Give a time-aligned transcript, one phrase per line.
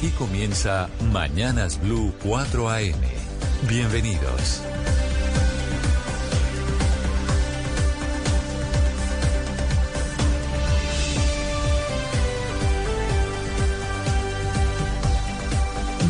[0.00, 2.94] Aquí comienza Mañanas Blue 4 AM.
[3.68, 4.62] Bienvenidos.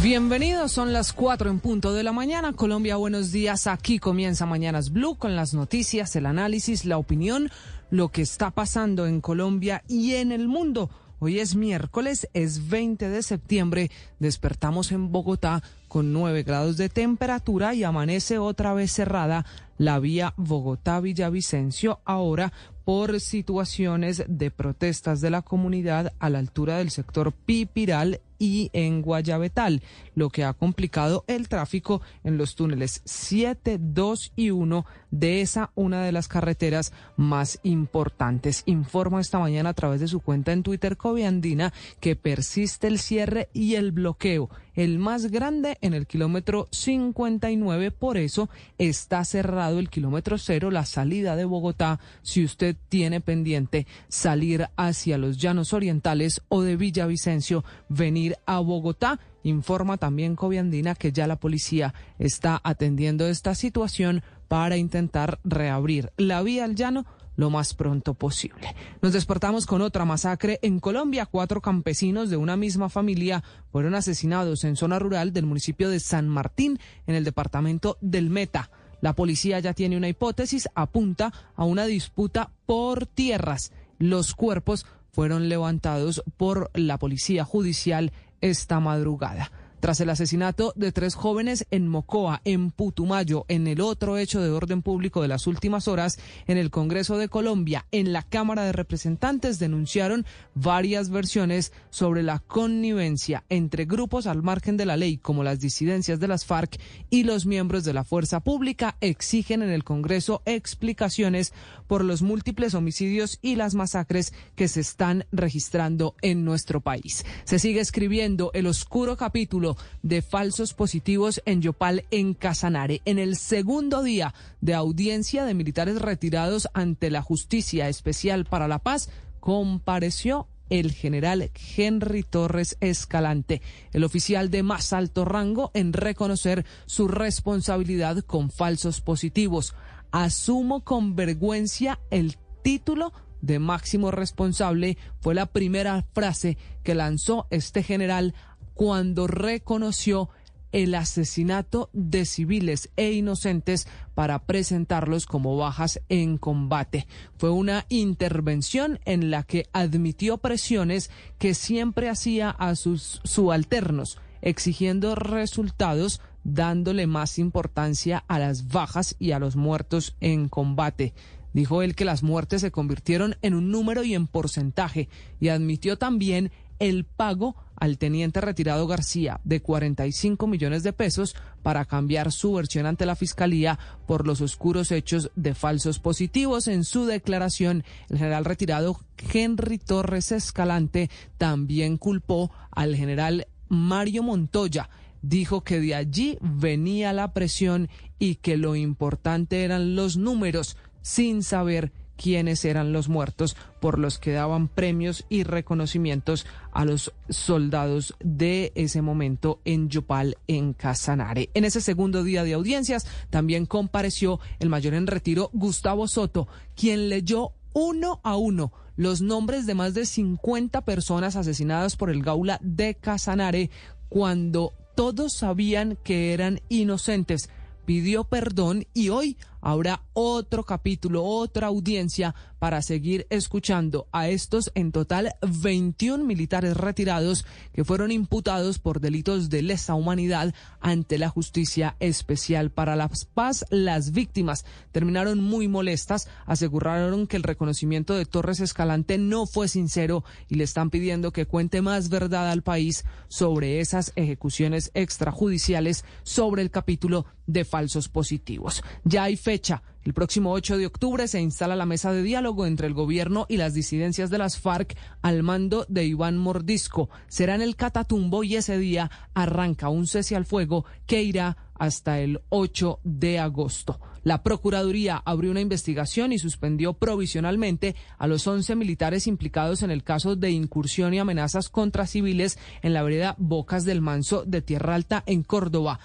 [0.01, 2.53] Bienvenidos, son las 4 en punto de la mañana.
[2.53, 3.67] Colombia, buenos días.
[3.67, 7.51] Aquí comienza Mañanas Blue con las noticias, el análisis, la opinión,
[7.91, 10.91] lo que está pasando en Colombia y en el mundo.
[11.23, 13.91] Hoy es miércoles, es 20 de septiembre.
[14.21, 19.45] Despertamos en Bogotá con 9 grados de temperatura y amanece otra vez cerrada
[19.77, 26.91] la vía Bogotá-Villavicencio ahora por situaciones de protestas de la comunidad a la altura del
[26.91, 29.83] sector Pipiral y en Guayabetal,
[30.15, 35.71] lo que ha complicado el tráfico en los túneles 7, 2 y 1 de esa
[35.75, 38.63] una de las carreteras más importantes.
[38.65, 43.51] Informa esta mañana a través de su cuenta en Twitter Coviandina que persiste el cierre
[43.53, 49.91] y el bloqueo, el más grande en el kilómetro 59, por eso está cerrado el
[49.91, 56.43] kilómetro cero, la salida de Bogotá, si usted tiene pendiente salir hacia los llanos orientales
[56.49, 59.21] o de Villavicencio, venir a Bogotá.
[59.43, 66.43] Informa también Coviandina que ya la policía está atendiendo esta situación para intentar reabrir la
[66.43, 68.75] vía al llano lo más pronto posible.
[69.01, 71.27] Nos despertamos con otra masacre en Colombia.
[71.27, 76.29] Cuatro campesinos de una misma familia fueron asesinados en zona rural del municipio de San
[76.29, 78.71] Martín, en el departamento del Meta.
[79.01, 83.73] La policía ya tiene una hipótesis, apunta a una disputa por tierras.
[83.99, 91.15] Los cuerpos fueron levantados por la Policía Judicial esta madrugada tras el asesinato de tres
[91.15, 95.89] jóvenes en Mocoa, en Putumayo, en el otro hecho de orden público de las últimas
[95.89, 102.23] horas, en el Congreso de Colombia, en la Cámara de Representantes, denunciaron varias versiones sobre
[102.23, 106.79] la connivencia entre grupos al margen de la ley, como las disidencias de las FARC
[107.09, 111.53] y los miembros de la fuerza pública, exigen en el Congreso explicaciones
[111.87, 117.25] por los múltiples homicidios y las masacres que se están registrando en nuestro país.
[117.45, 119.70] Se sigue escribiendo el oscuro capítulo
[120.03, 123.03] de falsos positivos en Yopal, en Casanare.
[123.05, 128.79] En el segundo día de audiencia de militares retirados ante la Justicia Especial para la
[128.79, 129.11] Paz,
[129.41, 133.61] compareció el general Henry Torres Escalante,
[133.93, 139.75] el oficial de más alto rango en reconocer su responsabilidad con falsos positivos.
[140.13, 147.83] Asumo con vergüenza el título de máximo responsable fue la primera frase que lanzó este
[147.83, 148.35] general
[148.81, 150.31] cuando reconoció
[150.73, 157.07] el asesinato de civiles e inocentes para presentarlos como bajas en combate.
[157.37, 165.15] Fue una intervención en la que admitió presiones que siempre hacía a sus subalternos, exigiendo
[165.15, 171.13] resultados dándole más importancia a las bajas y a los muertos en combate.
[171.53, 175.99] Dijo él que las muertes se convirtieron en un número y en porcentaje y admitió
[175.99, 182.53] también el pago al teniente retirado García de 45 millones de pesos para cambiar su
[182.53, 186.69] versión ante la Fiscalía por los oscuros hechos de falsos positivos.
[186.69, 189.01] En su declaración, el general retirado
[189.33, 194.91] Henry Torres Escalante también culpó al general Mario Montoya.
[195.23, 201.43] Dijo que de allí venía la presión y que lo importante eran los números, sin
[201.43, 208.15] saber quiénes eran los muertos por los que daban premios y reconocimientos a los soldados
[208.21, 211.49] de ese momento en Yopal, en Casanare.
[211.55, 217.09] En ese segundo día de audiencias también compareció el mayor en retiro Gustavo Soto, quien
[217.09, 222.59] leyó uno a uno los nombres de más de 50 personas asesinadas por el Gaula
[222.63, 223.71] de Casanare
[224.11, 227.49] cuando todos sabían que eran inocentes.
[227.87, 234.93] Pidió perdón y hoy habrá otro capítulo, otra audiencia para seguir escuchando a estos en
[234.93, 241.97] total 21 militares retirados que fueron imputados por delitos de lesa humanidad ante la Justicia
[242.01, 243.65] Especial para la Paz.
[243.71, 250.23] Las víctimas terminaron muy molestas, aseguraron que el reconocimiento de Torres Escalante no fue sincero
[250.47, 256.61] y le están pidiendo que cuente más verdad al país sobre esas ejecuciones extrajudiciales sobre
[256.61, 258.83] el capítulo de falsos positivos.
[259.05, 259.83] Ya hay fecha.
[260.03, 263.59] El próximo 8 de octubre se instala la mesa de diálogo entre el gobierno y
[263.59, 267.11] las disidencias de las FARC al mando de Iván Mordisco.
[267.29, 272.21] Será en el Catatumbo y ese día arranca un cese al fuego que irá hasta
[272.21, 274.01] el 8 de agosto.
[274.23, 280.05] La Procuraduría abrió una investigación y suspendió provisionalmente a los 11 militares implicados en el
[280.05, 284.95] caso de incursión y amenazas contra civiles en la vereda Bocas del Manso de Tierra
[284.95, 286.01] Alta en Córdoba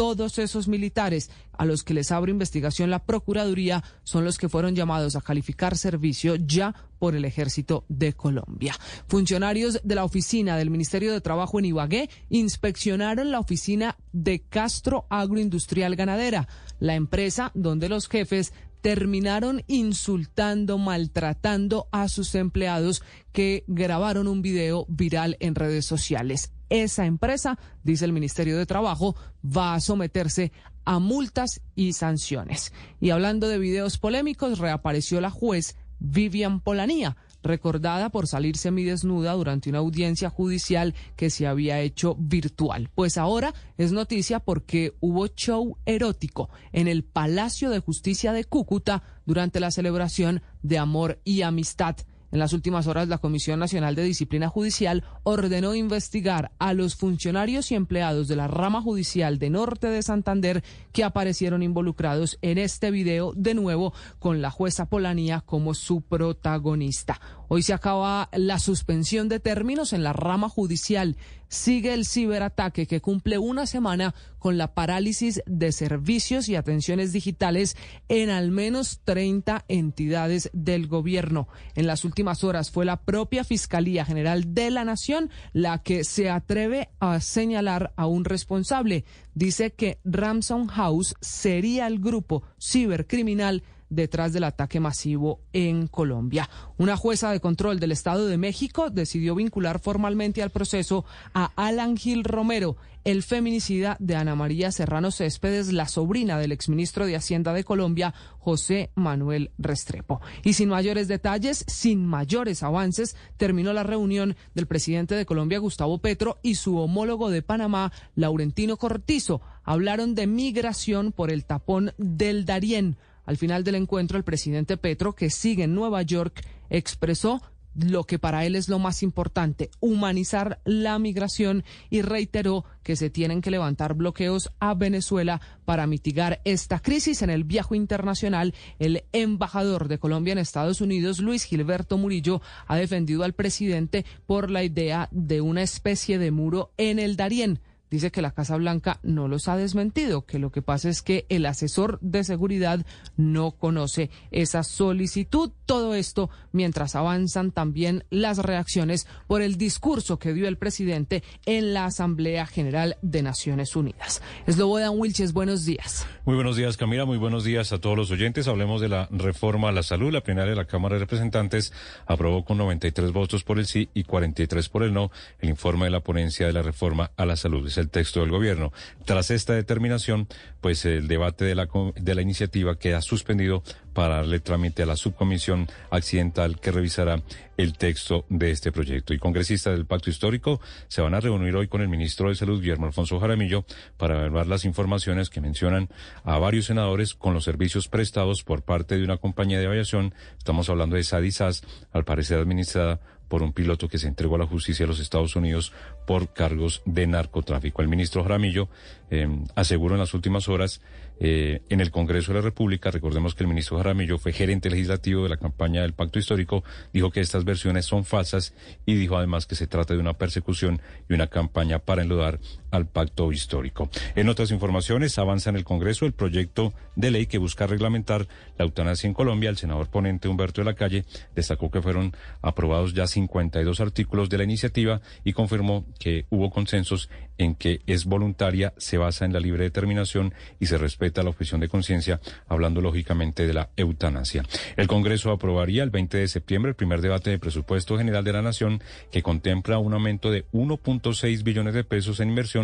[0.00, 4.74] todos esos militares a los que les abre investigación la Procuraduría son los que fueron
[4.74, 8.74] llamados a calificar servicio ya por el Ejército de Colombia.
[9.08, 15.04] Funcionarios de la oficina del Ministerio de Trabajo en Ibagué inspeccionaron la oficina de Castro
[15.10, 16.48] Agroindustrial Ganadera,
[16.78, 23.02] la empresa donde los jefes terminaron insultando, maltratando a sus empleados
[23.32, 29.14] que grabaron un video viral en redes sociales esa empresa, dice el Ministerio de Trabajo,
[29.44, 30.52] va a someterse
[30.84, 32.72] a multas y sanciones.
[33.00, 39.70] Y hablando de videos polémicos, reapareció la juez Vivian Polanía, recordada por salir semidesnuda durante
[39.70, 42.90] una audiencia judicial que se había hecho virtual.
[42.94, 49.02] Pues ahora es noticia porque hubo show erótico en el Palacio de Justicia de Cúcuta
[49.26, 51.96] durante la celebración de Amor y Amistad.
[52.32, 57.72] En las últimas horas, la Comisión Nacional de Disciplina Judicial ordenó investigar a los funcionarios
[57.72, 60.62] y empleados de la rama judicial de Norte de Santander
[60.92, 67.20] que aparecieron involucrados en este video, de nuevo con la jueza Polanía como su protagonista.
[67.52, 71.16] Hoy se acaba la suspensión de términos en la rama judicial.
[71.48, 77.76] Sigue el ciberataque que cumple una semana con la parálisis de servicios y atenciones digitales
[78.08, 81.48] en al menos 30 entidades del gobierno.
[81.74, 86.30] En las últimas horas fue la propia Fiscalía General de la Nación la que se
[86.30, 89.04] atreve a señalar a un responsable.
[89.34, 96.48] Dice que Ramson House sería el grupo cibercriminal detrás del ataque masivo en Colombia.
[96.78, 101.04] Una jueza de control del Estado de México decidió vincular formalmente al proceso
[101.34, 107.06] a Alan Gil Romero, el feminicida de Ana María Serrano Céspedes, la sobrina del exministro
[107.06, 110.20] de Hacienda de Colombia, José Manuel Restrepo.
[110.44, 115.98] Y sin mayores detalles, sin mayores avances, terminó la reunión del presidente de Colombia, Gustavo
[115.98, 119.40] Petro, y su homólogo de Panamá, Laurentino Cortizo.
[119.64, 122.96] Hablaron de migración por el tapón del Darién.
[123.30, 127.40] Al final del encuentro, el presidente Petro, que sigue en Nueva York, expresó
[127.76, 133.08] lo que para él es lo más importante, humanizar la migración y reiteró que se
[133.08, 137.22] tienen que levantar bloqueos a Venezuela para mitigar esta crisis.
[137.22, 142.74] En el viaje internacional, el embajador de Colombia en Estados Unidos, Luis Gilberto Murillo, ha
[142.74, 147.60] defendido al presidente por la idea de una especie de muro en el Darién
[147.90, 151.26] dice que la Casa Blanca no los ha desmentido, que lo que pasa es que
[151.28, 152.84] el asesor de seguridad
[153.16, 155.50] no conoce esa solicitud.
[155.66, 161.74] Todo esto mientras avanzan también las reacciones por el discurso que dio el presidente en
[161.74, 164.22] la Asamblea General de Naciones Unidas.
[164.46, 166.06] Eslobodan Wilches, buenos días.
[166.24, 167.04] Muy buenos días, Camila.
[167.04, 168.48] Muy buenos días a todos los oyentes.
[168.48, 170.12] Hablemos de la reforma a la salud.
[170.12, 171.72] La plenaria de la Cámara de Representantes
[172.06, 175.10] aprobó con 93 votos por el sí y 43 por el no
[175.40, 178.72] el informe de la ponencia de la reforma a la salud el texto del gobierno.
[179.04, 180.28] Tras esta determinación,
[180.60, 183.62] pues el debate de la, de la iniciativa queda suspendido
[183.92, 187.22] para darle trámite a la subcomisión accidental que revisará
[187.56, 189.12] el texto de este proyecto.
[189.12, 192.60] Y congresistas del Pacto Histórico se van a reunir hoy con el ministro de Salud,
[192.60, 193.64] Guillermo Alfonso Jaramillo,
[193.96, 195.88] para evaluar las informaciones que mencionan
[196.24, 200.14] a varios senadores con los servicios prestados por parte de una compañía de aviación.
[200.38, 201.62] Estamos hablando de SADISAS,
[201.92, 203.00] al parecer administrada
[203.30, 205.72] por un piloto que se entregó a la justicia de los Estados Unidos
[206.04, 207.80] por cargos de narcotráfico.
[207.80, 208.68] El ministro Jaramillo
[209.10, 210.82] eh, aseguró en las últimas horas
[211.20, 215.22] eh, en el Congreso de la República, recordemos que el ministro Jaramillo fue gerente legislativo
[215.22, 218.52] de la campaña del Pacto Histórico, dijo que estas versiones son falsas
[218.84, 222.86] y dijo además que se trata de una persecución y una campaña para enlodar al
[222.86, 223.90] Pacto Histórico.
[224.14, 228.26] En otras informaciones, avanza en el Congreso el proyecto de ley que busca reglamentar
[228.58, 229.50] la eutanasia en Colombia.
[229.50, 234.38] El senador ponente Humberto de la Calle destacó que fueron aprobados ya 52 artículos de
[234.38, 237.08] la iniciativa y confirmó que hubo consensos
[237.38, 241.60] en que es voluntaria, se basa en la libre determinación y se respeta la objeción
[241.60, 244.44] de conciencia, hablando lógicamente de la eutanasia.
[244.76, 248.42] El Congreso aprobaría el 20 de septiembre el primer debate de presupuesto general de la
[248.42, 252.59] Nación que contempla un aumento de 1.6 billones de pesos en inversión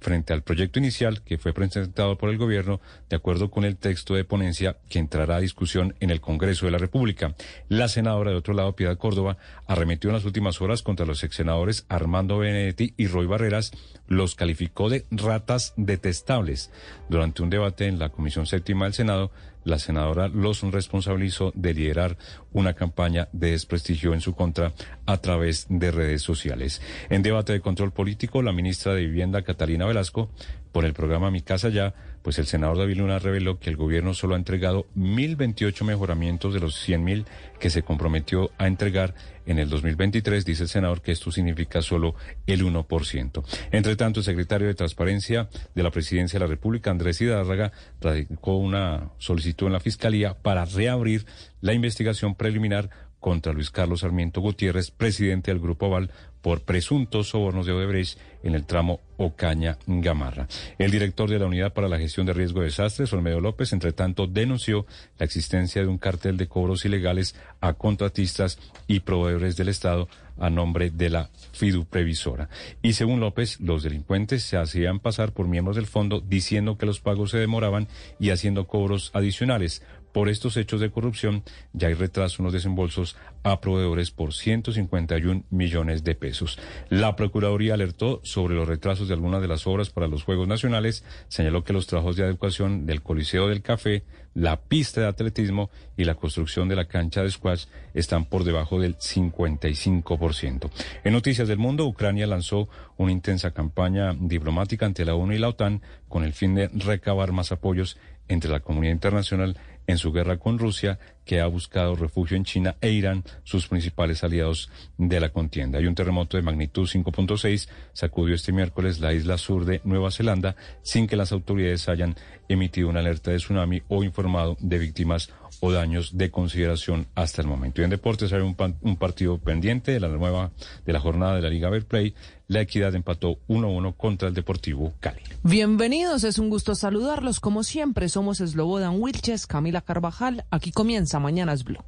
[0.00, 4.14] frente al proyecto inicial que fue presentado por el gobierno de acuerdo con el texto
[4.14, 7.34] de ponencia que entrará a discusión en el Congreso de la República.
[7.68, 11.36] La senadora de otro lado, Piedad Córdoba, arremetió en las últimas horas contra los ex
[11.36, 13.72] senadores Armando Benedetti y Roy Barreras,
[14.06, 16.70] los calificó de ratas detestables.
[17.08, 19.30] Durante un debate en la Comisión Séptima del Senado,
[19.64, 22.16] la senadora los responsabilizó de liderar
[22.52, 24.72] una campaña de desprestigio en su contra
[25.06, 26.80] a través de redes sociales.
[27.08, 30.30] En debate de control político, la ministra de Vivienda, Catalina Velasco,
[30.72, 34.14] por el programa Mi Casa Ya, pues el senador David Luna reveló que el gobierno
[34.14, 37.24] solo ha entregado 1.028 mejoramientos de los 100.000
[37.58, 39.14] que se comprometió a entregar
[39.46, 40.44] en el 2023.
[40.44, 42.14] Dice el senador que esto significa solo
[42.46, 43.44] el 1%.
[43.72, 48.56] Entre tanto, el secretario de Transparencia de la Presidencia de la República, Andrés Hidárraga, radicó
[48.56, 51.26] una solicitud en la Fiscalía para reabrir
[51.60, 56.10] la investigación preliminar contra Luis Carlos Sarmiento Gutiérrez, presidente del Grupo Aval,
[56.42, 60.48] por presuntos sobornos de Odebrecht en el tramo Ocaña-Gamarra.
[60.78, 63.92] El director de la Unidad para la Gestión de Riesgo de Desastres, Olmedo López, entre
[63.92, 64.86] tanto, denunció
[65.18, 70.48] la existencia de un cartel de cobros ilegales a contratistas y proveedores del Estado a
[70.48, 72.48] nombre de la FIDU Previsora.
[72.82, 77.00] Y según López, los delincuentes se hacían pasar por miembros del fondo diciendo que los
[77.00, 79.82] pagos se demoraban y haciendo cobros adicionales.
[80.12, 85.44] Por estos hechos de corrupción ya hay retraso en los desembolsos a proveedores por 151
[85.50, 86.58] millones de pesos.
[86.88, 91.04] La Procuraduría alertó sobre los retrasos de algunas de las obras para los Juegos Nacionales,
[91.28, 94.02] señaló que los trabajos de adecuación del Coliseo del Café,
[94.34, 98.80] la pista de atletismo y la construcción de la cancha de squash están por debajo
[98.80, 100.70] del 55%.
[101.04, 105.48] En Noticias del Mundo, Ucrania lanzó una intensa campaña diplomática ante la ONU y la
[105.48, 107.96] OTAN con el fin de recabar más apoyos
[108.28, 109.56] entre la comunidad internacional
[109.90, 114.24] en su guerra con Rusia, que ha buscado refugio en China e Irán, sus principales
[114.24, 115.78] aliados de la contienda.
[115.78, 120.56] Hay un terremoto de magnitud 5.6 sacudió este miércoles la isla sur de Nueva Zelanda
[120.82, 122.16] sin que las autoridades hayan
[122.48, 125.30] emitido una alerta de tsunami o informado de víctimas
[125.60, 127.80] o daños de consideración hasta el momento.
[127.80, 130.50] Y en deportes hay un, un partido pendiente de la nueva
[130.84, 132.14] de la jornada de la Liga Verplay.
[132.50, 135.20] La Equidad empató 1-1 contra el Deportivo Cali.
[135.44, 137.38] Bienvenidos, es un gusto saludarlos.
[137.38, 140.44] Como siempre, somos Slobodan Wilches, Camila Carvajal.
[140.50, 141.78] Aquí comienza Mañanas Blue.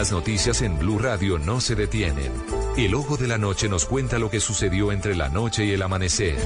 [0.00, 2.32] Las noticias en Blue Radio no se detienen.
[2.78, 5.82] El ojo de la noche nos cuenta lo que sucedió entre la noche y el
[5.82, 6.36] amanecer.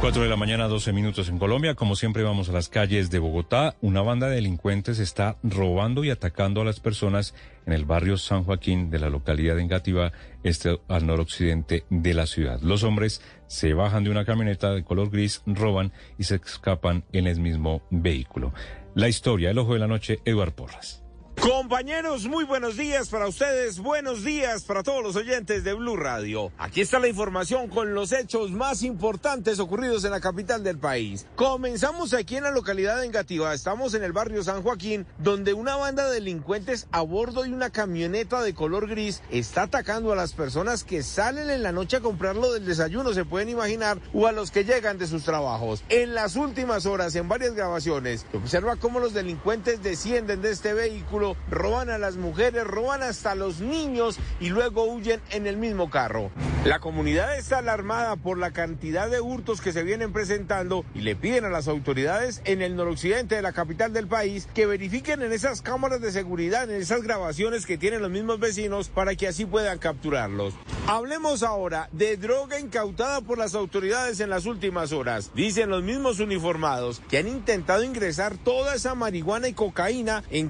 [0.00, 1.74] 4 de la mañana, 12 minutos en Colombia.
[1.74, 3.76] Como siempre vamos a las calles de Bogotá.
[3.82, 7.34] Una banda de delincuentes está robando y atacando a las personas
[7.66, 12.26] en el barrio San Joaquín de la localidad de Engativá, este al noroccidente de la
[12.26, 12.58] ciudad.
[12.62, 17.26] Los hombres se bajan de una camioneta de color gris, roban y se escapan en
[17.26, 18.54] el mismo vehículo.
[18.94, 21.04] La historia, el ojo de la noche, Eduard Porras.
[21.40, 26.50] Compañeros, muy buenos días para ustedes, buenos días para todos los oyentes de Blue Radio.
[26.58, 31.26] Aquí está la información con los hechos más importantes ocurridos en la capital del país.
[31.36, 35.76] Comenzamos aquí en la localidad de Engativá, estamos en el barrio San Joaquín, donde una
[35.76, 40.32] banda de delincuentes a bordo de una camioneta de color gris está atacando a las
[40.32, 44.32] personas que salen en la noche a comprarlo del desayuno, se pueden imaginar, o a
[44.32, 45.84] los que llegan de sus trabajos.
[45.88, 50.74] En las últimas horas, en varias grabaciones, se observa cómo los delincuentes descienden de este
[50.74, 55.90] vehículo roban a las mujeres, roban hasta los niños y luego huyen en el mismo
[55.90, 56.30] carro.
[56.64, 61.16] La comunidad está alarmada por la cantidad de hurtos que se vienen presentando y le
[61.16, 65.32] piden a las autoridades en el noroccidente de la capital del país que verifiquen en
[65.32, 69.46] esas cámaras de seguridad, en esas grabaciones que tienen los mismos vecinos para que así
[69.46, 70.54] puedan capturarlos.
[70.86, 75.30] Hablemos ahora de droga incautada por las autoridades en las últimas horas.
[75.34, 80.48] Dicen los mismos uniformados que han intentado ingresar toda esa marihuana y cocaína en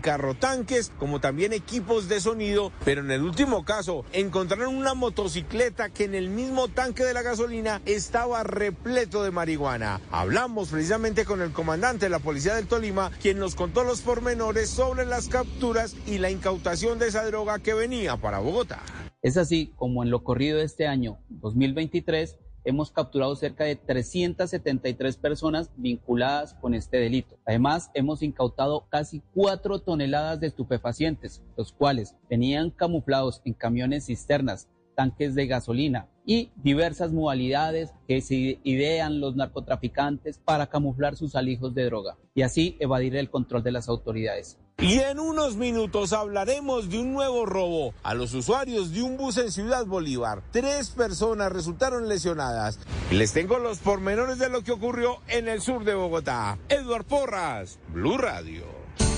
[0.99, 6.15] como también equipos de sonido, pero en el último caso encontraron una motocicleta que en
[6.15, 10.03] el mismo tanque de la gasolina estaba repleto de marihuana.
[10.11, 14.69] Hablamos precisamente con el comandante de la policía del Tolima, quien nos contó los pormenores
[14.69, 18.83] sobre las capturas y la incautación de esa droga que venía para Bogotá.
[19.23, 25.17] Es así como en lo corrido de este año 2023 hemos capturado cerca de 373
[25.17, 27.37] personas vinculadas con este delito.
[27.47, 34.69] Además, hemos incautado casi 4 toneladas de estupefacientes, los cuales venían camuflados en camiones cisternas,
[34.99, 41.73] tanques de gasolina y diversas modalidades que se idean los narcotraficantes para camuflar sus alijos
[41.73, 44.59] de droga y así evadir el control de las autoridades.
[44.79, 49.39] Y en unos minutos hablaremos de un nuevo robo a los usuarios de un bus
[49.39, 50.43] en Ciudad Bolívar.
[50.51, 52.81] Tres personas resultaron lesionadas.
[53.13, 56.59] Les tengo los pormenores de lo que ocurrió en el sur de Bogotá.
[56.69, 58.65] Eduard Porras, Blue Radio.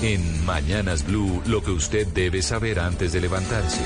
[0.03, 3.81] En Mañanas Blue, lo que usted debe saber antes de levantarse.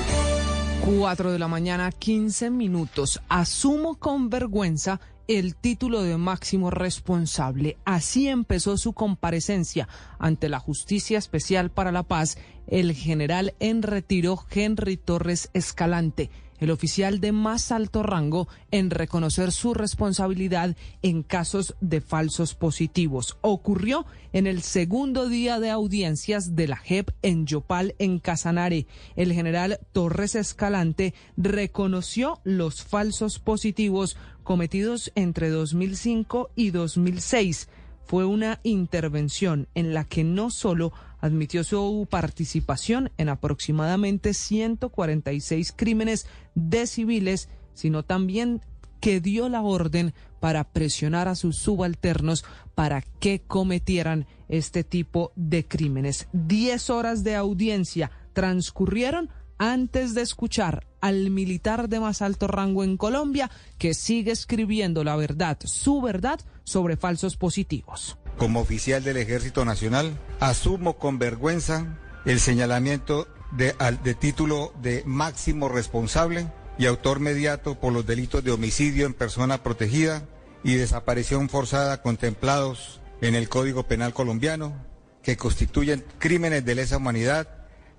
[0.86, 3.20] 4 de la mañana, 15 minutos.
[3.28, 7.76] Asumo con vergüenza el título de máximo responsable.
[7.84, 9.88] Así empezó su comparecencia
[10.20, 12.38] ante la Justicia Especial para la Paz
[12.68, 16.30] el general en retiro Henry Torres Escalante.
[16.60, 23.38] El oficial de más alto rango en reconocer su responsabilidad en casos de falsos positivos.
[23.40, 28.86] Ocurrió en el segundo día de audiencias de la JEP en Yopal, en Casanare.
[29.16, 37.68] El general Torres Escalante reconoció los falsos positivos cometidos entre 2005 y 2006
[38.06, 46.26] fue una intervención en la que no solo admitió su participación en aproximadamente 146 crímenes
[46.54, 48.62] de civiles, sino también
[49.00, 52.44] que dio la orden para presionar a sus subalternos
[52.74, 56.28] para que cometieran este tipo de crímenes.
[56.32, 62.96] Diez horas de audiencia transcurrieron antes de escuchar al militar de más alto rango en
[62.96, 68.18] Colombia que sigue escribiendo la verdad, su verdad, sobre falsos positivos.
[68.38, 75.68] Como oficial del Ejército Nacional, asumo con vergüenza el señalamiento de, de título de máximo
[75.68, 76.46] responsable
[76.78, 80.24] y autor mediato por los delitos de homicidio en persona protegida
[80.62, 84.74] y desaparición forzada contemplados en el Código Penal colombiano,
[85.22, 87.48] que constituyen crímenes de lesa humanidad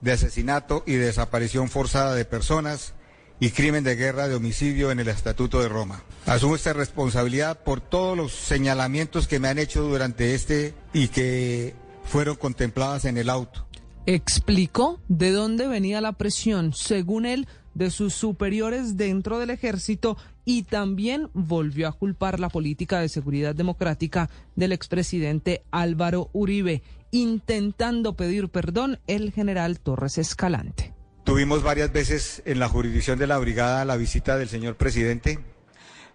[0.02, 2.94] de asesinato y desaparición forzada de personas
[3.40, 6.02] y crimen de guerra de homicidio en el Estatuto de Roma.
[6.26, 11.76] Asumo esta responsabilidad por todos los señalamientos que me han hecho durante este y que
[12.04, 13.68] fueron contempladas en el auto.
[14.06, 20.64] Explicó de dónde venía la presión, según él, de sus superiores dentro del ejército y
[20.64, 28.50] también volvió a culpar la política de seguridad democrática del expresidente Álvaro Uribe intentando pedir
[28.50, 30.97] perdón el general Torres Escalante.
[31.28, 35.40] Tuvimos varias veces en la jurisdicción de la brigada la visita del señor presidente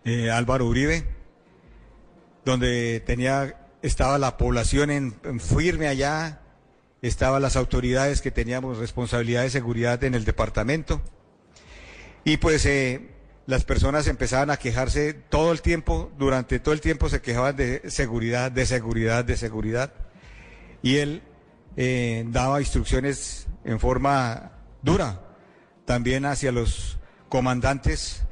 [0.07, 1.05] eh, Álvaro Uribe,
[2.47, 6.41] donde tenía, estaba la población en, firme allá,
[7.03, 11.03] estaban las autoridades que teníamos responsabilidad de seguridad en el departamento.
[12.25, 13.11] Y pues eh,
[13.45, 17.83] las personas empezaban a quejarse todo el tiempo, durante todo el tiempo se quejaban de
[17.91, 19.93] seguridad, de seguridad, de seguridad
[20.81, 21.23] y él
[21.77, 25.21] eh, daba instrucciones en forma dura
[25.85, 28.23] también hacia los comandantes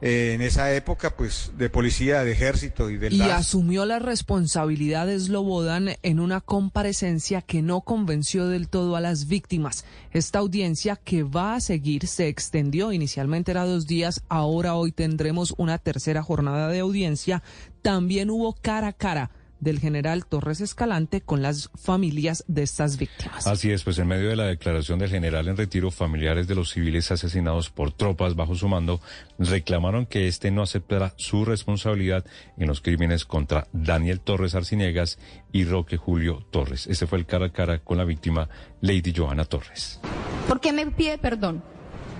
[0.00, 5.28] eh, en esa época, pues, de policía, de ejército y del Y asumió las responsabilidades
[5.28, 9.84] Lobodan en una comparecencia que no convenció del todo a las víctimas.
[10.12, 15.52] Esta audiencia que va a seguir se extendió, inicialmente era dos días, ahora hoy tendremos
[15.56, 17.42] una tercera jornada de audiencia.
[17.82, 23.46] También hubo cara a cara del general Torres Escalante con las familias de estas víctimas.
[23.46, 26.70] Así es, pues en medio de la declaración del general en retiro, familiares de los
[26.70, 29.00] civiles asesinados por tropas bajo su mando
[29.38, 32.24] reclamaron que este no aceptará su responsabilidad
[32.56, 35.18] en los crímenes contra Daniel Torres Arciniegas
[35.52, 36.86] y Roque Julio Torres.
[36.86, 38.48] Este fue el cara a cara con la víctima
[38.80, 40.00] Lady Johanna Torres.
[40.46, 41.62] ¿Por qué me pide perdón?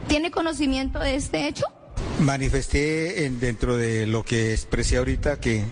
[0.09, 1.67] ¿Tiene conocimiento de este hecho?
[2.21, 5.65] Manifesté en, dentro de lo que expresé ahorita que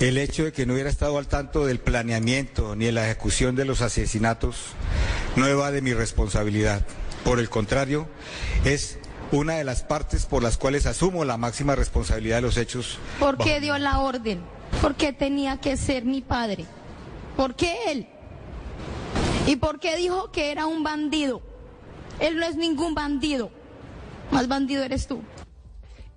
[0.00, 3.54] el hecho de que no hubiera estado al tanto del planeamiento ni de la ejecución
[3.56, 4.56] de los asesinatos
[5.36, 6.84] no va de mi responsabilidad.
[7.24, 8.06] Por el contrario,
[8.64, 8.98] es
[9.32, 12.98] una de las partes por las cuales asumo la máxima responsabilidad de los hechos.
[13.18, 14.42] ¿Por qué dio la orden?
[14.80, 16.66] ¿Por qué tenía que ser mi padre?
[17.36, 18.08] ¿Por qué él?
[19.46, 21.42] ¿Y por qué dijo que era un bandido?
[22.20, 23.50] Él no es ningún bandido.
[24.30, 25.22] Más bandido eres tú.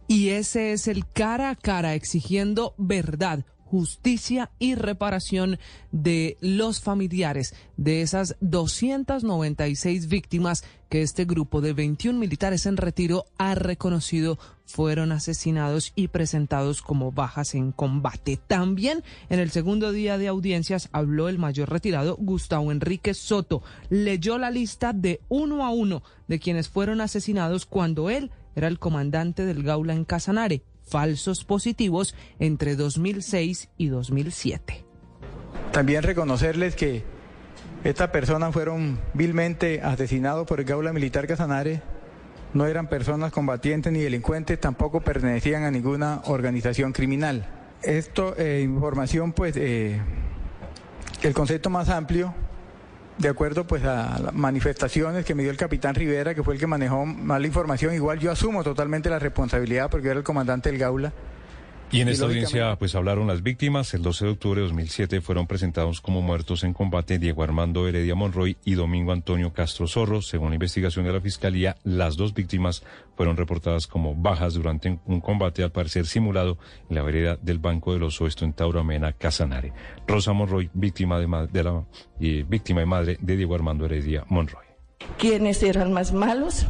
[0.08, 5.60] Y ese es el cara a cara exigiendo verdad, justicia y reparación
[5.92, 13.26] de los familiares de esas 296 víctimas que este grupo de 21 militares en retiro
[13.38, 18.40] ha reconocido fueron asesinados y presentados como bajas en combate.
[18.48, 23.64] También en el segundo día de audiencias habló el mayor retirado Gustavo Enrique Soto.
[23.90, 28.80] Leyó la lista de uno a uno de quienes fueron asesinados cuando él era el
[28.80, 34.86] comandante del Gaula en Casanare falsos positivos entre 2006 y 2007.
[35.72, 37.04] También reconocerles que
[37.84, 41.82] estas personas fueron vilmente asesinados por el Gaula Militar Casanare.
[42.54, 47.46] No eran personas combatientes ni delincuentes, tampoco pertenecían a ninguna organización criminal.
[47.84, 50.02] Esto, eh, información, pues, eh,
[51.22, 52.34] el concepto más amplio
[53.18, 56.60] de acuerdo pues a las manifestaciones que me dio el capitán Rivera, que fue el
[56.60, 60.70] que manejó más la información, igual yo asumo totalmente la responsabilidad porque era el comandante
[60.70, 61.14] del Gaula.
[61.90, 63.94] Y en esta audiencia pues hablaron las víctimas.
[63.94, 68.14] El 12 de octubre de 2007 fueron presentados como muertos en combate Diego Armando Heredia
[68.14, 70.22] Monroy y Domingo Antonio Castro Zorro.
[70.22, 72.84] Según la investigación de la Fiscalía, las dos víctimas
[73.16, 76.58] fueron reportadas como bajas durante un combate al parecer simulado
[76.90, 79.72] en la vereda del Banco de los Oesto en Tauramena, Casanare.
[80.06, 81.86] Rosa Monroy, víctima de, de la
[82.20, 84.66] eh, víctima y madre de Diego Armando Heredia Monroy.
[85.18, 86.66] ¿Quiénes eran más malos?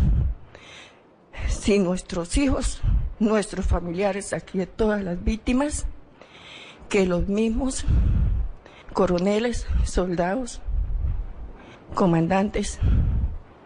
[1.48, 2.82] Si nuestros hijos,
[3.20, 5.86] nuestros familiares aquí de todas las víctimas,
[6.90, 7.86] que los mismos
[8.94, 10.62] coroneles, soldados,
[11.94, 12.80] comandantes,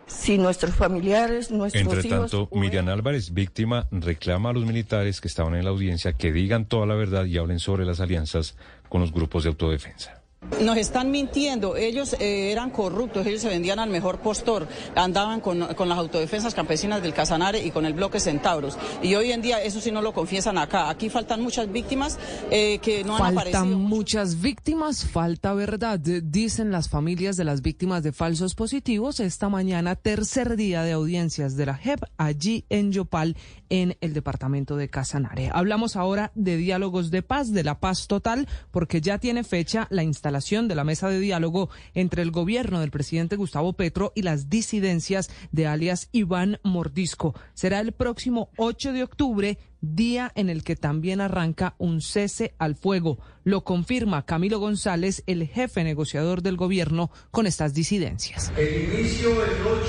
[0.08, 2.32] si nuestros familiares, nuestros Entre hijos...
[2.32, 6.66] tanto, Miriam Álvarez, víctima, reclama a los militares que estaban en la audiencia que digan
[6.66, 8.58] toda la verdad y hablen sobre las alianzas
[8.90, 10.21] con los grupos de autodefensa.
[10.60, 15.76] Nos están mintiendo, ellos eh, eran corruptos, ellos se vendían al mejor postor, andaban con,
[15.76, 18.76] con, las autodefensas campesinas del Casanare y con el bloque Centauros.
[19.04, 20.90] Y hoy en día eso sí no lo confiesan acá.
[20.90, 22.18] Aquí faltan muchas víctimas
[22.50, 23.62] eh, que no faltan han aparecido.
[23.62, 29.48] Faltan muchas víctimas, falta verdad, dicen las familias de las víctimas de falsos positivos esta
[29.48, 33.36] mañana, tercer día de audiencias de la JEP allí en Yopal,
[33.70, 35.52] en el departamento de Casanare.
[35.54, 40.04] Hablamos ahora de diálogos de paz, de la paz total, porque ya tiene fecha la
[40.04, 44.50] instalación de la mesa de diálogo entre el gobierno del presidente Gustavo Petro y las
[44.50, 47.36] disidencias de alias Iván Mordisco.
[47.54, 52.76] Será el próximo 8 de octubre día en el que también arranca un cese al
[52.76, 53.20] fuego.
[53.44, 58.52] Lo confirma Camilo González, el jefe negociador del gobierno, con estas disidencias.
[58.58, 59.82] El inicio el 8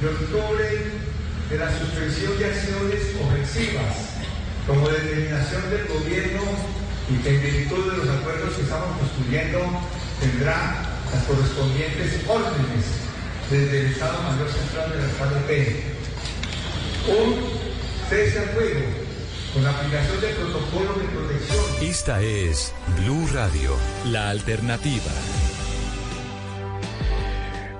[0.00, 0.64] de octubre
[1.48, 4.14] de la suspensión de acciones ofensivas
[4.66, 9.58] como determinación del gobierno y que en virtud de los acuerdos que estamos construyendo
[10.20, 12.84] tendrá las correspondientes órdenes
[13.50, 15.50] desde el Estado Mayor Central de la FARC.
[17.06, 17.34] Un
[18.08, 18.80] cese al fuego
[19.52, 21.64] con la aplicación del protocolo de protección.
[21.82, 25.12] Esta es Blue Radio, la alternativa.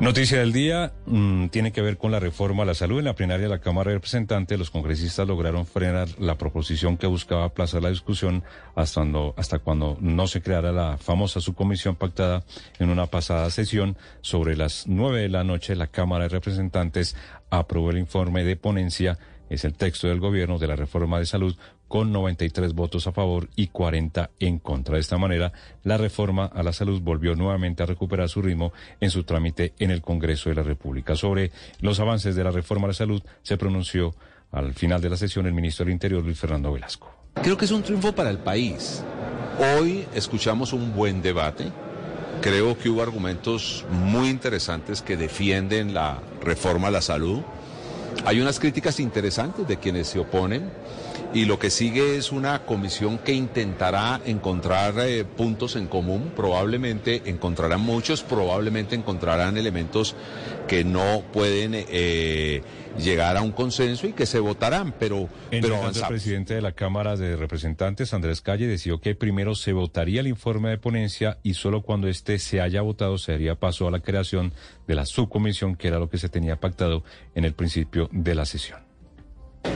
[0.01, 2.99] Noticia del día mmm, tiene que ver con la reforma a la salud.
[2.99, 7.07] En la plenaria de la Cámara de Representantes, los congresistas lograron frenar la proposición que
[7.07, 8.43] buscaba aplazar la discusión
[8.75, 12.45] hasta cuando, hasta cuando no se creara la famosa subcomisión pactada
[12.81, 13.97] en una pasada sesión.
[14.21, 17.17] Sobre las nueve de la noche, la Cámara de Representantes
[17.49, 19.17] aprobó el informe de ponencia
[19.51, 21.57] es el texto del gobierno de la reforma de salud
[21.95, 24.97] con 93 votos a favor y 40 en contra.
[24.97, 25.53] De esta manera,
[25.85, 29.93] la reforma a la salud volvió nuevamente a recuperar su ritmo en su trámite en
[29.93, 31.15] el Congreso de la República.
[31.15, 34.13] Sobre los avances de la reforma a la salud se pronunció
[34.51, 37.15] al final de la sesión el ministro del Interior, Luis Fernando Velasco.
[37.41, 39.05] Creo que es un triunfo para el país.
[39.79, 41.71] Hoy escuchamos un buen debate.
[42.41, 47.43] Creo que hubo argumentos muy interesantes que defienden la reforma a la salud.
[48.25, 50.73] Hay unas críticas interesantes de quienes se oponen
[51.35, 57.23] y lo que sigue es una comisión que intentará encontrar eh, puntos en común, probablemente
[57.27, 60.15] encontrarán muchos, probablemente encontrarán elementos
[60.69, 62.63] que no pueden eh,
[62.99, 66.71] llegar a un consenso y que se votarán, pero, en pero el presidente de la
[66.71, 71.55] Cámara de Representantes, Andrés Calle, decidió que primero se votaría el informe de ponencia y
[71.55, 74.53] solo cuando éste se haya votado se haría paso a la creación
[74.87, 77.03] de la subcomisión, que era lo que se tenía pactado
[77.35, 78.84] en el principio de la sesión.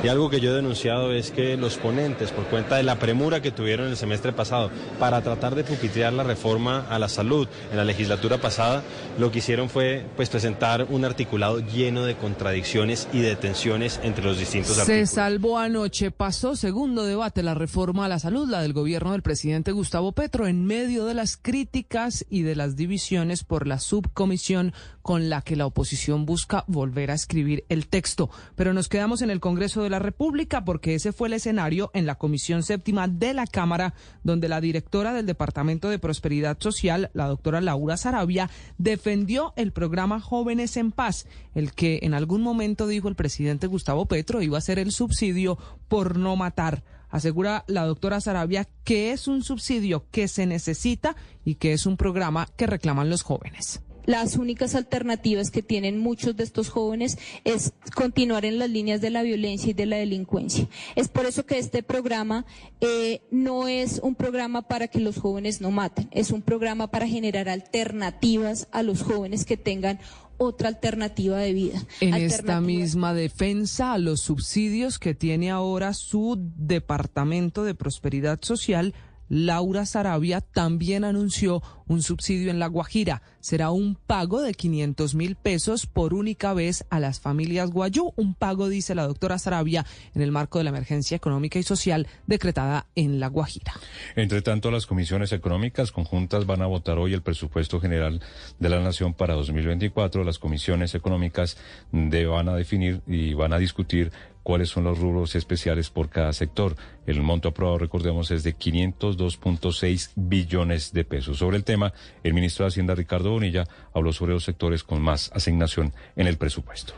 [0.03, 3.42] Y algo que yo he denunciado es que los ponentes, por cuenta de la premura
[3.42, 4.70] que tuvieron el semestre pasado
[5.01, 8.85] para tratar de pupitrear la reforma a la salud en la legislatura pasada,
[9.18, 14.24] lo que hicieron fue pues, presentar un articulado lleno de contradicciones y de tensiones entre
[14.24, 15.11] los distintos Se artículos.
[15.11, 19.72] salvó anoche, pasó segundo debate la reforma a la salud, la del gobierno del presidente
[19.72, 24.74] Gustavo Petro, en medio de las críticas y de las divisiones por la subcomisión
[25.09, 28.29] con la que la oposición busca volver a escribir el texto.
[28.57, 32.05] Pero nos quedamos en el Congreso de la República porque ese fue el escenario en
[32.05, 37.27] la Comisión Séptima de la Cámara, donde la directora del Departamento de Prosperidad Social, la
[37.27, 43.09] doctora Laura Sarabia, defendió el programa Jóvenes en Paz, el que en algún momento dijo
[43.09, 45.57] el presidente Gustavo Petro iba a ser el subsidio
[45.88, 46.85] por no matar.
[47.09, 51.16] Asegura la doctora Sarabia que es un subsidio que se necesita
[51.47, 56.35] y que es un programa que reclaman los jóvenes las únicas alternativas que tienen muchos
[56.35, 60.66] de estos jóvenes es continuar en las líneas de la violencia y de la delincuencia.
[60.97, 62.47] Es por eso que este programa
[62.81, 67.07] eh, no es un programa para que los jóvenes no maten, es un programa para
[67.07, 70.01] generar alternativas a los jóvenes que tengan
[70.38, 71.85] otra alternativa de vida.
[72.01, 78.94] En esta misma defensa a los subsidios que tiene ahora su Departamento de Prosperidad Social,
[79.29, 83.23] Laura Sarabia también anunció un subsidio en La Guajira.
[83.41, 88.12] Será un pago de 500 mil pesos por única vez a las familias guayú.
[88.17, 92.07] Un pago, dice la doctora Sarabia, en el marco de la emergencia económica y social
[92.27, 93.73] decretada en La Guajira.
[94.17, 98.21] Entre tanto, las comisiones económicas conjuntas van a votar hoy el presupuesto general
[98.59, 100.25] de la Nación para 2024.
[100.25, 101.57] Las comisiones económicas
[101.93, 104.12] de van a definir y van a discutir
[104.49, 106.75] cuáles son los rubros especiales por cada sector.
[107.07, 111.37] El monto aprobado, recordemos, es de 502.6 billones de pesos.
[111.37, 115.31] Sobre el tema, el ministro de Hacienda, Ricardo Bonilla, habló sobre los sectores con más
[115.35, 116.95] asignación en el presupuesto.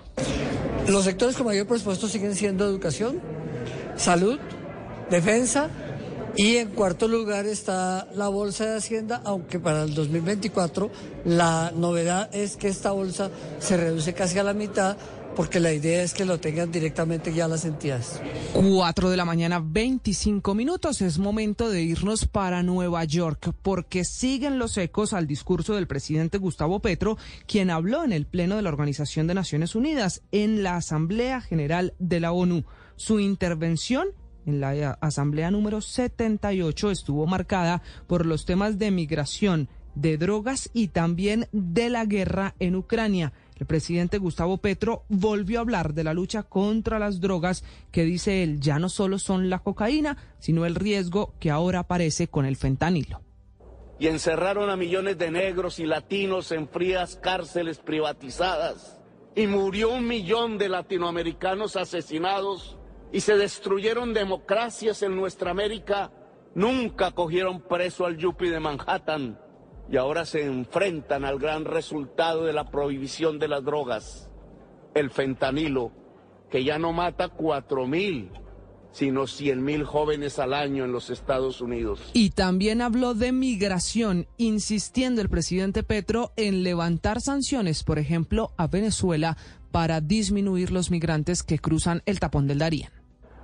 [0.87, 3.21] Los sectores con mayor presupuesto siguen siendo educación,
[3.97, 4.39] salud,
[5.11, 5.71] defensa
[6.37, 10.89] y en cuarto lugar está la bolsa de Hacienda, aunque para el 2024
[11.25, 14.97] la novedad es que esta bolsa se reduce casi a la mitad
[15.37, 18.21] porque la idea es que lo tengan directamente ya las entidades.
[18.53, 21.01] Cuatro de la mañana, 25 minutos.
[21.03, 26.39] Es momento de irnos para Nueva York porque siguen los ecos al discurso del presidente
[26.39, 27.17] Gustavo Petro,
[27.47, 31.95] quien habló en el Pleno de la Organización de Naciones Unidas en la Asamblea General
[31.99, 32.65] de la ONU.
[32.97, 34.09] Su intervención
[34.47, 40.89] en la Asamblea número 78 estuvo marcada por los temas de migración, de drogas y
[40.89, 43.33] también de la guerra en Ucrania.
[43.61, 48.43] El presidente Gustavo Petro volvió a hablar de la lucha contra las drogas que dice
[48.43, 52.57] él ya no solo son la cocaína, sino el riesgo que ahora aparece con el
[52.57, 53.21] fentanilo.
[53.99, 58.99] Y encerraron a millones de negros y latinos en frías cárceles privatizadas.
[59.37, 62.79] Y murió un millón de latinoamericanos asesinados
[63.13, 66.11] y se destruyeron democracias en nuestra América.
[66.55, 69.39] Nunca cogieron preso al Yupi de Manhattan
[69.91, 74.31] y ahora se enfrentan al gran resultado de la prohibición de las drogas,
[74.95, 75.93] el fentanilo,
[76.49, 78.31] que ya no mata cuatro mil,
[78.93, 82.01] sino cien mil jóvenes al año en los Estados Unidos.
[82.13, 88.69] Y también habló de migración, insistiendo el presidente Petro en levantar sanciones, por ejemplo, a
[88.69, 89.37] Venezuela
[89.73, 92.91] para disminuir los migrantes que cruzan el tapón del Darién.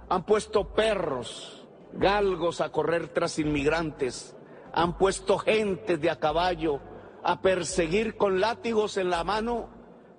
[0.09, 4.36] Han puesto perros, galgos a correr tras inmigrantes
[4.77, 6.81] han puesto gente de a caballo
[7.25, 9.69] a perseguir con látigos en la mano,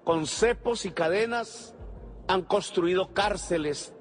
[0.03, 1.75] con cepos y cadenas,
[2.27, 3.93] han construido cárceles.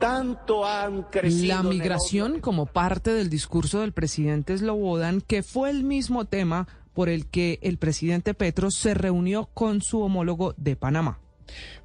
[0.00, 1.54] Tanto han crecido.
[1.54, 7.08] La migración como parte del discurso del presidente Slobodan, que fue el mismo tema por
[7.08, 11.20] el que el presidente Petro se reunió con su homólogo de Panamá.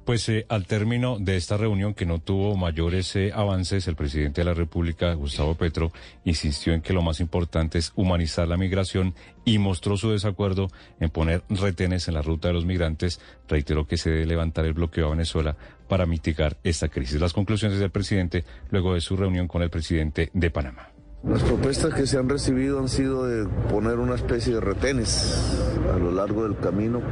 [0.04, 4.40] Pues eh, al término de esta reunión que no tuvo mayores eh, avances, el presidente
[4.40, 5.92] de la República, Gustavo Petro,
[6.24, 11.10] insistió en que lo más importante es humanizar la migración y mostró su desacuerdo en
[11.10, 13.20] poner retenes en la ruta de los migrantes.
[13.48, 15.56] Reiteró que se debe levantar el bloqueo a Venezuela
[15.88, 17.20] para mitigar esta crisis.
[17.20, 20.88] Las conclusiones del presidente luego de su reunión con el presidente de Panamá.
[21.24, 25.58] Las propuestas que se han recibido han sido de poner una especie de retenes
[25.92, 27.02] a lo largo del camino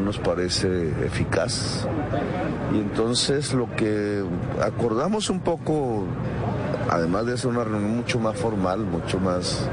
[0.00, 1.86] no nos parece eficaz.
[2.72, 4.24] Y entonces lo que
[4.60, 6.04] acordamos un poco,
[6.88, 9.68] además de ser una reunión mucho más formal, mucho más,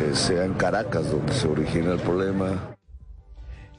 [0.00, 2.69] eh, sea en Caracas donde se origina el problema.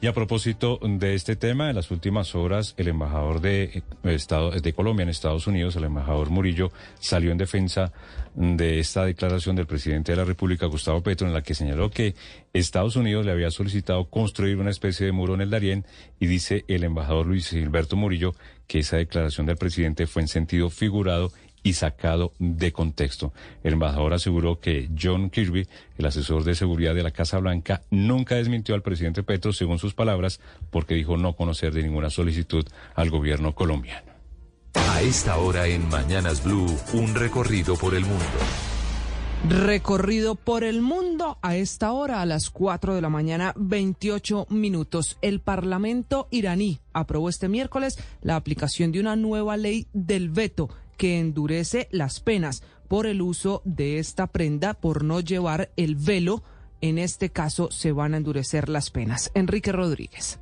[0.04, 4.50] Y a propósito de este tema, en las últimas horas, el embajador de, eh, Estado,
[4.50, 7.94] de Colombia en Estados Unidos, el embajador Murillo, salió en defensa
[8.34, 12.16] de esta declaración del presidente de la República, Gustavo Petro, en la que señaló que
[12.52, 15.86] Estados Unidos le había solicitado construir una especie de muro en el Darién
[16.20, 18.34] y dice el embajador Luis Gilberto Murillo
[18.66, 21.32] que esa declaración del presidente fue en sentido figurado
[21.63, 23.34] y sacado de contexto.
[23.63, 28.36] El embajador aseguró que John Kirby, el asesor de seguridad de la Casa Blanca, nunca
[28.36, 33.10] desmintió al presidente Petro, según sus palabras, porque dijo no conocer de ninguna solicitud al
[33.10, 34.12] gobierno colombiano.
[34.74, 38.26] A esta hora en Mañanas Blue, un recorrido por el mundo.
[39.50, 45.17] Recorrido por el mundo a esta hora, a las 4 de la mañana, 28 minutos.
[45.24, 51.19] El Parlamento iraní aprobó este miércoles la aplicación de una nueva ley del veto que
[51.19, 56.43] endurece las penas por el uso de esta prenda por no llevar el velo.
[56.82, 59.32] En este caso se van a endurecer las penas.
[59.34, 60.39] Enrique Rodríguez.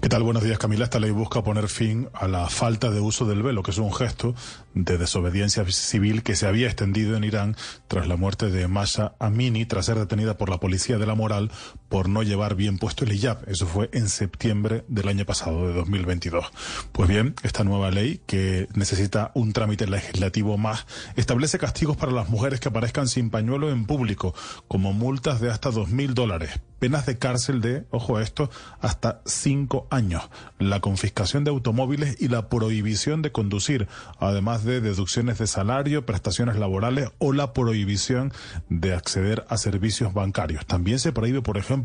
[0.00, 0.22] ¿Qué tal?
[0.22, 0.84] Buenos días, Camila.
[0.84, 3.92] Esta ley busca poner fin a la falta de uso del velo, que es un
[3.92, 4.34] gesto
[4.74, 7.56] de desobediencia civil que se había extendido en Irán
[7.88, 11.50] tras la muerte de Masha Amini, tras ser detenida por la policía de la moral
[11.94, 13.48] por no llevar bien puesto el hijab.
[13.48, 16.44] Eso fue en septiembre del año pasado, de 2022.
[16.90, 22.28] Pues bien, esta nueva ley, que necesita un trámite legislativo más, establece castigos para las
[22.28, 24.34] mujeres que aparezcan sin pañuelo en público,
[24.66, 29.22] como multas de hasta dos mil dólares, penas de cárcel de, ojo a esto, hasta
[29.24, 30.28] cinco años,
[30.58, 33.86] la confiscación de automóviles y la prohibición de conducir,
[34.18, 38.32] además de deducciones de salario, prestaciones laborales o la prohibición
[38.68, 40.66] de acceder a servicios bancarios.
[40.66, 41.83] También se prohíbe, por ejemplo,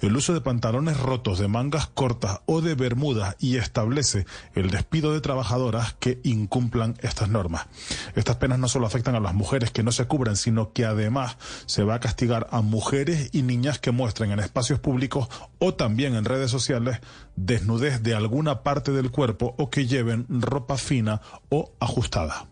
[0.00, 5.12] el uso de pantalones rotos, de mangas cortas o de bermudas y establece el despido
[5.12, 7.66] de trabajadoras que incumplan estas normas.
[8.14, 11.36] Estas penas no solo afectan a las mujeres que no se cubren, sino que además
[11.66, 16.14] se va a castigar a mujeres y niñas que muestren en espacios públicos o también
[16.14, 17.00] en redes sociales
[17.36, 22.49] desnudez de alguna parte del cuerpo o que lleven ropa fina o ajustada.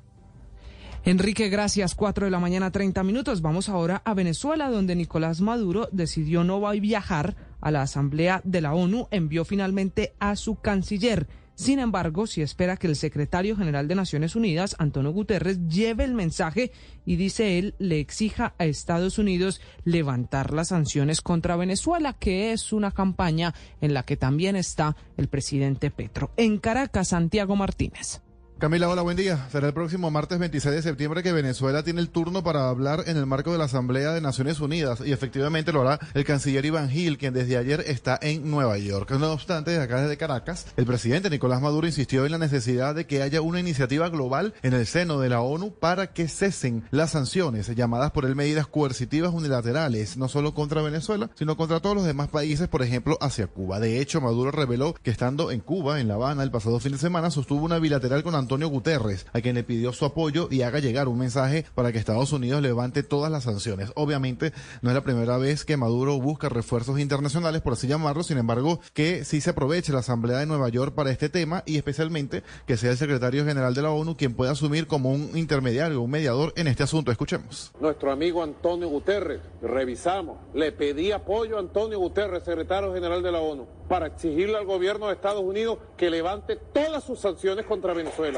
[1.08, 1.94] Enrique, gracias.
[1.94, 3.40] Cuatro de la mañana, 30 minutos.
[3.40, 8.74] Vamos ahora a Venezuela, donde Nicolás Maduro decidió no viajar a la Asamblea de la
[8.74, 11.26] ONU envió finalmente a su canciller.
[11.54, 16.12] Sin embargo, si espera que el secretario general de Naciones Unidas, Antonio Guterres, lleve el
[16.12, 16.72] mensaje
[17.06, 22.70] y dice él, le exija a Estados Unidos levantar las sanciones contra Venezuela, que es
[22.70, 26.32] una campaña en la que también está el presidente Petro.
[26.36, 28.20] En Caracas, Santiago Martínez.
[28.58, 29.46] Camila, hola, buen día.
[29.52, 33.16] Será el próximo martes 26 de septiembre que Venezuela tiene el turno para hablar en
[33.16, 36.90] el marco de la Asamblea de Naciones Unidas y efectivamente lo hará el canciller Iván
[36.90, 39.12] Gil, quien desde ayer está en Nueva York.
[39.12, 43.06] No obstante, desde acá desde Caracas, el presidente Nicolás Maduro insistió en la necesidad de
[43.06, 47.12] que haya una iniciativa global en el seno de la ONU para que cesen las
[47.12, 52.06] sanciones llamadas por él medidas coercitivas unilaterales, no solo contra Venezuela, sino contra todos los
[52.06, 53.78] demás países, por ejemplo, hacia Cuba.
[53.78, 56.98] De hecho, Maduro reveló que estando en Cuba, en La Habana, el pasado fin de
[56.98, 60.78] semana, sostuvo una bilateral con Antonio Guterres, a quien le pidió su apoyo y haga
[60.78, 63.92] llegar un mensaje para que Estados Unidos levante todas las sanciones.
[63.94, 68.38] Obviamente no es la primera vez que Maduro busca refuerzos internacionales, por así llamarlo, sin
[68.38, 72.42] embargo, que sí se aproveche la Asamblea de Nueva York para este tema y especialmente
[72.66, 76.10] que sea el secretario general de la ONU quien pueda asumir como un intermediario, un
[76.10, 77.12] mediador en este asunto.
[77.12, 77.72] Escuchemos.
[77.80, 83.40] Nuestro amigo Antonio Guterres, revisamos, le pedí apoyo a Antonio Guterres, secretario general de la
[83.40, 88.37] ONU, para exigirle al gobierno de Estados Unidos que levante todas sus sanciones contra Venezuela.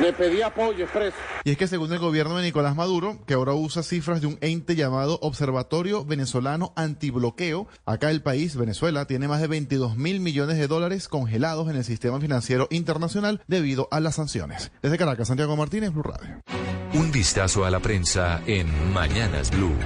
[0.00, 1.16] Le pedí apoyo expreso.
[1.44, 4.38] Y es que según el gobierno de Nicolás Maduro, que ahora usa cifras de un
[4.40, 10.58] ente llamado Observatorio Venezolano Antibloqueo, acá el país, Venezuela, tiene más de 22 mil millones
[10.58, 14.72] de dólares congelados en el sistema financiero internacional debido a las sanciones.
[14.82, 16.40] Desde Caracas, Santiago Martínez, Blue Radio.
[16.94, 19.76] Un vistazo a la prensa en Mañanas Blue.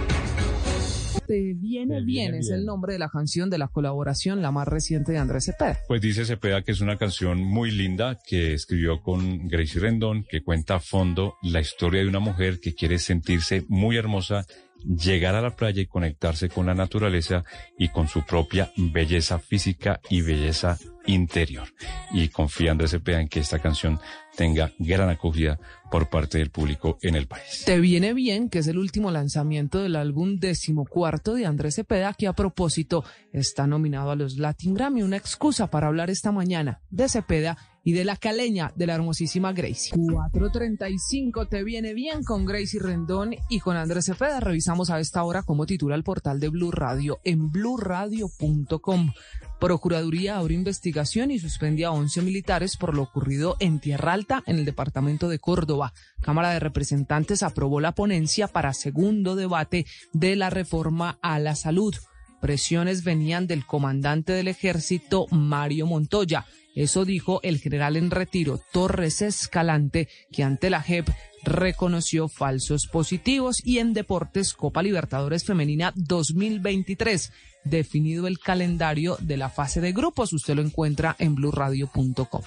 [1.27, 5.12] Te viene, bien, es el nombre de la canción de la colaboración, la más reciente
[5.12, 5.79] de Andrés Cepeda.
[5.89, 10.43] Pues dice Cepeda que es una canción muy linda que escribió con Gracie Rendón, que
[10.43, 14.47] cuenta a fondo la historia de una mujer que quiere sentirse muy hermosa
[14.85, 17.45] llegar a la playa y conectarse con la naturaleza
[17.79, 21.69] y con su propia belleza física y belleza interior.
[22.12, 23.99] Y confiando ese en que esta canción
[24.37, 25.59] tenga gran acogida
[25.91, 27.62] por parte del público en el país.
[27.65, 32.27] Te viene bien, que es el último lanzamiento del álbum decimocuarto de Andrés Cepeda, que
[32.27, 35.03] a propósito está nominado a los Latin Grammy.
[35.03, 39.53] Una excusa para hablar esta mañana de Cepeda y de la caleña de la hermosísima
[39.53, 39.92] Gracie.
[39.92, 44.40] 4.35 te viene bien con Gracie Rendón y con Andrés Cepeda.
[44.40, 49.12] Revisamos a esta hora cómo titula el portal de Blue Radio en bluradio.com.
[49.61, 54.57] Procuraduría abrió investigación y suspendió a 11 militares por lo ocurrido en Tierra Alta, en
[54.59, 55.92] el departamento de Córdoba.
[56.20, 61.94] Cámara de Representantes aprobó la ponencia para segundo debate de la reforma a la salud.
[62.40, 66.46] Presiones venían del comandante del ejército, Mario Montoya.
[66.75, 71.09] Eso dijo el general en retiro Torres Escalante, que ante la JEP
[71.42, 77.33] reconoció falsos positivos y en deportes Copa Libertadores Femenina 2023
[77.68, 80.33] definido el calendario de la fase de grupos.
[80.33, 82.42] Usted lo encuentra en blurradio.com.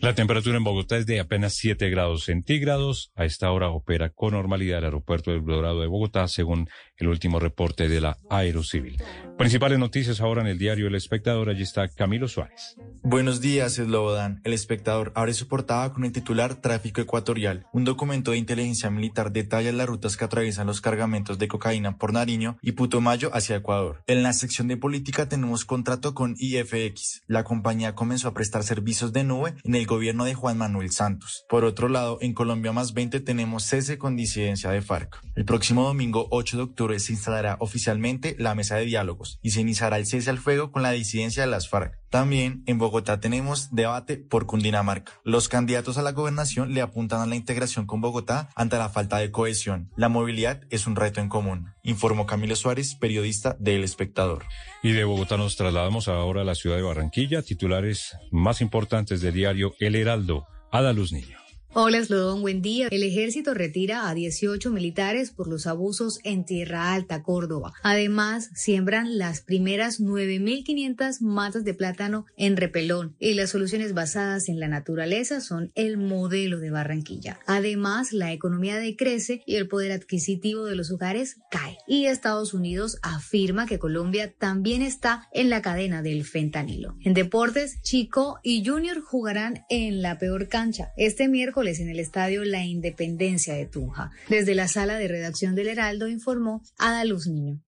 [0.00, 3.12] La temperatura en Bogotá es de apenas 7 grados centígrados.
[3.14, 7.38] A esta hora opera con normalidad el aeropuerto del Dorado de Bogotá, según el último
[7.38, 8.96] reporte de la Aerocivil.
[9.36, 11.48] Principales noticias ahora en el diario El Espectador.
[11.48, 12.76] Allí está Camilo Suárez.
[13.02, 14.40] Buenos días, Eslobodan.
[14.44, 17.66] El Espectador abre su portada con el titular Tráfico Ecuatorial.
[17.72, 22.12] Un documento de inteligencia militar detalla las rutas que atraviesan los cargamentos de cocaína por
[22.12, 24.02] Nariño y Putumayo hacia Ecuador.
[24.06, 27.22] En la sección de política tenemos contrato con IFX.
[27.26, 31.44] La compañía comenzó a prestar servicios de nube en el gobierno de Juan Manuel Santos.
[31.48, 35.20] Por otro lado, en Colombia más 20 tenemos cese con disidencia de FARC.
[35.34, 39.60] El próximo domingo 8 de octubre se instalará oficialmente la mesa de diálogos y se
[39.60, 41.98] iniciará el cese al fuego con la disidencia de las FARC.
[42.14, 45.14] También en Bogotá tenemos debate por Cundinamarca.
[45.24, 49.18] Los candidatos a la gobernación le apuntan a la integración con Bogotá ante la falta
[49.18, 49.90] de cohesión.
[49.96, 54.44] La movilidad es un reto en común, informó Camilo Suárez, periodista de El Espectador.
[54.80, 59.34] Y de Bogotá nos trasladamos ahora a la ciudad de Barranquilla, titulares más importantes del
[59.34, 60.46] diario El Heraldo.
[60.70, 61.43] Ada Luz Niño.
[61.76, 62.86] Hola, Slodón, buen día.
[62.92, 67.72] El ejército retira a 18 militares por los abusos en Tierra Alta, Córdoba.
[67.82, 74.60] Además, siembran las primeras 9.500 matas de plátano en Repelón y las soluciones basadas en
[74.60, 77.40] la naturaleza son el modelo de Barranquilla.
[77.44, 81.78] Además, la economía decrece y el poder adquisitivo de los hogares cae.
[81.88, 86.94] Y Estados Unidos afirma que Colombia también está en la cadena del fentanilo.
[87.00, 90.92] En deportes, Chico y Junior jugarán en la peor cancha.
[90.96, 94.10] Este miércoles en el estadio La Independencia de Tunja.
[94.28, 97.63] Desde la sala de redacción del Heraldo informó Ada Luz Niño.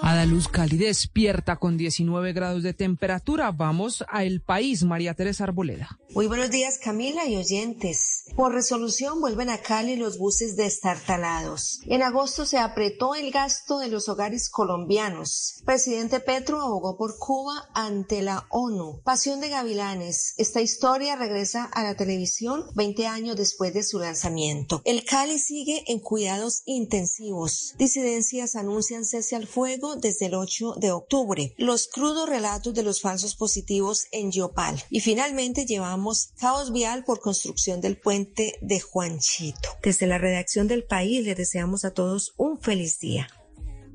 [0.00, 3.50] Adaluz Cali despierta con 19 grados de temperatura.
[3.52, 5.98] Vamos a El País, María Teresa Arboleda.
[6.14, 8.24] Muy buenos días, Camila y oyentes.
[8.36, 11.80] Por resolución vuelven a Cali los buses destartalados.
[11.86, 15.62] En agosto se apretó el gasto de los hogares colombianos.
[15.64, 19.00] Presidente Petro abogó por Cuba ante la ONU.
[19.04, 20.34] Pasión de Gavilanes.
[20.36, 24.82] Esta historia regresa a la televisión 20 años después de su lanzamiento.
[24.84, 27.74] El Cali sigue en cuidados intensivos.
[27.78, 31.54] Disidencias anuncian cese al fuego desde el 8 de octubre.
[31.58, 34.82] Los crudos relatos de los falsos positivos en Yopal.
[34.90, 39.68] Y finalmente llevamos caos vial por construcción del puente de Juanchito.
[39.82, 43.28] Desde la redacción del país les deseamos a todos un feliz día.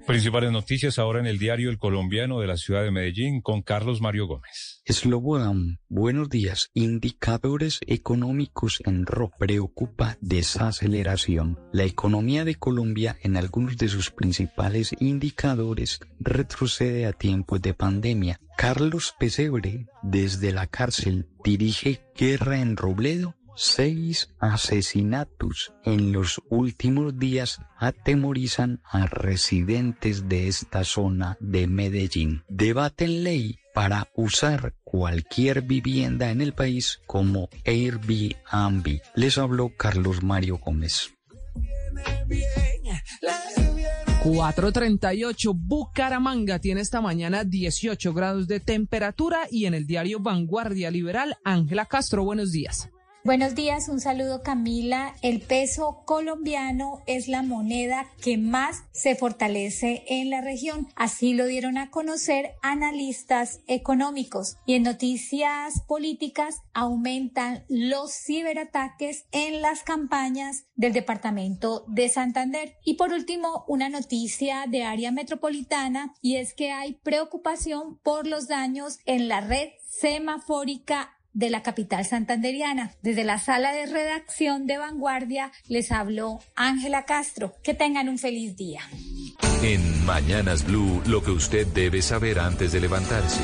[0.05, 4.01] Principales noticias ahora en el diario El Colombiano de la ciudad de Medellín con Carlos
[4.01, 4.68] Mario Gómez.
[4.91, 6.71] Slobodan, buenos días.
[6.73, 9.35] Indicadores económicos en rojo.
[9.37, 11.59] Preocupa desaceleración.
[11.71, 18.39] La economía de Colombia en algunos de sus principales indicadores retrocede a tiempos de pandemia.
[18.57, 27.59] Carlos Pesebre, desde la cárcel, dirige guerra en Robledo Seis asesinatos en los últimos días
[27.77, 32.43] atemorizan a residentes de esta zona de Medellín.
[32.47, 39.01] Debaten ley para usar cualquier vivienda en el país como Airbnb.
[39.15, 41.09] Les habló Carlos Mario Gómez.
[44.23, 51.35] 438 Bucaramanga tiene esta mañana 18 grados de temperatura y en el diario Vanguardia Liberal,
[51.43, 52.89] Ángela Castro, buenos días.
[53.25, 55.13] Buenos días, un saludo Camila.
[55.21, 60.87] El peso colombiano es la moneda que más se fortalece en la región.
[60.95, 64.55] Así lo dieron a conocer analistas económicos.
[64.65, 72.77] Y en noticias políticas aumentan los ciberataques en las campañas del departamento de Santander.
[72.85, 78.47] Y por último, una noticia de área metropolitana y es que hay preocupación por los
[78.47, 82.93] daños en la red semafórica de la capital santanderiana.
[83.01, 87.55] Desde la sala de redacción de Vanguardia les habló Ángela Castro.
[87.63, 88.81] Que tengan un feliz día.
[89.63, 93.41] En Mañanas Blue, lo que usted debe saber antes de levantarse.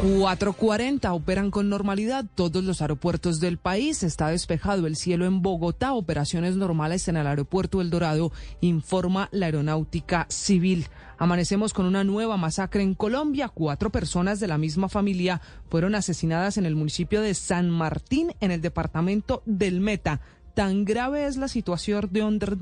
[0.00, 4.04] 440 operan con normalidad todos los aeropuertos del país.
[4.04, 5.92] Está despejado el cielo en Bogotá.
[5.92, 8.30] Operaciones normales en el aeropuerto El Dorado,
[8.60, 10.86] informa la aeronáutica civil.
[11.18, 13.48] Amanecemos con una nueva masacre en Colombia.
[13.48, 18.52] Cuatro personas de la misma familia fueron asesinadas en el municipio de San Martín, en
[18.52, 20.20] el departamento del Meta.
[20.54, 22.08] Tan grave es la situación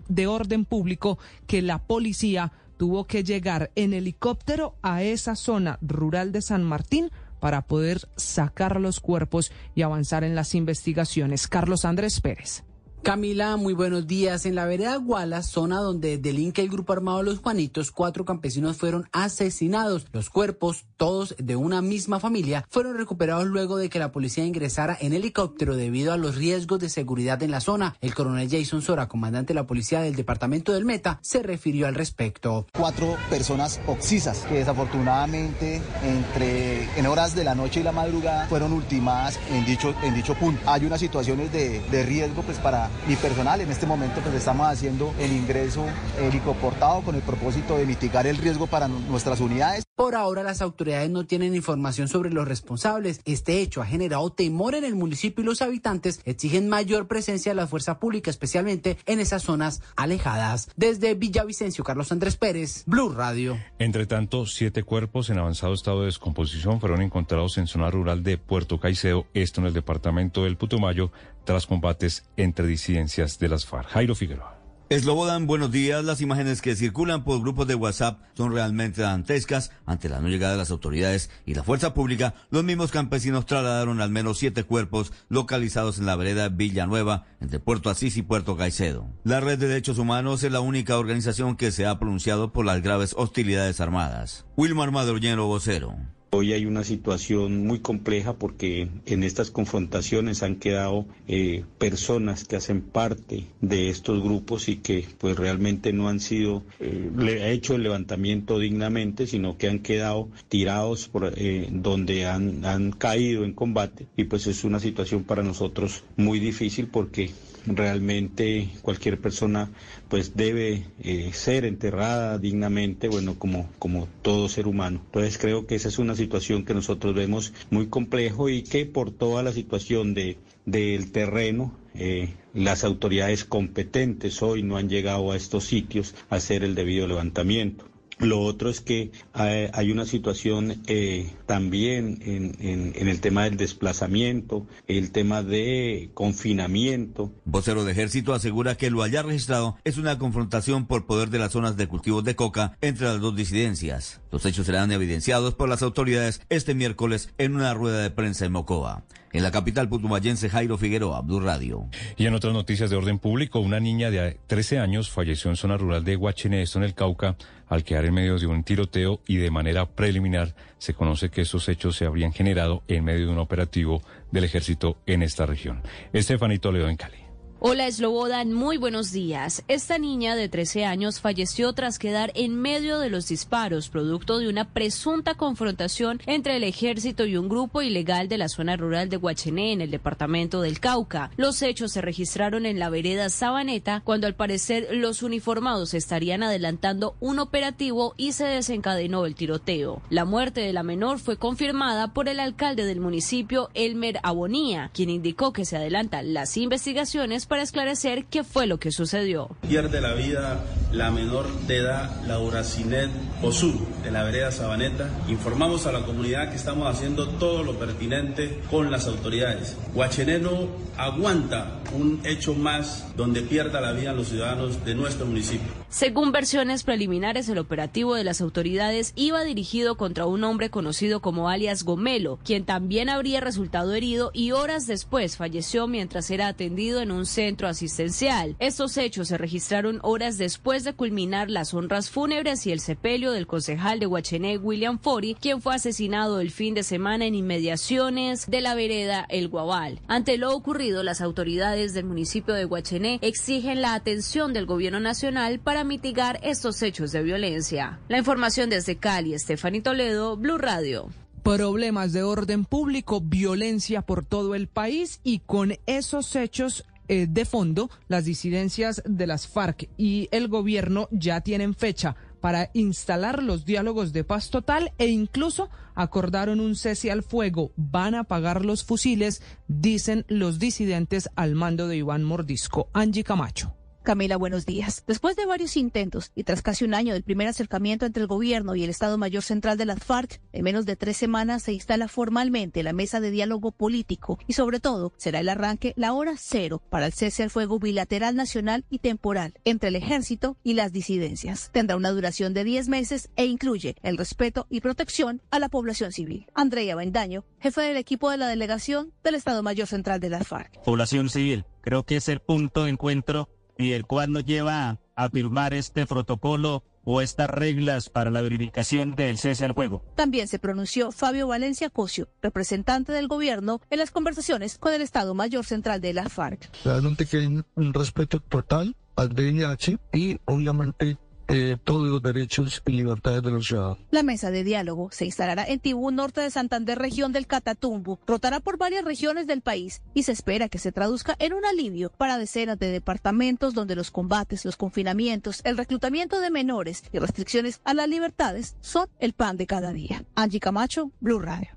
[0.09, 6.33] de, orden público que la policía tuvo que llegar en helicóptero a esa zona rural
[6.33, 7.11] de San Martín
[7.41, 11.49] para poder sacar los cuerpos y avanzar en las investigaciones.
[11.49, 12.65] Carlos Andrés Pérez.
[13.07, 14.47] Camila, muy buenos días.
[14.47, 19.09] En la vereda Guala, zona donde delinque el grupo armado Los Juanitos, cuatro campesinos fueron
[19.13, 20.07] asesinados.
[20.13, 24.97] Los cuerpos, todos de una misma familia, fueron recuperados luego de que la policía ingresara
[25.01, 27.97] en helicóptero debido a los riesgos de seguridad en la zona.
[28.01, 31.95] El coronel Jason Sora, comandante de la policía del departamento del Meta, se refirió al
[31.95, 32.67] respecto.
[32.73, 38.73] Cuatro personas oxisas que desafortunadamente entre en horas de la noche y la madrugada fueron
[38.73, 40.61] ultimadas en dicho, en dicho punto.
[40.67, 43.61] Hay unas situaciones de, de riesgo pues para mi personal.
[43.61, 45.85] En este momento pues estamos haciendo el ingreso
[46.19, 49.85] helicoportado con el propósito de mitigar el riesgo para nuestras unidades.
[49.95, 53.21] Por ahora las autoridades no tienen información sobre los responsables.
[53.25, 57.57] Este hecho ha generado temor en el municipio y los habitantes exigen mayor presencia de
[57.57, 60.71] la fuerza pública, especialmente en esas zonas alejadas.
[60.77, 63.59] Desde Villavicencio, Carlos Andrés Pérez, Blue Radio.
[63.79, 68.39] Entre tanto, siete cuerpos en avanzado estado de descomposición fueron encontrados en zona rural de
[68.39, 71.11] Puerto Caicedo, esto en el departamento del Putumayo,
[71.45, 73.89] tras combates entre disidencias de las FARC.
[73.89, 74.56] Jairo Figueroa.
[74.89, 76.05] Eslobodan, buenos días.
[76.05, 79.73] Las imágenes que circulan por grupos de WhatsApp son realmente dantescas.
[79.85, 84.01] Ante la no llegada de las autoridades y la fuerza pública, los mismos campesinos trasladaron
[84.01, 89.09] al menos siete cuerpos localizados en la vereda Villanueva, entre Puerto Asís y Puerto Caicedo.
[89.25, 92.81] La Red de Derechos Humanos es la única organización que se ha pronunciado por las
[92.81, 94.45] graves hostilidades armadas.
[94.57, 95.97] Wilmar Madroñero, vocero.
[96.39, 102.57] Hoy hay una situación muy compleja porque en estas confrontaciones han quedado eh, personas que
[102.57, 107.11] hacen parte de estos grupos y que pues realmente no han sido eh,
[107.55, 113.47] hecho el levantamiento dignamente, sino que han quedado tirados por eh, donde han, han caído
[113.47, 114.07] en combate.
[114.15, 117.31] Y pues es una situación para nosotros muy difícil porque
[117.67, 119.71] realmente cualquier persona
[120.09, 125.01] pues debe eh, ser enterrada dignamente, bueno, como, como todo ser humano.
[125.07, 129.11] Entonces creo que esa es una situación que nosotros vemos muy complejo y que por
[129.11, 135.37] toda la situación de, del terreno, eh, las autoridades competentes hoy no han llegado a
[135.37, 137.87] estos sitios a hacer el debido levantamiento.
[138.19, 143.45] Lo otro es que hay, hay una situación eh, también en, en, en, el tema
[143.45, 147.31] del desplazamiento, el tema de confinamiento.
[147.45, 151.53] Vocero de Ejército asegura que lo haya registrado es una confrontación por poder de las
[151.53, 154.23] zonas de cultivos de coca entre las dos disidencias.
[154.33, 158.53] Los hechos serán evidenciados por las autoridades este miércoles en una rueda de prensa en
[158.53, 159.05] Mocoa.
[159.37, 161.91] En la capital putumayense, Jairo Figueroa, Blue Radio.
[162.17, 165.77] Y en otras noticias de orden público, una niña de 13 años falleció en zona
[165.77, 167.37] rural de Huachene, esto en el Cauca,
[167.69, 171.69] al quedar en medio de un tiroteo y de manera preliminar se conoce que esos
[171.69, 175.83] hechos se habrían generado en medio de un operativo del ejército en esta región.
[176.15, 177.26] Estefanito Toledo en Cali.
[177.59, 179.65] Hola Slobodan, muy buenos días.
[179.67, 184.51] Esta niña de 13 años falleció tras quedar en medio de los disparos, producto de
[184.51, 189.17] una presunta confrontación entre el ejército y un grupo ilegal de la zona rural de
[189.17, 191.31] Guachené, en el departamento del Cauca.
[191.39, 197.17] Los hechos se registraron en la vereda Sabaneta, cuando al parecer los uniformados estarían adelantando
[197.21, 200.03] un operativo y se desencadenó el tiroteo.
[200.11, 205.09] La muerte de la menor fue confirmada por el alcalde del municipio, Elmer Abonía, quien
[205.09, 209.49] indicó que se adelantan las investigaciones para esclarecer qué fue lo que sucedió.
[209.69, 213.11] Pierde la vida la menor de edad, Laura Cinet
[213.43, 215.11] Osur, de la vereda Sabaneta.
[215.29, 219.77] Informamos a la comunidad que estamos haciendo todo lo pertinente con las autoridades.
[219.95, 225.69] Huacheneno aguanta un hecho más donde pierda la vida los ciudadanos de nuestro municipio.
[225.89, 231.49] Según versiones preliminares, el operativo de las autoridades iba dirigido contra un hombre conocido como
[231.49, 237.11] alias Gomelo, quien también habría resultado herido y horas después falleció mientras era atendido en
[237.11, 238.57] un centro asistencial.
[238.61, 243.47] Estos hechos se registraron horas después de culminar las honras fúnebres y el sepelio del
[243.47, 248.63] concejal de Huachené, William Fori, quien fue asesinado el fin de semana en inmediaciones de
[248.63, 250.01] la vereda El Guabal.
[250.09, 255.61] Ante lo ocurrido, las autoridades del municipio de Huachené exigen la atención del gobierno nacional
[255.61, 258.01] para mitigar estos hechos de violencia.
[258.09, 261.11] La información desde Cali, Estefany Toledo, Blue Radio
[261.47, 267.45] problemas de orden público, violencia por todo el país y con esos hechos eh, de
[267.45, 273.65] fondo, las disidencias de las FARC y el gobierno ya tienen fecha para instalar los
[273.65, 277.73] diálogos de paz total e incluso acordaron un cese al fuego.
[277.77, 282.89] Van a pagar los fusiles, dicen los disidentes al mando de Iván Mordisco.
[282.93, 283.76] Angie Camacho.
[284.07, 285.03] Camila, buenos días.
[285.09, 288.77] Después de varios intentos y tras casi un año del primer acercamiento entre el gobierno
[288.77, 292.07] y el Estado Mayor Central de las FARC, en menos de tres semanas se instala
[292.07, 296.81] formalmente la mesa de diálogo político y sobre todo será el arranque la hora cero
[296.89, 301.71] para el cese al fuego bilateral nacional y temporal entre el ejército y las disidencias.
[301.73, 306.13] Tendrá una duración de 10 meses e incluye el respeto y protección a la población
[306.13, 306.47] civil.
[306.55, 310.81] Andrea Bendaño, jefe del equipo de la delegación del Estado Mayor Central de las FARC.
[310.85, 313.49] Población civil, creo que es el punto de encuentro
[313.79, 319.15] y el cual nos lleva a firmar este protocolo o estas reglas para la verificación
[319.15, 320.03] del cese al fuego.
[320.17, 325.33] También se pronunció Fabio Valencia Cosio, representante del gobierno, en las conversaciones con el Estado
[325.35, 326.69] Mayor Central de la FARC.
[326.85, 331.17] Realmente que hay un respeto total al VIH y obviamente
[331.49, 333.99] eh, todos los derechos y libertades de los ciudadanos.
[334.11, 338.19] La mesa de diálogo se instalará en Tibú, norte de Santander, región del Catatumbo.
[338.27, 342.11] Rotará por varias regiones del país y se espera que se traduzca en un alivio
[342.11, 347.81] para decenas de departamentos donde los combates, los confinamientos, el reclutamiento de menores y restricciones
[347.85, 350.25] a las libertades son el pan de cada día.
[350.35, 351.69] Angie Camacho, Blue Radio.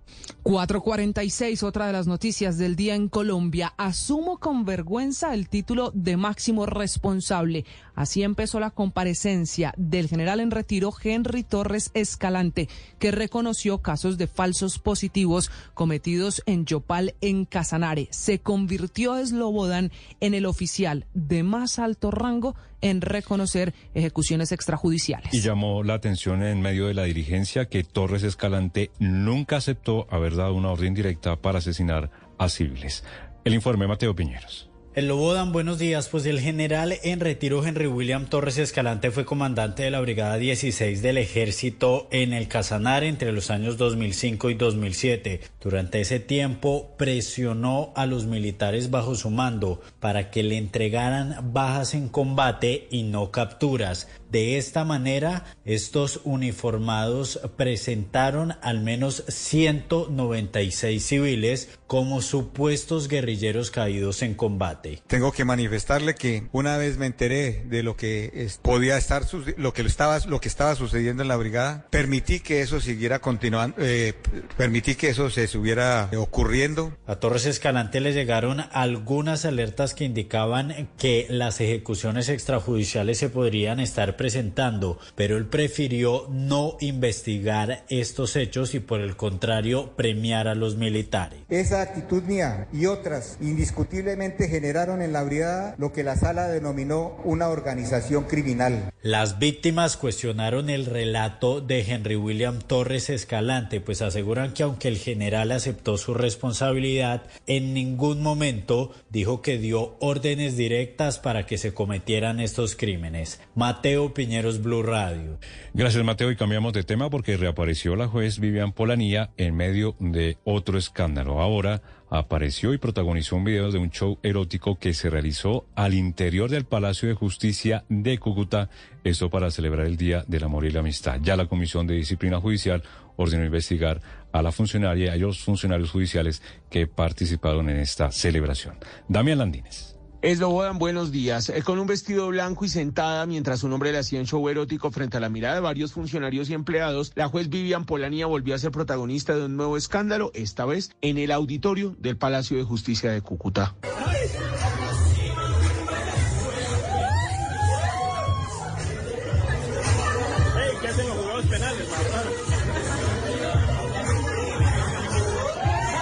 [0.44, 3.74] 446, otra de las noticias del día en Colombia.
[3.78, 7.66] Asumo con vergüenza el título de máximo responsable.
[7.94, 14.28] Así empezó la comparecencia del general en retiro Henry Torres Escalante, que reconoció casos de
[14.28, 18.08] falsos positivos cometidos en Yopal, en Casanare.
[18.12, 25.34] Se convirtió Slobodan en el oficial de más alto rango en reconocer ejecuciones extrajudiciales.
[25.34, 30.36] Y llamó la atención en medio de la dirigencia que Torres Escalante nunca aceptó haber
[30.36, 33.04] dado una orden directa para asesinar a civiles.
[33.44, 34.69] El informe Mateo Piñeros.
[35.00, 36.10] El Lobodan, buenos días.
[36.10, 41.02] Pues el general en retiro Henry William Torres Escalante fue comandante de la Brigada 16
[41.02, 45.40] del Ejército en el Casanar entre los años 2005 y 2007.
[45.62, 51.94] Durante ese tiempo presionó a los militares bajo su mando para que le entregaran bajas
[51.94, 54.10] en combate y no capturas.
[54.30, 64.36] De esta manera, estos uniformados presentaron al menos 196 civiles como supuestos guerrilleros caídos en
[64.36, 65.02] combate.
[65.08, 69.24] Tengo que manifestarle que una vez me enteré de lo que podía estar
[69.58, 73.78] lo que estaba lo que estaba sucediendo en la brigada, permití que eso siguiera continuando,
[73.80, 74.14] eh,
[74.56, 76.96] permití que eso se estuviera ocurriendo.
[77.08, 83.80] A Torres Escalante le llegaron algunas alertas que indicaban que las ejecuciones extrajudiciales se podrían
[83.80, 90.56] estar presentando, pero él prefirió no investigar estos hechos y por el contrario premiar a
[90.56, 91.40] los militares.
[91.48, 97.16] Esa actitud mía y otras indiscutiblemente generaron en la brigada lo que la sala denominó
[97.24, 98.92] una organización criminal.
[99.02, 104.98] Las víctimas cuestionaron el relato de Henry William Torres Escalante, pues aseguran que aunque el
[104.98, 111.74] general aceptó su responsabilidad, en ningún momento dijo que dio órdenes directas para que se
[111.74, 113.40] cometieran estos crímenes.
[113.56, 115.40] Mateo Piñeros, Blue Radio.
[115.74, 116.32] Gracias, Mateo.
[116.32, 121.42] Y cambiamos de tema porque reapareció la juez Vivian Polanía en medio de otro escándalo.
[121.42, 126.50] Ahora apareció y protagonizó un video de un show erótico que se realizó al interior
[126.50, 128.70] del Palacio de Justicia de Cúcuta,
[129.04, 131.20] esto para celebrar el Día del Amor y la Amistad.
[131.22, 132.84] Ya la Comisión de Disciplina Judicial
[133.16, 134.02] ordenó investigar
[134.32, 138.76] a la funcionaria y a los funcionarios judiciales que participaron en esta celebración.
[139.08, 139.89] Damián Landines.
[140.22, 141.48] Eslobodan, buenos días.
[141.48, 144.92] Eh, con un vestido blanco y sentada mientras un hombre le hacía un show erótico
[144.92, 148.58] frente a la mirada de varios funcionarios y empleados, la juez Vivian Polanía volvió a
[148.58, 153.12] ser protagonista de un nuevo escándalo, esta vez en el auditorio del Palacio de Justicia
[153.12, 153.76] de Cúcuta.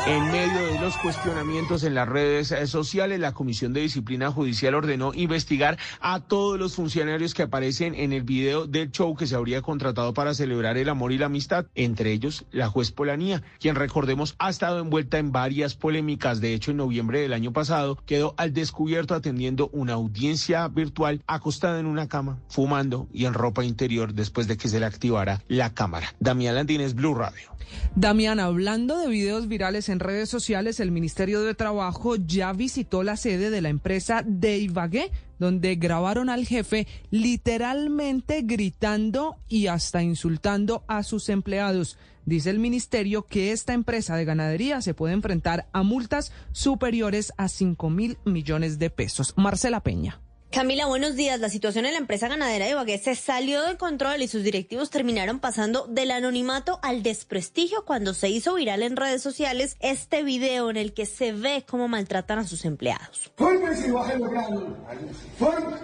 [0.08, 4.74] En medio de los cuestionamientos en las redes eh, sociales, la Comisión de Disciplina Judicial
[4.74, 9.36] ordenó investigar a todos los funcionarios que aparecen en el video del show que se
[9.36, 13.76] habría contratado para celebrar el amor y la amistad, entre ellos la juez Polanía, quien
[13.76, 16.40] recordemos ha estado envuelta en varias polémicas.
[16.40, 21.82] De hecho, en noviembre del año pasado quedó al descubierto atendiendo una audiencia virtual acostada
[21.82, 25.74] en una cama, fumando y en ropa interior después de que se le activara la
[25.74, 26.16] cámara.
[26.22, 27.57] Damián Landines, Blue Radio.
[27.96, 33.18] Damián, hablando de videos virales en redes sociales, el Ministerio de Trabajo ya visitó la
[33.18, 40.84] sede de la empresa de Ibagué, donde grabaron al jefe literalmente gritando y hasta insultando
[40.88, 41.98] a sus empleados.
[42.26, 47.48] Dice el ministerio que esta empresa de ganadería se puede enfrentar a multas superiores a
[47.48, 49.34] 5 mil millones de pesos.
[49.38, 50.20] Marcela Peña.
[50.52, 51.40] Camila, buenos días.
[51.42, 54.90] La situación en la empresa ganadera de Ibagué se salió de control y sus directivos
[54.90, 60.70] terminaron pasando del anonimato al desprestigio cuando se hizo viral en redes sociales este video
[60.70, 63.32] en el que se ve cómo maltratan a sus empleados.
[63.36, 64.64] ¡Fórmese y baje los granos!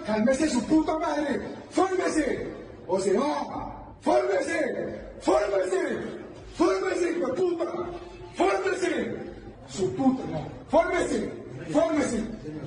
[0.06, 1.40] ¡Cálmese su puta madre!
[1.70, 2.48] ¡Fórmese!
[2.88, 3.94] ¡O se va!
[4.00, 5.00] ¡Fórmese!
[5.20, 5.98] ¡Fórmese!
[6.56, 7.64] ¡Fórmese, hijo puta!
[8.34, 9.16] ¡Fórmese!
[9.68, 10.50] ¡Su puta madre!
[10.68, 11.43] ¡Fórmese!
[11.72, 12.24] ¡Fórmese!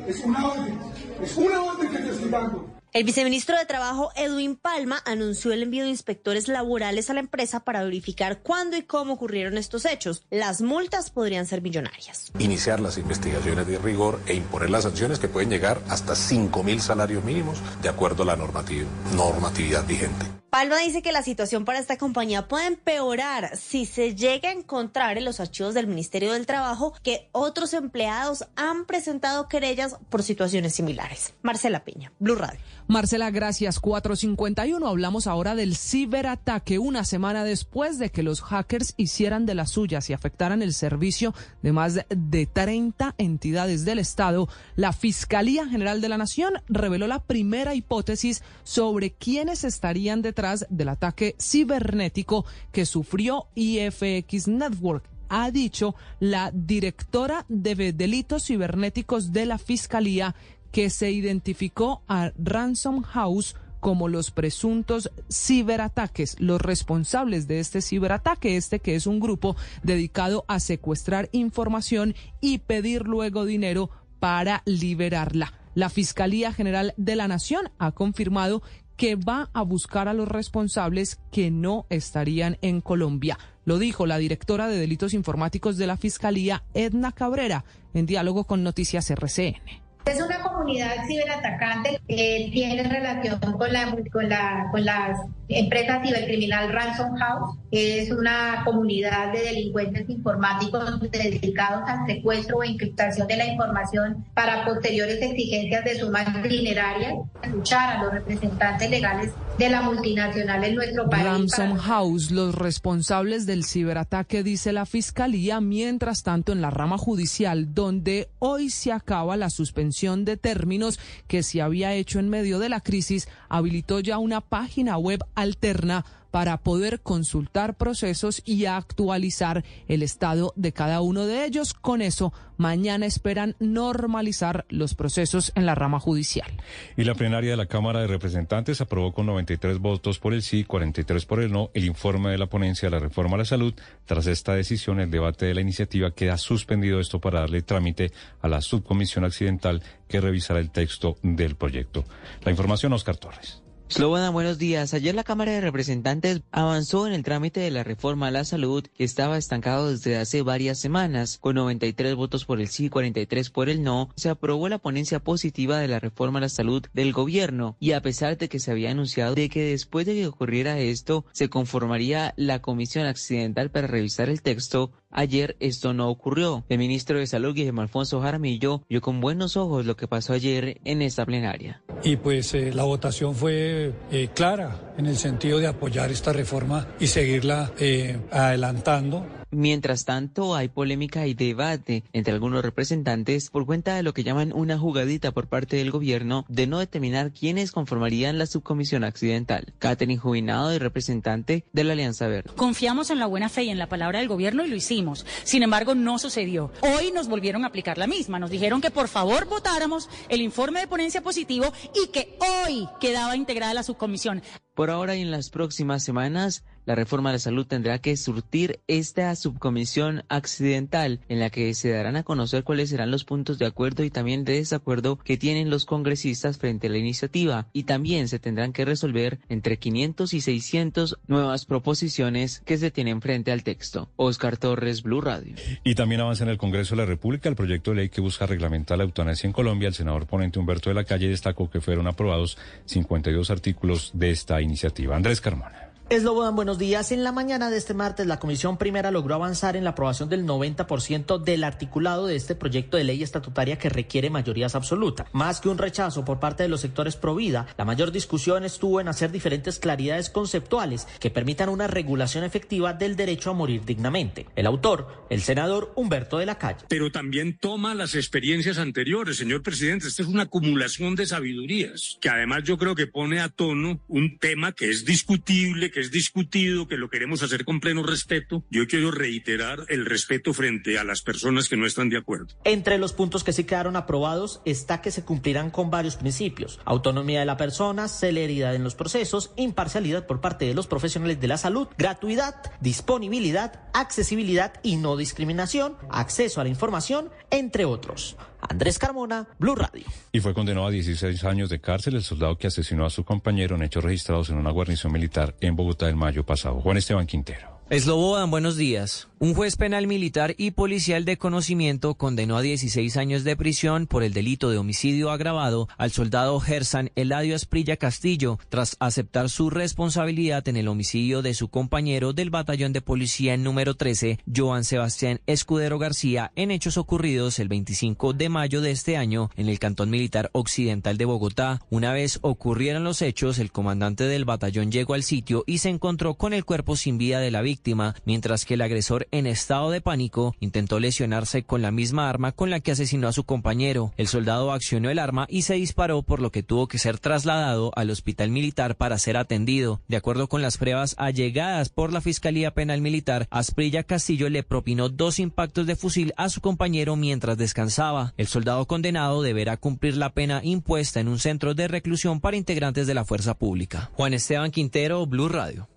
[0.08, 0.80] Es una orden.
[1.22, 2.77] Es una orden que te estoy dando.
[2.94, 7.60] El viceministro de Trabajo, Edwin Palma, anunció el envío de inspectores laborales a la empresa
[7.60, 10.24] para verificar cuándo y cómo ocurrieron estos hechos.
[10.32, 12.32] Las multas podrían ser millonarias.
[12.40, 16.80] Iniciar las investigaciones de rigor e imponer las sanciones que pueden llegar hasta 5 mil
[16.82, 20.26] salarios mínimos de acuerdo a la normatividad vigente.
[20.50, 25.18] Palma dice que la situación para esta compañía puede empeorar si se llega a encontrar
[25.18, 30.74] en los archivos del Ministerio del Trabajo que otros empleados han presentado querellas por situaciones
[30.74, 31.34] similares.
[31.42, 32.62] Marcela Piña, Blue Radio.
[32.88, 33.82] Marcela, gracias.
[33.82, 34.88] 451.
[34.88, 40.10] Hablamos ahora del ciberataque una semana después de que los hackers hicieran de las suyas
[40.10, 44.48] y afectaran el servicio de más de 30 entidades del Estado.
[44.78, 50.88] La Fiscalía General de la Nación reveló la primera hipótesis sobre quiénes estarían detrás del
[50.88, 59.58] ataque cibernético que sufrió IFX Network ha dicho la directora de delitos cibernéticos de la
[59.58, 60.36] Fiscalía
[60.72, 68.58] que se identificó a Ransom House como los presuntos ciberataques, los responsables de este ciberataque,
[68.58, 73.90] este que es un grupo dedicado a secuestrar información y pedir luego dinero
[74.20, 75.54] para liberarla.
[75.76, 78.64] La Fiscalía General de la Nación ha confirmado
[78.96, 83.38] que va a buscar a los responsables que no estarían en Colombia.
[83.64, 87.64] Lo dijo la directora de Delitos Informáticos de la Fiscalía, Edna Cabrera,
[87.94, 89.87] en diálogo con Noticias RCN.
[90.08, 95.18] Es una comunidad ciberatacante que tiene relación con la, con la, con la
[95.50, 103.28] empresa cibercriminal Ransom House, es una comunidad de delincuentes informáticos dedicados al secuestro o encriptación
[103.28, 107.14] de la información para posteriores exigencias de sumas dinerarias,
[107.52, 111.26] luchar a los representantes legales de la multinacional en nuestro país.
[111.26, 117.74] Ransom House, los responsables del ciberataque, dice la Fiscalía, mientras tanto en la rama judicial,
[117.74, 122.70] donde hoy se acaba la suspensión de términos que se había hecho en medio de
[122.70, 126.06] la crisis, habilitó ya una página web alterna
[126.38, 131.74] para poder consultar procesos y actualizar el estado de cada uno de ellos.
[131.74, 136.52] Con eso, mañana esperan normalizar los procesos en la rama judicial.
[136.96, 140.64] Y la plenaria de la Cámara de Representantes aprobó con 93 votos por el sí,
[140.64, 143.74] 43 por el no, el informe de la ponencia de la reforma a la salud.
[144.06, 148.12] Tras esta decisión, el debate de la iniciativa queda suspendido esto para darle trámite
[148.44, 152.04] a la subcomisión accidental que revisará el texto del proyecto.
[152.44, 153.64] La información, Oscar Torres.
[153.90, 154.94] Slobodan, buenos días.
[154.94, 158.84] Ayer la Cámara de Representantes avanzó en el trámite de la reforma a la salud
[158.84, 161.38] que estaba estancado desde hace varias semanas.
[161.38, 165.20] Con 93 votos por el sí y 43 por el no, se aprobó la ponencia
[165.20, 168.72] positiva de la reforma a la salud del gobierno y a pesar de que se
[168.72, 173.88] había anunciado de que después de que ocurriera esto se conformaría la comisión accidental para
[173.88, 176.66] revisar el texto, Ayer esto no ocurrió.
[176.68, 180.82] El ministro de Salud, Guillermo Alfonso Jaramillo, vio con buenos ojos lo que pasó ayer
[180.84, 181.82] en esta plenaria.
[182.04, 186.88] Y pues eh, la votación fue eh, clara en el sentido de apoyar esta reforma
[187.00, 193.96] y seguirla eh, adelantando Mientras tanto, hay polémica y debate entre algunos representantes por cuenta
[193.96, 198.38] de lo que llaman una jugadita por parte del gobierno de no determinar quiénes conformarían
[198.38, 199.74] la subcomisión accidental.
[199.80, 202.52] Catherine Jubinado y representante de la Alianza Verde.
[202.56, 205.26] Confiamos en la buena fe y en la palabra del gobierno y lo hicimos.
[205.44, 206.72] Sin embargo, no sucedió.
[206.82, 208.40] Hoy nos volvieron a aplicar la misma.
[208.40, 213.36] Nos dijeron que por favor votáramos el informe de ponencia positivo y que hoy quedaba
[213.36, 214.42] integrada la subcomisión.
[214.74, 218.80] Por ahora y en las próximas semanas, la reforma de la salud tendrá que surtir
[218.88, 223.66] esta subcomisión accidental en la que se darán a conocer cuáles serán los puntos de
[223.66, 228.30] acuerdo y también de desacuerdo que tienen los congresistas frente a la iniciativa y también
[228.30, 233.64] se tendrán que resolver entre 500 y 600 nuevas proposiciones que se tienen frente al
[233.64, 234.10] texto.
[234.16, 235.56] Oscar Torres, Blue Radio.
[235.84, 238.46] Y también avanza en el Congreso de la República el proyecto de ley que busca
[238.46, 239.90] reglamentar la eutanasia en Colombia.
[239.90, 244.62] El senador ponente Humberto de la Calle destacó que fueron aprobados 52 artículos de esta
[244.62, 245.18] iniciativa.
[245.18, 245.87] Andrés Carmona.
[246.10, 247.12] Eslobodan, buenos días.
[247.12, 250.46] En la mañana de este martes, la Comisión Primera logró avanzar en la aprobación del
[250.46, 255.28] 90% del articulado de este proyecto de ley estatutaria que requiere mayorías absolutas.
[255.34, 259.02] Más que un rechazo por parte de los sectores pro vida, la mayor discusión estuvo
[259.02, 264.46] en hacer diferentes claridades conceptuales que permitan una regulación efectiva del derecho a morir dignamente.
[264.56, 266.86] El autor, el senador Humberto de la Calle.
[266.88, 270.08] Pero también toma las experiencias anteriores, señor presidente.
[270.08, 274.38] Esta es una acumulación de sabidurías que además yo creo que pone a tono un
[274.40, 278.64] tema que es discutible, es discutido, que lo queremos hacer con pleno respeto.
[278.70, 282.48] Yo quiero reiterar el respeto frente a las personas que no están de acuerdo.
[282.64, 286.80] Entre los puntos que sí quedaron aprobados está que se cumplirán con varios principios.
[286.86, 291.48] Autonomía de la persona, celeridad en los procesos, imparcialidad por parte de los profesionales de
[291.48, 298.38] la salud, gratuidad, disponibilidad, accesibilidad y no discriminación, acceso a la información, entre otros.
[298.62, 300.06] Andrés Carmona, Blue Radio.
[300.32, 303.76] Y fue condenado a 16 años de cárcel el soldado que asesinó a su compañero
[303.76, 306.82] en hechos registrados en una guarnición militar en Bogotá el mayo pasado.
[306.82, 307.78] Juan Esteban Quintero.
[307.90, 309.30] Eslobodan, buenos días.
[309.40, 314.24] Un juez penal militar y policial de conocimiento condenó a 16 años de prisión por
[314.24, 320.68] el delito de homicidio agravado al soldado Gersan Eladio Asprilla Castillo tras aceptar su responsabilidad
[320.68, 326.00] en el homicidio de su compañero del batallón de policía número 13, Joan Sebastián Escudero
[326.00, 330.50] García, en hechos ocurridos el 25 de mayo de este año en el Cantón Militar
[330.54, 331.84] Occidental de Bogotá.
[331.92, 336.34] Una vez ocurrieron los hechos, el comandante del batallón llegó al sitio y se encontró
[336.34, 340.02] con el cuerpo sin vida de la víctima, mientras que el agresor en estado de
[340.02, 344.14] pánico, intentó lesionarse con la misma arma con la que asesinó a su compañero.
[344.18, 347.92] El soldado accionó el arma y se disparó por lo que tuvo que ser trasladado
[347.96, 350.02] al hospital militar para ser atendido.
[350.08, 355.10] De acuerdo con las pruebas allegadas por la Fiscalía Penal Militar, Asprilla Castillo le propinó
[355.10, 358.34] dos impactos de fusil a su compañero mientras descansaba.
[358.38, 363.08] El soldado condenado deberá cumplir la pena impuesta en un centro de reclusión para integrantes
[363.08, 364.12] de la fuerza pública.
[364.14, 365.88] Juan Esteban Quintero, Blue Radio.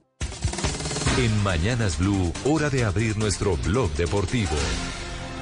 [1.21, 4.57] En Mañanas Blue, hora de abrir nuestro blog deportivo.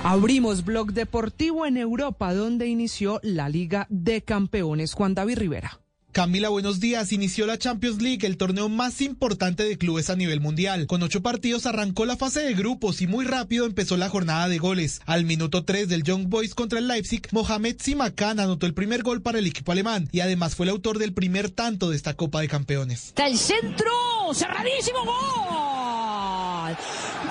[0.02, 4.94] Abrimos blog deportivo en Europa, donde inició la Liga de Campeones.
[4.94, 5.78] Juan David Rivera.
[6.12, 7.12] Camila, buenos días.
[7.12, 10.86] Inició la Champions League, el torneo más importante de clubes a nivel mundial.
[10.86, 14.58] Con ocho partidos arrancó la fase de grupos y muy rápido empezó la jornada de
[14.58, 15.00] goles.
[15.06, 19.20] Al minuto 3 del Young Boys contra el Leipzig, Mohamed Simakan anotó el primer gol
[19.22, 22.40] para el equipo alemán y además fue el autor del primer tanto de esta Copa
[22.40, 23.08] de Campeones.
[23.08, 23.92] Está el centro,
[24.32, 26.76] cerradísimo, gol.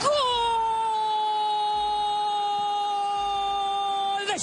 [0.02, 0.38] ¡Gol!
[4.28, 4.34] De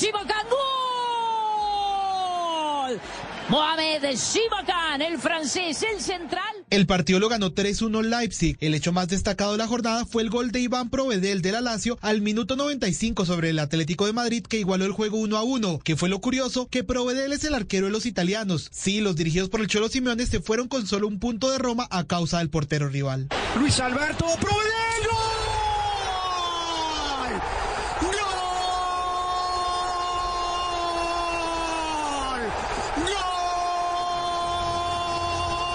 [2.90, 3.33] gol.
[3.48, 6.42] Mohamed Simakan, el francés, el central.
[6.70, 8.56] El partido lo ganó 3-1 Leipzig.
[8.60, 11.60] El hecho más destacado de la jornada fue el gol de Iván Provedel de la
[11.60, 15.42] Lazio al minuto 95 sobre el Atlético de Madrid que igualó el juego 1 a
[15.42, 15.80] 1.
[15.84, 18.68] Que fue lo curioso que Provedel es el arquero de los italianos.
[18.72, 21.86] Sí, los dirigidos por el Cholo Simeone se fueron con solo un punto de Roma
[21.90, 23.28] a causa del portero rival.
[23.58, 24.70] Luis Alberto Provedel.
[25.06, 25.14] ¡Gol!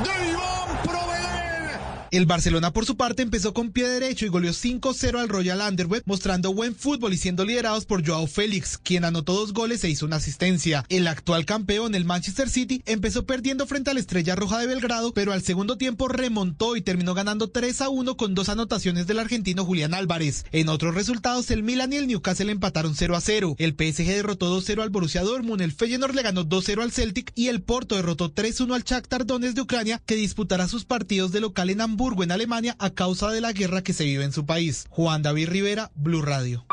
[0.04, 1.70] ¡De Iván Provedel!
[2.12, 6.02] El Barcelona por su parte empezó con pie derecho y goleó 5-0 al Royal Underwood
[6.06, 10.06] mostrando buen fútbol y siendo liderados por Joao Félix, quien anotó dos goles e hizo
[10.06, 10.84] una asistencia.
[10.88, 15.14] El actual campeón, el Manchester City, empezó perdiendo frente a la Estrella Roja de Belgrado,
[15.14, 19.94] pero al segundo tiempo remontó y terminó ganando 3-1 con dos anotaciones del argentino Julián
[19.94, 20.44] Álvarez.
[20.50, 23.54] En otros resultados, el Milan y el Newcastle empataron 0-0.
[23.56, 27.46] El PSG derrotó 2-0 al Borussia Dortmund, el Feyenoord le ganó 2-0 al Celtic y
[27.46, 31.70] el Porto derrotó 3-1 al Shakhtar Donetsk de Ucrania, que disputará sus partidos de local
[31.70, 34.86] en En Alemania a causa de la guerra que se vive en su país.
[34.88, 36.64] Juan David Rivera, Blue Radio.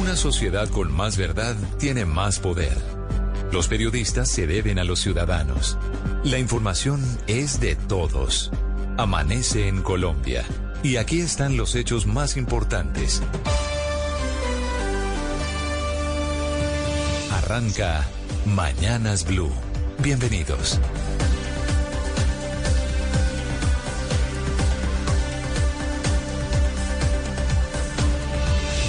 [0.00, 2.78] Una sociedad con más verdad tiene más poder.
[3.52, 5.76] Los periodistas se deben a los ciudadanos.
[6.24, 8.50] La información es de todos.
[8.96, 10.42] Amanece en Colombia.
[10.82, 13.20] Y aquí están los hechos más importantes.
[17.30, 18.08] Arranca
[18.46, 19.52] Mañanas Blue.
[20.02, 20.80] Bienvenidos.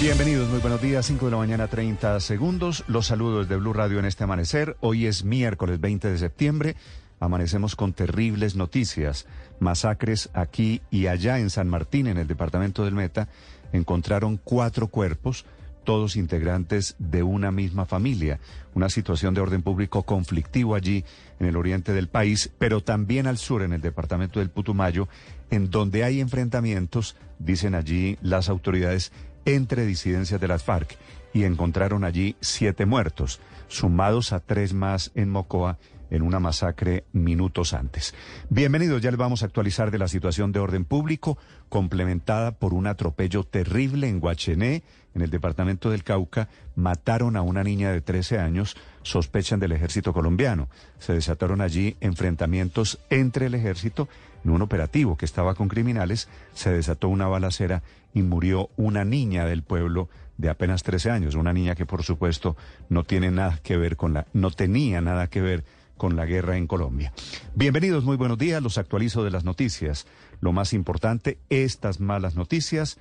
[0.00, 2.84] Bienvenidos, muy buenos días, 5 de la mañana, 30 segundos.
[2.86, 4.76] Los saludos de Blue Radio en este amanecer.
[4.80, 6.76] Hoy es miércoles 20 de septiembre.
[7.18, 9.26] Amanecemos con terribles noticias.
[9.58, 13.28] Masacres aquí y allá en San Martín, en el departamento del Meta.
[13.72, 15.46] Encontraron cuatro cuerpos,
[15.86, 18.38] todos integrantes de una misma familia.
[18.74, 21.06] Una situación de orden público conflictivo allí
[21.40, 25.08] en el oriente del país, pero también al sur, en el departamento del Putumayo,
[25.50, 29.12] en donde hay enfrentamientos, dicen allí las autoridades,
[29.46, 30.98] entre disidencias de las FARC
[31.32, 35.78] y encontraron allí siete muertos, sumados a tres más en Mocoa
[36.10, 38.14] en una masacre minutos antes.
[38.48, 42.86] Bienvenidos, ya les vamos a actualizar de la situación de orden público, complementada por un
[42.86, 44.82] atropello terrible en Guachené,
[45.16, 46.48] en el departamento del Cauca.
[46.76, 50.68] Mataron a una niña de 13 años, sospechan del ejército colombiano.
[50.98, 54.08] Se desataron allí enfrentamientos entre el ejército
[54.44, 57.82] en un operativo que estaba con criminales, se desató una balacera
[58.14, 62.56] y murió una niña del pueblo de apenas 13 años, una niña que por supuesto
[62.88, 65.64] no tiene nada que ver con la, no tenía nada que ver
[65.96, 67.12] con la guerra en Colombia.
[67.54, 70.06] Bienvenidos, muy buenos días, los actualizo de las noticias.
[70.40, 72.98] Lo más importante, estas malas noticias.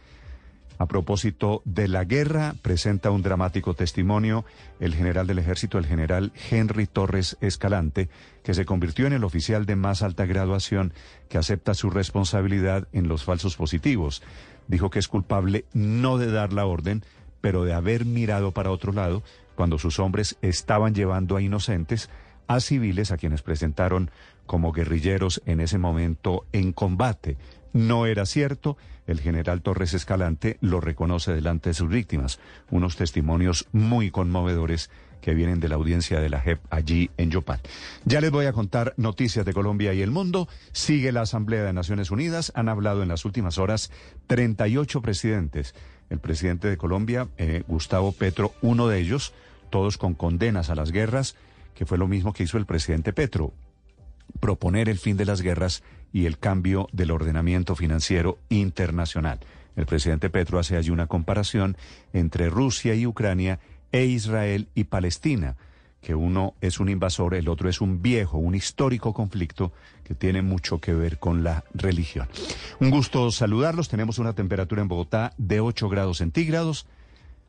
[0.77, 4.43] A propósito de la guerra, presenta un dramático testimonio
[4.79, 8.09] el general del ejército, el general Henry Torres Escalante,
[8.43, 10.93] que se convirtió en el oficial de más alta graduación
[11.29, 14.21] que acepta su responsabilidad en los falsos positivos.
[14.67, 17.03] Dijo que es culpable no de dar la orden,
[17.39, 19.23] pero de haber mirado para otro lado
[19.55, 22.09] cuando sus hombres estaban llevando a inocentes,
[22.47, 24.11] a civiles a quienes presentaron
[24.45, 27.37] como guerrilleros en ese momento en combate.
[27.71, 32.39] No era cierto, el general Torres Escalante lo reconoce delante de sus víctimas,
[32.71, 34.89] unos testimonios muy conmovedores
[35.21, 37.59] que vienen de la audiencia de la JEP allí en Yopal.
[38.05, 40.47] Ya les voy a contar noticias de Colombia y el mundo.
[40.71, 42.51] Sigue la Asamblea de Naciones Unidas.
[42.55, 43.91] Han hablado en las últimas horas
[44.27, 45.73] 38 presidentes.
[46.11, 49.33] El presidente de Colombia, eh, Gustavo Petro, uno de ellos,
[49.71, 51.35] todos con condenas a las guerras,
[51.73, 53.51] que fue lo mismo que hizo el presidente Petro,
[54.39, 59.39] proponer el fin de las guerras y el cambio del ordenamiento financiero internacional.
[59.75, 61.75] El presidente Petro hace allí una comparación
[62.13, 63.59] entre Rusia y Ucrania
[63.91, 65.55] e Israel y Palestina,
[66.01, 69.73] que uno es un invasor, el otro es un viejo, un histórico conflicto
[70.03, 72.27] que tiene mucho que ver con la religión.
[72.79, 76.85] Un gusto saludarlos, tenemos una temperatura en Bogotá de 8 grados centígrados.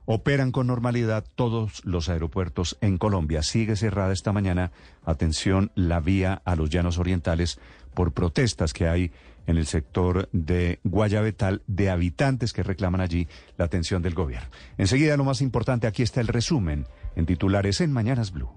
[0.07, 3.43] Operan con normalidad todos los aeropuertos en Colombia.
[3.43, 4.71] Sigue cerrada esta mañana,
[5.05, 7.59] atención, la vía a los llanos orientales
[7.93, 9.11] por protestas que hay
[9.47, 13.27] en el sector de Guayabetal de habitantes que reclaman allí
[13.57, 14.49] la atención del gobierno.
[14.79, 16.87] Enseguida lo más importante, aquí está el resumen
[17.17, 18.51] en titulares en Mañanas Blue.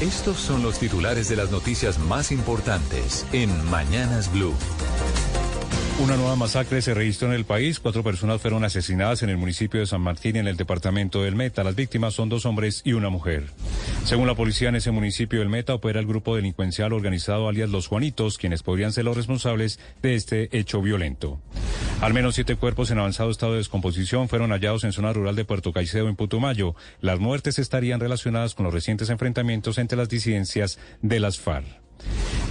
[0.00, 4.54] Estos son los titulares de las noticias más importantes en Mañanas Blue.
[6.00, 7.80] Una nueva masacre se registró en el país.
[7.80, 11.64] Cuatro personas fueron asesinadas en el municipio de San Martín en el departamento del Meta.
[11.64, 13.46] Las víctimas son dos hombres y una mujer.
[14.04, 17.88] Según la policía, en ese municipio del Meta opera el grupo delincuencial organizado alias Los
[17.88, 21.40] Juanitos, quienes podrían ser los responsables de este hecho violento.
[22.00, 25.44] Al menos siete cuerpos en avanzado estado de descomposición fueron hallados en zona rural de
[25.44, 26.76] Puerto Caicedo, en Putumayo.
[27.00, 31.66] Las muertes estarían relacionadas con los recientes enfrentamientos entre las disidencias de las FARC.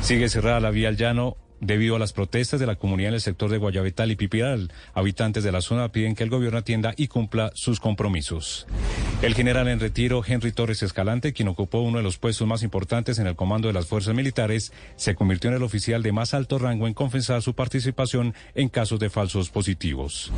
[0.01, 3.21] Sigue cerrada la vía al llano debido a las protestas de la comunidad en el
[3.21, 4.71] sector de Guayabetal y Pipiral.
[4.93, 8.67] Habitantes de la zona piden que el gobierno atienda y cumpla sus compromisos.
[9.21, 13.17] El general en retiro, Henry Torres Escalante, quien ocupó uno de los puestos más importantes
[13.19, 16.59] en el comando de las fuerzas militares, se convirtió en el oficial de más alto
[16.59, 20.31] rango en confesar su participación en casos de falsos positivos.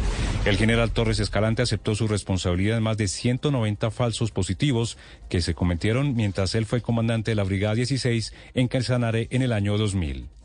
[0.45, 4.97] El general Torres Escalante aceptó su responsabilidad en más de 190 falsos positivos
[5.29, 9.51] que se cometieron mientras él fue comandante de la Brigada 16 en Calzanare en el
[9.51, 10.38] año 2000.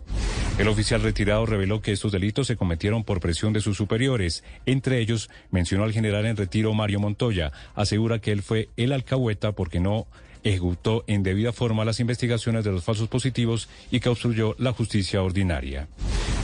[0.57, 4.45] El oficial retirado reveló que estos delitos se cometieron por presión de sus superiores.
[4.67, 7.51] Entre ellos, mencionó al general en retiro Mario Montoya.
[7.75, 10.07] Asegura que él fue el alcahueta porque no
[10.45, 15.23] ejecutó en debida forma las investigaciones de los falsos positivos y que obstruyó la justicia
[15.23, 15.89] ordinaria.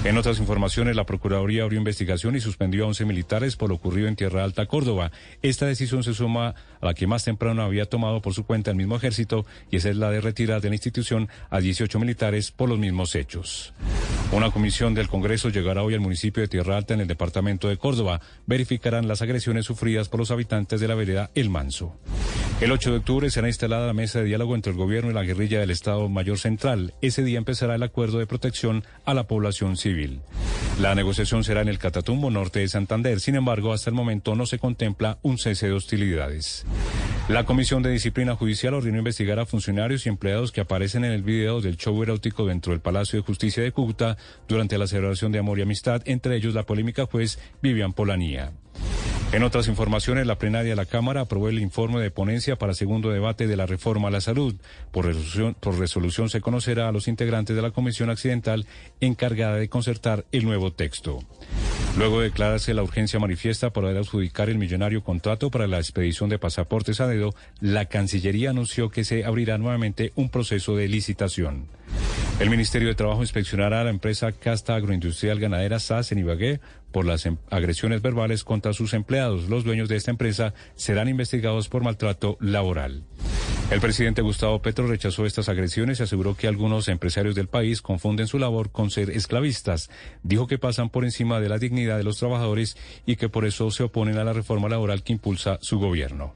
[0.02, 4.08] En otras informaciones, la Procuraduría abrió investigación y suspendió a 11 militares por lo ocurrido
[4.08, 5.12] en Tierra Alta, Córdoba.
[5.42, 8.78] Esta decisión se suma a la que más temprano había tomado por su cuenta el
[8.78, 12.70] mismo ejército y esa es la de retirar de la institución a 18 militares por
[12.70, 13.74] los mismos hechos.
[14.32, 17.78] Una comisión del Congreso llegará hoy al municipio de Tierra Alta en el departamento de
[17.78, 18.20] Córdoba.
[18.46, 21.96] Verificarán las agresiones sufridas por los habitantes de la vereda El Manso.
[22.60, 25.24] El 8 de octubre será instalada la mesa de diálogo entre el gobierno y la
[25.24, 26.94] guerrilla del Estado Mayor Central.
[27.02, 30.20] Ese día empezará el acuerdo de protección a la población civil.
[30.80, 33.18] La negociación será en el Catatumbo norte de Santander.
[33.18, 36.64] Sin embargo, hasta el momento no se contempla un cese de hostilidades.
[37.30, 41.22] La Comisión de Disciplina Judicial ordenó investigar a funcionarios y empleados que aparecen en el
[41.22, 44.16] video del show erótico dentro del Palacio de Justicia de Cúcuta
[44.48, 48.50] durante la celebración de Amor y Amistad, entre ellos la polémica juez Vivian Polanía.
[49.32, 53.10] En otras informaciones, la plenaria de la Cámara aprobó el informe de ponencia para segundo
[53.10, 54.56] debate de la reforma a la salud.
[54.90, 55.06] Por
[55.78, 58.66] resolución, se conocerá a los integrantes de la Comisión Accidental
[59.00, 61.20] encargada de concertar el nuevo texto.
[61.96, 66.40] Luego de declararse la urgencia manifiesta por adjudicar el millonario contrato para la expedición de
[66.40, 71.68] pasaportes a dedo, la Cancillería anunció que se abrirá nuevamente un proceso de licitación.
[72.40, 76.58] El Ministerio de Trabajo inspeccionará a la empresa Casta Agroindustrial Ganadera SAS en Ibagué
[76.90, 79.50] por las em, agresiones verbales contra sus empleados.
[79.50, 83.04] Los dueños de esta empresa serán investigados por maltrato laboral.
[83.70, 88.26] El presidente Gustavo Petro rechazó estas agresiones y aseguró que algunos empresarios del país confunden
[88.26, 89.90] su labor con ser esclavistas.
[90.22, 92.74] Dijo que pasan por encima de la dignidad de los trabajadores
[93.04, 96.34] y que por eso se oponen a la reforma laboral que impulsa su gobierno.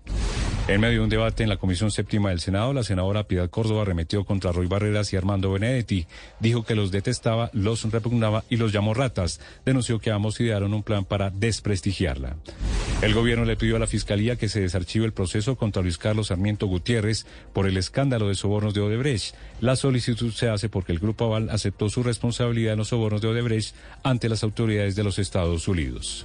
[0.67, 3.83] En medio de un debate en la Comisión Séptima del Senado, la senadora Piedad Córdoba
[3.83, 6.07] arremetió contra Roy Barreras y Armando Benedetti.
[6.41, 9.41] Dijo que los detestaba, los repugnaba y los llamó ratas.
[9.67, 12.37] Denunció que ambos idearon un plan para desprestigiarla.
[13.03, 16.29] El gobierno le pidió a la Fiscalía que se desarchive el proceso contra Luis Carlos
[16.29, 19.35] Sarmiento Gutiérrez por el escándalo de sobornos de Odebrecht.
[19.61, 23.29] La solicitud se hace porque el Grupo Aval aceptó su responsabilidad en los sobornos de
[23.29, 26.25] Odebrecht ante las autoridades de los Estados Unidos.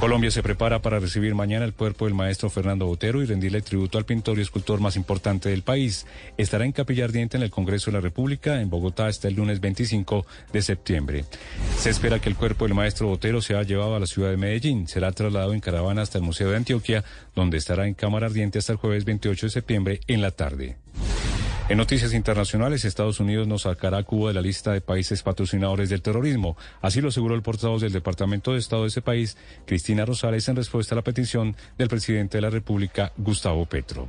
[0.00, 3.96] Colombia se prepara para recibir mañana el cuerpo del maestro Fernando Botero y rendirle tributo
[3.96, 6.06] al pintor y escultor más importante del país.
[6.36, 9.60] Estará en Capilla Ardiente en el Congreso de la República en Bogotá hasta el lunes
[9.60, 11.24] 25 de septiembre.
[11.78, 14.86] Se espera que el cuerpo del maestro Botero sea llevado a la ciudad de Medellín.
[14.86, 17.02] Será trasladado en caravana hasta el Museo de Antioquia,
[17.34, 20.76] donde estará en Cámara Ardiente hasta el jueves 28 de septiembre en la tarde.
[21.70, 25.88] En noticias internacionales, Estados Unidos nos sacará a Cuba de la lista de países patrocinadores
[25.88, 26.56] del terrorismo.
[26.82, 30.56] Así lo aseguró el portavoz del Departamento de Estado de ese país, Cristina Rosales, en
[30.56, 34.08] respuesta a la petición del presidente de la República, Gustavo Petro.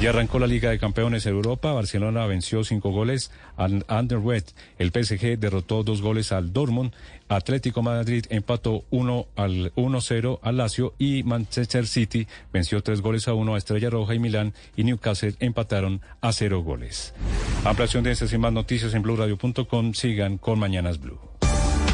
[0.00, 1.72] Ya arrancó la Liga de Campeones en Europa.
[1.72, 4.54] Barcelona venció cinco goles al Underwet.
[4.78, 6.92] El PSG derrotó dos goles al Dortmund.
[7.36, 13.34] Atlético Madrid empató 1 al 1-0 al Lazio y Manchester City venció tres goles a
[13.34, 17.14] uno a Estrella Roja y Milán y Newcastle empataron a cero goles.
[17.64, 19.94] Ampliación de estas y más noticias en blueradio.com.
[19.94, 21.18] Sigan con Mañanas Blue.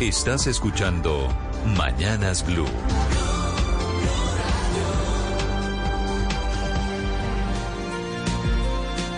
[0.00, 1.28] Estás escuchando
[1.76, 2.66] Mañanas Blue.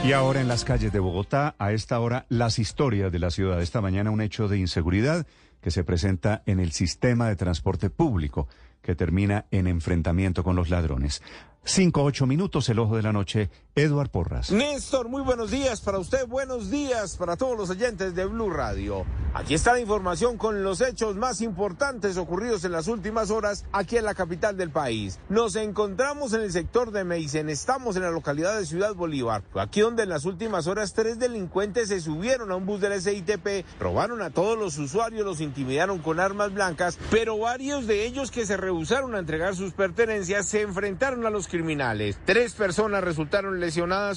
[0.02, 3.60] Y ahora en las calles de Bogotá, a esta hora, las historias de la ciudad.
[3.60, 5.26] Esta mañana un hecho de inseguridad
[5.60, 8.48] que se presenta en el sistema de transporte público,
[8.82, 11.22] que termina en enfrentamiento con los ladrones.
[11.64, 13.50] Cinco, ocho minutos, el ojo de la noche,
[13.80, 14.50] Eduard Porras.
[14.50, 19.06] Néstor, muy buenos días para usted, buenos días para todos los oyentes de Blue Radio.
[19.32, 23.96] Aquí está la información con los hechos más importantes ocurridos en las últimas horas aquí
[23.96, 25.18] en la capital del país.
[25.28, 29.80] Nos encontramos en el sector de Meisen, estamos en la localidad de Ciudad Bolívar, aquí
[29.80, 34.20] donde en las últimas horas tres delincuentes se subieron a un bus del SITP, robaron
[34.20, 38.58] a todos los usuarios, los intimidaron con armas blancas, pero varios de ellos que se
[38.58, 42.18] rehusaron a entregar sus pertenencias se enfrentaron a los criminales.
[42.26, 43.69] Tres personas resultaron lesionadas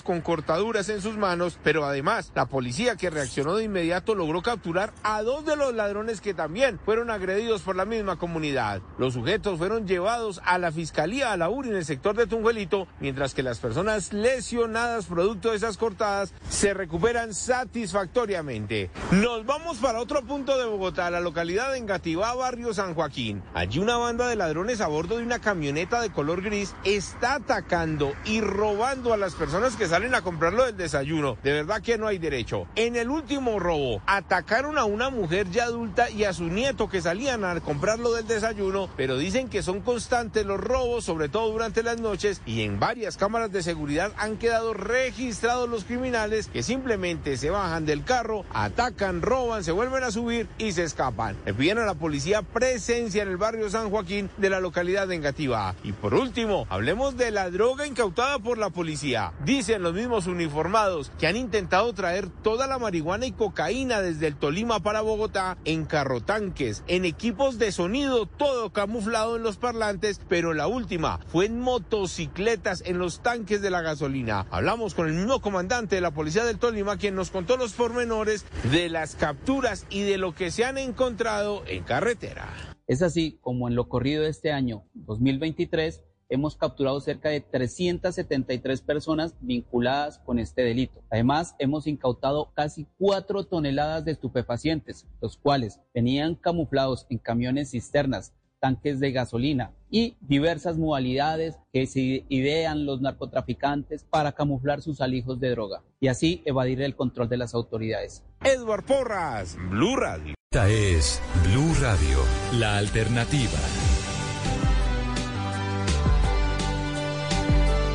[0.03, 4.93] con cortaduras en sus manos, pero además la policía que reaccionó de inmediato logró capturar
[5.03, 8.81] a dos de los ladrones que también fueron agredidos por la misma comunidad.
[8.97, 12.87] Los sujetos fueron llevados a la fiscalía a la URI en el sector de Tunjuelito,
[12.99, 18.89] mientras que las personas lesionadas producto de esas cortadas se recuperan satisfactoriamente.
[19.11, 23.43] Nos vamos para otro punto de Bogotá, la localidad de Engativá, barrio San Joaquín.
[23.53, 28.13] Allí una banda de ladrones a bordo de una camioneta de color gris está atacando
[28.25, 31.37] y robando a las personas que salen a comprarlo del desayuno.
[31.43, 32.67] De verdad que no hay derecho.
[32.75, 37.01] En el último robo, atacaron a una mujer ya adulta y a su nieto que
[37.01, 41.83] salían a comprarlo del desayuno, pero dicen que son constantes los robos, sobre todo durante
[41.83, 47.37] las noches, y en varias cámaras de seguridad han quedado registrados los criminales que simplemente
[47.37, 51.37] se bajan del carro, atacan, roban, se vuelven a subir y se escapan.
[51.45, 55.15] Le piden a la policía presencia en el barrio San Joaquín de la localidad de
[55.15, 55.75] Engativá.
[55.83, 59.22] Y por último, hablemos de la droga incautada por la policía.
[59.45, 64.35] Dicen los mismos uniformados que han intentado traer toda la marihuana y cocaína desde el
[64.35, 70.53] Tolima para Bogotá en carrotanques, en equipos de sonido, todo camuflado en los parlantes, pero
[70.53, 74.45] la última fue en motocicletas en los tanques de la gasolina.
[74.51, 78.45] Hablamos con el mismo comandante de la policía del Tolima quien nos contó los pormenores
[78.71, 82.47] de las capturas y de lo que se han encontrado en carretera.
[82.87, 86.03] Es así como en lo corrido de este año 2023
[86.33, 91.03] hemos capturado cerca de 373 personas vinculadas con este delito.
[91.11, 98.33] Además, hemos incautado casi 4 toneladas de estupefacientes, los cuales venían camuflados en camiones cisternas,
[98.59, 105.39] tanques de gasolina y diversas modalidades que se idean los narcotraficantes para camuflar sus alijos
[105.39, 108.23] de droga y así evadir el control de las autoridades.
[108.43, 110.33] Edward Porras, Blue Radio.
[110.51, 112.19] Esta es Blue Radio,
[112.57, 113.59] la alternativa.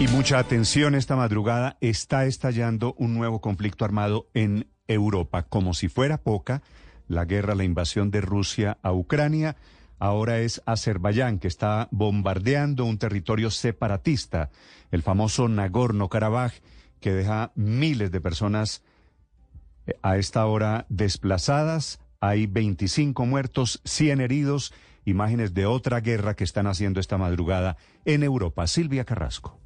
[0.01, 5.43] Y mucha atención esta madrugada, está estallando un nuevo conflicto armado en Europa.
[5.43, 6.63] Como si fuera poca,
[7.09, 9.57] la guerra, la invasión de Rusia a Ucrania,
[9.99, 14.51] ahora es Azerbaiyán que está bombardeando un territorio separatista,
[14.93, 16.53] el famoso Nagorno-Karabaj,
[17.01, 18.85] que deja miles de personas
[19.85, 21.99] eh, a esta hora desplazadas.
[22.21, 24.73] Hay 25 muertos, 100 heridos,
[25.05, 28.65] imágenes de otra guerra que están haciendo esta madrugada en Europa.
[28.69, 29.59] Silvia Carrasco.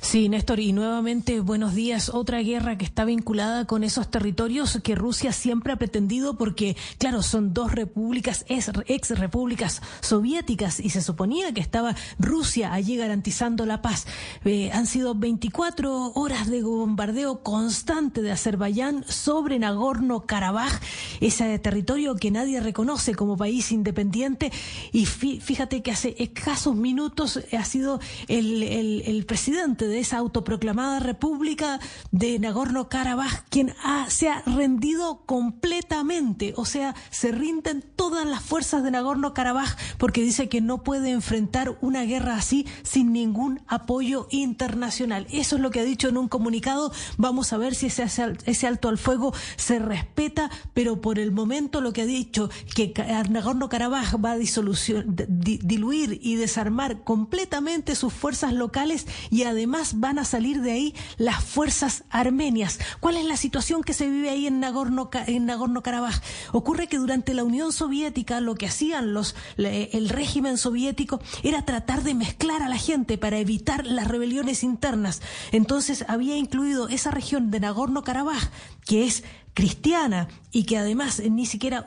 [0.00, 2.10] Sí, Néstor, y nuevamente buenos días.
[2.10, 7.22] Otra guerra que está vinculada con esos territorios que Rusia siempre ha pretendido porque, claro,
[7.22, 13.80] son dos repúblicas, ex repúblicas soviéticas y se suponía que estaba Rusia allí garantizando la
[13.82, 14.06] paz.
[14.44, 20.80] Eh, han sido 24 horas de bombardeo constante de Azerbaiyán sobre Nagorno-Karabaj,
[21.20, 24.52] ese territorio que nadie reconoce como país independiente.
[24.92, 31.80] Y fíjate que hace escasos minutos ha sido el, el presidente de esa autoproclamada República
[32.10, 33.74] de Nagorno-Karabaj, quien
[34.08, 40.48] se ha rendido completamente, o sea, se rinden todas las fuerzas de Nagorno-Karabaj porque dice
[40.48, 45.26] que no puede enfrentar una guerra así sin ningún apoyo internacional.
[45.30, 46.92] Eso es lo que ha dicho en un comunicado.
[47.16, 48.04] Vamos a ver si ese,
[48.46, 52.92] ese alto al fuego se respeta, pero por el momento lo que ha dicho que
[52.94, 60.24] Nagorno-Karabaj va a diluir y desarmar completamente sus fuerzas locales y además además van a
[60.24, 62.78] salir de ahí las fuerzas armenias.
[62.98, 66.20] ¿Cuál es la situación que se vive ahí en Nagorno, en Nagorno Karabaj?
[66.52, 72.02] Ocurre que durante la Unión Soviética lo que hacían los, el régimen soviético era tratar
[72.02, 75.20] de mezclar a la gente para evitar las rebeliones internas.
[75.52, 78.50] Entonces había incluido esa región de Nagorno Karabaj,
[78.86, 81.86] que es cristiana y que además ni siquiera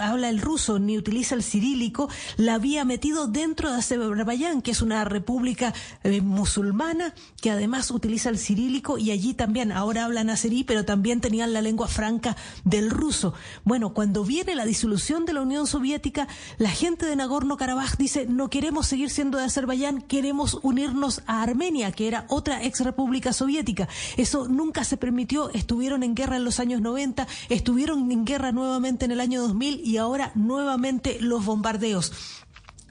[0.00, 4.82] habla el ruso ni utiliza el cirílico, la había metido dentro de Azerbaiyán, que es
[4.82, 10.64] una república eh, musulmana que además utiliza el cirílico y allí también, ahora hablan azerí,
[10.64, 13.34] pero también tenían la lengua franca del ruso.
[13.64, 18.50] Bueno, cuando viene la disolución de la Unión Soviética, la gente de Nagorno-Karabaj dice, no
[18.50, 23.88] queremos seguir siendo de Azerbaiyán, queremos unirnos a Armenia, que era otra ex república soviética.
[24.16, 29.04] Eso nunca se permitió, estuvieron en guerra en los años 90 estuvieron en guerra nuevamente
[29.04, 32.12] en el año 2000 y ahora nuevamente los bombardeos.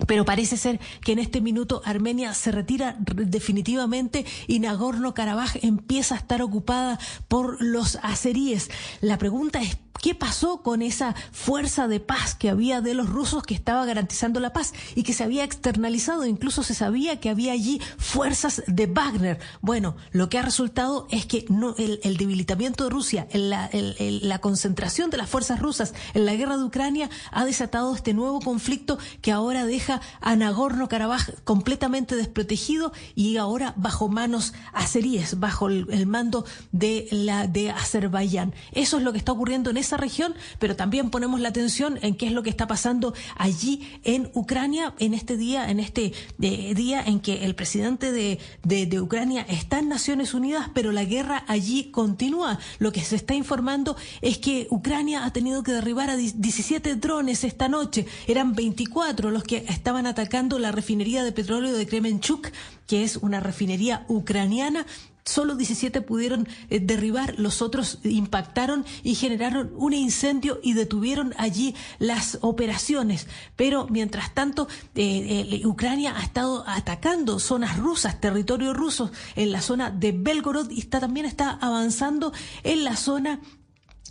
[0.08, 6.18] Pero parece ser que en este minuto Armenia se retira definitivamente y Nagorno-Karabaj empieza a
[6.18, 8.70] estar ocupada por los azeríes.
[9.02, 13.44] La pregunta es qué pasó con esa fuerza de paz que había de los rusos
[13.44, 16.26] que estaba garantizando la paz y que se había externalizado.
[16.26, 19.40] Incluso se sabía que había allí fuerzas de Wagner.
[19.62, 25.10] Bueno, lo que ha resultado es que no, el, debilitamiento de Rusia, la, la concentración
[25.10, 29.32] de las fuerzas rusas en la guerra de Ucrania ha desatado este nuevo conflicto que
[29.32, 29.91] ahora deja
[30.22, 37.72] a Nagorno-Karabaj completamente desprotegido y ahora bajo manos azeríes, bajo el, mando de la de
[37.72, 38.54] Azerbaiyán.
[38.72, 42.16] Eso es lo que está ocurriendo en esa región, pero también ponemos la atención en
[42.16, 46.74] qué es lo que está pasando allí en Ucrania en este día, en este eh,
[46.76, 51.44] día en que el presidente de, de, Ucrania está en Naciones Unidas, pero la guerra
[51.48, 52.60] allí continúa.
[52.80, 57.44] Lo que se está informando es que Ucrania ha tenido que derribar a 17 drones
[57.44, 58.06] esta noche.
[58.28, 62.50] Eran 24 los que estaban atacando la refinería de petróleo de Kremenchuk,
[62.86, 64.86] que es una refinería ucraniana
[65.24, 71.76] Solo 17 pudieron eh, derribar, los otros impactaron y generaron un incendio y detuvieron allí
[72.00, 73.28] las operaciones.
[73.56, 79.62] Pero mientras tanto, eh, eh, Ucrania ha estado atacando zonas rusas, territorio ruso, en la
[79.62, 82.34] zona de Belgorod y está, también está avanzando
[82.64, 83.42] en la zona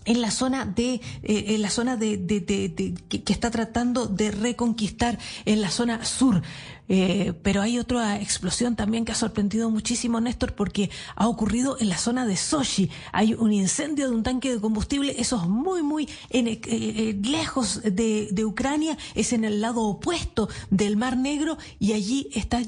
[0.05, 2.25] en la zona de en la zona de,
[3.09, 6.43] que, está tratando de reconquistar en la zona sur
[6.93, 11.89] eh, pero hay otra explosión también que ha sorprendido muchísimo, Néstor, porque ha ocurrido en
[11.89, 12.91] la zona de Sochi.
[13.13, 17.81] Hay un incendio de un tanque de combustible, eso es muy, muy eh, eh, lejos
[17.85, 22.61] de, Ucrania, es en el lado opuesto del Mar Negro y allí está,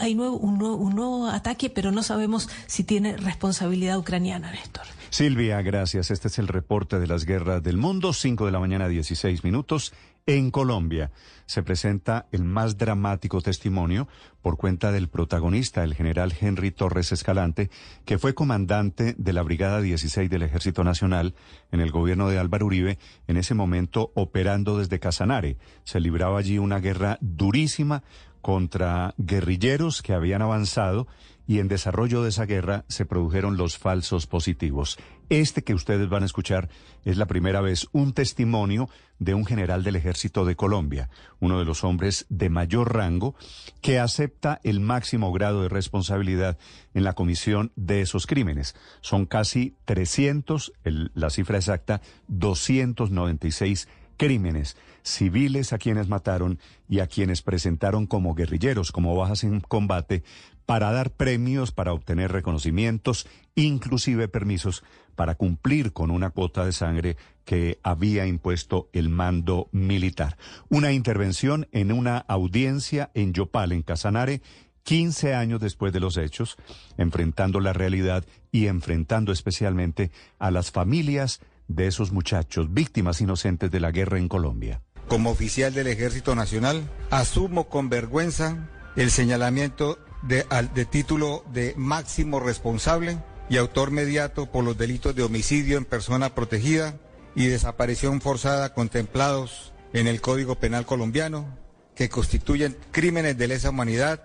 [0.00, 4.97] hay nuevo, un, nuevo, un nuevo ataque, pero no sabemos si tiene responsabilidad ucraniana, Néstor.
[5.10, 6.10] Silvia, gracias.
[6.10, 9.94] Este es el reporte de las guerras del mundo, 5 de la mañana, 16 minutos.
[10.26, 11.10] En Colombia
[11.46, 14.06] se presenta el más dramático testimonio
[14.42, 17.70] por cuenta del protagonista, el general Henry Torres Escalante,
[18.04, 21.34] que fue comandante de la Brigada 16 del Ejército Nacional
[21.72, 25.56] en el gobierno de Álvaro Uribe, en ese momento operando desde Casanare.
[25.84, 28.02] Se libraba allí una guerra durísima
[28.42, 31.06] contra guerrilleros que habían avanzado
[31.48, 34.98] y en desarrollo de esa guerra se produjeron los falsos positivos.
[35.30, 36.68] Este que ustedes van a escuchar
[37.06, 41.08] es la primera vez un testimonio de un general del ejército de Colombia,
[41.40, 43.34] uno de los hombres de mayor rango,
[43.80, 46.58] que acepta el máximo grado de responsabilidad
[46.92, 48.76] en la comisión de esos crímenes.
[49.00, 53.88] Son casi 300, la cifra exacta, 296
[54.18, 56.58] crímenes civiles a quienes mataron
[56.88, 60.22] y a quienes presentaron como guerrilleros, como bajas en combate,
[60.68, 64.84] para dar premios, para obtener reconocimientos, inclusive permisos
[65.16, 67.16] para cumplir con una cuota de sangre
[67.46, 70.36] que había impuesto el mando militar.
[70.68, 74.42] Una intervención en una audiencia en Yopal, en Casanare,
[74.82, 76.58] 15 años después de los hechos,
[76.98, 83.80] enfrentando la realidad y enfrentando especialmente a las familias de esos muchachos, víctimas inocentes de
[83.80, 84.82] la guerra en Colombia.
[85.08, 92.40] Como oficial del Ejército Nacional, asumo con vergüenza el señalamiento de, de título de máximo
[92.40, 93.18] responsable
[93.48, 96.96] y autor mediato por los delitos de homicidio en persona protegida
[97.34, 101.56] y desaparición forzada contemplados en el Código Penal colombiano,
[101.94, 104.22] que constituyen crímenes de lesa humanidad,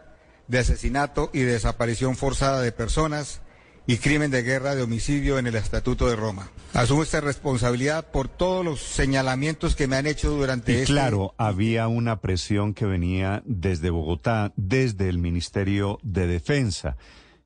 [0.47, 3.41] de asesinato y desaparición forzada de personas
[3.85, 6.49] y crimen de guerra de homicidio en el Estatuto de Roma.
[6.73, 10.87] Asumo esta responsabilidad por todos los señalamientos que me han hecho durante y este...
[10.87, 16.97] Claro, había una presión que venía desde Bogotá, desde el Ministerio de Defensa,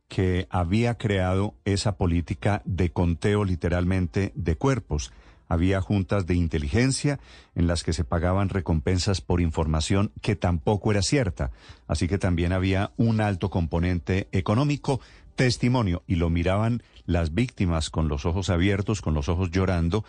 [0.08, 5.12] que había creado esa política de conteo literalmente de cuerpos.
[5.50, 7.20] Había juntas de inteligencia
[7.56, 11.52] en las que se pagaban recompensas por información que tampoco era cierta.
[11.88, 15.00] Así que también había un alto componente económico
[15.38, 20.04] testimonio y lo miraban las víctimas con los ojos abiertos, con los ojos llorando,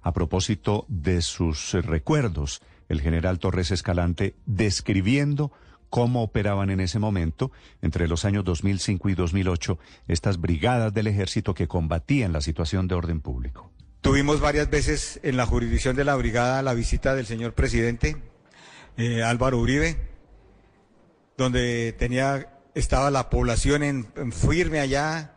[0.00, 2.62] a propósito de sus recuerdos.
[2.88, 5.50] El general Torres Escalante describiendo
[5.90, 7.50] cómo operaban en ese momento,
[7.82, 12.94] entre los años 2005 y 2008, estas brigadas del ejército que combatían la situación de
[12.94, 13.70] orden público.
[14.00, 18.16] Tuvimos varias veces en la jurisdicción de la brigada la visita del señor presidente
[18.96, 19.96] eh, Álvaro Uribe,
[21.38, 25.34] donde tenía estaba la población en, firme allá,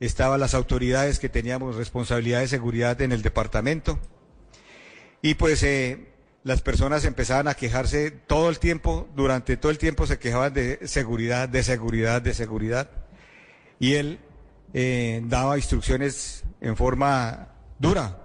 [0.00, 3.98] estaban las autoridades que teníamos responsabilidad de seguridad en el departamento.
[5.22, 6.08] Y pues eh,
[6.42, 10.86] las personas empezaban a quejarse todo el tiempo, durante todo el tiempo se quejaban de
[10.88, 12.90] seguridad, de seguridad, de seguridad.
[13.78, 14.18] Y él
[14.72, 17.48] eh, daba instrucciones en forma
[17.78, 18.18] dura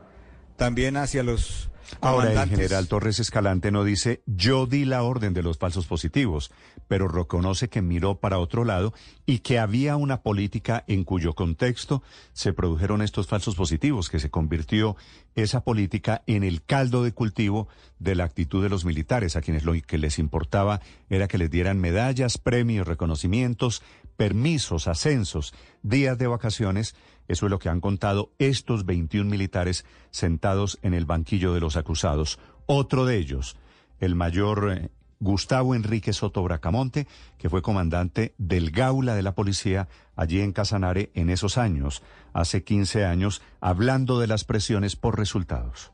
[0.56, 1.70] también hacia los
[2.02, 6.52] Ahora, el general Torres Escalante no dice yo di la orden de los falsos positivos,
[6.88, 8.94] pero reconoce que miró para otro lado
[9.26, 12.04] y que había una política en cuyo contexto
[12.34, 14.96] se produjeron estos falsos positivos, que se convirtió
[15.36, 17.68] esa política en el caldo de cultivo
[18.00, 21.50] de la actitud de los militares, a quienes lo que les importaba era que les
[21.50, 23.82] dieran medallas, premios, reconocimientos,
[24.16, 25.54] permisos, ascensos,
[25.84, 26.96] días de vacaciones.
[27.28, 31.76] Eso es lo que han contado estos 21 militares sentados en el banquillo de los
[31.76, 32.40] acusados.
[32.66, 33.58] Otro de ellos,
[34.00, 39.88] el mayor eh, Gustavo Enrique Soto Bracamonte, que fue comandante del Gaula de la Policía
[40.16, 45.92] allí en Casanare en esos años, hace 15 años, hablando de las presiones por resultados.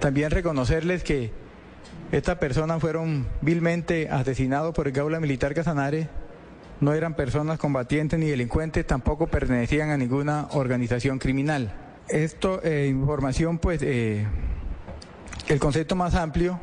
[0.00, 1.32] También reconocerles que
[2.12, 6.08] estas personas fueron vilmente asesinados por el Gaula Militar Casanare.
[6.80, 11.72] No eran personas combatientes ni delincuentes, tampoco pertenecían a ninguna organización criminal.
[12.08, 14.26] Esto, eh, información, pues, eh,
[15.48, 16.60] el concepto más amplio,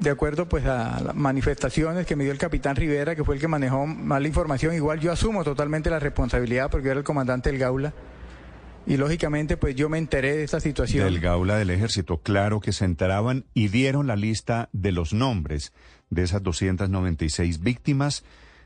[0.00, 3.40] de acuerdo pues a las manifestaciones que me dio el capitán Rivera, que fue el
[3.40, 7.04] que manejó más la información, igual yo asumo totalmente la responsabilidad porque yo era el
[7.04, 7.92] comandante del Gaula.
[8.86, 11.04] Y lógicamente, pues yo me enteré de esta situación.
[11.04, 15.72] Del Gaula del Ejército, claro que se enteraban y dieron la lista de los nombres
[16.08, 18.24] de esas 296 víctimas,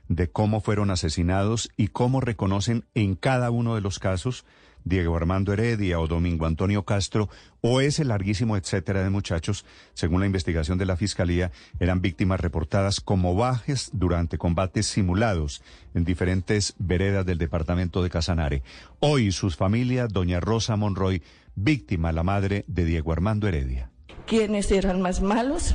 [0.09, 4.45] de cómo fueron asesinados y cómo reconocen en cada uno de los casos
[4.85, 7.29] Diego Armando Heredia o Domingo Antonio Castro
[7.61, 11.51] o ese larguísimo etcétera de muchachos, según la investigación de la Fiscalía,
[11.81, 15.63] eran víctimas reportadas como bajes durante combates simulados
[15.95, 18.63] en diferentes veredas del departamento de Casanare.
[19.01, 21.23] Hoy sus familias, doña Rosa Monroy,
[21.55, 23.91] víctima, la madre de Diego Armando Heredia.
[24.27, 25.75] ¿Quiénes eran más malos?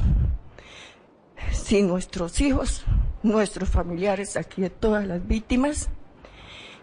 [1.51, 2.83] Si nuestros hijos,
[3.23, 5.89] nuestros familiares, aquí todas las víctimas,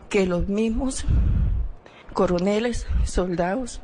[0.08, 1.04] que los mismos
[2.16, 3.82] coroneles, soldados,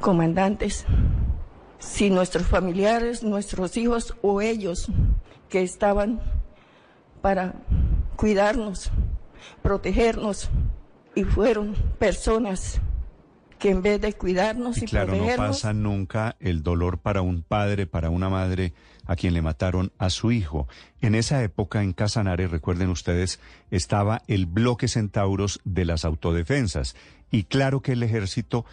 [0.00, 0.86] comandantes,
[1.80, 4.86] si nuestros familiares, nuestros hijos o ellos
[5.48, 6.20] que estaban
[7.20, 7.54] para
[8.14, 8.92] cuidarnos,
[9.62, 10.48] protegernos
[11.16, 12.80] y fueron personas
[13.62, 17.44] que en vez de cuidarnos y, Y claro, no pasa nunca el dolor para un
[17.44, 18.72] padre, para una madre
[19.06, 20.66] a quien le mataron a su hijo.
[21.00, 23.38] En esa época en Casanare, recuerden ustedes,
[23.70, 26.96] estaba el bloque Centauros de las autodefensas.
[27.30, 28.64] Y claro que el ejército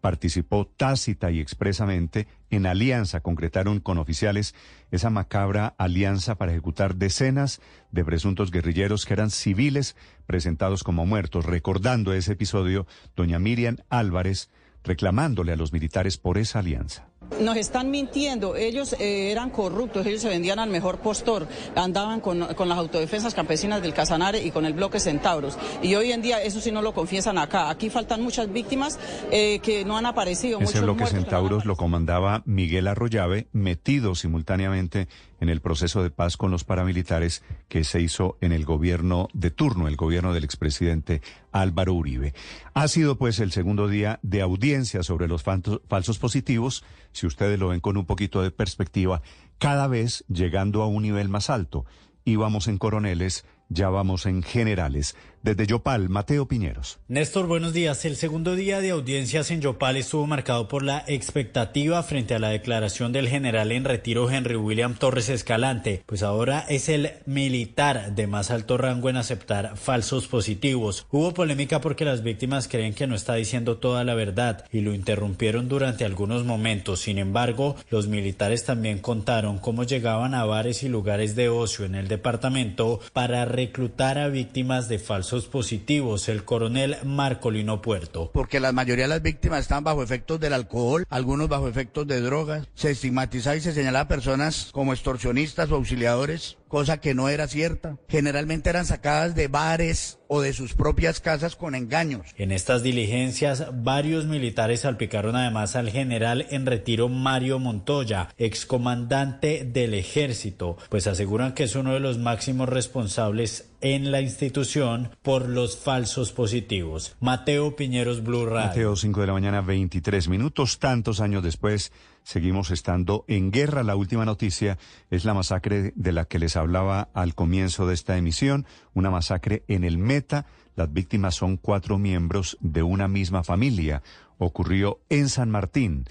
[0.00, 4.54] participó tácita y expresamente en alianza, concretaron con oficiales
[4.90, 7.60] esa macabra alianza para ejecutar decenas
[7.90, 9.96] de presuntos guerrilleros que eran civiles
[10.26, 11.44] presentados como muertos.
[11.44, 12.86] Recordando ese episodio,
[13.16, 14.50] doña Miriam Álvarez
[14.84, 17.08] reclamándole a los militares por esa alianza.
[17.40, 22.54] Nos están mintiendo, ellos eh, eran corruptos, ellos se vendían al mejor postor, andaban con,
[22.54, 25.58] con las autodefensas campesinas del Casanare y con el bloque Centauros.
[25.82, 27.68] Y hoy en día eso sí no lo confiesan acá.
[27.68, 28.98] Aquí faltan muchas víctimas
[29.30, 30.58] eh, que no han aparecido.
[30.60, 31.06] Ese muchos bloque.
[31.06, 35.08] Centauros lo comandaba Miguel Arroyave, metido simultáneamente
[35.40, 39.50] en el proceso de paz con los paramilitares que se hizo en el gobierno de
[39.50, 41.22] turno, el gobierno del expresidente
[41.52, 42.34] Álvaro Uribe.
[42.74, 47.68] Ha sido pues el segundo día de audiencia sobre los falsos positivos, si ustedes lo
[47.68, 49.22] ven con un poquito de perspectiva,
[49.58, 51.86] cada vez llegando a un nivel más alto.
[52.24, 55.16] Íbamos en coroneles, ya vamos en generales.
[55.46, 56.98] Desde Yopal, Mateo Piñeros.
[57.06, 58.04] Néstor, buenos días.
[58.04, 62.48] El segundo día de audiencias en Yopal estuvo marcado por la expectativa frente a la
[62.48, 68.26] declaración del general en retiro Henry William Torres Escalante, pues ahora es el militar de
[68.26, 71.06] más alto rango en aceptar falsos positivos.
[71.12, 74.94] Hubo polémica porque las víctimas creen que no está diciendo toda la verdad y lo
[74.94, 77.02] interrumpieron durante algunos momentos.
[77.02, 81.94] Sin embargo, los militares también contaron cómo llegaban a bares y lugares de ocio en
[81.94, 86.28] el departamento para reclutar a víctimas de falsos positivos.
[86.30, 88.30] El coronel Marcolino Puerto.
[88.32, 92.20] porque la mayoría de las víctimas están bajo efectos del alcohol, algunos bajo efectos de
[92.22, 92.66] drogas.
[92.74, 97.48] Se estigmatizaba y se señalaba a personas como extorsionistas o auxiliadores, cosa que no era
[97.48, 97.98] cierta.
[98.08, 102.34] Generalmente eran sacadas de bares o de sus propias casas con engaños.
[102.36, 109.94] En estas diligencias, varios militares salpicaron además al general en retiro Mario Montoya, excomandante del
[109.94, 115.76] ejército, pues aseguran que es uno de los máximos responsables en la institución por los
[115.76, 117.16] falsos positivos.
[117.20, 118.68] Mateo Piñeros Blue Radio.
[118.68, 120.78] Mateo, 5 de la mañana, 23 minutos.
[120.78, 121.92] Tantos años después,
[122.26, 123.84] seguimos estando en guerra.
[123.84, 124.78] La última noticia
[125.10, 128.66] es la masacre de la que les hablaba al comienzo de esta emisión.
[128.94, 130.44] Una masacre en el Meta.
[130.74, 134.02] Las víctimas son cuatro miembros de una misma familia.
[134.38, 136.04] Ocurrió en San Martín.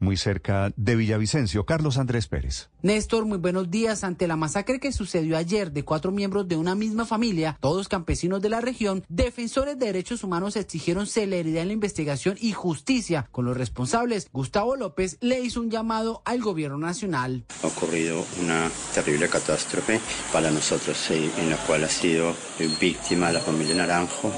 [0.00, 1.64] muy cerca de Villavicencio.
[1.64, 2.71] Carlos Andrés Pérez.
[2.82, 4.02] Néstor, muy buenos días.
[4.02, 8.42] Ante la masacre que sucedió ayer de cuatro miembros de una misma familia, todos campesinos
[8.42, 13.44] de la región, defensores de derechos humanos exigieron celeridad en la investigación y justicia con
[13.44, 14.28] los responsables.
[14.32, 17.44] Gustavo López le hizo un llamado al gobierno nacional.
[17.62, 20.00] Ha ocurrido una terrible catástrofe
[20.32, 22.34] para nosotros, en la cual ha sido
[22.80, 24.32] víctima la familia Naranjo,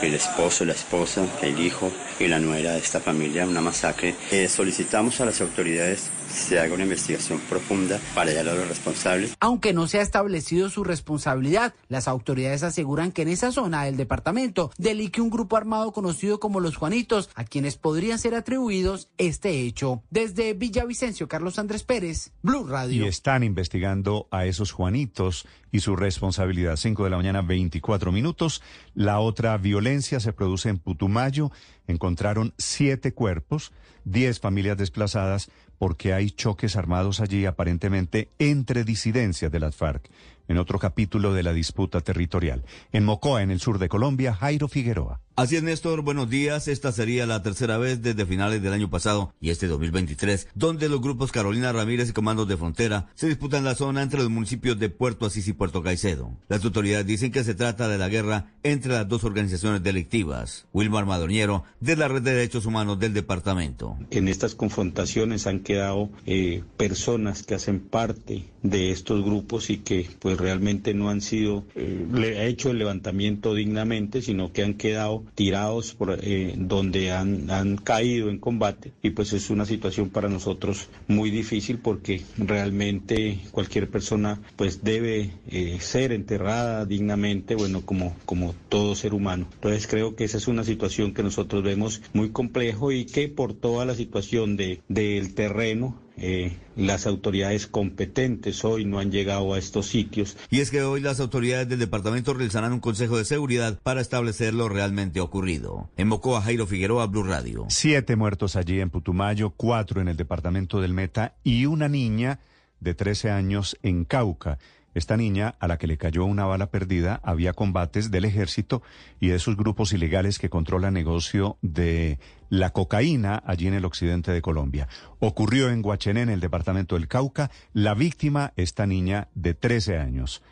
[0.00, 4.16] el esposo, la esposa, el hijo y la nuera de esta familia, una masacre.
[4.30, 9.36] Eh, solicitamos a las autoridades se haga una investigación profunda para hallar a los responsables.
[9.40, 13.96] Aunque no se ha establecido su responsabilidad, las autoridades aseguran que en esa zona del
[13.96, 19.60] departamento deliche un grupo armado conocido como los Juanitos, a quienes podrían ser atribuidos este
[19.60, 20.02] hecho.
[20.10, 23.04] Desde Villavicencio, Carlos Andrés Pérez, Blue Radio.
[23.04, 26.76] Y están investigando a esos Juanitos y su responsabilidad.
[26.76, 28.62] 5 de la mañana, 24 minutos.
[28.94, 31.50] La otra violencia se produce en Putumayo.
[31.86, 33.72] Encontraron siete cuerpos,
[34.04, 35.50] diez familias desplazadas
[35.82, 40.08] porque hay choques armados allí aparentemente entre disidencias de las FARC
[40.46, 42.64] en otro capítulo de la disputa territorial.
[42.92, 45.20] En Mocoa, en el sur de Colombia, Jairo Figueroa.
[45.34, 46.02] Así es, Néstor.
[46.02, 46.68] Buenos días.
[46.68, 51.00] Esta sería la tercera vez desde finales del año pasado y este 2023, donde los
[51.00, 54.90] grupos Carolina Ramírez y Comandos de Frontera se disputan la zona entre los municipios de
[54.90, 56.32] Puerto Asís y Puerto Caicedo.
[56.48, 60.66] Las autoridades dicen que se trata de la guerra entre las dos organizaciones delictivas.
[60.74, 63.96] Wilmar Madroñero, de la Red de Derechos Humanos del departamento.
[64.10, 70.08] En estas confrontaciones han quedado eh, personas que hacen parte de estos grupos y que
[70.18, 75.94] pues realmente no han sido eh, hecho el levantamiento dignamente, sino que han quedado tirados
[75.94, 80.88] por eh, donde han, han caído en combate y pues es una situación para nosotros
[81.08, 88.54] muy difícil porque realmente cualquier persona pues debe eh, ser enterrada dignamente, bueno, como, como
[88.68, 89.46] todo ser humano.
[89.54, 93.54] Entonces creo que esa es una situación que nosotros vemos muy complejo y que por
[93.54, 99.58] toda la situación de, del terreno eh, las autoridades competentes hoy no han llegado a
[99.58, 100.36] estos sitios.
[100.50, 104.54] Y es que hoy las autoridades del departamento realizarán un consejo de seguridad para establecer
[104.54, 105.90] lo realmente ocurrido.
[105.96, 107.66] En Mocoa, Jairo Figueroa, Blue Radio.
[107.70, 112.38] Siete muertos allí en Putumayo, cuatro en el departamento del Meta y una niña
[112.78, 114.58] de 13 años en Cauca.
[114.94, 118.82] Esta niña, a la que le cayó una bala perdida, había combates del ejército
[119.20, 122.18] y de esos grupos ilegales que controlan negocio de
[122.50, 124.88] la cocaína allí en el occidente de Colombia.
[125.18, 127.50] Ocurrió en Guachené, en el departamento del Cauca.
[127.72, 130.42] La víctima, esta niña de 13 años.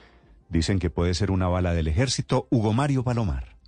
[0.48, 2.48] Dicen que puede ser una bala del ejército.
[2.50, 3.59] Hugo Mario Palomar.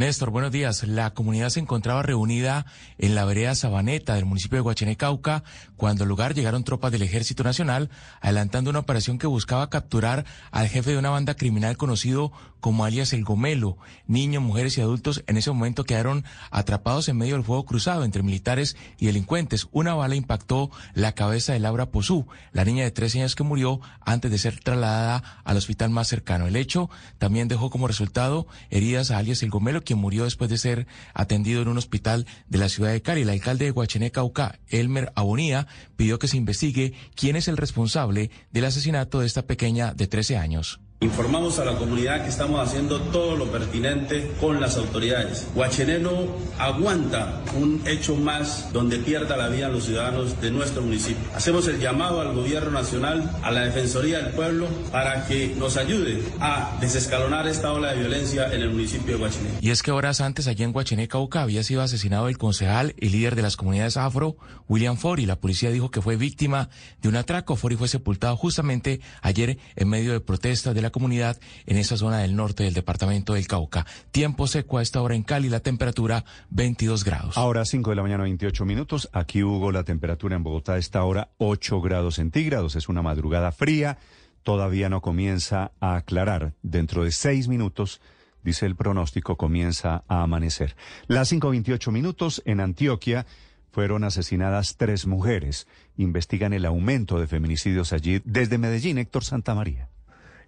[0.00, 0.82] Néstor, buenos días.
[0.84, 2.64] La comunidad se encontraba reunida
[2.96, 5.44] en la vereda Sabaneta del municipio de Guachené, Cauca,
[5.76, 7.90] cuando al lugar llegaron tropas del Ejército Nacional,
[8.22, 13.12] adelantando una operación que buscaba capturar al jefe de una banda criminal conocido como alias
[13.12, 13.76] El Gomelo.
[14.06, 18.22] Niños, mujeres y adultos en ese momento quedaron atrapados en medio del fuego cruzado entre
[18.22, 19.68] militares y delincuentes.
[19.70, 23.80] Una bala impactó la cabeza de Laura Pozú, la niña de 13 años que murió
[24.00, 26.46] antes de ser trasladada al hospital más cercano.
[26.46, 30.56] El hecho también dejó como resultado heridas a alias El Gomelo, quien murió después de
[30.56, 33.22] ser atendido en un hospital de la ciudad de Cali.
[33.22, 38.30] El alcalde de Guachené, Cauca, Elmer Abonía, pidió que se investigue quién es el responsable
[38.52, 40.78] del asesinato de esta pequeña de 13 años.
[41.02, 45.46] Informamos a la comunidad que estamos haciendo todo lo pertinente con las autoridades.
[45.54, 46.26] Guachené no
[46.58, 51.24] aguanta un hecho más donde pierda la vida los ciudadanos de nuestro municipio.
[51.34, 56.22] Hacemos el llamado al gobierno nacional, a la Defensoría del Pueblo, para que nos ayude
[56.38, 59.48] a desescalonar esta ola de violencia en el municipio de Guachené.
[59.62, 63.08] Y es que horas antes allí en Guachené, Cauca, había sido asesinado el concejal y
[63.08, 64.36] líder de las comunidades afro,
[64.68, 65.24] William Fori.
[65.24, 66.68] La policía dijo que fue víctima
[67.00, 67.56] de un atraco.
[67.56, 72.18] Fori fue sepultado justamente ayer en medio de protestas de la comunidad en esa zona
[72.18, 73.86] del norte del departamento del Cauca.
[74.10, 77.36] Tiempo seco a esta hora en Cali, la temperatura 22 grados.
[77.36, 79.08] Ahora 5 de la mañana 28 minutos.
[79.12, 82.76] Aquí Hugo, la temperatura en Bogotá a esta hora 8 grados centígrados.
[82.76, 83.98] Es una madrugada fría.
[84.42, 86.54] Todavía no comienza a aclarar.
[86.62, 88.00] Dentro de 6 minutos
[88.42, 90.76] dice el pronóstico, comienza a amanecer.
[91.06, 93.26] Las 5.28 minutos en Antioquia
[93.70, 95.66] fueron asesinadas tres mujeres.
[95.96, 99.89] Investigan el aumento de feminicidios allí desde Medellín, Héctor Santamaría.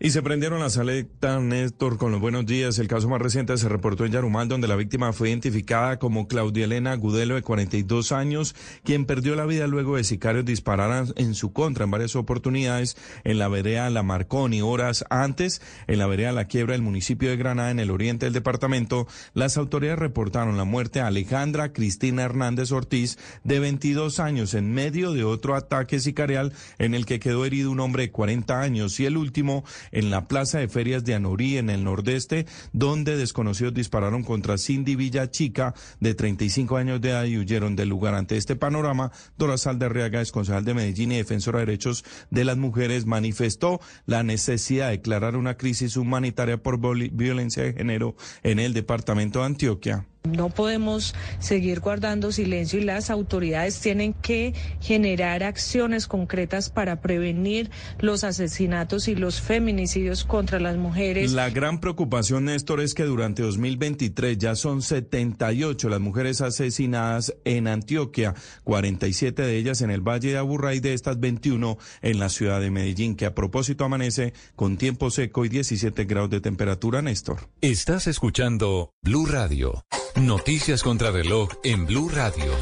[0.05, 2.77] Y se prendieron las alertas, Néstor, con los buenos días.
[2.81, 6.65] El caso más reciente se reportó en Yarumal, donde la víctima fue identificada como Claudia
[6.65, 11.53] Elena Gudelo, de 42 años, quien perdió la vida luego de sicarios dispararan en su
[11.53, 14.61] contra en varias oportunidades en la vereda La Marconi.
[14.61, 18.33] Horas antes, en la vereda La Quiebra del municipio de Granada, en el oriente del
[18.33, 24.73] departamento, las autoridades reportaron la muerte a Alejandra Cristina Hernández Ortiz, de 22 años, en
[24.73, 28.99] medio de otro ataque sicarial en el que quedó herido un hombre de 40 años
[28.99, 29.63] y el último
[29.93, 34.97] en la plaza de ferias de Anorí, en el nordeste, donde desconocidos dispararon contra Cindy
[34.97, 38.15] Villa Chica, de 35 años de edad, y huyeron del lugar.
[38.15, 42.57] Ante este panorama, Dora Saldarriaga, ex concejal de Medellín y defensora de derechos de las
[42.57, 46.81] mujeres, manifestó la necesidad de declarar una crisis humanitaria por
[47.13, 50.07] violencia de género en el departamento de Antioquia.
[50.25, 57.71] No podemos seguir guardando silencio y las autoridades tienen que generar acciones concretas para prevenir
[57.99, 61.33] los asesinatos y los feminicidios contra las mujeres.
[61.33, 67.67] La gran preocupación, Néstor, es que durante 2023 ya son 78 las mujeres asesinadas en
[67.67, 72.29] Antioquia, 47 de ellas en el Valle de Aburrá y de estas 21 en la
[72.29, 77.03] ciudad de Medellín, que a propósito amanece con tiempo seco y 17 grados de temperatura,
[77.03, 77.49] Néstor.
[77.61, 79.85] Estás escuchando Blue Radio.
[80.17, 82.53] Noticias contra reloj en Blue Radio.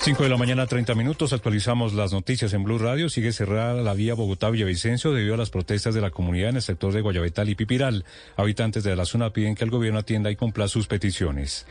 [0.00, 1.32] 5 de la mañana, 30 minutos.
[1.32, 3.08] Actualizamos las noticias en Blue Radio.
[3.08, 6.92] Sigue cerrada la vía Bogotá-Villavicencio debido a las protestas de la comunidad en el sector
[6.92, 8.04] de Guayabetal y Pipiral.
[8.36, 11.66] Habitantes de la zona piden que el gobierno atienda y cumpla sus peticiones.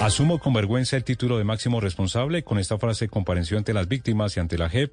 [0.00, 2.42] Asumo con vergüenza el título de máximo responsable.
[2.42, 4.92] Con esta frase compareció ante las víctimas y ante la JEP.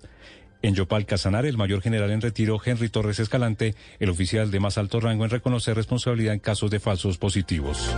[0.61, 4.77] En Yopal Casanare, el mayor general en retiro, Henry Torres Escalante, el oficial de más
[4.77, 7.95] alto rango en reconocer responsabilidad en casos de falsos positivos.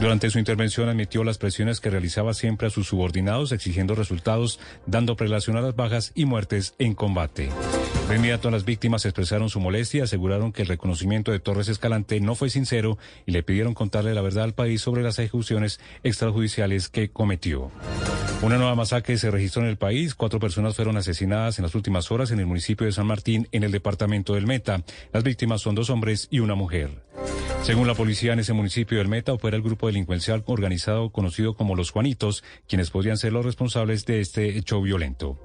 [0.00, 5.16] Durante su intervención admitió las presiones que realizaba siempre a sus subordinados, exigiendo resultados, dando
[5.16, 7.50] prelación a las bajas y muertes en combate.
[8.08, 12.34] De inmediato las víctimas expresaron su molestia, aseguraron que el reconocimiento de Torres Escalante no
[12.34, 17.10] fue sincero y le pidieron contarle la verdad al país sobre las ejecuciones extrajudiciales que
[17.10, 17.70] cometió.
[18.40, 20.14] Una nueva masacre se registró en el país.
[20.14, 23.62] Cuatro personas fueron asesinadas en las últimas horas en el municipio de San Martín, en
[23.62, 24.82] el departamento del Meta.
[25.12, 27.07] Las víctimas son dos hombres y una mujer.
[27.62, 31.76] Según la policía, en ese municipio del Meta opera el grupo delincuencial organizado conocido como
[31.76, 35.38] Los Juanitos, quienes podrían ser los responsables de este hecho violento.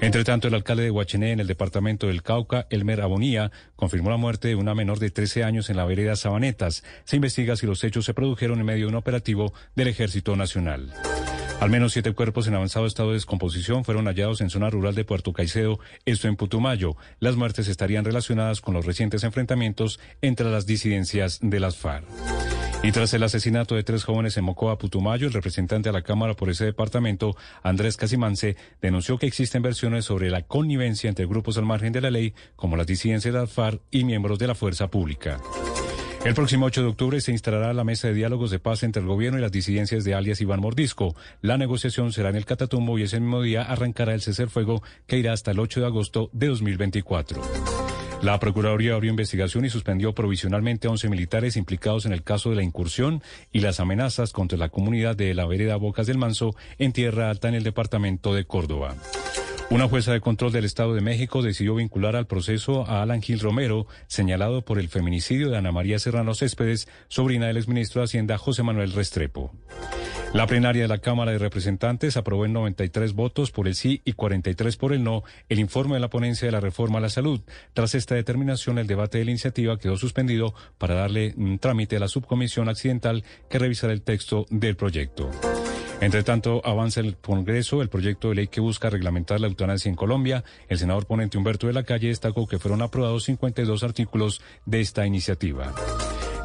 [0.00, 4.16] Entre tanto, el alcalde de Huachené, en el departamento del Cauca, Elmer Abonía, confirmó la
[4.16, 6.82] muerte de una menor de 13 años en la vereda Sabanetas.
[7.04, 10.92] Se investiga si los hechos se produjeron en medio de un operativo del Ejército Nacional.
[11.60, 15.04] Al menos siete cuerpos en avanzado estado de descomposición fueron hallados en zona rural de
[15.04, 16.96] Puerto Caicedo, esto en Putumayo.
[17.18, 22.06] Las muertes estarían relacionadas con los recientes enfrentamientos entre las disidencias de las FARC.
[22.82, 26.32] Y tras el asesinato de tres jóvenes en Mocoa, Putumayo, el representante a la Cámara
[26.32, 31.66] por ese departamento, Andrés Casimance, denunció que existen versiones sobre la connivencia entre grupos al
[31.66, 35.38] margen de la ley, como las disidencias de las y miembros de la fuerza pública.
[36.22, 39.08] El próximo 8 de octubre se instalará la mesa de diálogos de paz entre el
[39.08, 41.16] gobierno y las disidencias de alias Iván Mordisco.
[41.40, 45.16] La negociación será en el Catatumbo y ese mismo día arrancará el cese fuego que
[45.16, 47.40] irá hasta el 8 de agosto de 2024.
[48.20, 52.56] La Procuraduría abrió investigación y suspendió provisionalmente a 11 militares implicados en el caso de
[52.56, 56.92] la incursión y las amenazas contra la comunidad de la vereda Bocas del Manso en
[56.92, 58.94] Tierra Alta en el departamento de Córdoba.
[59.70, 63.38] Una jueza de control del Estado de México decidió vincular al proceso a Alan Gil
[63.38, 68.36] Romero, señalado por el feminicidio de Ana María Serrano Céspedes, sobrina del exministro de Hacienda
[68.36, 69.52] José Manuel Restrepo.
[70.34, 74.14] La plenaria de la Cámara de Representantes aprobó en 93 votos por el sí y
[74.14, 77.40] 43 por el no el informe de la ponencia de la reforma a la salud.
[77.72, 82.00] Tras esta determinación, el debate de la iniciativa quedó suspendido para darle un trámite a
[82.00, 85.30] la subcomisión accidental que revisará el texto del proyecto.
[86.00, 89.96] Entre tanto, avanza el Congreso el proyecto de ley que busca reglamentar la eutanasia en
[89.96, 90.44] Colombia.
[90.68, 95.06] El senador ponente Humberto de la Calle destacó que fueron aprobados 52 artículos de esta
[95.06, 95.74] iniciativa.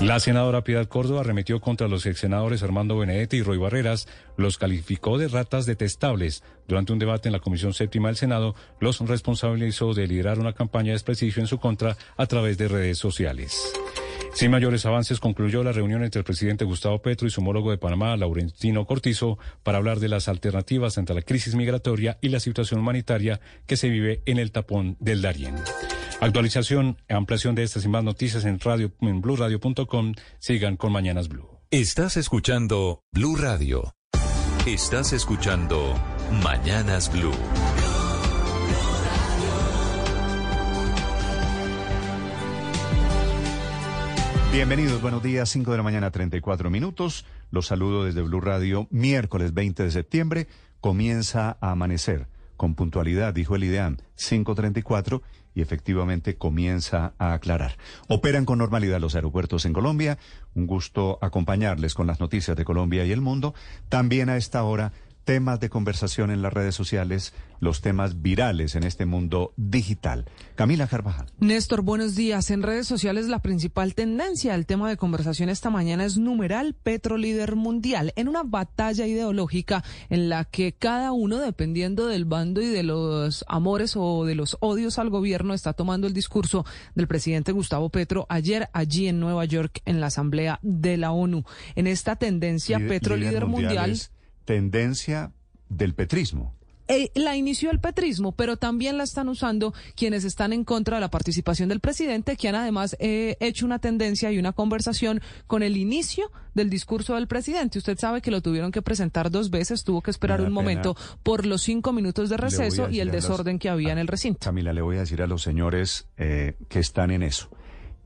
[0.02, 4.57] La senadora Piedad Córdoba arremetió contra los ex senadores Armando Benedetti y Roy Barreras, los
[4.57, 6.44] calificó de ratas detestables.
[6.68, 10.88] Durante un debate en la Comisión Séptima del Senado, los responsabilizó de liderar una campaña
[10.88, 13.73] de desprestigio en su contra a través de redes sociales.
[14.36, 17.78] Sin mayores avances, concluyó la reunión entre el presidente Gustavo Petro y su homólogo de
[17.78, 22.82] Panamá, Laurentino Cortizo, para hablar de las alternativas ante la crisis migratoria y la situación
[22.82, 25.56] humanitaria que se vive en el tapón del Darién.
[26.20, 28.91] Actualización, ampliación de estas y más noticias en radio
[29.88, 30.16] en.
[30.40, 31.48] Sigan con Mañanas Blue.
[31.72, 33.95] Estás escuchando Blue Radio.
[34.66, 35.95] Estás escuchando
[36.44, 37.32] Mañanas Blue.
[44.56, 47.26] Bienvenidos, buenos días, 5 de la mañana, 34 minutos.
[47.52, 50.48] Los saludo desde Blue Radio, miércoles 20 de septiembre.
[50.80, 55.22] Comienza a amanecer con puntualidad, dijo el IDEAM, 534
[55.56, 57.77] y efectivamente comienza a aclarar.
[58.07, 60.18] Operan con normalidad los aeropuertos en Colombia.
[60.53, 63.53] Un gusto acompañarles con las noticias de Colombia y el mundo.
[63.90, 64.94] También a esta hora
[65.26, 70.26] temas de conversación en las redes sociales, los temas virales en este mundo digital.
[70.56, 71.27] Camila Carvajal.
[71.39, 72.52] Néstor, buenos días.
[72.52, 77.18] En redes sociales la principal tendencia, el tema de conversación esta mañana es numeral Petro
[77.18, 82.68] líder mundial, en una batalla ideológica en la que cada uno, dependiendo del bando y
[82.68, 87.52] de los amores o de los odios al gobierno, está tomando el discurso del presidente
[87.52, 91.43] Gustavo Petro ayer allí en Nueva York en la Asamblea de la ONU.
[91.76, 93.97] En esta tendencia, Petro líder, mundial
[94.46, 95.32] tendencia
[95.70, 96.56] del petrismo.
[96.88, 101.02] Eh, la inició el petrismo, pero también la están usando quienes están en contra de
[101.02, 105.64] la participación del presidente, que han además eh, hecho una tendencia y una conversación con
[105.64, 107.80] el inicio del discurso del presidente.
[107.80, 111.48] Usted sabe que lo tuvieron que presentar dos veces, tuvo que esperar un momento por
[111.48, 114.40] los cinco minutos de receso y el desorden que había en el recinto.
[114.42, 117.50] Camila, le voy a decir a los señores eh, que están en eso.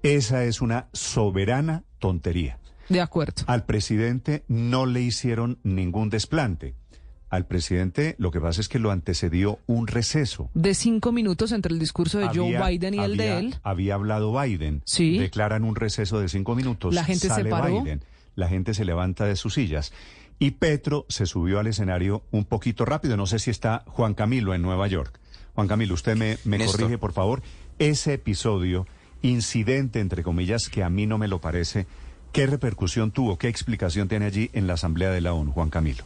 [0.04, 2.60] Esa es una soberana tontería.
[2.90, 3.44] De acuerdo.
[3.48, 6.76] Al presidente no le hicieron ningún desplante.
[7.30, 10.50] Al presidente lo que pasa es que lo antecedió un receso.
[10.56, 13.56] De cinco minutos entre el discurso de Joe Biden y el de él.
[13.62, 14.82] Había hablado Biden.
[14.86, 15.20] Sí.
[15.20, 16.94] Declaran un receso de cinco minutos.
[16.94, 17.84] La gente se paró.
[17.84, 18.04] Biden.
[18.36, 19.94] La gente se levanta de sus sillas.
[20.40, 23.16] Y Petro se subió al escenario un poquito rápido.
[23.18, 25.20] No sé si está Juan Camilo en Nueva York.
[25.54, 27.44] Juan Camilo, usted me, me corrige, por favor.
[27.78, 28.88] Ese episodio,
[29.22, 31.86] incidente, entre comillas, que a mí no me lo parece
[32.32, 33.38] ¿Qué repercusión tuvo?
[33.38, 36.04] ¿Qué explicación tiene allí en la Asamblea de la ONU, Juan Camilo?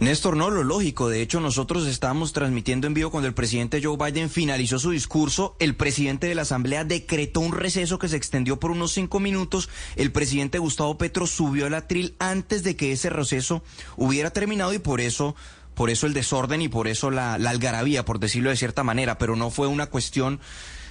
[0.00, 1.08] Néstor, no, lo lógico.
[1.08, 5.54] De hecho, nosotros estábamos transmitiendo en vivo cuando el presidente Joe Biden finalizó su discurso.
[5.60, 9.68] El presidente de la Asamblea decretó un receso que se extendió por unos cinco minutos.
[9.94, 13.62] El presidente Gustavo Petro subió al atril antes de que ese receso
[13.96, 15.36] hubiera terminado y por eso
[15.74, 19.18] por eso el desorden y por eso la, la algarabía, por decirlo de cierta manera,
[19.18, 20.40] pero no fue una cuestión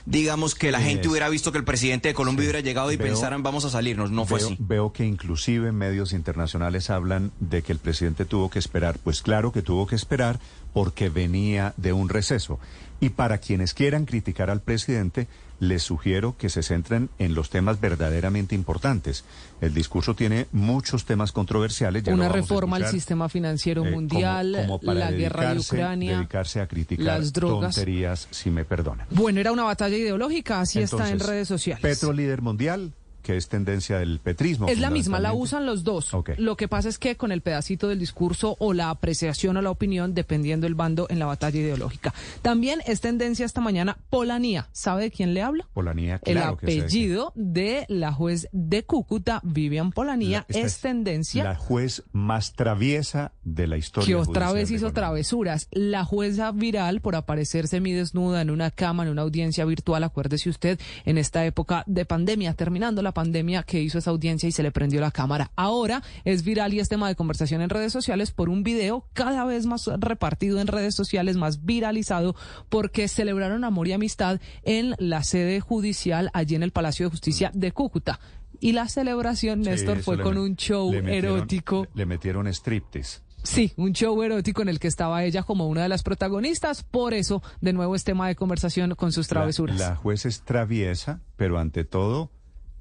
[0.06, 3.44] digamos, que la gente hubiera visto que el presidente de Colombia hubiera llegado y pensaran
[3.44, 4.12] vamos a salirnos.
[4.12, 4.56] No fue así.
[4.60, 8.98] Veo que inclusive medios internacionales hablan de que el presidente tuvo que esperar.
[9.04, 10.40] Pues claro que tuvo que esperar
[10.74, 12.60] porque venía de un receso.
[13.00, 15.28] Y para quienes quieran criticar al presidente,
[15.62, 19.24] les sugiero que se centren en los temas verdaderamente importantes.
[19.62, 22.04] El discurso tiene muchos temas controversiales.
[22.08, 27.32] Una reforma al sistema financiero eh, mundial, la guerra de Ucrania, dedicarse a criticar las
[27.32, 27.76] drogas.
[27.76, 29.06] tonterías, si me perdonan.
[29.12, 31.84] Bueno, era una batalla ideológica, así está en redes sociales.
[31.84, 34.68] Petro líder mundial, que es tendencia del petrismo.
[34.68, 36.12] Es la misma, la usan los dos.
[36.38, 39.72] Lo que pasa es que con el pedacito del discurso o la apreciación o la
[39.72, 42.14] opinión, dependiendo del bando en la batalla ideológica.
[42.42, 44.70] También es tendencia esta mañana Polanía.
[44.72, 45.68] ¿Sabe de quién le habla?
[45.74, 46.58] Polanía, claro.
[46.62, 51.44] El apellido de la juez de Cúcuta, Vivian Polanía, es, tendencia.
[51.44, 54.08] La juez más traviesa de la historia.
[54.08, 55.68] Que otra vez hizo travesuras.
[55.72, 60.80] La jueza viral por aparecer semidesnuda en una cama, en una audiencia virtual, acuérdese usted,
[61.06, 64.72] en esta época de pandemia, terminando la pandemia que hizo esa audiencia y se le
[64.72, 65.52] prendió la cámara.
[65.56, 69.46] Ahora es viral y es tema de conversación en redes sociales por un video cada
[69.46, 72.36] vez más repartido en redes sociales, más viralizado,
[72.70, 77.52] porque celebraron amor y amistad en la sede judicial allí en el Palacio de Justicia
[77.54, 78.20] de Cúcuta.
[78.60, 81.88] Y la celebración, Néstor, fue con un show erótico.
[81.96, 83.22] Le metieron striptease.
[83.44, 86.84] Sí, un show erótico en el que estaba ella como una de las protagonistas.
[86.84, 89.80] Por eso, de nuevo, es tema de conversación con sus travesuras.
[89.80, 92.30] la juez es traviesa, pero ante todo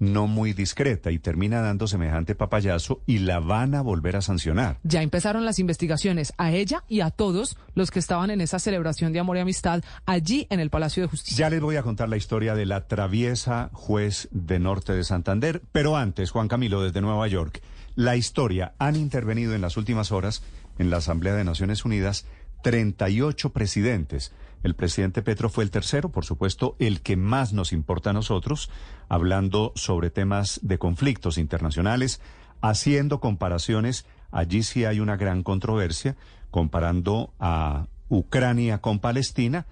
[0.01, 4.79] no muy discreta y termina dando semejante papayazo y la van a volver a sancionar.
[4.83, 9.13] Ya empezaron las investigaciones a ella y a todos los que estaban en esa celebración
[9.13, 11.37] de amor y amistad allí en el Palacio de Justicia.
[11.37, 15.63] Ya les voy a contar la historia de la traviesa juez de Norte de Santander,
[15.71, 17.63] pero antes, Juan Camilo, desde Nueva York,
[17.95, 20.43] la historia han intervenido en las últimas horas
[20.79, 22.25] en la Asamblea de Naciones Unidas
[22.63, 24.33] 38 presidentes
[24.63, 28.71] el presidente Petro fue el tercero, por supuesto, el que más nos importa a nosotros,
[29.09, 32.21] hablando sobre temas de conflictos internacionales,
[32.61, 34.05] haciendo comparaciones.
[34.31, 36.17] Allí sí hay una gran controversia,
[36.51, 39.67] comparando a Ucrania con Palestina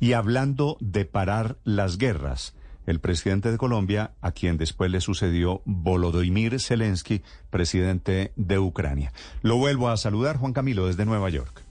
[0.00, 2.54] y hablando de parar las guerras.
[2.84, 9.12] El presidente de Colombia, a quien después le sucedió Volodymyr Zelensky, presidente de Ucrania.
[9.42, 11.62] Lo vuelvo a saludar, Juan Camilo, desde Nueva York.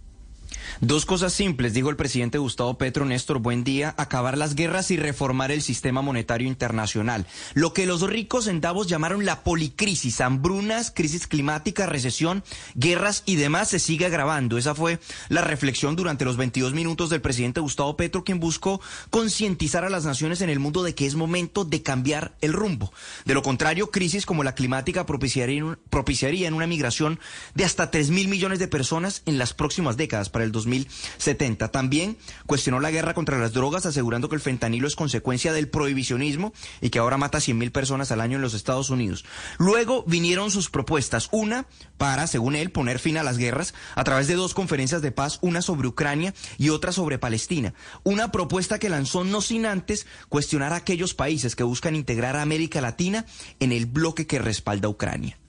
[0.80, 4.98] Dos cosas simples, dijo el presidente Gustavo Petro Néstor, buen día, acabar las guerras y
[4.98, 7.28] reformar el sistema monetario internacional.
[7.54, 12.44] Lo que los ricos en Davos llamaron la policrisis, hambrunas, crisis climática, recesión,
[12.76, 14.58] guerras y demás se sigue agravando.
[14.58, 15.00] Esa fue
[15.30, 20.06] la reflexión durante los 22 minutos del presidente Gustavo Petro, quien buscó concientizar a las
[20.06, 22.92] naciones en el mundo de que es momento de cambiar el rumbo.
[23.26, 27.20] De lo contrario, crisis como la climática propiciaría, propiciaría en una migración
[27.54, 31.70] de hasta 3 mil millones de personas en las próximas décadas el 2000 2070.
[31.70, 36.54] También cuestionó la guerra contra las drogas, asegurando que el fentanilo es consecuencia del prohibicionismo
[36.82, 39.26] y que ahora mata a 100 mil personas al año en los Estados Unidos.
[39.58, 41.66] Luego vinieron sus propuestas, una
[41.98, 45.40] para, según él, poner fin a las guerras a través de dos conferencias de paz,
[45.42, 47.74] una sobre Ucrania y otra sobre Palestina.
[48.04, 52.42] Una propuesta que lanzó no sin antes cuestionar a aquellos países que buscan integrar a
[52.42, 53.26] América Latina
[53.60, 55.41] en el bloque que respalda a Ucrania.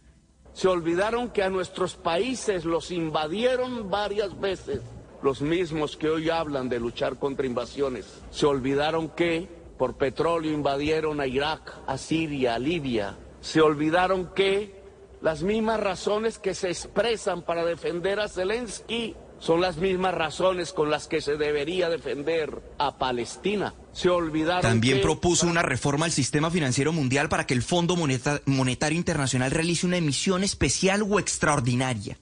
[0.55, 4.81] Se olvidaron que a nuestros países los invadieron varias veces,
[5.23, 8.23] los mismos que hoy hablan de luchar contra invasiones.
[8.31, 9.49] Se olvidaron que
[9.79, 13.17] por petróleo invadieron a Irak, a Siria, a Libia.
[13.41, 14.83] Se olvidaron que
[15.23, 20.89] las mismas razones que se expresan para defender a Zelensky son las mismas razones con
[20.89, 23.75] las que se debería defender a Palestina.
[23.93, 27.97] Se olvidaron También que- propuso una reforma al sistema financiero mundial para que el Fondo
[27.97, 32.19] Moneta- Monetario Internacional realice una emisión especial o extraordinaria.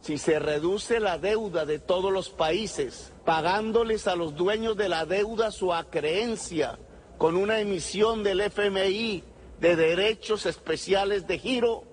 [0.00, 5.04] Si se reduce la deuda de todos los países, pagándoles a los dueños de la
[5.04, 6.78] deuda su acreencia
[7.18, 9.22] con una emisión del FMI
[9.60, 11.84] de derechos especiales de giro,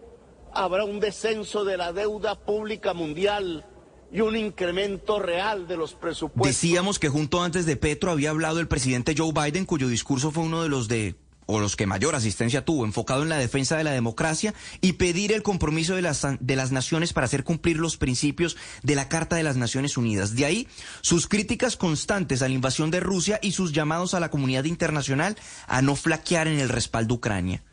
[0.54, 3.66] habrá un descenso de la deuda pública mundial
[4.12, 6.48] y un incremento real de los presupuestos.
[6.48, 10.44] Decíamos que junto antes de Petro había hablado el presidente Joe Biden, cuyo discurso fue
[10.44, 11.16] uno de los de
[11.48, 15.32] o los que mayor asistencia tuvo, enfocado en la defensa de la democracia y pedir
[15.32, 19.38] el compromiso de las, de las naciones para hacer cumplir los principios de la Carta
[19.38, 20.36] de las Naciones Unidas.
[20.36, 20.68] De ahí
[21.02, 25.38] sus críticas constantes a la invasión de Rusia y sus llamados a la comunidad internacional
[25.68, 27.64] a no flaquear en el respaldo a Ucrania.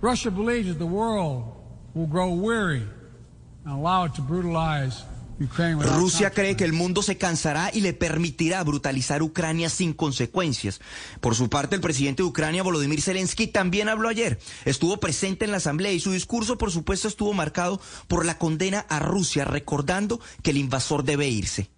[0.00, 1.46] Russia believes the world
[1.94, 2.86] will grow weary
[3.64, 5.02] and allow it to brutalize
[5.38, 10.80] Rusia cree que el mundo se cansará y le permitirá brutalizar Ucrania sin consecuencias.
[11.20, 14.38] Por su parte, el presidente de Ucrania, Volodymyr Zelensky, también habló ayer.
[14.64, 18.86] Estuvo presente en la asamblea y su discurso, por supuesto, estuvo marcado por la condena
[18.88, 21.68] a Rusia, recordando que el invasor debe irse.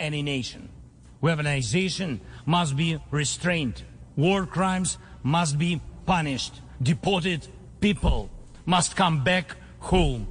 [0.00, 0.68] any nation.
[1.22, 3.82] Weaponization must be restrained.
[4.16, 6.60] War crimes must be punished.
[6.82, 7.46] Deported
[7.80, 8.30] people
[8.66, 10.28] must come back home.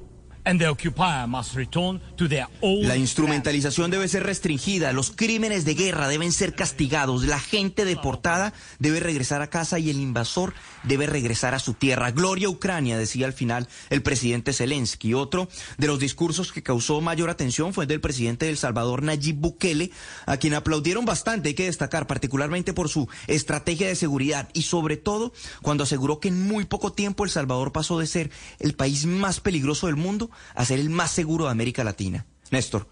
[2.62, 8.54] La instrumentalización debe ser restringida, los crímenes de guerra deben ser castigados, la gente deportada
[8.78, 10.54] debe regresar a casa y el invasor
[10.84, 12.12] debe regresar a su tierra.
[12.12, 15.12] Gloria a Ucrania, decía al final el presidente Zelensky.
[15.12, 19.02] Otro de los discursos que causó mayor atención fue el del presidente de El Salvador,
[19.02, 19.90] Nayib Bukele,
[20.24, 24.96] a quien aplaudieron bastante, hay que destacar, particularmente por su estrategia de seguridad y sobre
[24.96, 28.30] todo cuando aseguró que en muy poco tiempo El Salvador pasó de ser
[28.60, 32.26] el país más peligroso del mundo a ser el más seguro de América Latina.
[32.50, 32.88] Néstor.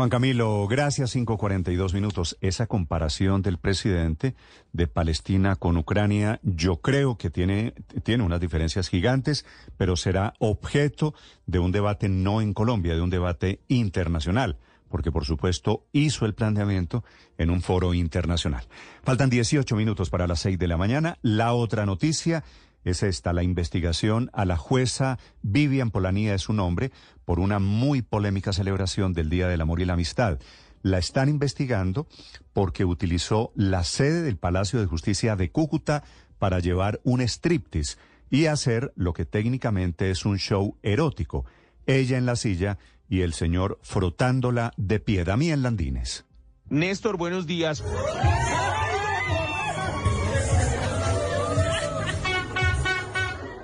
[0.00, 1.14] Juan Camilo, gracias.
[1.14, 2.38] 5.42 minutos.
[2.40, 4.34] Esa comparación del presidente
[4.72, 9.44] de Palestina con Ucrania, yo creo que tiene, tiene unas diferencias gigantes,
[9.76, 11.14] pero será objeto
[11.44, 14.56] de un debate no en Colombia, de un debate internacional,
[14.88, 17.04] porque por supuesto hizo el planteamiento
[17.36, 18.64] en un foro internacional.
[19.02, 21.18] Faltan 18 minutos para las 6 de la mañana.
[21.20, 22.42] La otra noticia
[22.84, 26.92] es esta, la investigación a la jueza Vivian Polanía es su nombre
[27.24, 30.38] por una muy polémica celebración del Día del Amor y la Amistad.
[30.82, 32.06] La están investigando
[32.52, 36.04] porque utilizó la sede del Palacio de Justicia de Cúcuta
[36.38, 37.98] para llevar un striptease
[38.30, 41.44] y hacer lo que técnicamente es un show erótico.
[41.86, 42.78] Ella en la silla
[43.08, 45.24] y el señor frotándola de pie.
[45.24, 46.24] Damián Landines.
[46.70, 47.82] Néstor, buenos días.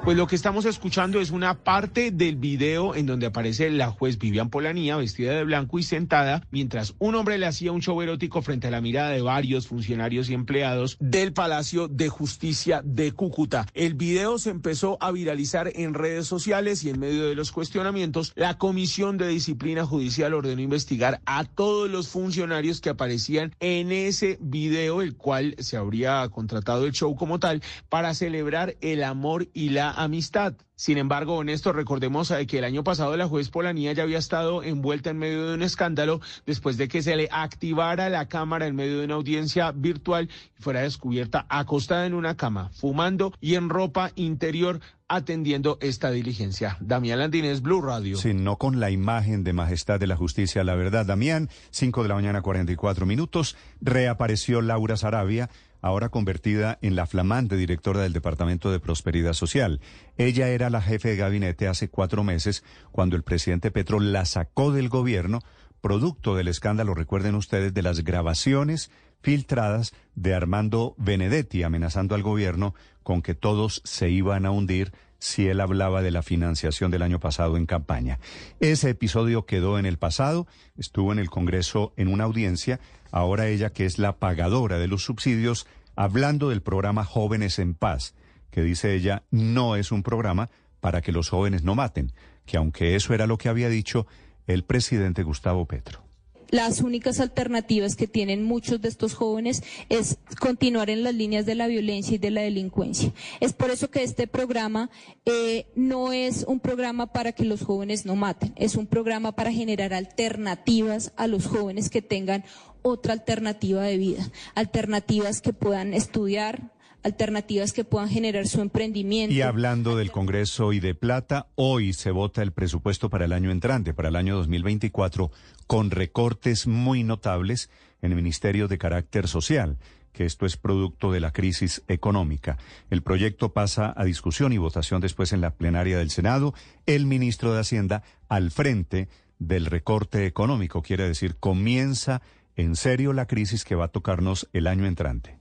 [0.06, 4.18] Pues lo que estamos escuchando es una parte del video en donde aparece la juez
[4.18, 8.40] Vivian Polanía vestida de blanco y sentada mientras un hombre le hacía un show erótico
[8.40, 13.66] frente a la mirada de varios funcionarios y empleados del Palacio de Justicia de Cúcuta.
[13.74, 18.32] El video se empezó a viralizar en redes sociales y en medio de los cuestionamientos,
[18.36, 24.38] la Comisión de Disciplina Judicial ordenó investigar a todos los funcionarios que aparecían en ese
[24.40, 29.70] video, el cual se habría contratado el show como tal para celebrar el amor y
[29.70, 30.54] la amistad.
[30.78, 34.62] Sin embargo, Néstor, recordemos eh, que el año pasado la juez Polanía ya había estado
[34.62, 38.76] envuelta en medio de un escándalo después de que se le activara la cámara en
[38.76, 40.28] medio de una audiencia virtual
[40.58, 46.76] y fuera descubierta acostada en una cama, fumando y en ropa interior atendiendo esta diligencia.
[46.80, 48.16] Damián Landines, Blue Radio.
[48.16, 51.06] Sí, no con la imagen de majestad de la justicia, la verdad.
[51.06, 53.56] Damián, 5 de la mañana, 44 minutos.
[53.80, 55.48] Reapareció Laura Sarabia,
[55.86, 59.80] ahora convertida en la flamante directora del Departamento de Prosperidad Social.
[60.18, 64.72] Ella era la jefe de gabinete hace cuatro meses cuando el presidente Petro la sacó
[64.72, 65.40] del gobierno,
[65.80, 68.90] producto del escándalo, recuerden ustedes, de las grabaciones
[69.22, 75.48] filtradas de Armando Benedetti amenazando al gobierno con que todos se iban a hundir si
[75.48, 78.18] él hablaba de la financiación del año pasado en campaña.
[78.60, 80.46] Ese episodio quedó en el pasado,
[80.76, 82.80] estuvo en el Congreso en una audiencia,
[83.10, 85.66] ahora ella que es la pagadora de los subsidios,
[85.96, 88.14] hablando del programa Jóvenes en Paz,
[88.50, 90.50] que dice ella no es un programa
[90.80, 92.12] para que los jóvenes no maten,
[92.44, 94.06] que aunque eso era lo que había dicho
[94.46, 96.06] el presidente Gustavo Petro
[96.50, 101.54] las únicas alternativas que tienen muchos de estos jóvenes es continuar en las líneas de
[101.54, 103.12] la violencia y de la delincuencia.
[103.40, 104.90] Es por eso que este programa
[105.24, 109.52] eh, no es un programa para que los jóvenes no maten, es un programa para
[109.52, 112.44] generar alternativas a los jóvenes que tengan
[112.82, 116.72] otra alternativa de vida, alternativas que puedan estudiar,
[117.02, 119.34] alternativas que puedan generar su emprendimiento.
[119.34, 123.50] Y hablando del Congreso y de plata, hoy se vota el presupuesto para el año
[123.50, 125.30] entrante, para el año 2024,
[125.66, 127.70] con recortes muy notables
[128.02, 129.78] en el Ministerio de Carácter Social
[130.16, 132.56] que esto es producto de la crisis económica.
[132.88, 136.54] El proyecto pasa a discusión y votación después en la plenaria del Senado.
[136.86, 142.22] El ministro de Hacienda al frente del recorte económico, quiere decir, comienza
[142.56, 145.38] en serio la crisis que va a tocarnos el año entrante.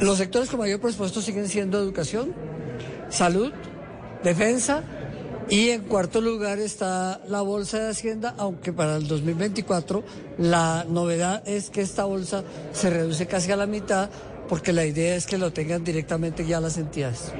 [0.00, 2.32] Los sectores con mayor presupuesto siguen siendo educación,
[3.10, 3.52] salud,
[4.22, 4.84] defensa
[5.50, 10.04] y en cuarto lugar está la bolsa de Hacienda, aunque para el 2024
[10.38, 14.10] la novedad es que esta bolsa se reduce casi a la mitad
[14.48, 17.32] porque la idea es que lo tengan directamente ya las entidades.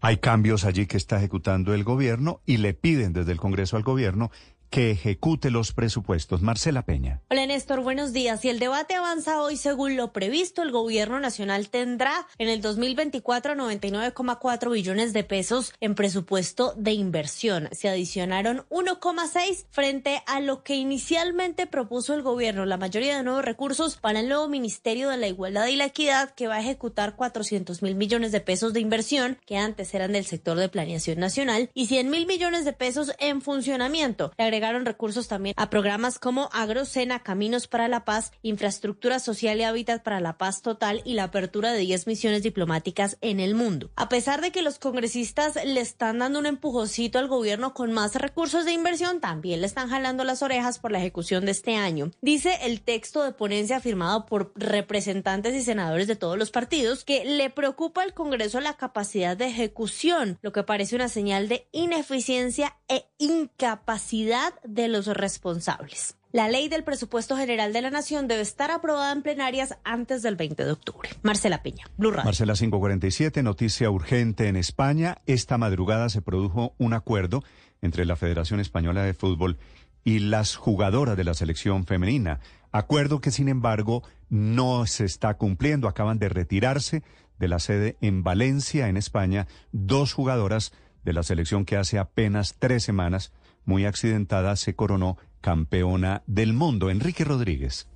[0.00, 3.84] Hay cambios allí que está ejecutando el gobierno y le piden desde el Congreso al
[3.84, 4.30] gobierno
[4.72, 6.40] que ejecute los presupuestos.
[6.40, 7.20] Marcela Peña.
[7.30, 8.40] Hola Néstor, buenos días.
[8.40, 13.54] Si el debate avanza hoy según lo previsto, el gobierno nacional tendrá en el 2024
[13.54, 17.68] 99,4 billones de pesos en presupuesto de inversión.
[17.72, 23.44] Se adicionaron 1,6 frente a lo que inicialmente propuso el gobierno, la mayoría de nuevos
[23.44, 27.14] recursos para el nuevo Ministerio de la Igualdad y la Equidad que va a ejecutar
[27.14, 31.68] 400 mil millones de pesos de inversión que antes eran del sector de planeación nacional
[31.74, 34.32] y 100 mil millones de pesos en funcionamiento.
[34.38, 39.64] Le agregaron recursos también a programas como Agrocena, Caminos para la Paz, Infraestructura Social y
[39.64, 43.90] Hábitat para la Paz Total y la apertura de 10 misiones diplomáticas en el mundo.
[43.96, 48.14] A pesar de que los congresistas le están dando un empujoncito al gobierno con más
[48.14, 52.12] recursos de inversión, también le están jalando las orejas por la ejecución de este año.
[52.20, 57.24] Dice el texto de ponencia firmado por representantes y senadores de todos los partidos que
[57.24, 62.76] le preocupa al Congreso la capacidad de ejecución, lo que parece una señal de ineficiencia
[62.88, 66.16] e incapacidad de los responsables.
[66.32, 70.36] La ley del presupuesto general de la Nación debe estar aprobada en plenarias antes del
[70.36, 71.10] 20 de octubre.
[71.22, 72.24] Marcela Peña, Blue Radio.
[72.24, 75.18] Marcela 547, noticia urgente en España.
[75.26, 77.44] Esta madrugada se produjo un acuerdo
[77.82, 79.58] entre la Federación Española de Fútbol
[80.04, 82.40] y las jugadoras de la selección femenina.
[82.70, 85.86] Acuerdo que, sin embargo, no se está cumpliendo.
[85.86, 87.02] Acaban de retirarse
[87.38, 90.72] de la sede en Valencia, en España, dos jugadoras
[91.04, 93.32] de la selección que hace apenas tres semanas
[93.64, 96.90] muy accidentada, se coronó campeona del mundo.
[96.90, 97.88] Enrique Rodríguez.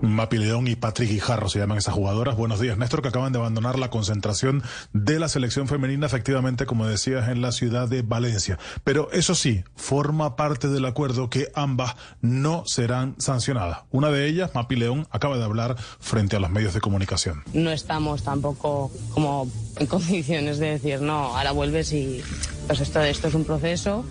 [0.00, 2.36] Mapileón y Patrick Guijarro se llaman esas jugadoras.
[2.36, 4.62] Buenos días, Néstor, que acaban de abandonar la concentración
[4.92, 8.58] de la selección femenina, efectivamente, como decías, en la ciudad de Valencia.
[8.84, 13.80] Pero eso sí, forma parte del acuerdo que ambas no serán sancionadas.
[13.90, 17.42] Una de ellas, Mapileón, acaba de hablar frente a los medios de comunicación.
[17.52, 22.22] No estamos tampoco como en condiciones de decir, no, ahora vuelves y
[22.66, 24.04] pues esto, esto es un proceso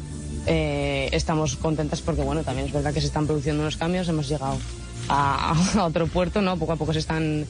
[0.47, 4.27] eh, estamos contentas porque, bueno, también es verdad que se están produciendo unos cambios, hemos
[4.27, 4.57] llegado
[5.09, 6.57] a, otro puerto, ¿no?
[6.57, 7.45] Poco a poco se están,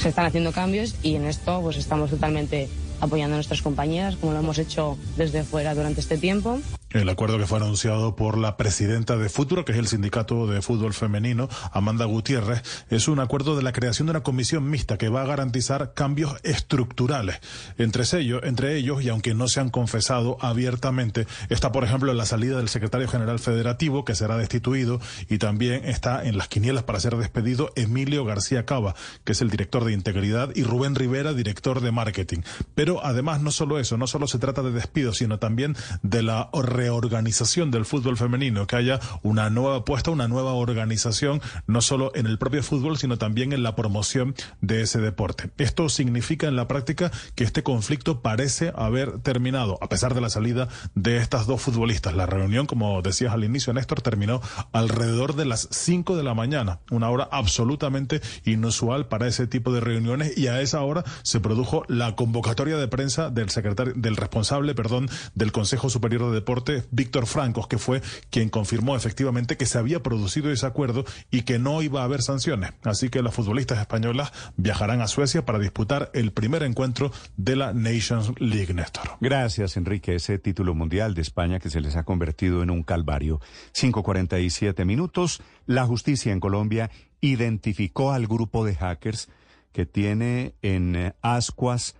[0.00, 2.68] se están haciendo cambios y en esto pues estamos totalmente
[3.00, 6.60] apoyando a nuestras compañeras, como lo hemos hecho desde fuera durante este tiempo.
[6.90, 10.62] El acuerdo que fue anunciado por la presidenta de Futuro, que es el sindicato de
[10.62, 15.10] fútbol femenino, Amanda Gutiérrez, es un acuerdo de la creación de una comisión mixta que
[15.10, 17.40] va a garantizar cambios estructurales.
[17.76, 22.24] Entre ellos, entre ellos, y aunque no se han confesado abiertamente, está, por ejemplo, la
[22.24, 24.98] salida del secretario general federativo, que será destituido,
[25.28, 28.94] y también está en las quinielas para ser despedido Emilio García Cava,
[29.24, 32.38] que es el director de integridad, y Rubén Rivera, director de marketing.
[32.74, 36.48] Pero además, no solo eso, no solo se trata de despidos, sino también de la
[36.78, 42.26] reorganización del fútbol femenino, que haya una nueva apuesta, una nueva organización, no solo en
[42.26, 45.50] el propio fútbol, sino también en la promoción de ese deporte.
[45.58, 50.30] Esto significa en la práctica que este conflicto parece haber terminado, a pesar de la
[50.30, 52.14] salida de estas dos futbolistas.
[52.14, 54.40] La reunión, como decías al inicio, Néstor, terminó
[54.70, 59.80] alrededor de las 5 de la mañana, una hora absolutamente inusual para ese tipo de
[59.80, 64.76] reuniones y a esa hora se produjo la convocatoria de prensa del secretario, del responsable,
[64.76, 69.78] perdón, del Consejo Superior de Deportes Víctor Francos, que fue quien confirmó efectivamente que se
[69.78, 72.72] había producido ese acuerdo y que no iba a haber sanciones.
[72.82, 77.72] Así que las futbolistas españolas viajarán a Suecia para disputar el primer encuentro de la
[77.72, 79.16] Nations League, Néstor.
[79.20, 80.14] Gracias, Enrique.
[80.14, 83.40] Ese título mundial de España que se les ha convertido en un calvario.
[83.74, 85.42] 5.47 minutos.
[85.66, 86.90] La justicia en Colombia
[87.20, 89.28] identificó al grupo de hackers
[89.72, 91.94] que tiene en eh, ascuas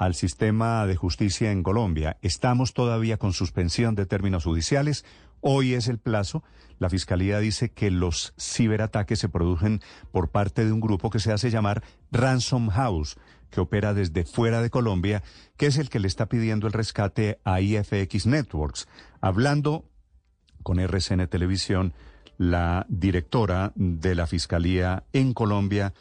[0.00, 2.16] al sistema de justicia en Colombia.
[2.22, 5.04] Estamos todavía con suspensión de términos judiciales.
[5.42, 6.42] Hoy es el plazo.
[6.78, 11.32] La Fiscalía dice que los ciberataques se producen por parte de un grupo que se
[11.32, 11.82] hace llamar
[12.12, 13.18] Ransom House,
[13.50, 15.22] que opera desde fuera de Colombia,
[15.58, 18.88] que es el que le está pidiendo el rescate a IFX Networks.
[19.20, 19.84] Hablando
[20.62, 21.92] con RCN Televisión,
[22.38, 25.92] la directora de la Fiscalía en Colombia,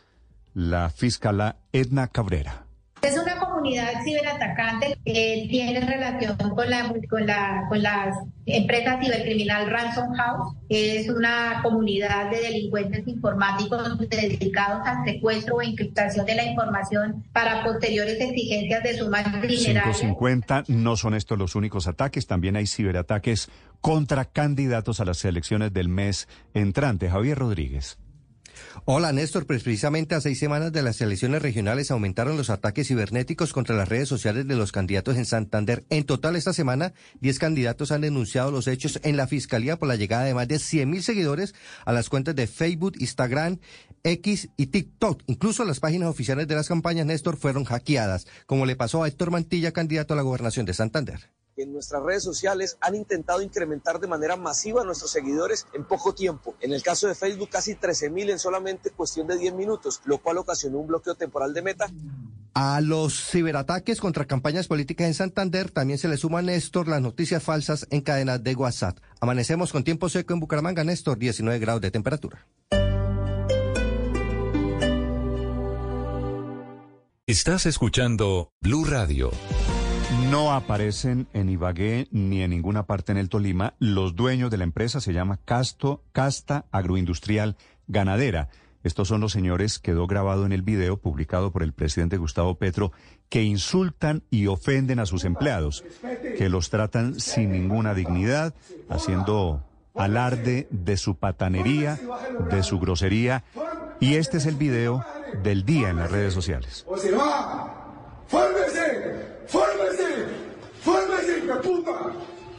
[0.53, 2.65] la fiscala Edna Cabrera.
[3.01, 9.69] Es una comunidad ciberatacante que tiene relación con la, con la, con las empresas cibercriminal
[9.69, 16.45] Ransom House, es una comunidad de delincuentes informáticos dedicados al secuestro o encriptación de la
[16.45, 19.83] información para posteriores exigencias de su dineraria.
[19.83, 23.49] 550 no son estos los únicos ataques, también hay ciberataques
[23.81, 27.09] contra candidatos a las elecciones del mes entrante.
[27.09, 27.97] Javier Rodríguez.
[28.85, 33.53] Hola Néstor, pues precisamente a seis semanas de las elecciones regionales aumentaron los ataques cibernéticos
[33.53, 35.85] contra las redes sociales de los candidatos en Santander.
[35.89, 39.95] En total esta semana, diez candidatos han denunciado los hechos en la Fiscalía por la
[39.95, 41.53] llegada de más de 100 mil seguidores
[41.85, 43.59] a las cuentas de Facebook, Instagram,
[44.03, 45.23] X y TikTok.
[45.27, 49.31] Incluso las páginas oficiales de las campañas Néstor fueron hackeadas, como le pasó a Héctor
[49.31, 54.07] Mantilla, candidato a la gobernación de Santander en nuestras redes sociales han intentado incrementar de
[54.07, 56.55] manera masiva a nuestros seguidores en poco tiempo.
[56.61, 60.19] En el caso de Facebook, casi 13 mil en solamente cuestión de 10 minutos, lo
[60.19, 61.89] cual ocasionó un bloqueo temporal de meta.
[62.53, 67.43] A los ciberataques contra campañas políticas en Santander también se le suma, Néstor, las noticias
[67.43, 68.97] falsas en cadenas de WhatsApp.
[69.21, 72.47] Amanecemos con tiempo seco en Bucaramanga, Néstor, 19 grados de temperatura.
[77.27, 79.29] Estás escuchando Blue Radio.
[80.17, 83.75] No aparecen en Ibagué ni en ninguna parte en el Tolima.
[83.77, 87.57] Los dueños de la empresa se llama Casto, Casta Agroindustrial
[87.87, 88.49] Ganadera.
[88.83, 92.91] Estos son los señores, quedó grabado en el video publicado por el presidente Gustavo Petro,
[93.29, 95.83] que insultan y ofenden a sus empleados,
[96.37, 98.55] que los tratan sin ninguna dignidad,
[98.89, 99.63] haciendo
[99.95, 101.99] alarde de su patanería,
[102.49, 103.43] de su grosería.
[103.99, 105.05] Y este es el video
[105.43, 106.85] del día en las redes sociales.
[108.29, 109.25] ¡Fórmese!
[110.83, 111.91] ¡Fórmese, puta!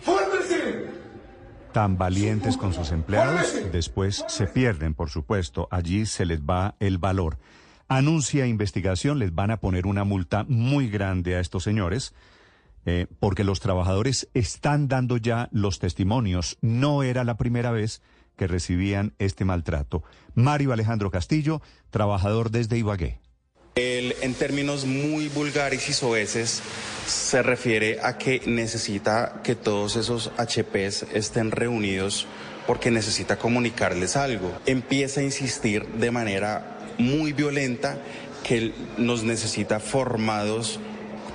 [0.02, 0.86] ¡Fórmese!
[1.72, 5.68] Tan valientes con sus empleados, después se pierden, por supuesto.
[5.70, 7.38] Allí se les va el valor.
[7.86, 12.14] Anuncia investigación, les van a poner una multa muy grande a estos señores.
[12.86, 16.58] Eh, porque los trabajadores están dando ya los testimonios.
[16.60, 18.02] No era la primera vez
[18.36, 20.02] que recibían este maltrato.
[20.34, 21.60] Mario Alejandro Castillo,
[21.90, 23.20] trabajador desde Ibagué
[24.20, 26.62] en términos muy vulgares y soeces,
[27.06, 32.26] se refiere a que necesita que todos esos HPs estén reunidos
[32.66, 34.52] porque necesita comunicarles algo.
[34.66, 37.98] Empieza a insistir de manera muy violenta
[38.44, 40.78] que nos necesita formados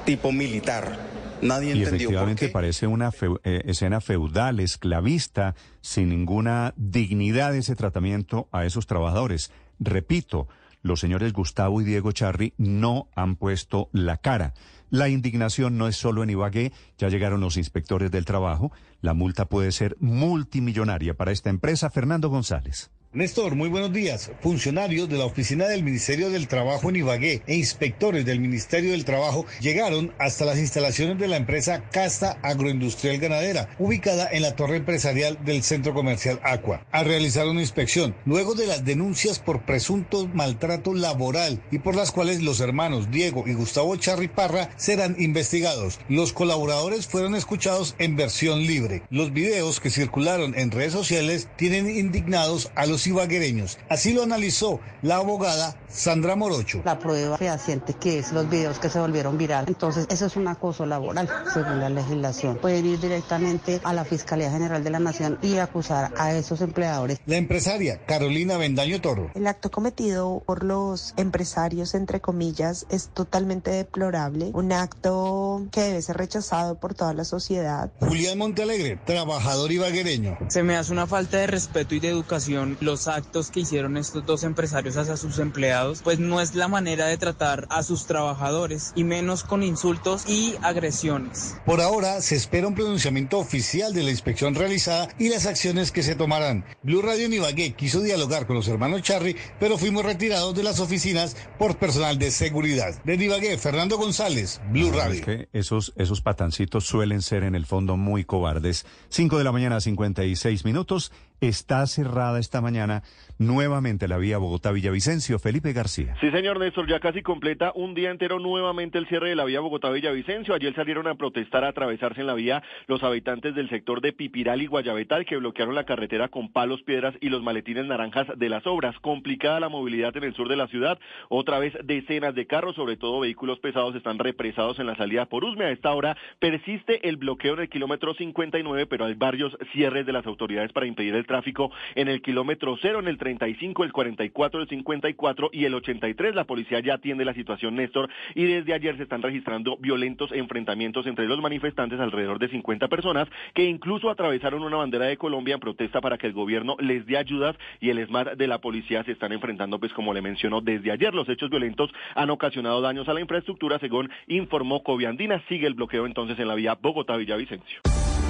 [0.05, 0.97] tipo militar.
[1.41, 3.11] Nadie y efectivamente parece una
[3.43, 9.51] eh, escena feudal, esclavista, sin ninguna dignidad ese tratamiento a esos trabajadores.
[9.79, 10.47] Repito,
[10.85, 14.53] los señores Gustavo y Diego Charri no han puesto la cara.
[14.91, 18.71] La indignación no es solo en Ibagué, ya llegaron los inspectores del trabajo.
[19.01, 21.89] La multa puede ser multimillonaria para esta empresa.
[21.89, 22.91] Fernando González.
[23.15, 24.29] Néstor, muy buenos días.
[24.41, 29.05] Funcionarios de la Oficina del Ministerio del Trabajo en Ibagué e inspectores del Ministerio del
[29.05, 34.75] Trabajo llegaron hasta las instalaciones de la empresa Casta Agroindustrial Ganadera, ubicada en la torre
[34.75, 40.27] empresarial del Centro Comercial Aqua, a realizar una inspección, luego de las denuncias por presunto
[40.33, 46.01] maltrato laboral y por las cuales los hermanos Diego y Gustavo Charriparra serán investigados.
[46.09, 49.03] Los colaboradores fueron escuchados en versión libre.
[49.09, 53.77] Los videos que circularon en redes sociales tienen indignados a los ibaguereños.
[53.89, 56.81] Así lo analizó la abogada Sandra Morocho.
[56.83, 59.65] La prueba fehaciente que es los videos que se volvieron viral.
[59.67, 62.57] Entonces, eso es un acoso laboral, según la legislación.
[62.57, 67.19] Pueden ir directamente a la Fiscalía General de la Nación y acusar a esos empleadores.
[67.25, 69.31] La empresaria Carolina Vendaño Toro.
[69.35, 74.51] El acto cometido por los empresarios, entre comillas, es totalmente deplorable.
[74.53, 77.91] Un acto que debe ser rechazado por toda la sociedad.
[77.99, 80.37] Julián Montealegre, trabajador ibaguereño.
[80.49, 84.25] Se me hace una falta de respeto y de educación los actos que hicieron estos
[84.25, 88.93] dos empresarios hacia sus empleados, pues no es la manera de tratar a sus trabajadores
[88.95, 91.57] y menos con insultos y agresiones.
[91.65, 96.03] Por ahora se espera un pronunciamiento oficial de la inspección realizada y las acciones que
[96.03, 96.63] se tomarán.
[96.83, 101.35] Blue Radio Nibagué quiso dialogar con los hermanos Charry, pero fuimos retirados de las oficinas
[101.57, 102.93] por personal de seguridad.
[103.03, 105.25] De Nibagué, Fernando González, Blue Radio.
[105.25, 108.85] que esos, esos patancitos suelen ser en el fondo muy cobardes.
[109.09, 111.11] 5 de la mañana, 56 minutos.
[111.41, 113.03] Está cerrada esta mañana
[113.37, 115.39] nuevamente la vía Bogotá-Villavicencio.
[115.39, 116.15] Felipe García.
[116.21, 119.59] Sí, señor Néstor, ya casi completa un día entero nuevamente el cierre de la vía
[119.59, 120.53] Bogotá-Villavicencio.
[120.53, 124.61] Ayer salieron a protestar, a atravesarse en la vía los habitantes del sector de Pipiral
[124.61, 128.65] y Guayabetal que bloquearon la carretera con palos, piedras y los maletines naranjas de las
[128.65, 128.97] obras.
[128.99, 130.99] Complicada la movilidad en el sur de la ciudad.
[131.29, 135.43] Otra vez decenas de carros, sobre todo vehículos pesados, están represados en la salida por
[135.43, 135.65] Usme.
[135.65, 140.13] A esta hora persiste el bloqueo en el kilómetro 59, pero hay varios cierres de
[140.13, 144.61] las autoridades para impedir el tráfico en el kilómetro cero, en el 35, el 44,
[144.61, 146.35] el 54 y el 83.
[146.35, 151.07] La policía ya atiende la situación, Néstor, y desde ayer se están registrando violentos enfrentamientos
[151.07, 155.59] entre los manifestantes, alrededor de 50 personas, que incluso atravesaron una bandera de Colombia en
[155.59, 159.13] protesta para que el gobierno les dé ayudas y el ESMAD de la policía se
[159.13, 161.15] están enfrentando, pues como le mencionó desde ayer.
[161.15, 165.41] Los hechos violentos han ocasionado daños a la infraestructura, según informó Coviandina.
[165.49, 167.81] Sigue el bloqueo entonces en la vía Bogotá-Villavicencio.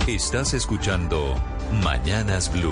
[0.08, 1.34] Estás escuchando
[1.84, 2.72] Mañanas Blue.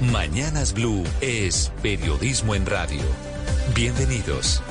[0.00, 3.02] Mañanas Blue es periodismo en radio.
[3.74, 4.62] Bienvenidos.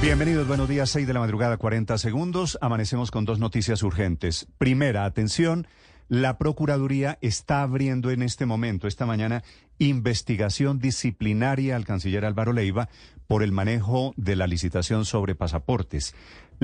[0.00, 2.56] Bienvenidos, buenos días, 6 de la madrugada, 40 segundos.
[2.62, 4.46] Amanecemos con dos noticias urgentes.
[4.56, 5.66] Primera, atención,
[6.08, 9.42] la Procuraduría está abriendo en este momento, esta mañana,
[9.78, 12.88] investigación disciplinaria al canciller Álvaro Leiva
[13.26, 16.14] por el manejo de la licitación sobre pasaportes.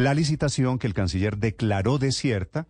[0.00, 2.66] La licitación que el canciller declaró desierta,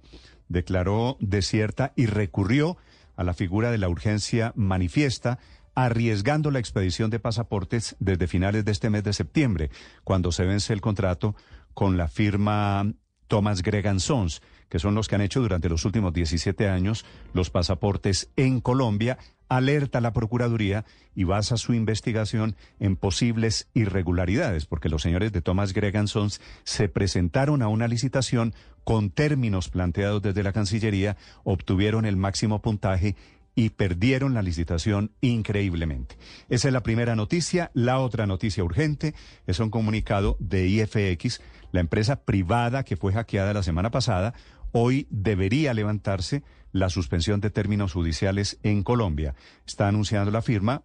[0.48, 2.76] declaró desierta y recurrió
[3.14, 5.38] a la figura de la urgencia manifiesta
[5.76, 9.70] arriesgando la expedición de pasaportes desde finales de este mes de septiembre,
[10.02, 11.36] cuando se vence el contrato
[11.72, 12.92] con la firma
[13.28, 17.50] Thomas Gregan Sons, que son los que han hecho durante los últimos 17 años los
[17.50, 19.18] pasaportes en Colombia,
[19.50, 25.42] alerta a la Procuraduría y basa su investigación en posibles irregularidades, porque los señores de
[25.42, 32.06] Thomas Gregan Sons se presentaron a una licitación con términos planteados desde la Cancillería, obtuvieron
[32.06, 33.16] el máximo puntaje
[33.54, 36.16] y perdieron la licitación increíblemente.
[36.48, 37.70] Esa es la primera noticia.
[37.74, 39.14] La otra noticia urgente
[39.46, 41.42] es un comunicado de IFX,
[41.72, 44.34] la empresa privada que fue hackeada la semana pasada.
[44.72, 46.42] Hoy debería levantarse
[46.72, 49.34] la suspensión de términos judiciales en Colombia.
[49.66, 50.82] Está anunciando la firma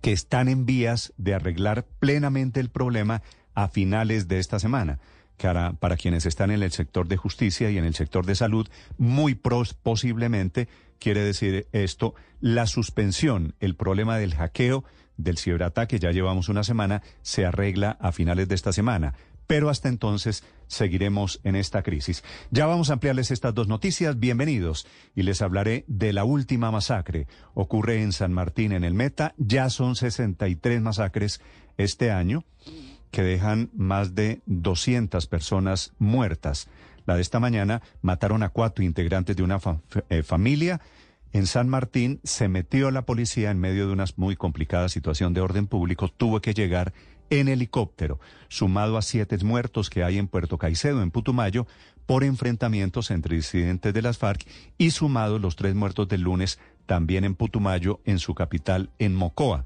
[0.00, 3.22] que están en vías de arreglar plenamente el problema
[3.54, 4.98] a finales de esta semana.
[5.36, 8.68] Para, para quienes están en el sector de justicia y en el sector de salud,
[8.96, 10.68] muy posiblemente
[10.98, 14.84] quiere decir esto, la suspensión, el problema del hackeo,
[15.16, 19.14] del ciberataque, ya llevamos una semana, se arregla a finales de esta semana.
[19.46, 22.24] Pero hasta entonces seguiremos en esta crisis.
[22.50, 24.18] Ya vamos a ampliarles estas dos noticias.
[24.18, 24.86] Bienvenidos.
[25.14, 27.28] Y les hablaré de la última masacre.
[27.54, 29.34] Ocurre en San Martín, en el Meta.
[29.38, 31.40] Ya son 63 masacres
[31.76, 32.44] este año
[33.10, 36.68] que dejan más de 200 personas muertas.
[37.06, 39.60] La de esta mañana mataron a cuatro integrantes de una
[40.08, 40.80] eh, familia.
[41.32, 45.40] En San Martín se metió la policía en medio de una muy complicada situación de
[45.40, 46.08] orden público.
[46.08, 46.92] Tuvo que llegar
[47.30, 51.66] en helicóptero, sumado a siete muertos que hay en Puerto Caicedo, en Putumayo,
[52.06, 54.46] por enfrentamientos entre disidentes de las FARC
[54.78, 59.64] y sumado los tres muertos del lunes también en Putumayo, en su capital, en Mocoa.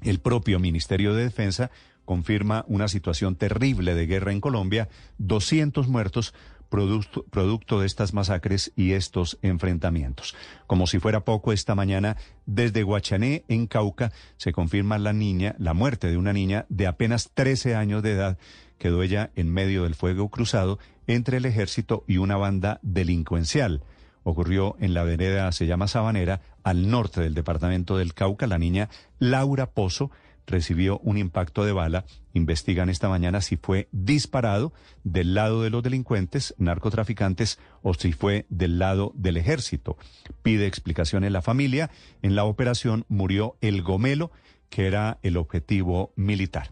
[0.00, 1.70] El propio Ministerio de Defensa
[2.04, 4.88] confirma una situación terrible de guerra en Colombia,
[5.18, 6.34] 200 muertos
[6.70, 10.34] producto, producto, de estas masacres y estos enfrentamientos.
[10.66, 12.16] Como si fuera poco, esta mañana
[12.46, 17.30] desde Guachané, en Cauca, se confirma la niña, la muerte de una niña de apenas
[17.34, 18.38] 13 años de edad
[18.78, 23.82] quedó ella en medio del fuego cruzado entre el ejército y una banda delincuencial.
[24.22, 28.46] Ocurrió en la vereda, se llama Sabanera, al norte del departamento del Cauca.
[28.46, 28.88] La niña
[29.18, 30.10] Laura Pozo
[30.50, 32.04] recibió un impacto de bala.
[32.34, 34.72] Investigan esta mañana si fue disparado
[35.04, 39.96] del lado de los delincuentes, narcotraficantes, o si fue del lado del ejército.
[40.42, 41.90] Pide explicaciones la familia.
[42.22, 44.30] En la operación murió el gomelo
[44.70, 46.70] que era el objetivo militar.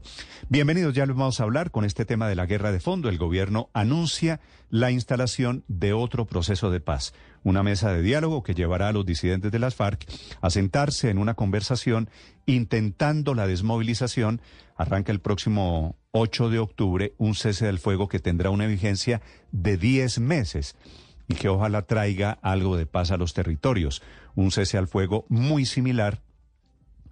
[0.49, 3.09] Bienvenidos, ya les vamos a hablar con este tema de la guerra de fondo.
[3.09, 4.41] El gobierno anuncia
[4.71, 7.13] la instalación de otro proceso de paz,
[7.45, 10.07] una mesa de diálogo que llevará a los disidentes de las FARC
[10.41, 12.11] a sentarse en una conversación
[12.47, 14.41] intentando la desmovilización.
[14.77, 19.21] Arranca el próximo 8 de octubre un cese del fuego que tendrá una vigencia
[19.53, 20.77] de 10 meses
[21.29, 24.03] y que ojalá traiga algo de paz a los territorios.
[24.35, 26.23] Un cese al fuego muy similar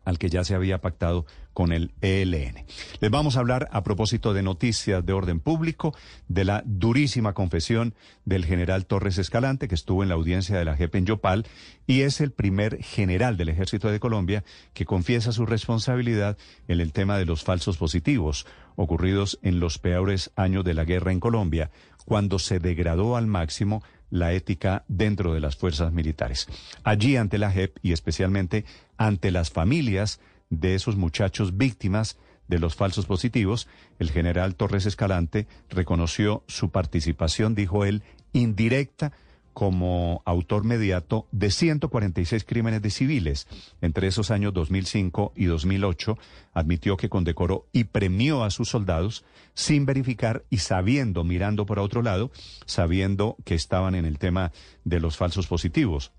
[0.04, 2.66] al que ya se había pactado con el ELN.
[3.00, 5.96] Les vamos a hablar a propósito de noticias de orden público,
[6.28, 7.94] de la durísima confesión
[8.26, 11.46] del general Torres Escalante, que estuvo en la audiencia de la JEP en Yopal,
[11.86, 16.36] y es el primer general del Ejército de Colombia que confiesa su responsabilidad
[16.68, 21.12] en el tema de los falsos positivos ocurridos en los peores años de la guerra
[21.12, 21.70] en Colombia,
[22.04, 26.48] cuando se degradó al máximo la ética dentro de las fuerzas militares.
[26.84, 28.66] Allí ante la JEP y especialmente
[28.98, 30.20] ante las familias
[30.50, 32.18] de esos muchachos víctimas
[32.48, 33.68] de los falsos positivos,
[33.98, 38.02] el general Torres Escalante reconoció su participación, dijo él,
[38.32, 39.12] indirecta
[39.56, 43.48] como autor mediato de 146 crímenes de civiles.
[43.80, 46.18] Entre esos años 2005 y 2008,
[46.52, 49.24] admitió que condecoró y premió a sus soldados
[49.54, 52.30] sin verificar y sabiendo, mirando por otro lado,
[52.66, 54.52] sabiendo que estaban en el tema
[54.84, 56.12] de los falsos positivos.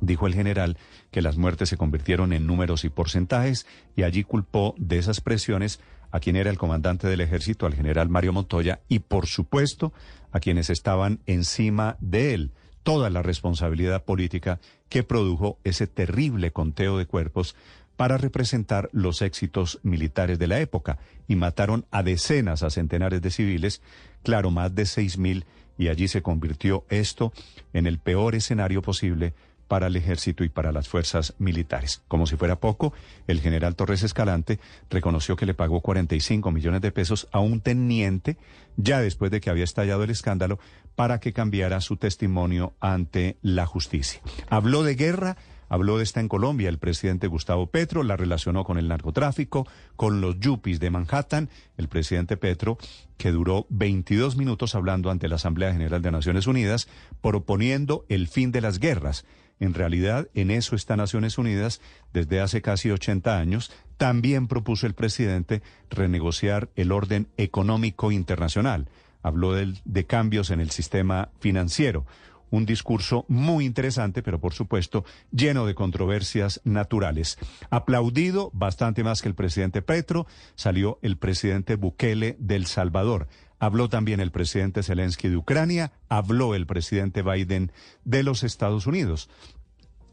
[0.00, 0.76] Dijo el general
[1.10, 3.66] que las muertes se convirtieron en números y porcentajes
[3.96, 8.08] y allí culpó de esas presiones a quien era el comandante del ejército, al general
[8.08, 9.92] Mario Montoya, y por supuesto
[10.30, 12.52] a quienes estaban encima de él.
[12.82, 17.54] Toda la responsabilidad política que produjo ese terrible conteo de cuerpos
[17.96, 20.98] para representar los éxitos militares de la época
[21.28, 23.80] y mataron a decenas, a centenares de civiles,
[24.22, 25.46] claro, más de seis mil,
[25.78, 27.32] y allí se convirtió esto
[27.72, 29.34] en el peor escenario posible
[29.72, 32.02] para el ejército y para las fuerzas militares.
[32.06, 32.92] Como si fuera poco,
[33.26, 38.36] el general Torres Escalante reconoció que le pagó 45 millones de pesos a un teniente
[38.76, 40.58] ya después de que había estallado el escándalo
[40.94, 44.20] para que cambiara su testimonio ante la justicia.
[44.50, 45.38] Habló de guerra,
[45.70, 49.66] habló de esta en Colombia el presidente Gustavo Petro, la relacionó con el narcotráfico,
[49.96, 52.76] con los yuppies de Manhattan, el presidente Petro,
[53.16, 56.88] que duró 22 minutos hablando ante la Asamblea General de Naciones Unidas,
[57.22, 59.24] proponiendo el fin de las guerras
[59.62, 61.80] en realidad, en eso está Naciones Unidas
[62.12, 63.70] desde hace casi 80 años.
[63.96, 68.88] También propuso el presidente renegociar el orden económico internacional.
[69.22, 72.04] Habló de, cambios en el sistema financiero
[72.50, 77.38] un discurso muy interesante, pero por supuesto lleno de controversias naturales.
[77.70, 83.26] Aplaudido bastante más que el presidente Petro, salió el presidente Bukele del Salvador.
[83.62, 87.70] Habló también el presidente Zelensky de Ucrania, habló el presidente Biden
[88.04, 89.30] de los Estados Unidos.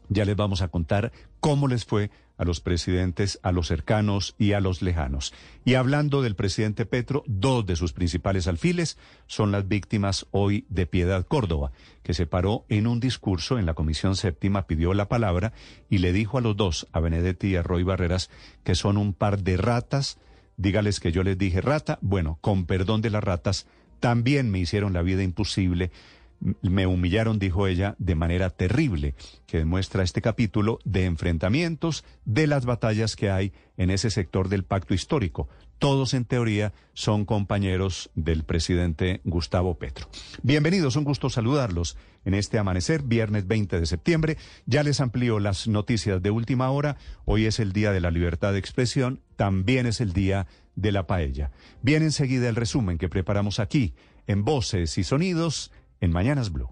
[0.08, 1.10] Ya les vamos a contar
[1.40, 5.34] cómo les fue a los presidentes, a los cercanos y a los lejanos.
[5.64, 10.86] Y hablando del presidente Petro, dos de sus principales alfiles son las víctimas hoy de
[10.86, 11.72] Piedad Córdoba,
[12.04, 15.52] que se paró en un discurso en la Comisión Séptima, pidió la palabra
[15.88, 18.30] y le dijo a los dos, a Benedetti y a Roy Barreras,
[18.62, 20.18] que son un par de ratas
[20.60, 23.66] dígales que yo les dije rata, bueno, con perdón de las ratas,
[23.98, 25.90] también me hicieron la vida imposible,
[26.62, 29.14] me humillaron, dijo ella, de manera terrible,
[29.46, 34.64] que demuestra este capítulo de enfrentamientos, de las batallas que hay en ese sector del
[34.64, 35.48] pacto histórico.
[35.78, 40.08] Todos, en teoría, son compañeros del presidente Gustavo Petro.
[40.42, 44.36] Bienvenidos, un gusto saludarlos en este amanecer, viernes 20 de septiembre.
[44.66, 46.96] Ya les amplío las noticias de última hora.
[47.24, 51.06] Hoy es el Día de la Libertad de Expresión, también es el Día de la
[51.06, 51.50] Paella.
[51.82, 53.94] Viene enseguida el resumen que preparamos aquí,
[54.26, 56.70] en Voces y Sonidos, en Mañanas Blue.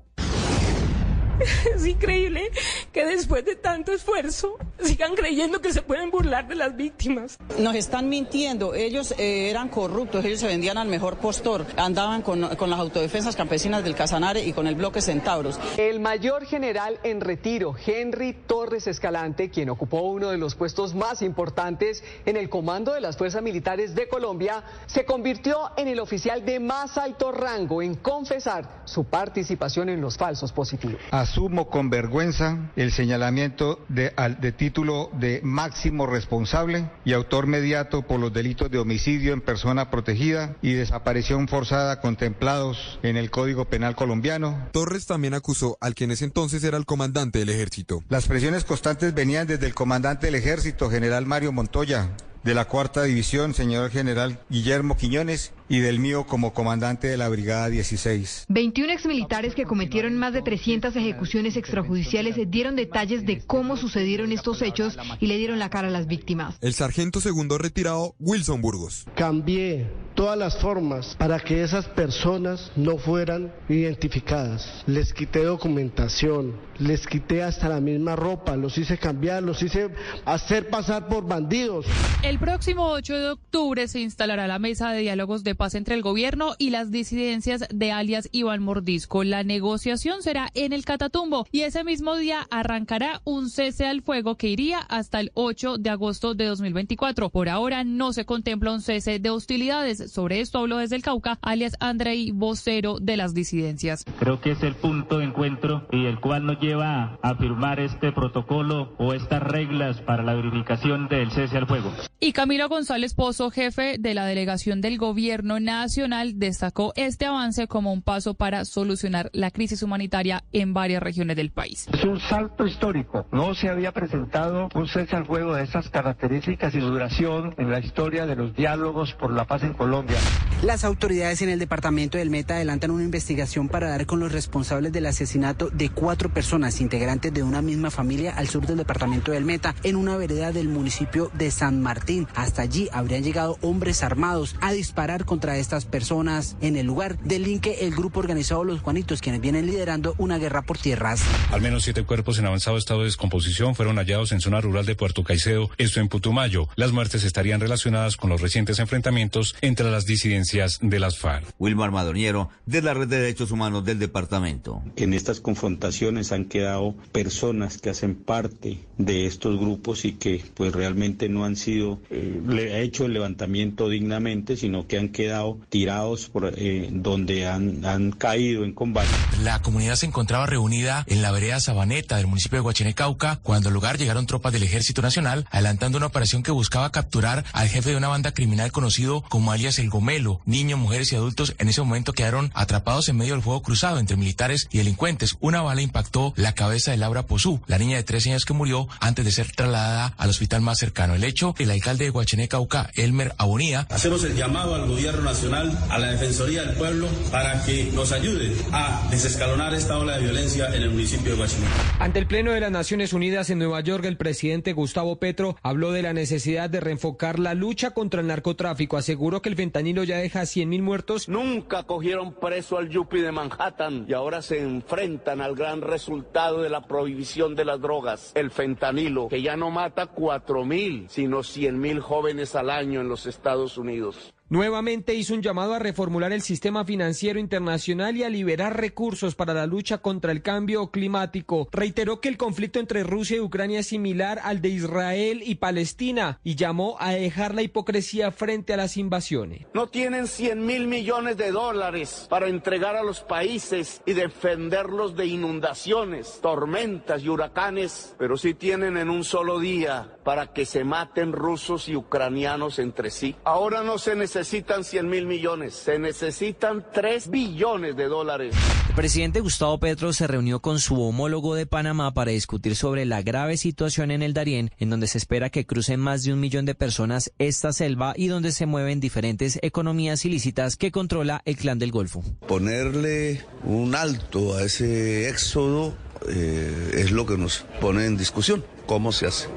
[1.75, 2.51] Es increíble
[2.93, 7.39] que después de tanto esfuerzo sigan creyendo que se pueden burlar de las víctimas.
[7.59, 8.75] Nos están mintiendo.
[8.75, 11.67] Ellos eh, eran corruptos, ellos se vendían al mejor postor.
[11.77, 15.59] Andaban con, las autodefensas campesinas del Casanare y con el bloque Centauros.
[15.77, 21.23] El mayor general en retiro, Henry Torres Escalante, quien ocupó uno de los puestos más
[21.23, 26.45] importantes en el comando de las fuerzas militares de Colombia, se convirtió en el oficial
[26.45, 32.71] de más alto rango en confesar su participación en los falsos positivos asumo con vergüenza
[32.79, 38.79] el señalamiento de, de título de máximo responsable y autor mediato por los delitos de
[38.79, 44.69] homicidio en persona protegida y desaparición forzada contemplados en el Código Penal colombiano.
[44.71, 48.05] Torres también acusó al que en ese entonces era el comandante del ejército.
[48.09, 52.11] Las presiones constantes venían desde el comandante del ejército, general Mario Montoya,
[52.45, 57.29] de la cuarta división, señor general Guillermo Quiñones, y del mío como comandante de la
[57.29, 58.47] Brigada 16.
[58.49, 64.63] 21 exmilitares que cometieron más de 300 ejecuciones extrajudiciales dieron detalles de cómo sucedieron estos
[64.63, 66.57] hechos y le dieron la cara a las víctimas.
[66.61, 69.05] El sargento segundo retirado, Wilson Burgos.
[69.15, 69.87] Cambié
[70.19, 74.83] todas las formas para que esas personas no fueran identificadas.
[74.87, 79.91] Les quité documentación, les quité hasta la misma ropa, los hice cambiar, los hice
[80.25, 81.87] hacer pasar por bandidos.
[82.25, 86.03] El próximo 8 de octubre se instalará la mesa de diálogos de paz entre el
[86.03, 89.25] gobierno y las disidencias de alias Iván Mordisco.
[89.25, 94.37] La negociación será en el Catatumbo y ese mismo día arrancará un cese al fuego
[94.37, 97.29] que iría hasta el 8 de agosto de 2024.
[97.29, 100.11] Por ahora no se contempla un cese de hostilidades.
[100.11, 104.05] Sobre esto habló desde el Cauca, alias Andrei, vocero de las disidencias.
[104.19, 108.13] Creo que es el punto de encuentro y el cual nos lleva a firmar este
[108.13, 111.93] protocolo o estas reglas para la verificación del cese al fuego.
[112.21, 117.93] Y Camilo González Pozo, jefe de la delegación del gobierno nacional destacó este avance como
[117.93, 121.89] un paso para solucionar la crisis humanitaria en varias regiones del país.
[121.93, 123.27] Es un salto histórico.
[123.33, 127.81] No se había presentado un cese al fuego de esas características y duración en la
[127.81, 130.19] historia de los diálogos por la paz en Colombia.
[130.63, 134.93] Las autoridades en el departamento del Meta adelantan una investigación para dar con los responsables
[134.93, 139.45] del asesinato de cuatro personas integrantes de una misma familia al sur del departamento del
[139.45, 142.27] Meta, en una vereda del municipio de San Martín.
[142.35, 147.19] Hasta allí habrían llegado hombres armados a disparar contra estas personas en el lugar.
[147.21, 151.23] Delinque el grupo organizado Los Juanitos, quienes vienen liderando una guerra por tierras.
[151.53, 154.95] Al menos siete cuerpos en avanzado estado de descomposición fueron hallados en zona rural de
[154.95, 156.69] Puerto Caicedo, esto en Putumayo.
[156.77, 161.47] Las muertes estarían relacionadas con los recientes enfrentamientos entre las disidencias de las FARC.
[161.59, 164.83] Wilmar Madoniero, de la Red de Derechos Humanos del departamento.
[164.97, 170.73] En estas confrontaciones han quedado personas que hacen parte de estos grupos y que pues
[170.73, 175.28] realmente no han sido eh, hecho el levantamiento dignamente, sino que han quedado
[175.69, 179.09] tirados por eh, donde han, han caído en combate.
[179.43, 183.75] La comunidad se encontraba reunida en la vereda Sabaneta del municipio de Guachenecauca cuando al
[183.75, 187.97] lugar llegaron tropas del Ejército Nacional adelantando una operación que buscaba capturar al jefe de
[187.97, 190.41] una banda criminal conocido como alias El Gomelo.
[190.45, 194.17] Niños, mujeres y adultos en ese momento quedaron atrapados en medio del fuego cruzado entre
[194.17, 195.37] militares y delincuentes.
[195.41, 198.89] Una bala impactó la cabeza de Laura Pozú, la niña de tres años que murió
[199.01, 201.15] antes de ser trasladada al hospital más cercano.
[201.15, 203.87] El hecho, el alcalde de Guachenecauca, Elmer Abonía.
[203.91, 208.53] Hacemos el llamado al gobierno nacional, a la Defensoría del Pueblo, para que nos ayude
[208.73, 211.97] a desescalonar esta ola de violencia en el municipio de Guachinecauca.
[211.99, 215.93] Ante el Pleno de las Naciones Unidas en Nueva York, el presidente Gustavo Petro habló
[215.93, 218.97] de la necesidad de reenfocar la lucha contra el narcotráfico.
[218.97, 221.29] Aseguró que el fentanilo ya deja 100.000 muertos.
[221.29, 226.71] Nunca cogieron preso al Yupi de Manhattan y ahora se enfrentan al gran resultado de
[226.71, 232.55] la prohibición de las drogas, el fentanilo, que ya no mata 4.000, sino 100.000 jóvenes
[232.55, 234.35] al año en los Estados Unidos.
[234.51, 239.53] Nuevamente hizo un llamado a reformular el sistema financiero internacional y a liberar recursos para
[239.53, 241.69] la lucha contra el cambio climático.
[241.71, 246.41] Reiteró que el conflicto entre Rusia y Ucrania es similar al de Israel y Palestina
[246.45, 249.67] y llamó a dejar la hipocresía frente a las invasiones.
[249.75, 255.27] No tienen 100 mil millones de dólares para entregar a los países y defenderlos de
[255.27, 261.35] inundaciones, tormentas y huracanes, pero sí tienen en un solo día para que se maten
[261.35, 263.37] rusos y ucranianos entre sí.
[263.45, 268.55] Ahora no se necesita necesitan 100 mil millones, se necesitan 3 billones de dólares.
[268.89, 273.23] El presidente Gustavo Petro se reunió con su homólogo de Panamá para discutir sobre la
[273.23, 276.67] grave situación en el Darién, en donde se espera que crucen más de un millón
[276.67, 281.81] de personas esta selva y donde se mueven diferentes economías ilícitas que controla el clan
[281.81, 282.23] del Golfo.
[282.47, 285.95] Ponerle un alto a ese éxodo
[286.29, 288.65] eh, es lo que nos pone en discusión.
[288.87, 289.49] ¿Cómo se hace?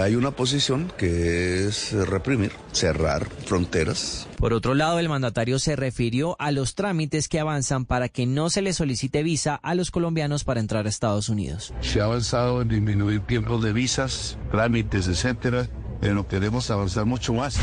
[0.00, 4.28] Hay una posición que es reprimir, cerrar fronteras.
[4.38, 8.50] Por otro lado, el mandatario se refirió a los trámites que avanzan para que no
[8.50, 11.72] se le solicite visa a los colombianos para entrar a Estados Unidos.
[11.80, 15.68] Se ha avanzado en disminuir tiempos de visas, trámites, etcétera,
[16.00, 17.58] pero queremos avanzar mucho más.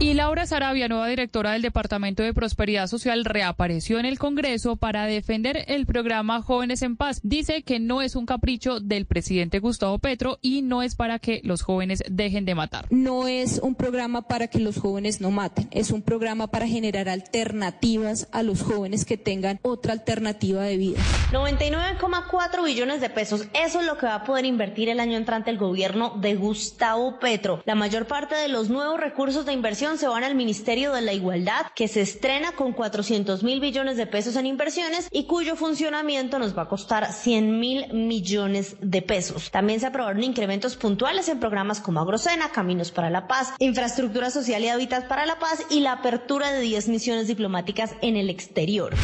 [0.00, 5.06] Y Laura Sarabia, nueva directora del Departamento de Prosperidad Social, reapareció en el Congreso para
[5.06, 7.18] defender el programa Jóvenes en Paz.
[7.24, 11.40] Dice que no es un capricho del presidente Gustavo Petro y no es para que
[11.42, 12.86] los jóvenes dejen de matar.
[12.90, 17.08] No es un programa para que los jóvenes no maten, es un programa para generar
[17.08, 21.00] alternativas a los jóvenes que tengan otra alternativa de vida.
[21.32, 25.50] 99,4 billones de pesos, eso es lo que va a poder invertir el año entrante
[25.50, 27.64] el gobierno de Gustavo Petro.
[27.66, 31.12] La mayor parte de los nuevos recursos de inversión se van al Ministerio de la
[31.12, 36.38] Igualdad, que se estrena con 400 mil billones de pesos en inversiones y cuyo funcionamiento
[36.38, 39.50] nos va a costar 100 mil millones de pesos.
[39.50, 44.62] También se aprobaron incrementos puntuales en programas como Agrocena, Caminos para la Paz, Infraestructura Social
[44.64, 48.94] y Hábitat para la Paz y la apertura de 10 misiones diplomáticas en el exterior.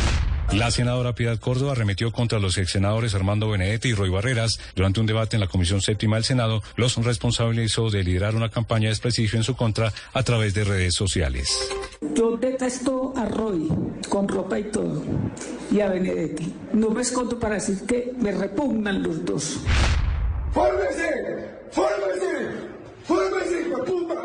[0.52, 4.60] La senadora Piedad Córdoba arremetió contra los ex senadores Armando Benedetti y Roy Barreras.
[4.76, 8.84] Durante un debate en la Comisión Séptima del Senado, los responsabilizó de liderar una campaña
[8.84, 11.70] de desprestigio en su contra a través de redes sociales.
[12.14, 13.68] Yo detesto a Roy
[14.08, 15.02] con ropa y todo
[15.72, 16.52] y a Benedetti.
[16.72, 19.58] No me escondo para decir que me repugnan los dos.
[20.52, 21.50] ¡Fórmese!
[21.72, 22.73] ¡Fórmese!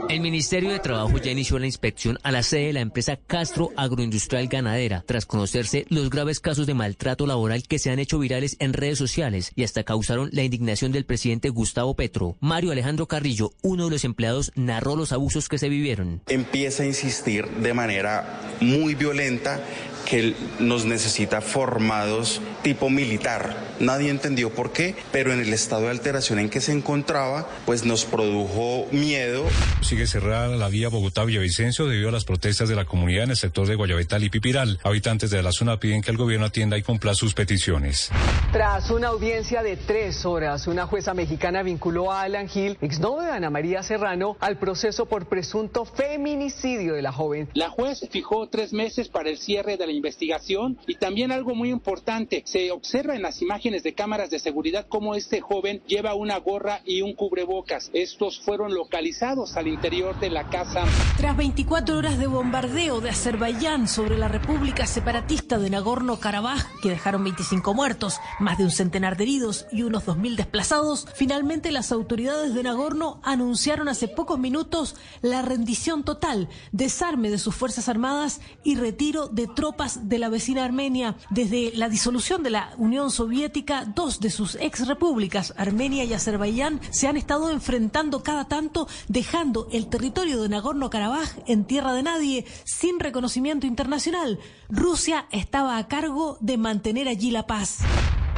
[0.10, 3.70] El Ministerio de Trabajo ya inició la inspección a la sede de la empresa Castro
[3.78, 8.56] Agroindustrial Ganadera, tras conocerse los graves casos de maltrato laboral que se han hecho virales
[8.60, 12.38] en redes sociales y hasta causaron la indignación del presidente Gustavo Petro.
[12.40, 16.22] Mario Alejandro Carrillo, uno de los empleados, narró los abusos que se vivieron.
[16.28, 19.62] Empieza a insistir de manera muy violenta
[20.10, 23.56] que nos necesita formados tipo militar.
[23.80, 27.86] Nadie entendió por qué, pero en el estado de alteración en que se encontraba, pues
[27.86, 29.46] nos produjo miedo.
[29.82, 33.68] Sigue cerrada la vía Bogotá-Villavicencio debido a las protestas de la comunidad en el sector
[33.68, 34.80] de Guayabetal y Pipiral.
[34.84, 38.12] Habitantes de la zona piden que el gobierno atienda y cumpla sus peticiones.
[38.52, 43.32] Tras una audiencia de tres horas, una jueza mexicana vinculó a Alan Gil, exnovio de
[43.32, 47.50] Ana María Serrano, al proceso por presunto feminicidio de la joven.
[47.54, 51.70] La juez fijó tres meses para el cierre de la investigación y también algo muy
[51.70, 56.38] importante, se observa en las imágenes de cámaras de seguridad cómo este joven lleva una
[56.38, 57.90] gorra y un cubrebocas.
[57.94, 60.84] Estos fueron localizados al interior de la casa.
[61.18, 67.24] Tras 24 horas de bombardeo de Azerbaiyán sobre la República Separatista de Nagorno-Karabaj, que dejaron
[67.24, 72.54] 25 muertos, más de un centenar de heridos y unos 2.000 desplazados, finalmente las autoridades
[72.54, 78.76] de Nagorno anunciaron hace pocos minutos la rendición total, desarme de sus Fuerzas Armadas y
[78.76, 81.16] retiro de tropas de la vecina Armenia.
[81.30, 86.82] Desde la disolución de la Unión Soviética, dos de sus ex repúblicas, Armenia y Azerbaiyán,
[86.90, 92.46] se han estado enfrentando cada tanto, dejando el territorio de Nagorno-Karabaj en tierra de nadie,
[92.66, 94.40] sin reconocimiento internacional.
[94.68, 97.78] Rusia estaba a cargo de mantener allí la paz.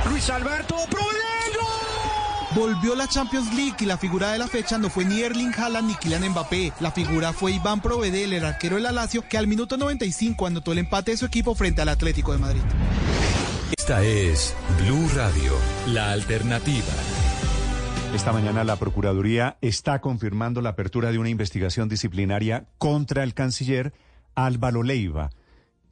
[0.10, 0.76] Luis Alberto
[2.54, 5.88] Volvió la Champions League y la figura de la fecha no fue ni Erling Haaland
[5.88, 6.74] ni Kylian Mbappé.
[6.82, 10.80] La figura fue Iván Provedel, el arquero del Alacio, que al minuto 95 anotó el
[10.80, 12.62] empate de su equipo frente al Atlético de Madrid.
[13.78, 15.54] Esta es Blue Radio,
[15.88, 16.94] la alternativa.
[18.14, 23.94] Esta mañana la Procuraduría está confirmando la apertura de una investigación disciplinaria contra el canciller
[24.36, 25.30] Álvaro Leiva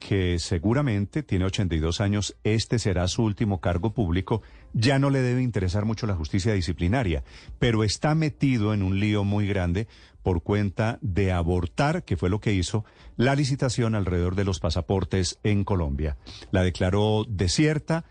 [0.00, 4.42] que seguramente tiene 82 años, este será su último cargo público,
[4.72, 7.22] ya no le debe interesar mucho la justicia disciplinaria,
[7.58, 9.86] pero está metido en un lío muy grande
[10.22, 12.84] por cuenta de abortar, que fue lo que hizo,
[13.16, 16.16] la licitación alrededor de los pasaportes en Colombia.
[16.50, 18.06] La declaró desierta,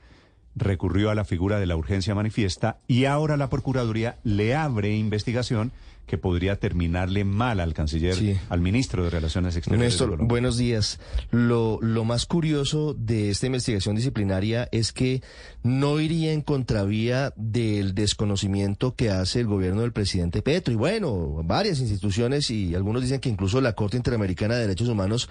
[0.55, 5.71] recurrió a la figura de la urgencia manifiesta y ahora la Procuraduría le abre investigación
[6.09, 8.17] que podría terminarle mal al canciller,
[8.49, 9.91] al ministro de Relaciones Exteriores.
[9.93, 10.99] Néstor, buenos días.
[11.30, 15.21] Lo, lo más curioso de esta investigación disciplinaria es que
[15.61, 20.73] no iría en contravía del desconocimiento que hace el gobierno del presidente Petro.
[20.73, 25.30] Y bueno, varias instituciones y algunos dicen que incluso la Corte Interamericana de Derechos Humanos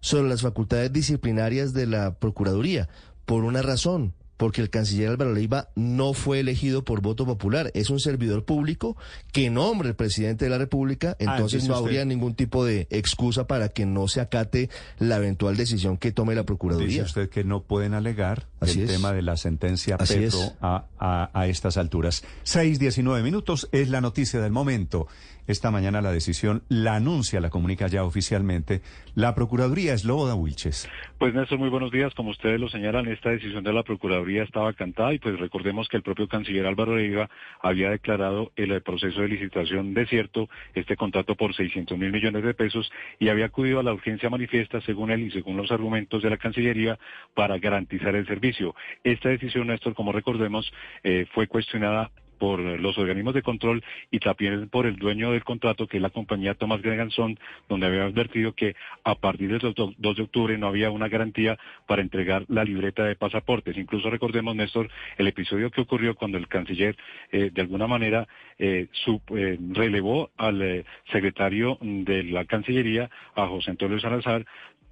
[0.00, 2.90] sobre las facultades disciplinarias de la Procuraduría.
[3.24, 7.90] Por una razón, porque el canciller Álvaro Leiva no fue elegido por voto popular, es
[7.90, 8.96] un servidor público
[9.32, 13.46] que nombra el presidente de la República, ah, entonces no habría ningún tipo de excusa
[13.46, 16.88] para que no se acate la eventual decisión que tome la Procuraduría.
[16.88, 21.46] Dice usted que no pueden alegar el tema de la sentencia Petro a, a, a,
[21.46, 22.24] estas alturas.
[22.42, 25.06] Seis, diecinueve minutos es la noticia del momento.
[25.46, 28.82] Esta mañana la decisión la anuncia, la comunica ya oficialmente
[29.16, 29.94] la Procuraduría.
[29.94, 30.88] Es Lobo Wilches.
[31.18, 32.14] Pues Néstor, muy buenos días.
[32.14, 35.96] Como ustedes lo señalan, esta decisión de la Procuraduría estaba cantada y pues recordemos que
[35.96, 37.28] el propio canciller Álvaro Leiva
[37.62, 42.90] había declarado el proceso de licitación desierto, este contrato por 600 mil millones de pesos
[43.18, 46.36] y había acudido a la urgencia manifiesta, según él y según los argumentos de la
[46.36, 46.98] Cancillería,
[47.34, 48.49] para garantizar el servicio.
[49.04, 50.72] Esta decisión, Néstor, como recordemos,
[51.02, 52.10] eh, fue cuestionada
[52.40, 56.08] por los organismos de control y también por el dueño del contrato, que es la
[56.08, 58.74] compañía Thomas Greganson, donde había advertido que
[59.04, 63.14] a partir del 2 de octubre no había una garantía para entregar la libreta de
[63.14, 63.76] pasaportes.
[63.76, 66.96] Incluso recordemos, Néstor, el episodio que ocurrió cuando el canciller
[67.30, 68.26] eh, de alguna manera
[68.58, 68.88] eh,
[69.36, 74.46] eh, relevó al secretario de la Cancillería, a José Antonio Salazar,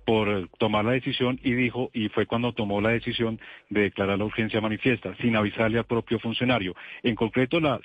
[0.08, 4.24] por tomar la decisión y dijo, y fue cuando tomó la decisión de declarar la
[4.24, 6.74] urgencia manifiesta, sin avisarle al propio funcionario.
[7.02, 7.78] En concreto, la,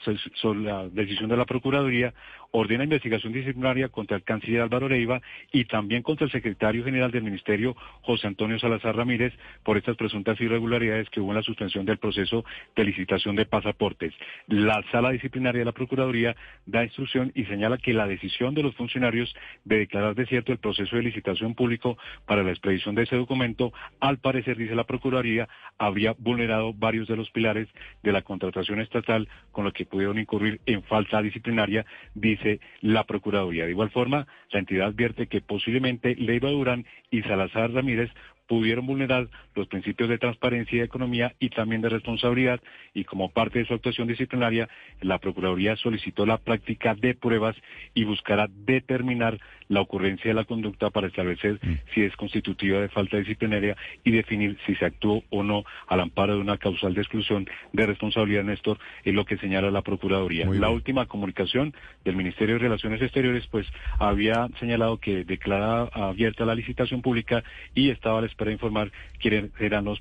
[0.55, 2.13] la decisión de la Procuraduría
[2.55, 5.21] ordena investigación disciplinaria contra el canciller Álvaro Leiva
[5.51, 10.39] y también contra el secretario general del Ministerio, José Antonio Salazar Ramírez, por estas presuntas
[10.39, 14.13] irregularidades que hubo en la suspensión del proceso de licitación de pasaportes.
[14.47, 16.35] La sala disciplinaria de la Procuraduría
[16.67, 19.33] da instrucción y señala que la decisión de los funcionarios
[19.65, 21.97] de declarar desierto el proceso de licitación público
[22.27, 25.49] para la expedición de ese documento, al parecer, dice la Procuraduría,
[25.79, 27.67] habría vulnerado varios de los pilares
[28.03, 32.42] de la contratación estatal, con lo que pudieron incurrir en falta disciplinaria, dice
[32.81, 33.65] la Procuraduría.
[33.65, 38.09] De igual forma, la entidad advierte que posiblemente Leiva Durán y Salazar Ramírez
[38.47, 42.59] pudieron vulnerar los principios de transparencia y de economía y también de responsabilidad
[42.93, 44.69] y como parte de su actuación disciplinaria,
[45.01, 47.55] la Procuraduría solicitó la práctica de pruebas
[47.93, 49.39] y buscará determinar
[49.69, 51.73] la ocurrencia de la conducta para establecer mm.
[51.93, 56.35] si es constitutiva de falta disciplinaria y definir si se actuó o no al amparo
[56.35, 60.45] de una causal de exclusión de responsabilidad, Néstor, es lo que señala la Procuraduría.
[60.45, 63.67] la última comunicación del Ministerio de Relaciones Exteriores, pues
[63.99, 67.43] había señalado que declara abierta la licitación pública
[67.73, 69.99] y estaba la de informar quiénes eran los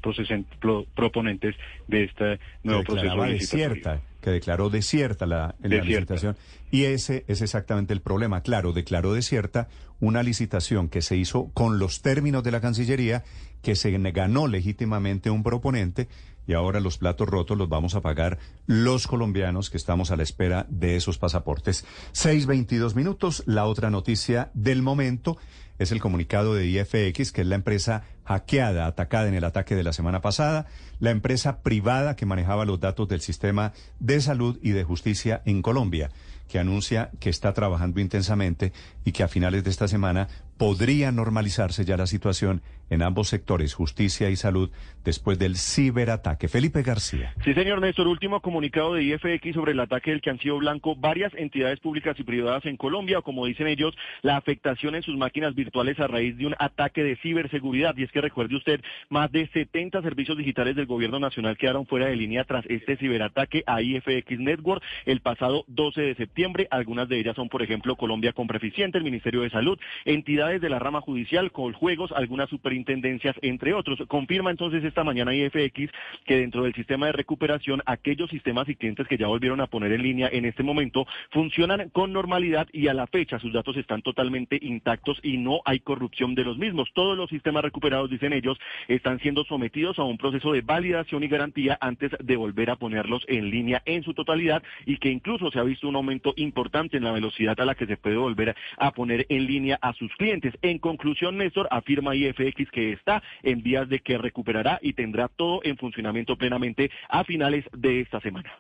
[0.95, 1.55] proponentes
[1.89, 6.37] de este nuevo proceso de que declaró desierta la, la licitación.
[6.71, 8.43] Y ese es exactamente el problema.
[8.43, 9.69] Claro, declaró desierta
[10.01, 13.25] una licitación que se hizo con los términos de la Cancillería,
[13.63, 16.09] que se ganó legítimamente un proponente
[16.47, 20.23] y ahora los platos rotos los vamos a pagar los colombianos que estamos a la
[20.23, 21.85] espera de esos pasaportes.
[22.15, 23.43] 6.22 minutos.
[23.47, 25.39] La otra noticia del momento
[25.79, 29.83] es el comunicado de IFX, que es la empresa hackeada, atacada en el ataque de
[29.83, 30.67] la semana pasada,
[31.01, 35.63] la empresa privada que manejaba los datos del sistema de salud y de justicia en
[35.63, 36.11] Colombia,
[36.49, 38.73] que anuncia que está trabajando intensamente
[39.05, 40.29] y que a finales de esta semana
[40.63, 44.71] podría normalizarse ya la situación en ambos sectores, justicia y salud,
[45.03, 46.47] después del ciberataque.
[46.47, 47.35] Felipe García.
[47.43, 50.95] Sí, señor Néstor, último comunicado de IFX sobre el ataque del que han sido blanco
[50.95, 55.17] varias entidades públicas y privadas en Colombia, o como dicen ellos, la afectación en sus
[55.17, 57.97] máquinas virtuales a raíz de un ataque de ciberseguridad.
[57.97, 62.07] Y es que recuerde usted, más de 70 servicios digitales del gobierno nacional quedaron fuera
[62.07, 66.69] de línea tras este ciberataque a IFX Network el pasado 12 de septiembre.
[66.71, 70.69] Algunas de ellas son, por ejemplo, Colombia Compra Eficiente, el Ministerio de Salud, entidades de
[70.69, 73.99] la rama judicial, Coljuegos, algunas superintendencias, entre otros.
[74.09, 75.91] Confirma entonces esta mañana IFX
[76.25, 79.93] que dentro del sistema de recuperación, aquellos sistemas y clientes que ya volvieron a poner
[79.93, 84.03] en línea en este momento funcionan con normalidad y a la fecha sus datos están
[84.03, 86.91] totalmente intactos y no hay corrupción de los mismos.
[86.95, 88.59] Todos los sistemas recuperados, dicen ellos,
[88.89, 93.25] están siendo sometidos a un proceso de validación y garantía antes de volver a ponerlos
[93.29, 97.05] en línea en su totalidad y que incluso se ha visto un aumento importante en
[97.05, 100.42] la velocidad a la que se puede volver a poner en línea a sus clientes.
[100.63, 105.61] En conclusión, Néstor, afirma IFX que está en vías de que recuperará y tendrá todo
[105.65, 108.53] en funcionamiento plenamente a finales de esta semana.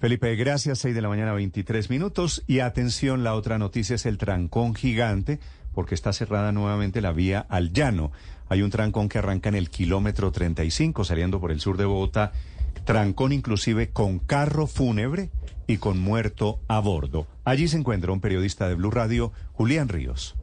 [0.00, 0.78] Felipe, gracias.
[0.78, 2.44] 6 de la mañana, 23 minutos.
[2.46, 5.40] Y atención, la otra noticia es el trancón gigante,
[5.74, 8.12] porque está cerrada nuevamente la vía al llano.
[8.48, 12.32] Hay un trancón que arranca en el kilómetro 35, saliendo por el sur de Bogotá.
[12.84, 15.30] Trancón inclusive con carro fúnebre
[15.68, 17.28] y con muerto a bordo.
[17.44, 20.34] Allí se encuentra un periodista de Blue Radio, Julián Ríos.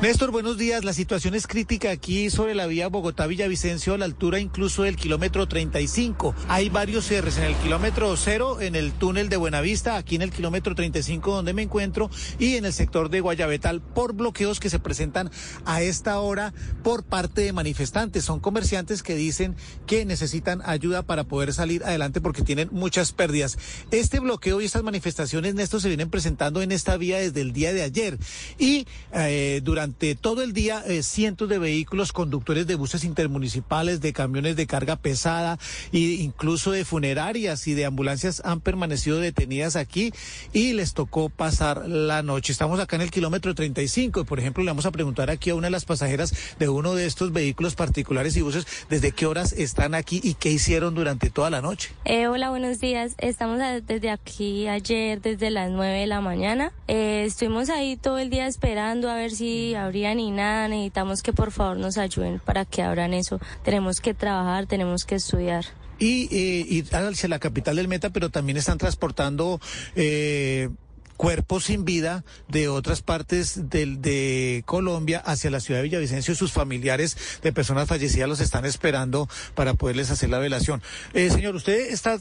[0.00, 0.84] Néstor, buenos días.
[0.84, 5.48] La situación es crítica aquí sobre la vía Bogotá-Villavicencio a la altura incluso del kilómetro
[5.48, 6.34] 35.
[6.48, 10.30] Hay varios cierres en el kilómetro cero, en el túnel de Buenavista, aquí en el
[10.30, 14.78] kilómetro 35 donde me encuentro y en el sector de Guayabetal por bloqueos que se
[14.78, 15.30] presentan
[15.64, 18.24] a esta hora por parte de manifestantes.
[18.24, 19.56] Son comerciantes que dicen
[19.86, 23.58] que necesitan ayuda para poder salir adelante porque tienen muchas pérdidas.
[23.90, 27.72] Este bloqueo y estas manifestaciones, Néstor, se vienen presentando en esta vía desde el día
[27.72, 28.18] de ayer
[28.58, 34.12] y eh, durante todo el día eh, cientos de vehículos, conductores de buses intermunicipales, de
[34.12, 35.60] camiones de carga pesada
[35.92, 40.12] e incluso de funerarias y de ambulancias han permanecido detenidas aquí
[40.52, 42.50] y les tocó pasar la noche.
[42.50, 45.54] Estamos acá en el kilómetro 35 y por ejemplo le vamos a preguntar aquí a
[45.54, 49.52] una de las pasajeras de uno de estos vehículos particulares y buses desde qué horas
[49.52, 51.92] están aquí y qué hicieron durante toda la noche.
[52.04, 53.14] Eh, hola, buenos días.
[53.18, 56.72] Estamos desde aquí ayer desde las 9 de la mañana.
[56.88, 61.32] Eh, estuvimos ahí todo el día esperando a ver si abrían y nada, necesitamos que
[61.32, 63.40] por favor nos ayuden para que abran eso.
[63.62, 65.64] Tenemos que trabajar, tenemos que estudiar.
[65.98, 69.60] Y, eh, y hacia la capital del Meta, pero también están transportando
[69.94, 70.68] eh,
[71.16, 76.34] cuerpos sin vida de otras partes de Colombia hacia la ciudad de Villavicencio.
[76.34, 80.82] Sus familiares de personas fallecidas los están esperando para poderles hacer la velación.
[81.12, 82.18] Eh, señor, usted está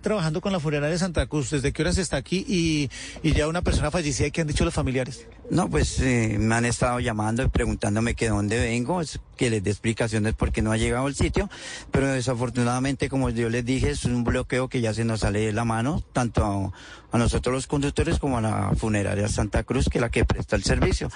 [0.00, 1.50] trabajando con la funeraria de Santa Cruz.
[1.50, 2.90] ¿Desde qué horas está aquí y,
[3.22, 4.30] y ya una persona fallecida?
[4.30, 5.26] ¿Qué han dicho los familiares?
[5.50, 9.00] No, pues eh, me han estado llamando y preguntándome que dónde vengo,
[9.36, 11.50] que les dé explicaciones porque no ha llegado al sitio,
[11.90, 15.52] pero desafortunadamente, como yo les dije, es un bloqueo que ya se nos sale de
[15.52, 16.72] la mano, tanto
[17.10, 20.56] a nosotros los conductores como a la funeraria Santa Cruz, que es la que presta
[20.56, 21.10] el servicio.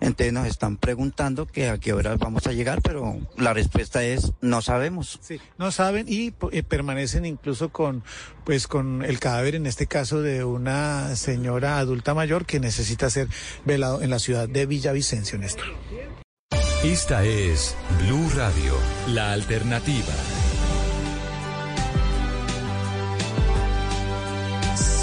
[0.00, 4.32] Entonces nos están preguntando que a qué horas vamos a llegar, pero la respuesta es
[4.40, 5.18] no sabemos.
[5.22, 8.04] Sí, no saben y eh, permanecen incluso con
[8.44, 13.28] pues con el cadáver en este caso de una señora adulta mayor que necesita ser
[13.64, 15.66] velado en la ciudad de Villavicencio, Néstor.
[16.84, 18.74] Esta es Blue Radio,
[19.08, 20.14] la alternativa.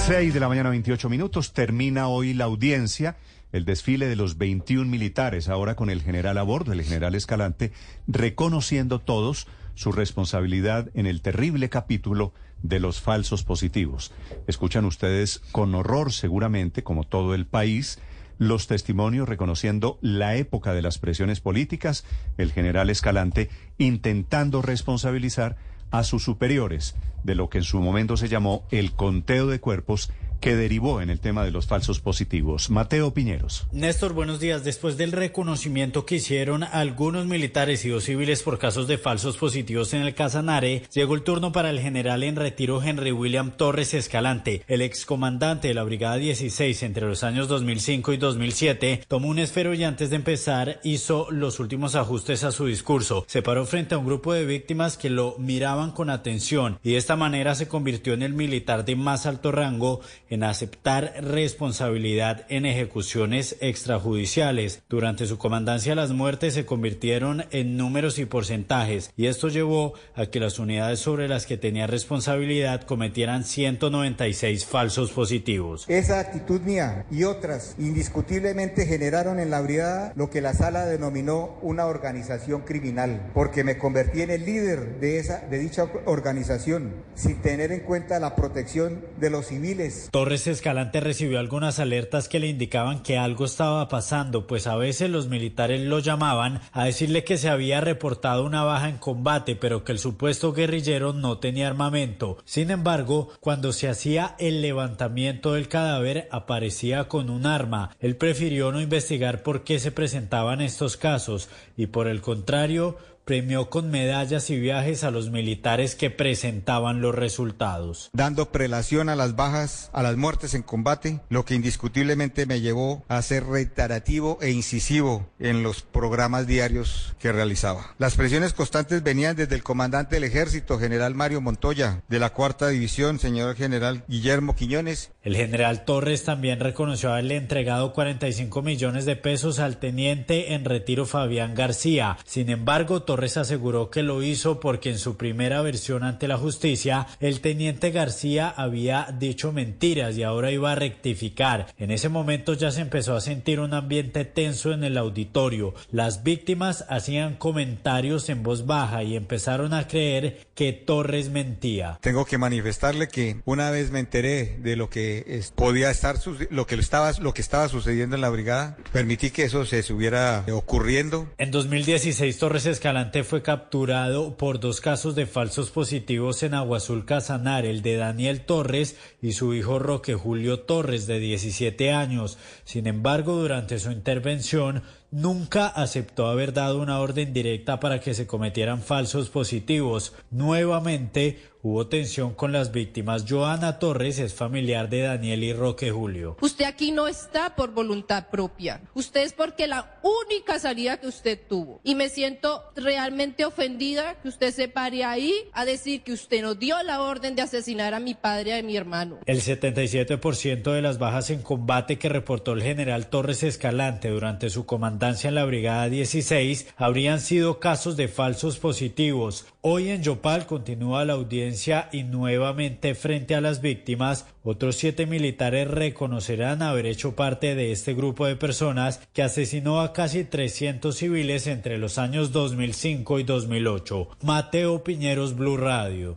[0.07, 1.51] 6 de la mañana, 28 minutos.
[1.51, 3.17] Termina hoy la audiencia,
[3.51, 7.71] el desfile de los 21 militares, ahora con el general a bordo, el general Escalante,
[8.05, 14.13] reconociendo todos su responsabilidad en el terrible capítulo de los falsos positivos.
[14.45, 17.97] Escuchan ustedes con horror, seguramente, como todo el país,
[18.37, 22.05] los testimonios reconociendo la época de las presiones políticas,
[22.37, 23.49] el general Escalante
[23.79, 25.57] intentando responsabilizar
[25.97, 30.11] a sus superiores de lo que en su momento se llamó el conteo de cuerpos
[30.45, 32.69] que derivó en el tema de los falsos positivos.
[32.69, 33.65] Mateo Piñeros.
[33.71, 34.63] Néstor, buenos días.
[34.63, 39.95] Después del reconocimiento que hicieron algunos militares y dos civiles por casos de falsos positivos
[39.95, 44.61] en el Casanare, llegó el turno para el general en retiro Henry William Torres Escalante.
[44.67, 49.73] El excomandante de la Brigada 16 entre los años 2005 y 2007 tomó un esfero
[49.73, 53.25] y antes de empezar hizo los últimos ajustes a su discurso.
[53.27, 56.97] Se paró frente a un grupo de víctimas que lo miraban con atención y de
[56.97, 60.01] esta manera se convirtió en el militar de más alto rango
[60.43, 64.83] aceptar responsabilidad en ejecuciones extrajudiciales.
[64.89, 70.25] Durante su comandancia las muertes se convirtieron en números y porcentajes y esto llevó a
[70.27, 75.85] que las unidades sobre las que tenía responsabilidad cometieran 196 falsos positivos.
[75.87, 81.57] Esa actitud mía y otras indiscutiblemente generaron en la brigada lo que la sala denominó
[81.61, 87.41] una organización criminal, porque me convertí en el líder de esa de dicha organización sin
[87.41, 90.09] tener en cuenta la protección de los civiles.
[90.25, 95.07] Torres Escalante recibió algunas alertas que le indicaban que algo estaba pasando, pues a veces
[95.11, 99.83] los militares lo llamaban a decirle que se había reportado una baja en combate, pero
[99.83, 102.39] que el supuesto guerrillero no tenía armamento.
[102.43, 107.95] Sin embargo, cuando se hacía el levantamiento del cadáver, aparecía con un arma.
[107.99, 113.71] Él prefirió no investigar por qué se presentaban estos casos y por el contrario, premió
[113.71, 118.11] con medallas y viajes a los militares que presentaban los resultados.
[118.13, 123.03] Dando prelación a las bajas, a las muertes en combate, lo que indiscutiblemente me llevó
[123.07, 127.95] a ser reiterativo e incisivo en los programas diarios que realizaba.
[127.97, 132.67] Las presiones constantes venían desde el comandante del ejército, general Mario Montoya, de la cuarta
[132.67, 135.11] división, señor general Guillermo Quiñones.
[135.23, 141.07] El general Torres también reconoció haberle entregado 45 millones de pesos al teniente en retiro
[141.07, 142.17] Fabián García.
[142.25, 147.07] Sin embargo, Torres aseguró que lo hizo porque en su primera versión ante la justicia,
[147.19, 151.67] el teniente García había dicho mentiras y ahora iba a rectificar.
[151.77, 155.73] En ese momento ya se empezó a sentir un ambiente tenso en el auditorio.
[155.91, 161.99] Las víctimas hacían comentarios en voz baja y empezaron a creer que Torres mentía.
[162.01, 166.15] Tengo que manifestarle que una vez me enteré de lo que podía estar
[166.49, 170.43] lo que estaba lo que estaba sucediendo en la brigada, permití que eso se estuviera
[170.51, 171.27] ocurriendo.
[171.37, 177.05] En 2016 Torres Escalante fue capturado por dos casos de falsos positivos en Agua Azul
[177.05, 182.37] Casanar, el de Daniel Torres y su hijo Roque Julio Torres, de 17 años.
[182.63, 188.27] Sin embargo, durante su intervención, nunca aceptó haber dado una orden directa para que se
[188.27, 190.13] cometieran falsos positivos.
[190.31, 193.25] Nuevamente hubo tensión con las víctimas.
[193.27, 196.37] Joana Torres es familiar de Daniel y Roque Julio.
[196.41, 198.81] Usted aquí no está por voluntad propia.
[198.93, 201.81] Usted es porque la única salida que usted tuvo.
[201.83, 206.59] Y me siento realmente ofendida que usted se pare ahí a decir que usted nos
[206.59, 209.17] dio la orden de asesinar a mi padre y a mi hermano.
[209.25, 214.67] El 77% de las bajas en combate que reportó el general Torres Escalante durante su
[214.67, 219.47] comandancia en la Brigada 16 habrían sido casos de falsos positivos.
[219.67, 225.67] Hoy en Yopal continúa la audiencia y nuevamente frente a las víctimas, otros siete militares
[225.67, 231.47] reconocerán haber hecho parte de este grupo de personas que asesinó a casi 300 civiles
[231.47, 234.09] entre los años 2005 y 2008.
[234.21, 236.13] Mateo Piñeros, Blue Radio.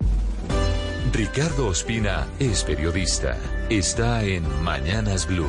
[1.15, 3.39] Ricardo Ospina es periodista.
[3.71, 5.49] Está en Mañanas Blue.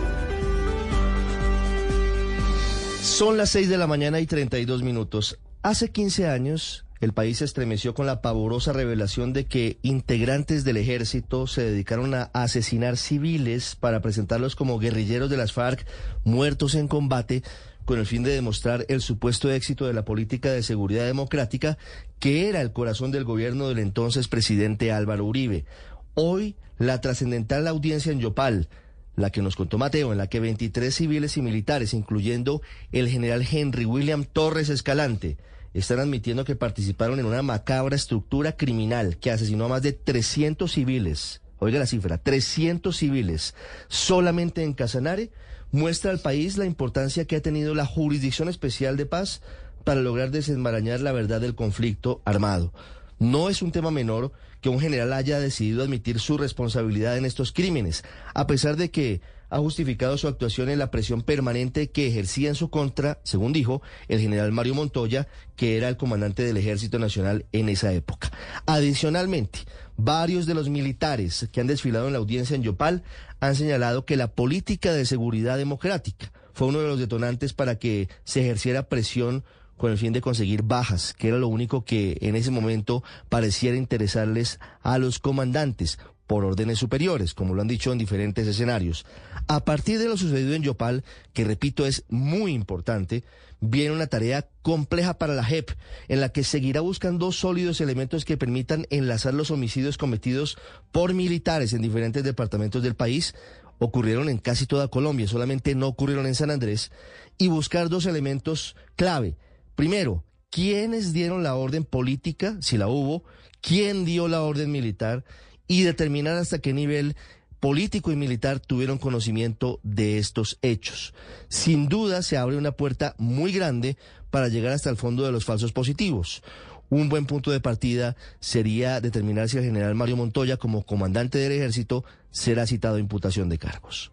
[3.02, 5.38] Son las 6 de la mañana y 32 minutos.
[5.62, 10.78] Hace 15 años, el país se estremeció con la pavorosa revelación de que integrantes del
[10.78, 15.86] ejército se dedicaron a asesinar civiles para presentarlos como guerrilleros de las FARC
[16.26, 17.44] muertos en combate
[17.86, 21.78] con el fin de demostrar el supuesto éxito de la política de seguridad democrática
[22.20, 25.66] que era el corazón del gobierno del entonces presidente Álvaro Uribe.
[26.14, 28.68] Hoy, la trascendental audiencia en Yopal,
[29.16, 32.62] la que nos contó Mateo, en la que 23 civiles y militares, incluyendo
[32.92, 35.38] el general Henry William Torres Escalante,
[35.74, 40.72] están admitiendo que participaron en una macabra estructura criminal que asesinó a más de 300
[40.72, 41.42] civiles.
[41.60, 43.54] Oiga la cifra, 300 civiles
[43.88, 45.32] solamente en Casanare,
[45.72, 49.42] muestra al país la importancia que ha tenido la Jurisdicción Especial de Paz
[49.84, 52.74] para lograr desenmarañar la verdad del conflicto armado.
[53.20, 57.52] No es un tema menor que un general haya decidido admitir su responsabilidad en estos
[57.52, 58.04] crímenes,
[58.34, 62.56] a pesar de que ha justificado su actuación en la presión permanente que ejercía en
[62.56, 67.46] su contra, según dijo el general Mario Montoya, que era el comandante del Ejército Nacional
[67.52, 68.32] en esa época.
[68.66, 69.60] Adicionalmente,
[69.98, 73.04] varios de los militares que han desfilado en la audiencia en Yopal
[73.40, 78.10] han señalado que la política de seguridad democrática fue uno de los detonantes para que
[78.24, 79.44] se ejerciera presión
[79.78, 83.78] con el fin de conseguir bajas, que era lo único que en ese momento pareciera
[83.78, 85.98] interesarles a los comandantes
[86.30, 89.04] por órdenes superiores, como lo han dicho en diferentes escenarios.
[89.48, 93.24] A partir de lo sucedido en Yopal, que repito es muy importante,
[93.60, 95.72] viene una tarea compleja para la JEP,
[96.08, 100.60] en la que seguirá buscando sólidos elementos que permitan enlazar los homicidios cometidos
[100.92, 103.34] por militares en diferentes departamentos del país,
[103.80, 106.92] ocurrieron en casi toda Colombia, solamente no ocurrieron en San Andrés,
[107.40, 109.36] y buscar dos elementos clave.
[109.74, 113.24] Primero, ¿quiénes dieron la orden política, si la hubo?
[113.62, 115.26] ¿Quién dio la orden militar?
[115.70, 117.16] Y determinar hasta qué nivel
[117.62, 121.14] político y militar tuvieron conocimiento de estos hechos.
[121.48, 123.96] Sin duda se abre una puerta muy grande
[124.32, 126.44] para llegar hasta el fondo de los falsos positivos.
[126.90, 131.52] Un buen punto de partida sería determinar si el general Mario Montoya, como comandante del
[131.52, 134.12] ejército, será citado a imputación de cargos.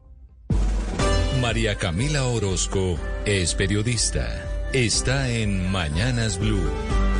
[1.40, 4.68] María Camila Orozco es periodista.
[4.74, 7.15] Está en Mañanas Blue.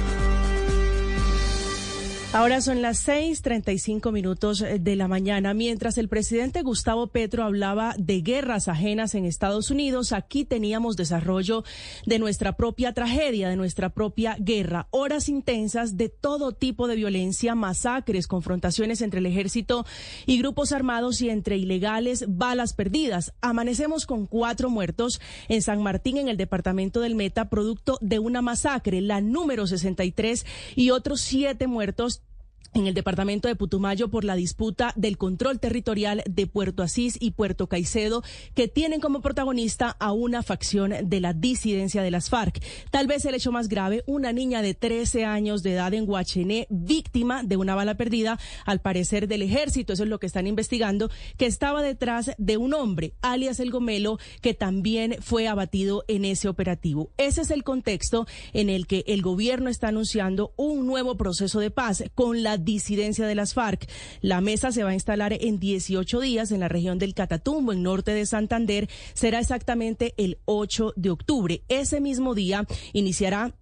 [2.33, 5.55] Ahora son las 6:35 minutos eh, de la mañana.
[5.55, 11.65] Mientras el presidente Gustavo Petro hablaba de guerras ajenas en Estados Unidos, aquí teníamos desarrollo
[12.05, 14.87] de nuestra propia tragedia, de nuestra propia guerra.
[14.91, 19.87] Horas intensas de todo tipo de violencia, masacres, confrontaciones entre el ejército
[20.27, 23.33] y grupos armados y entre ilegales, balas perdidas.
[23.41, 28.43] Amanecemos con cuatro muertos en San Martín, en el departamento del Meta, producto de una
[28.43, 32.25] masacre, la número 63, y otros siete muertos
[32.75, 37.33] en el departamento de Putumayo por la disputa del control territorial de Puerto Asís y
[37.33, 38.23] Puerto Caicedo,
[38.55, 42.63] que tienen como protagonista a una facción de la disidencia de las FARC.
[42.91, 46.67] Tal vez el hecho más grave, una niña de 13 años de edad en Huachené,
[46.71, 51.11] víctima de una bala perdida, al parecer del ejército, eso es lo que están investigando,
[51.37, 56.49] que estaba detrás de un hombre, alias el Gomelo, que también fue abatido en ese
[56.49, 57.11] operativo.
[57.17, 61.71] Ese es el contexto en el que el gobierno está anunciando un nuevo proceso de
[61.71, 63.89] paz con la disidencia de las FARC.
[64.21, 67.83] La mesa se va a instalar en 18 días en la región del Catatumbo, en
[67.83, 68.89] norte de Santander.
[69.15, 71.63] Será exactamente el 8 de octubre.
[71.69, 73.55] Ese mismo día iniciará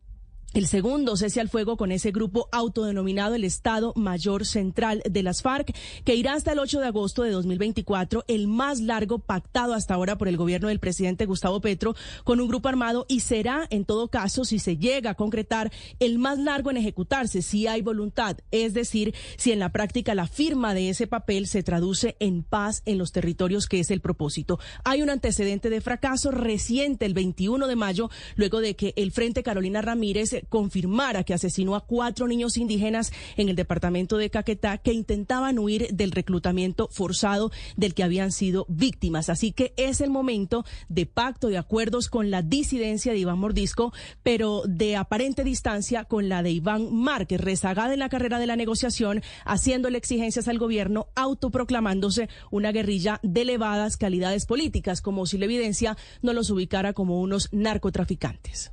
[0.55, 5.43] el segundo cese al fuego con ese grupo autodenominado el Estado Mayor Central de las
[5.43, 5.75] FARC,
[6.05, 10.17] que irá hasta el 8 de agosto de 2024, el más largo pactado hasta ahora
[10.17, 14.09] por el gobierno del presidente Gustavo Petro con un grupo armado y será, en todo
[14.09, 18.75] caso, si se llega a concretar, el más largo en ejecutarse, si hay voluntad, es
[18.75, 22.99] decir, si en la práctica la firma de ese papel se traduce en paz en
[22.99, 24.61] los territorios, que es el propósito.
[24.85, 29.43] Hay un antecedente de fracaso reciente, el 21 de mayo, luego de que el Frente
[29.43, 34.93] Carolina Ramírez confirmara que asesinó a cuatro niños indígenas en el departamento de Caquetá que
[34.93, 39.29] intentaban huir del reclutamiento forzado del que habían sido víctimas.
[39.29, 43.93] Así que es el momento de pacto, de acuerdos con la disidencia de Iván Mordisco,
[44.23, 48.57] pero de aparente distancia con la de Iván Márquez, rezagada en la carrera de la
[48.57, 55.47] negociación, haciéndole exigencias al gobierno, autoproclamándose una guerrilla de elevadas calidades políticas, como si la
[55.47, 58.73] evidencia no los ubicara como unos narcotraficantes.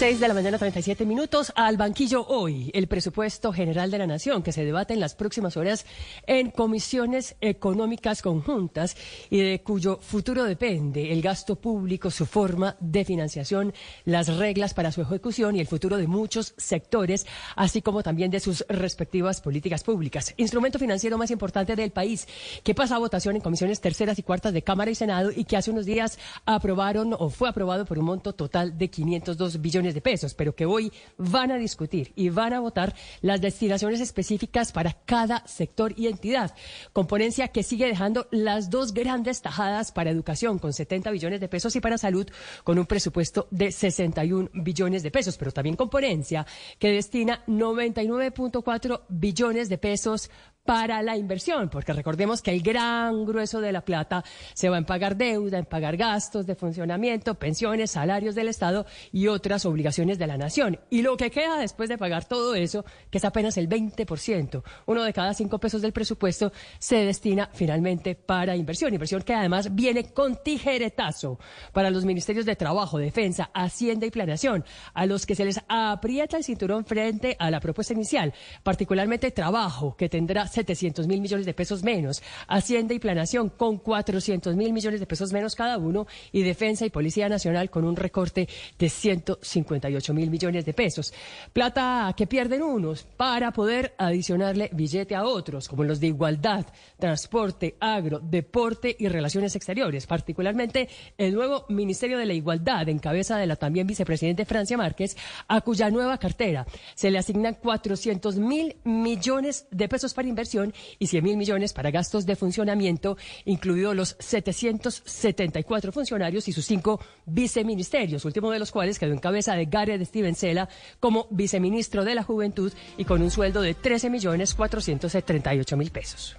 [0.00, 1.52] 6 de la mañana, 37 minutos.
[1.54, 5.58] Al banquillo hoy, el presupuesto general de la Nación, que se debate en las próximas
[5.58, 5.84] horas
[6.26, 8.96] en comisiones económicas conjuntas
[9.28, 13.74] y de cuyo futuro depende el gasto público, su forma de financiación,
[14.06, 18.40] las reglas para su ejecución y el futuro de muchos sectores, así como también de
[18.40, 20.32] sus respectivas políticas públicas.
[20.38, 22.26] Instrumento financiero más importante del país,
[22.64, 25.58] que pasa a votación en comisiones terceras y cuartas de Cámara y Senado y que
[25.58, 30.00] hace unos días aprobaron o fue aprobado por un monto total de 502 billones de
[30.00, 34.94] pesos, pero que hoy van a discutir y van a votar las destinaciones específicas para
[35.04, 36.54] cada sector y entidad.
[36.92, 41.74] Componencia que sigue dejando las dos grandes tajadas para educación con 70 billones de pesos
[41.76, 42.26] y para salud
[42.64, 46.46] con un presupuesto de 61 billones de pesos, pero también componencia
[46.78, 50.30] que destina 99.4 billones de pesos
[50.70, 54.22] para la inversión, porque recordemos que el gran grueso de la plata
[54.54, 59.26] se va en pagar deuda, en pagar gastos de funcionamiento, pensiones, salarios del Estado y
[59.26, 60.78] otras obligaciones de la nación.
[60.88, 65.02] Y lo que queda después de pagar todo eso, que es apenas el 20%, uno
[65.02, 68.94] de cada cinco pesos del presupuesto, se destina finalmente para inversión.
[68.94, 71.40] Inversión que además viene con tijeretazo
[71.72, 76.36] para los ministerios de Trabajo, Defensa, Hacienda y Planeación, a los que se les aprieta
[76.36, 78.32] el cinturón frente a la propuesta inicial,
[78.62, 84.56] particularmente Trabajo, que tendrá 700 mil millones de pesos menos, Hacienda y Planación con 400
[84.56, 86.06] mil millones de pesos menos cada uno.
[86.32, 88.48] Y Defensa y Policía Nacional con un recorte
[88.78, 91.12] de 158 mil millones de pesos.
[91.52, 96.66] Plata que pierden unos para poder adicionarle billete a otros, como los de igualdad,
[96.98, 103.38] transporte, agro, deporte y relaciones exteriores, particularmente el nuevo Ministerio de la Igualdad en cabeza
[103.38, 105.16] de la también vicepresidente Francia Márquez,
[105.48, 111.06] a cuya nueva cartera se le asignan 400 mil millones de pesos para invertir y
[111.06, 118.24] 100 mil millones para gastos de funcionamiento, incluidos los 774 funcionarios y sus cinco viceministerios,
[118.24, 122.22] último de los cuales quedó en cabeza de Gareth Steven Sela como viceministro de la
[122.22, 126.36] Juventud y con un sueldo de 13 millones 438 mil pesos.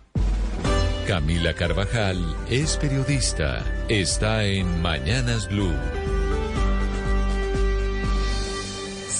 [1.07, 3.65] Camila Carvajal es periodista.
[3.89, 6.00] Está en Mañanas Blue.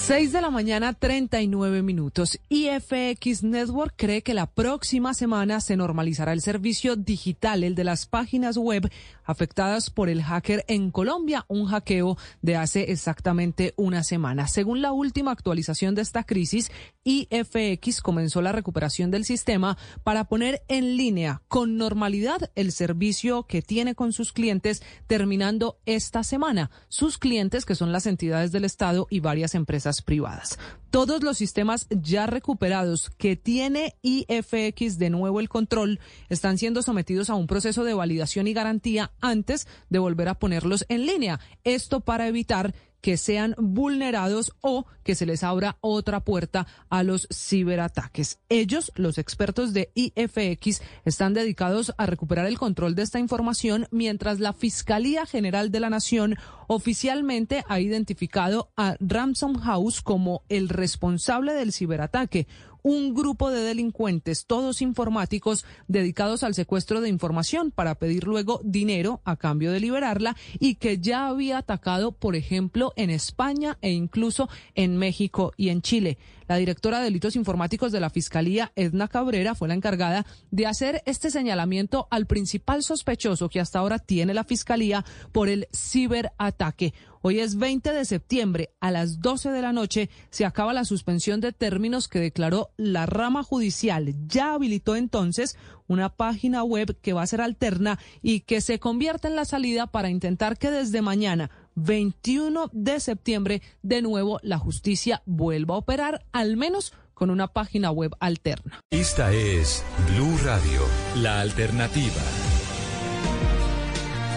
[0.02, 2.40] 6 de la mañana, 39 minutos.
[2.48, 8.06] IFX Network cree que la próxima semana se normalizará el servicio digital, el de las
[8.06, 8.90] páginas web
[9.24, 14.48] afectadas por el hacker en Colombia, un hackeo de hace exactamente una semana.
[14.48, 16.72] Según la última actualización de esta crisis,
[17.04, 23.62] IFX comenzó la recuperación del sistema para poner en línea con normalidad el servicio que
[23.62, 26.72] tiene con sus clientes terminando esta semana.
[26.88, 30.58] Sus clientes, que son las entidades del Estado y varias empresas privadas.
[30.90, 37.30] Todos los sistemas ya recuperados que tiene IFX de nuevo el control están siendo sometidos
[37.30, 41.40] a un proceso de validación y garantía antes de volver a ponerlos en línea.
[41.64, 47.28] Esto para evitar que sean vulnerados o que se les abra otra puerta a los
[47.30, 48.38] ciberataques.
[48.48, 54.40] Ellos, los expertos de IFX, están dedicados a recuperar el control de esta información mientras
[54.40, 56.36] la Fiscalía General de la Nación
[56.68, 62.46] oficialmente ha identificado a Ransom House como el responsable del ciberataque
[62.82, 69.20] un grupo de delincuentes, todos informáticos, dedicados al secuestro de información para pedir luego dinero
[69.24, 74.48] a cambio de liberarla y que ya había atacado, por ejemplo, en España e incluso
[74.74, 76.18] en México y en Chile.
[76.48, 81.02] La directora de delitos informáticos de la Fiscalía, Edna Cabrera, fue la encargada de hacer
[81.06, 86.94] este señalamiento al principal sospechoso que hasta ahora tiene la Fiscalía por el ciberataque.
[87.24, 91.40] Hoy es 20 de septiembre, a las 12 de la noche se acaba la suspensión
[91.40, 94.12] de términos que declaró la rama judicial.
[94.26, 95.56] Ya habilitó entonces
[95.86, 99.86] una página web que va a ser alterna y que se convierte en la salida
[99.86, 106.24] para intentar que desde mañana 21 de septiembre de nuevo la justicia vuelva a operar
[106.32, 108.80] al menos con una página web alterna.
[108.90, 110.80] Esta es Blue Radio,
[111.16, 112.22] la alternativa.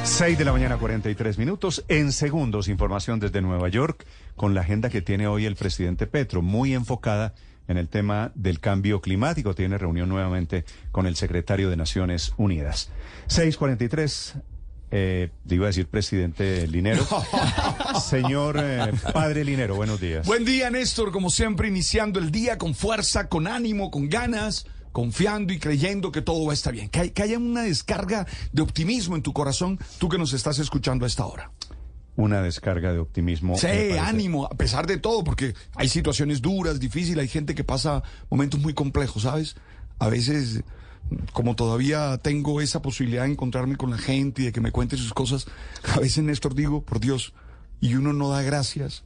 [0.03, 1.83] 6 de la mañana, 43 minutos.
[1.87, 4.05] En segundos, información desde Nueva York
[4.35, 7.33] con la agenda que tiene hoy el presidente Petro, muy enfocada
[7.67, 9.55] en el tema del cambio climático.
[9.55, 12.91] Tiene reunión nuevamente con el secretario de Naciones Unidas.
[13.27, 14.35] 643.
[14.91, 17.05] Eh, iba a decir presidente Linero.
[18.07, 20.25] Señor eh, padre Linero, buenos días.
[20.25, 21.11] Buen día, Néstor.
[21.11, 26.21] Como siempre, iniciando el día con fuerza, con ánimo, con ganas, confiando y creyendo que
[26.21, 26.89] todo va a estar bien.
[26.89, 30.59] Que, hay- que haya una descarga de optimismo en tu corazón, tú que nos estás
[30.59, 31.51] escuchando a esta hora.
[32.17, 33.57] Una descarga de optimismo.
[33.57, 33.67] Sí,
[33.99, 38.61] ánimo, a pesar de todo, porque hay situaciones duras, difíciles, hay gente que pasa momentos
[38.61, 39.57] muy complejos, ¿sabes?
[39.99, 40.61] A veces,
[41.33, 44.97] como todavía tengo esa posibilidad de encontrarme con la gente y de que me cuente
[44.97, 45.47] sus cosas,
[45.93, 47.33] a veces, Néstor, digo, por Dios,
[47.81, 49.03] y uno no da gracias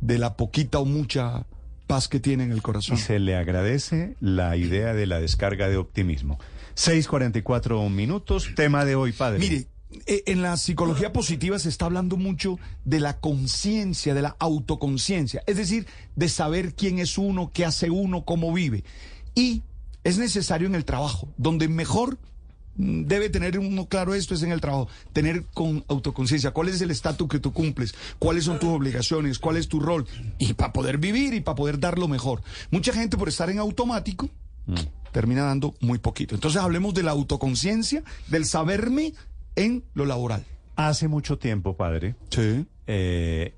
[0.00, 1.46] de la poquita o mucha
[1.86, 2.96] paz que tiene en el corazón.
[2.96, 6.38] Y se le agradece la idea de la descarga de optimismo.
[6.74, 8.50] 6:44 minutos.
[8.56, 9.38] Tema de hoy, padre.
[9.38, 9.66] Mire,
[10.06, 15.42] eh, en la psicología positiva se está hablando mucho de la conciencia, de la autoconciencia,
[15.46, 18.84] es decir, de saber quién es uno, qué hace uno, cómo vive.
[19.34, 19.62] Y
[20.04, 22.18] es necesario en el trabajo, donde mejor
[22.76, 26.80] mm, debe tener uno claro esto es en el trabajo, tener con autoconciencia, cuál es
[26.80, 30.06] el estatus que tú cumples, cuáles son tus obligaciones, cuál es tu rol,
[30.38, 32.42] y para poder vivir y para poder dar lo mejor.
[32.70, 34.28] Mucha gente por estar en automático
[35.12, 36.34] termina dando muy poquito.
[36.34, 39.12] Entonces hablemos de la autoconciencia, del saberme
[39.56, 40.44] en lo laboral.
[40.76, 42.14] Hace mucho tiempo, padre.
[42.30, 42.64] Sí.
[42.86, 43.54] eh,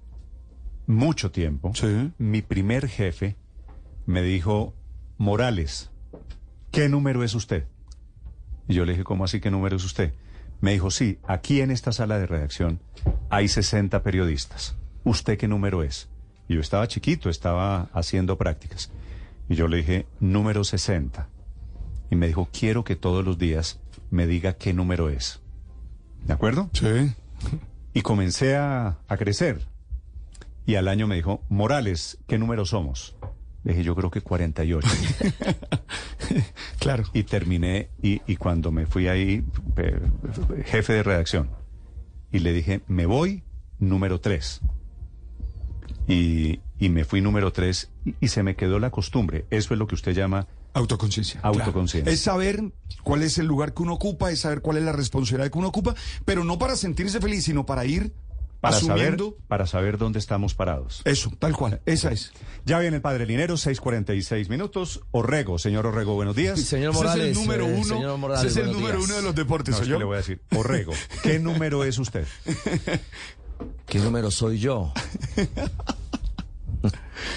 [0.87, 1.73] mucho tiempo.
[1.75, 2.11] Sí.
[2.19, 3.37] Mi primer jefe
[4.07, 4.75] me dijo,
[5.17, 5.91] Morales,
[6.75, 7.67] ¿qué número es usted?
[8.67, 10.13] Y yo le dije, ¿cómo así qué número es usted?
[10.61, 12.81] Me dijo, sí, aquí en esta sala de redacción
[13.31, 14.77] hay 60 periodistas.
[15.05, 16.09] ¿Usted qué número es?
[16.49, 18.91] Y yo estaba chiquito, estaba haciendo prácticas.
[19.49, 21.29] Y yo le dije, número 60.
[22.11, 23.79] Y me dijo, quiero que todos los días
[24.11, 25.41] me diga qué número es.
[26.27, 26.71] ¿De acuerdo?
[26.73, 27.13] Sí.
[27.93, 29.69] Y comencé a, a crecer.
[30.67, 33.15] Y al año me dijo, Morales, ¿qué número somos?
[33.65, 34.89] Le dije, yo creo que 48.
[36.79, 37.05] claro.
[37.15, 39.43] Y terminé, y, y cuando me fui ahí,
[40.67, 41.49] jefe de redacción,
[42.31, 43.43] y le dije, me voy
[43.79, 44.61] número 3.
[46.07, 49.47] Y, y me fui número 3 y, y se me quedó la costumbre.
[49.51, 51.41] Eso es lo que usted llama Autoconciencia.
[51.43, 52.03] autoconciencia.
[52.03, 52.15] Claro.
[52.15, 52.73] Es saber
[53.05, 55.69] cuál es el lugar que uno ocupa, es saber cuál es la responsabilidad que uno
[55.69, 55.95] ocupa,
[56.25, 58.13] pero no para sentirse feliz, sino para ir
[58.71, 59.17] para saber,
[59.49, 61.03] para saber dónde estamos parados.
[61.05, 62.33] Eso, tal cual, esa es.
[62.65, 65.01] Ya viene el padre Linero, 6:46 minutos.
[65.11, 66.61] Orrego, señor Orrego, buenos días.
[66.61, 67.25] Señor Ese Morales.
[67.25, 67.85] es el número eh, uno.
[67.85, 69.09] señor Morales, ese es el número días.
[69.11, 69.99] uno de los deportes, No, es ¿soy que yo?
[69.99, 72.27] le voy a decir, Orrego, ¿qué número es usted?
[73.87, 74.93] ¿Qué número soy yo?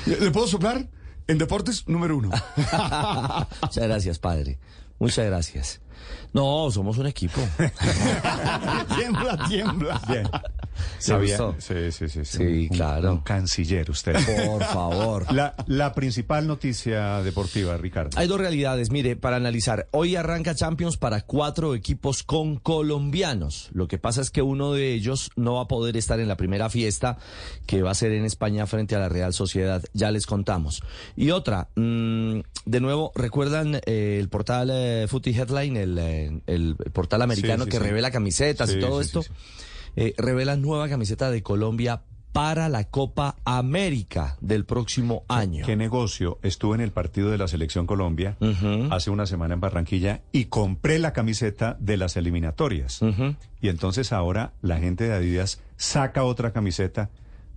[0.06, 0.88] ¿Le puedo soplar?
[1.28, 2.30] En deportes, número uno.
[3.62, 4.60] Muchas gracias, padre.
[5.00, 5.82] Muchas gracias.
[6.34, 7.42] No, somos un equipo.
[8.96, 10.02] tiembla, tiembla.
[10.08, 10.30] Bien.
[11.00, 11.56] ¿Se gustó?
[11.60, 12.26] Sí, sí, sí.
[12.26, 13.12] Sí, Un- claro.
[13.14, 14.14] Un canciller usted.
[14.48, 15.32] Por favor.
[15.34, 18.18] La, la principal noticia deportiva, Ricardo.
[18.18, 19.88] Hay dos realidades, mire, para analizar.
[19.92, 23.70] Hoy arranca Champions para cuatro equipos con colombianos.
[23.74, 26.38] Lo que pasa es que uno de ellos no va a poder estar en la
[26.38, 27.18] primera fiesta
[27.66, 29.84] que va a ser en España frente a la Real Sociedad.
[29.94, 30.82] Ya les contamos.
[31.16, 36.76] Y otra, mm, de nuevo, ¿recuerdan eh, el portal eh, Footy Headline, el, eh, el
[36.94, 37.84] portal americano Sí, sí, que sí.
[37.84, 39.22] revela camisetas y todo sí, esto?
[40.00, 45.66] Eh, revela nueva camiseta de Colombia para la Copa América del próximo año.
[45.66, 46.38] ¿Qué negocio?
[46.44, 48.38] Estuve en el partido de la Selección Colombia
[48.92, 53.00] hace una semana en Barranquilla y compré la camiseta de las eliminatorias.
[53.60, 57.10] Y entonces ahora la gente de Adidas saca otra camiseta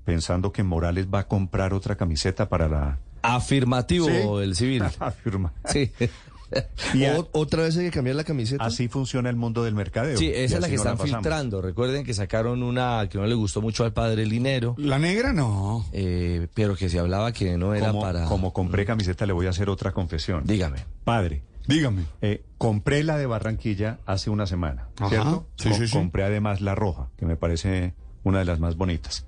[0.07, 2.99] pensando que Morales va a comprar otra camiseta para la...
[3.21, 4.43] Afirmativo Sí.
[4.43, 4.83] el civil.
[4.99, 5.53] Afirma.
[5.67, 5.93] Sí.
[6.95, 8.65] Y a- otra vez hay que cambiar la camiseta.
[8.65, 10.17] Así funciona el mundo del mercadeo.
[10.17, 11.61] Sí, esa es la que están filtrando.
[11.63, 15.87] Recuerden que sacaron una que no le gustó mucho al padre Linero, La negra no.
[15.93, 18.25] eh, pero que se hablaba que no era Como, para.
[18.27, 20.43] como compré camiseta, le voy a hacer otra confesión.
[20.45, 20.79] Dígame.
[21.05, 22.05] Padre, Dígame.
[22.23, 25.09] eh, compré la de Barranquilla hace una semana, Ajá.
[25.11, 25.47] ¿cierto?
[25.57, 25.93] Sí, sí.
[25.93, 29.27] Compré además la roja, que me parece una de las más bonitas.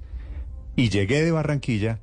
[0.77, 2.01] Y llegué de Barranquilla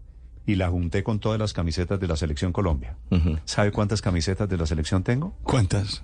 [0.50, 2.98] y la junté con todas las camisetas de la Selección Colombia.
[3.46, 5.36] ¿Sabe cuántas camisetas de la Selección tengo?
[5.44, 6.02] ¿Cuántas?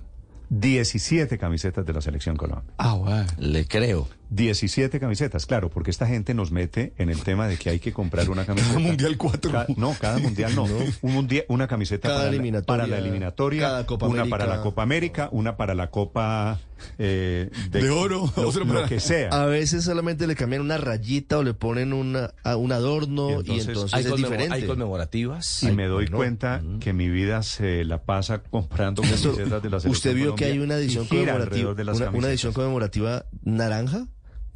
[0.50, 2.72] 17 camisetas de la Selección Colombia.
[2.78, 3.26] Ah, bueno.
[3.38, 4.06] Le creo.
[4.30, 7.92] 17 camisetas, claro, porque esta gente nos mete en el tema de que hay que
[7.92, 8.74] comprar una camiseta.
[8.74, 9.52] Cada mundial cuatro.
[9.52, 10.64] Ca- no, cada mundial no.
[10.64, 14.38] Un mundial, una camiseta Cada para, la- eliminatoria, para la eliminatoria, cada Copa una América.
[14.38, 16.58] para la Copa América, una para la Copa
[16.98, 19.28] eh, De oro, lo, otra lo que sea.
[19.30, 23.52] A veces solamente le cambian una rayita o le ponen una, a un adorno Y
[23.56, 24.54] y entonces- Hay, es diferente.
[24.54, 25.62] hay conmemorativas.
[25.62, 29.80] y Hay- me doy cuenta que mi vida se la pasa comprando camisetas de la
[29.80, 34.06] Selección ¿Usted vio que hay una edición conmemorativa, de las una, una edición conmemorativa naranja,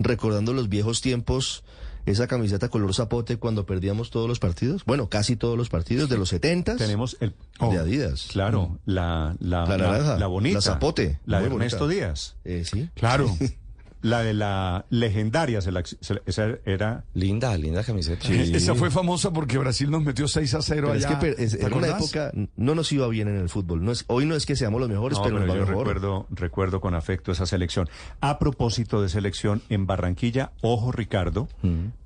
[0.00, 1.62] recordando los viejos tiempos
[2.06, 4.84] esa camiseta color zapote cuando perdíamos todos los partidos?
[4.84, 8.28] Bueno, casi todos los partidos de los 70 Tenemos el de Adidas.
[8.32, 11.64] Claro, la la, La naranja, la bonita, la zapote, la de bonita.
[11.66, 12.36] Ernesto Díaz.
[12.44, 12.88] Eh, sí.
[12.94, 13.36] Claro.
[14.02, 18.26] La de la legendaria esa era linda, linda camiseta.
[18.32, 21.18] Esa fue famosa porque Brasil nos metió 6 a 0 Pero es allá.
[21.18, 23.84] que es- ¿Te en una época no nos iba bien en el fútbol.
[23.84, 25.76] No es, hoy no es que seamos los mejores, No, pero, nos va yo mejor.
[25.86, 27.88] recuerdo, recuerdo con afecto esa selección.
[28.20, 31.48] A propósito de selección, en Barranquilla, ojo Ricardo,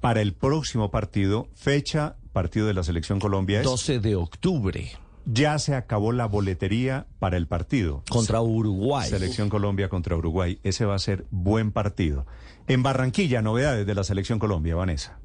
[0.01, 4.91] para el próximo partido, fecha, partido de la selección Colombia es 12 de octubre.
[5.27, 8.03] Ya se acabó la boletería para el partido.
[8.11, 9.09] Contra Uruguay.
[9.09, 10.59] Selección Colombia contra Uruguay.
[10.63, 12.27] Ese va a ser buen partido.
[12.67, 15.19] En Barranquilla, novedades de la selección Colombia, Vanessa.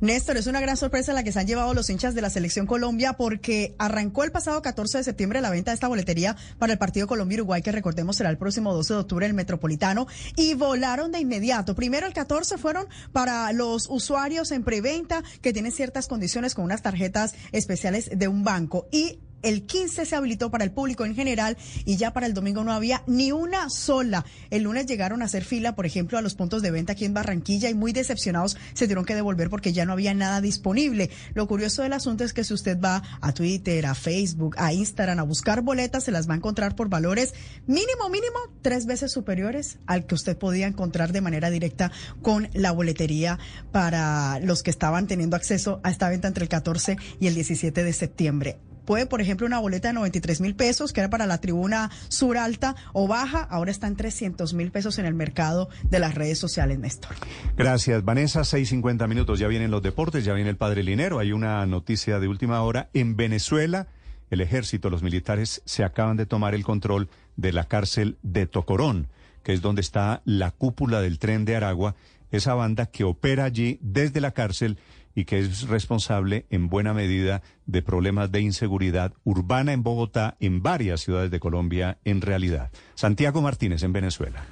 [0.00, 2.66] Néstor, es una gran sorpresa la que se han llevado los hinchas de la Selección
[2.66, 6.78] Colombia porque arrancó el pasado 14 de septiembre la venta de esta boletería para el
[6.78, 10.06] partido Colombia-Uruguay, que recordemos será el próximo 12 de octubre en el Metropolitano,
[10.36, 11.74] y volaron de inmediato.
[11.74, 16.80] Primero el 14 fueron para los usuarios en preventa que tienen ciertas condiciones con unas
[16.80, 21.56] tarjetas especiales de un banco y el 15 se habilitó para el público en general
[21.84, 24.24] y ya para el domingo no había ni una sola.
[24.50, 27.14] El lunes llegaron a hacer fila, por ejemplo, a los puntos de venta aquí en
[27.14, 31.10] Barranquilla y muy decepcionados se tuvieron que devolver porque ya no había nada disponible.
[31.34, 35.20] Lo curioso del asunto es que si usted va a Twitter, a Facebook, a Instagram
[35.20, 37.34] a buscar boletas, se las va a encontrar por valores
[37.66, 42.72] mínimo, mínimo, tres veces superiores al que usted podía encontrar de manera directa con la
[42.72, 43.38] boletería
[43.72, 47.84] para los que estaban teniendo acceso a esta venta entre el 14 y el 17
[47.84, 48.58] de septiembre
[48.90, 52.36] puede, por ejemplo, una boleta de 93 mil pesos, que era para la tribuna sur
[52.36, 56.40] alta o baja, ahora está en 300 mil pesos en el mercado de las redes
[56.40, 57.12] sociales, Néstor.
[57.56, 58.40] Gracias, Vanessa.
[58.40, 59.38] 6.50 minutos.
[59.38, 61.20] Ya vienen los deportes, ya viene el padre Linero.
[61.20, 62.90] Hay una noticia de última hora.
[62.92, 63.86] En Venezuela,
[64.28, 69.06] el ejército, los militares se acaban de tomar el control de la cárcel de Tocorón,
[69.44, 71.94] que es donde está la cúpula del tren de Aragua,
[72.32, 74.78] esa banda que opera allí desde la cárcel
[75.14, 80.62] y que es responsable en buena medida de problemas de inseguridad urbana en Bogotá, en
[80.62, 82.70] varias ciudades de Colombia en realidad.
[82.94, 84.44] Santiago Martínez en Venezuela.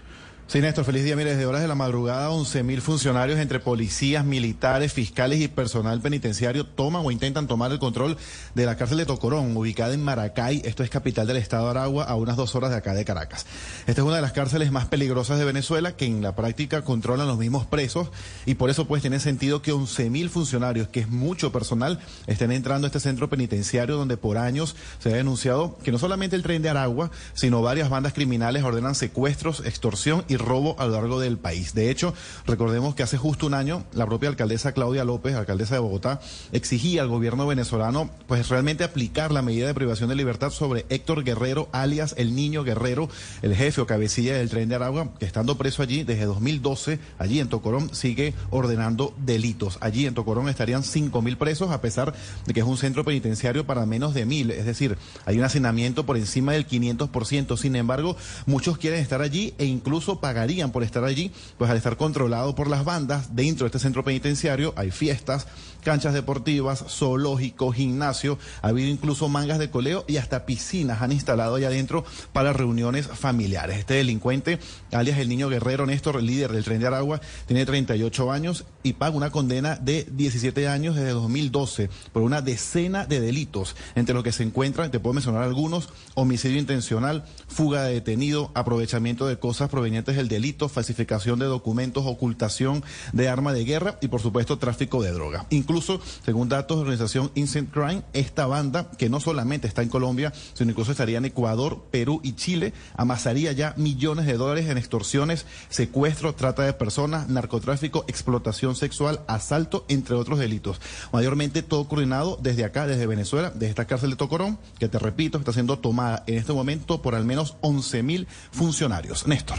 [0.48, 1.14] Sí, Néstor, feliz día.
[1.14, 6.64] Mire, desde horas de la madrugada, 11.000 funcionarios entre policías, militares, fiscales y personal penitenciario
[6.64, 8.16] toman o intentan tomar el control
[8.54, 10.62] de la cárcel de Tocorón, ubicada en Maracay.
[10.64, 13.44] Esto es capital del estado de Aragua, a unas dos horas de acá de Caracas.
[13.86, 17.28] Esta es una de las cárceles más peligrosas de Venezuela, que en la práctica controlan
[17.28, 18.08] los mismos presos
[18.46, 22.86] y por eso pues tiene sentido que 11.000 funcionarios, que es mucho personal, estén entrando
[22.86, 26.62] a este centro penitenciario donde por años se ha denunciado que no solamente el tren
[26.62, 31.38] de Aragua, sino varias bandas criminales ordenan secuestros, extorsión y robo a lo largo del
[31.38, 31.74] país.
[31.74, 32.14] De hecho,
[32.46, 36.20] recordemos que hace justo un año la propia alcaldesa Claudia López, alcaldesa de Bogotá,
[36.52, 41.24] exigía al gobierno venezolano pues realmente aplicar la medida de privación de libertad sobre Héctor
[41.24, 43.08] Guerrero, alias el niño Guerrero,
[43.42, 47.40] el jefe o cabecilla del tren de Aragua, que estando preso allí desde 2012, allí
[47.40, 49.78] en Tocorón, sigue ordenando delitos.
[49.80, 52.14] Allí en Tocorón estarían 5 mil presos, a pesar
[52.46, 54.50] de que es un centro penitenciario para menos de mil.
[54.50, 57.56] Es decir, hay un hacinamiento por encima del 500%.
[57.56, 61.96] Sin embargo, muchos quieren estar allí e incluso pagarían por estar allí, pues al estar
[61.96, 65.46] controlado por las bandas, dentro de este centro penitenciario hay fiestas,
[65.82, 71.54] canchas deportivas, zoológico, gimnasio, ha habido incluso mangas de coleo y hasta piscinas han instalado
[71.54, 73.78] allá adentro para reuniones familiares.
[73.78, 74.58] Este delincuente,
[74.92, 79.16] alias el niño guerrero Néstor, líder del tren de Aragua, tiene 38 años y paga
[79.16, 84.32] una condena de 17 años desde 2012 por una decena de delitos, entre los que
[84.32, 90.17] se encuentran, te puedo mencionar algunos, homicidio intencional, fuga de detenido, aprovechamiento de cosas provenientes
[90.18, 95.12] del delito, falsificación de documentos, ocultación de arma de guerra y por supuesto tráfico de
[95.12, 95.46] droga.
[95.50, 99.88] Incluso, según datos de la organización Instant Crime, esta banda, que no solamente está en
[99.88, 104.78] Colombia, sino incluso estaría en Ecuador, Perú y Chile, amasaría ya millones de dólares en
[104.78, 110.80] extorsiones, secuestro, trata de personas, narcotráfico, explotación sexual, asalto, entre otros delitos.
[111.12, 115.38] Mayormente todo coordinado desde acá, desde Venezuela, desde esta cárcel de Tocorón, que te repito,
[115.38, 119.26] está siendo tomada en este momento por al menos 11 mil funcionarios.
[119.26, 119.58] Néstor.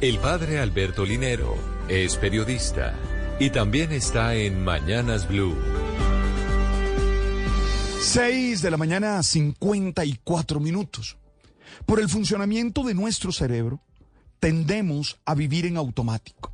[0.00, 1.54] El padre Alberto Linero
[1.88, 2.94] es periodista
[3.38, 5.56] y también está en Mañanas Blue.
[8.00, 11.18] 6 de la mañana, 54 minutos.
[11.86, 13.80] Por el funcionamiento de nuestro cerebro,
[14.40, 16.52] tendemos a vivir en automático.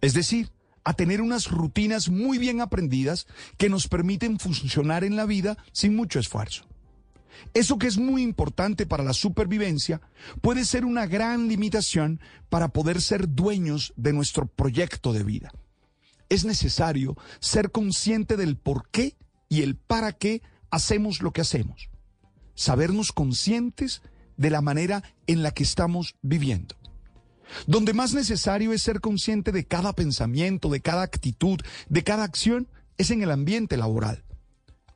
[0.00, 0.50] Es decir,
[0.84, 3.26] a tener unas rutinas muy bien aprendidas
[3.58, 6.69] que nos permiten funcionar en la vida sin mucho esfuerzo.
[7.54, 10.00] Eso que es muy importante para la supervivencia
[10.40, 15.52] puede ser una gran limitación para poder ser dueños de nuestro proyecto de vida.
[16.28, 19.16] Es necesario ser consciente del por qué
[19.48, 21.90] y el para qué hacemos lo que hacemos.
[22.54, 24.02] Sabernos conscientes
[24.36, 26.76] de la manera en la que estamos viviendo.
[27.66, 32.68] Donde más necesario es ser consciente de cada pensamiento, de cada actitud, de cada acción,
[32.96, 34.24] es en el ambiente laboral.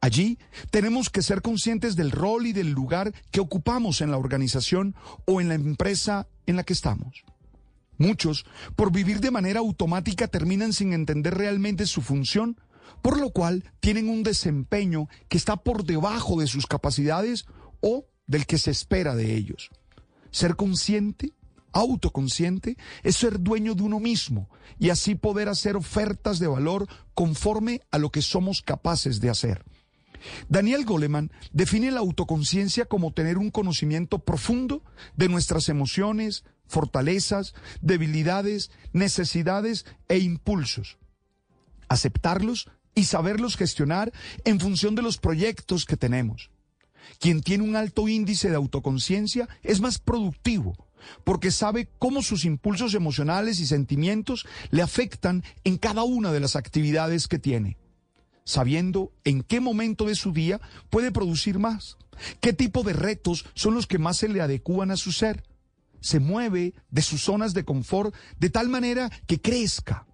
[0.04, 0.38] Allí
[0.70, 5.40] tenemos que ser conscientes del rol y del lugar que ocupamos en la organización o
[5.40, 7.24] en la empresa en la que estamos.
[7.96, 8.44] Muchos,
[8.76, 12.60] por vivir de manera automática, terminan sin entender realmente su función,
[13.00, 17.46] por lo cual tienen un desempeño que está por debajo de sus capacidades
[17.80, 19.70] o del que se espera de ellos.
[20.30, 21.32] Ser consciente,
[21.72, 27.80] autoconsciente, es ser dueño de uno mismo y así poder hacer ofertas de valor conforme
[27.90, 29.64] a lo que somos capaces de hacer.
[30.48, 34.82] Daniel Goleman define la autoconciencia como tener un conocimiento profundo
[35.16, 40.98] de nuestras emociones, fortalezas, debilidades, necesidades e impulsos.
[41.88, 44.12] Aceptarlos y saberlos gestionar
[44.44, 46.50] en función de los proyectos que tenemos.
[47.18, 50.74] Quien tiene un alto índice de autoconciencia es más productivo
[51.22, 56.56] porque sabe cómo sus impulsos emocionales y sentimientos le afectan en cada una de las
[56.56, 57.76] actividades que tiene,
[58.44, 61.96] sabiendo en qué momento de su día puede producir más,
[62.40, 65.44] qué tipo de retos son los que más se le adecúan a su ser.
[66.00, 70.06] Se mueve de sus zonas de confort de tal manera que crezca.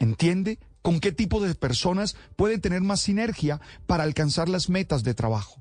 [0.00, 5.14] ¿Entiende con qué tipo de personas puede tener más sinergia para alcanzar las metas de
[5.14, 5.60] trabajo?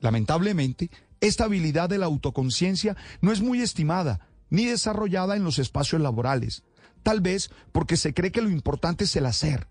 [0.00, 6.00] Lamentablemente, esta habilidad de la autoconciencia no es muy estimada ni desarrollada en los espacios
[6.00, 6.64] laborales,
[7.02, 9.68] tal vez porque se cree que lo importante es el hacer,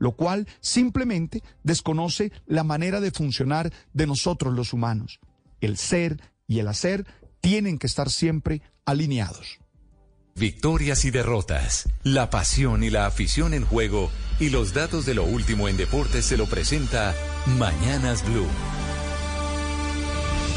[0.00, 5.20] lo cual simplemente desconoce la manera de funcionar de nosotros los humanos.
[5.60, 7.06] El ser y el hacer
[7.40, 9.60] tienen que estar siempre alineados.
[10.34, 15.24] Victorias y derrotas, la pasión y la afición en juego y los datos de lo
[15.24, 17.14] último en deportes se lo presenta
[17.58, 18.79] Mañanas Blue.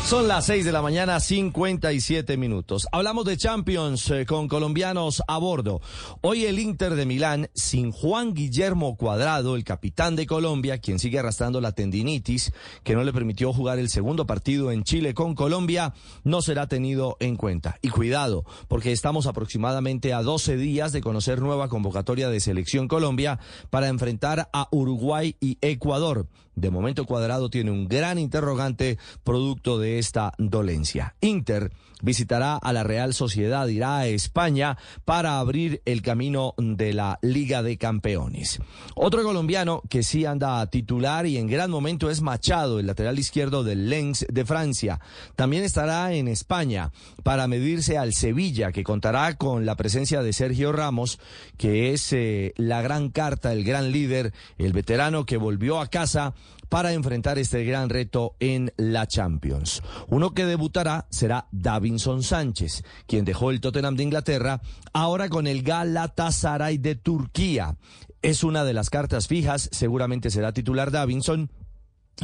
[0.06, 2.88] Son las 6 de la mañana, 57 minutos.
[2.92, 5.80] Hablamos de Champions eh, con colombianos a bordo.
[6.22, 11.20] Hoy el Inter de Milán, sin Juan Guillermo Cuadrado, el capitán de Colombia, quien sigue
[11.20, 12.52] arrastrando la tendinitis,
[12.84, 15.94] que no le permitió jugar el segundo partido en Chile con Colombia,
[16.26, 17.80] no será tenido en cuenta.
[17.82, 23.40] Y cuidado, porque estamos aproximadamente a 12 días de conocer nueva convocatoria de Selección Colombia
[23.70, 26.28] para enfrentar a Uruguay y Ecuador.
[26.56, 31.16] De momento Cuadrado tiene un gran interrogante producto de esta dolencia.
[31.22, 31.72] Inter
[32.04, 37.64] visitará a la Real Sociedad, irá a España para abrir el camino de la Liga
[37.64, 38.60] de Campeones.
[38.94, 43.18] Otro colombiano que sí anda a titular y en gran momento es Machado, el lateral
[43.18, 45.00] izquierdo del Lens de Francia.
[45.36, 46.92] También estará en España
[47.24, 51.20] para medirse al Sevilla, que contará con la presencia de Sergio Ramos,
[51.58, 56.34] que es eh, la gran carta, el gran líder, el veterano que volvió a casa
[56.74, 59.84] para enfrentar este gran reto en la Champions.
[60.08, 64.60] Uno que debutará será Davinson Sánchez, quien dejó el Tottenham de Inglaterra,
[64.92, 67.78] ahora con el Galatasaray de Turquía.
[68.24, 71.52] Es una de las cartas fijas, seguramente será titular Davinson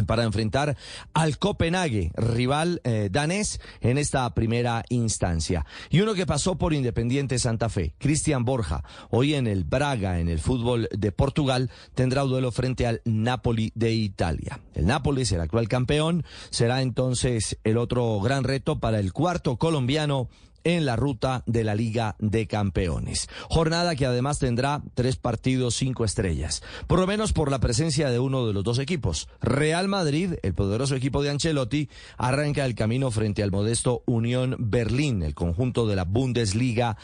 [0.05, 0.77] para enfrentar
[1.13, 5.65] al Copenhague, rival eh, danés en esta primera instancia.
[5.89, 10.29] Y uno que pasó por Independiente Santa Fe, Cristian Borja, hoy en el Braga, en
[10.29, 14.59] el fútbol de Portugal, tendrá un duelo frente al Napoli de Italia.
[14.73, 20.29] El Napoli, el actual campeón, será entonces el otro gran reto para el cuarto colombiano
[20.63, 23.29] en la ruta de la Liga de Campeones.
[23.49, 28.19] Jornada que además tendrá tres partidos cinco estrellas, por lo menos por la presencia de
[28.19, 29.27] uno de los dos equipos.
[29.41, 35.23] Real Madrid, el poderoso equipo de Ancelotti, arranca el camino frente al modesto Unión Berlín,
[35.23, 36.97] el conjunto de la Bundesliga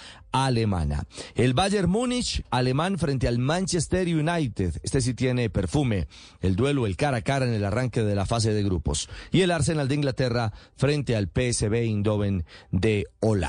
[0.43, 1.05] alemana.
[1.33, 4.75] El Bayern Múnich, alemán frente al Manchester United.
[4.83, 6.07] Este sí tiene perfume.
[6.41, 9.09] El duelo, el cara a cara en el arranque de la fase de grupos.
[9.31, 13.44] Y el Arsenal de Inglaterra frente al PSV Eindhoven de Holanda.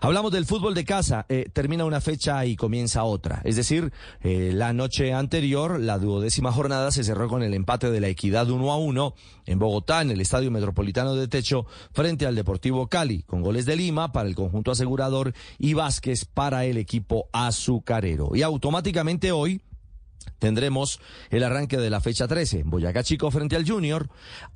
[0.00, 1.26] Hablamos del fútbol de casa.
[1.28, 3.40] Eh, termina una fecha y comienza otra.
[3.44, 8.00] Es decir, eh, la noche anterior, la duodécima jornada se cerró con el empate de
[8.00, 9.14] la Equidad 1 a 1
[9.46, 13.76] en Bogotá, en el Estadio Metropolitano de Techo, frente al Deportivo Cali, con goles de
[13.76, 18.30] Lima para el conjunto asegurador y Vázquez para el equipo azucarero.
[18.34, 19.62] Y automáticamente hoy,
[20.38, 21.00] tendremos
[21.30, 22.62] el arranque de la fecha 13.
[22.64, 24.08] Boyacá Chico frente al Junior.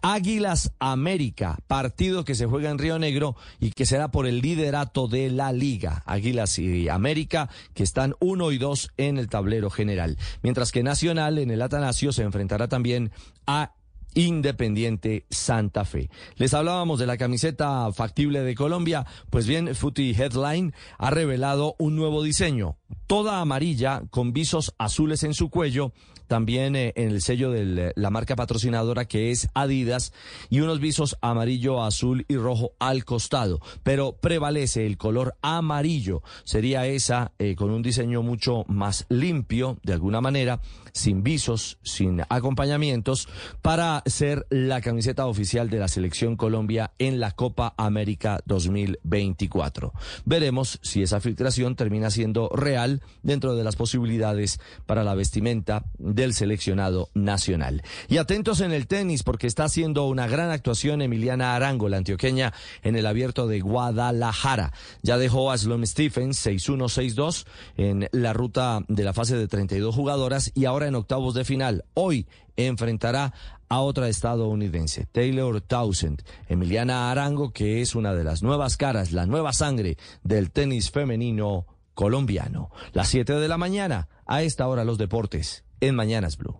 [0.03, 5.09] Águilas América, partido que se juega en Río Negro y que será por el liderato
[5.09, 6.03] de la liga.
[6.07, 10.19] Águilas y América que están uno y dos en el tablero general.
[10.43, 13.13] Mientras que Nacional en el Atanasio se enfrentará también
[13.47, 13.73] a
[14.15, 16.11] Independiente Santa Fe.
[16.37, 21.97] Les hablábamos de la camiseta factible de Colombia, pues bien, Footy Headline ha revelado un
[21.97, 22.77] nuevo diseño,
[23.07, 25.93] toda amarilla con visos azules en su cuello,
[26.33, 30.15] también eh, en el sello de la marca patrocinadora que es Adidas
[30.49, 36.23] y unos visos amarillo, azul y rojo al costado, pero prevalece el color amarillo.
[36.45, 40.61] Sería esa eh, con un diseño mucho más limpio, de alguna manera,
[40.93, 43.29] sin visos, sin acompañamientos,
[43.63, 49.93] para ser la camiseta oficial de la Selección Colombia en la Copa América 2024.
[50.25, 56.35] Veremos si esa filtración termina siendo real dentro de las posibilidades para la vestimenta del
[56.35, 57.83] seleccionado nacional.
[58.09, 62.53] Y atentos en el tenis porque está haciendo una gran actuación Emiliana Arango, la antioqueña,
[62.83, 64.73] en el abierto de Guadalajara.
[65.03, 67.47] Ya dejó a Sloan Stephens 6-1-6-2
[67.77, 71.85] en la ruta de la fase de 32 jugadoras y ahora en octavos de final.
[71.95, 73.33] Hoy enfrentará
[73.69, 76.23] a otra estadounidense, Taylor Townsend.
[76.49, 81.67] Emiliana Arango, que es una de las nuevas caras, la nueva sangre del tenis femenino
[81.95, 82.71] colombiano.
[82.93, 86.59] Las 7 de la mañana, a esta hora los deportes, en Mañanas Blue.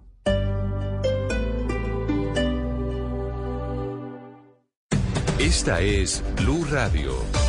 [5.39, 7.42] Esta es Blue Radio.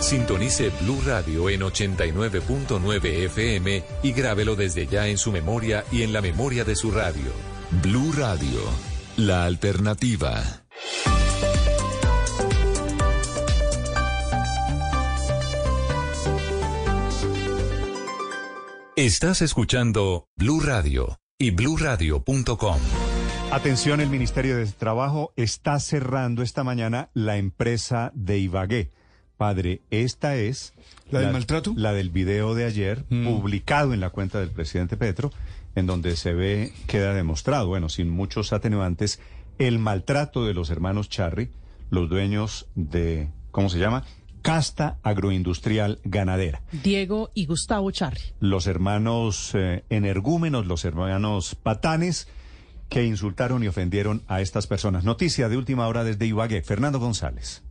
[0.00, 6.12] Sintonice Blue Radio en 89.9 FM y grábelo desde ya en su memoria y en
[6.12, 7.32] la memoria de su radio.
[7.82, 8.60] Blue Radio,
[9.16, 10.42] la alternativa.
[18.96, 22.78] Estás escuchando Blue Radio y bluradio.com.
[23.50, 28.90] Atención, el Ministerio de Trabajo está cerrando esta mañana la empresa de Ibagué.
[29.38, 30.74] Padre, esta es...
[31.10, 31.72] ¿La del maltrato?
[31.76, 33.24] La del video de ayer, Mm.
[33.28, 35.30] publicado en la cuenta del presidente Petro,
[35.74, 39.20] en donde se ve, queda demostrado, bueno, sin muchos atenuantes,
[39.58, 41.50] el maltrato de los hermanos Charry,
[41.88, 44.04] los dueños de, ¿cómo se llama?
[44.42, 46.62] Casta Agroindustrial Ganadera.
[46.82, 48.20] Diego y Gustavo Charri.
[48.40, 52.28] Los hermanos eh, energúmenos, los hermanos patanes,
[52.88, 55.04] que insultaron y ofendieron a estas personas.
[55.04, 56.62] Noticia de última hora desde Ibagué.
[56.62, 57.62] Fernando González.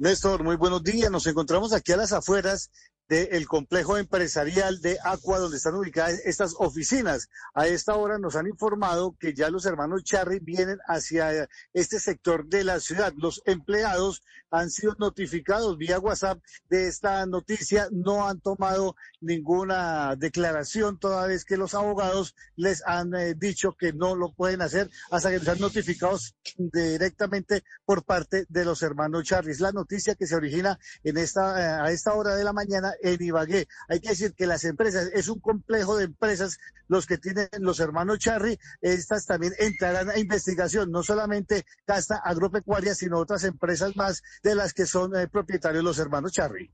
[0.00, 1.10] Néstor, muy buenos días.
[1.10, 2.70] Nos encontramos aquí a las afueras
[3.06, 7.28] del complejo empresarial de Aqua, donde están ubicadas estas oficinas.
[7.52, 12.46] A esta hora nos han informado que ya los hermanos Charry vienen hacia este sector
[12.46, 13.12] de la ciudad.
[13.14, 17.88] Los empleados han sido notificados vía WhatsApp de esta noticia.
[17.92, 23.92] No han tomado ninguna declaración toda vez que los abogados les han eh, dicho que
[23.92, 29.52] no lo pueden hacer hasta que sean notificados directamente por parte de los hermanos Charry.
[29.52, 32.92] Es la noticia que se origina en esta, eh, a esta hora de la mañana
[33.02, 33.68] en Ibagué.
[33.88, 36.58] Hay que decir que las empresas, es un complejo de empresas
[36.88, 42.94] los que tienen los hermanos Charry, estas también entrarán a investigación, no solamente Casta Agropecuaria,
[42.94, 46.70] sino otras empresas más de las que son eh, propietarios los hermanos Charry.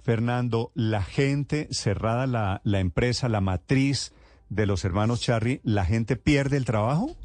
[0.00, 4.12] Fernando, la gente cerrada la, la empresa, la matriz
[4.48, 7.16] de los hermanos Charry, ¿la gente pierde el trabajo?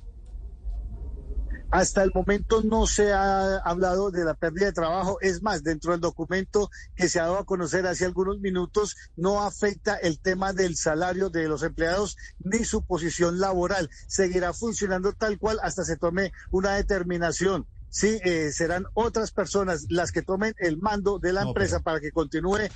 [1.73, 5.17] Hasta el momento no se ha hablado de la pérdida de trabajo.
[5.21, 9.41] Es más, dentro del documento que se ha dado a conocer hace algunos minutos, no
[9.41, 13.89] afecta el tema del salario de los empleados ni su posición laboral.
[14.05, 17.65] Seguirá funcionando tal cual hasta se tome una determinación.
[17.95, 21.99] Sí, eh, serán otras personas las que tomen el mando de la No, empresa para
[21.99, 22.72] que continúe eh,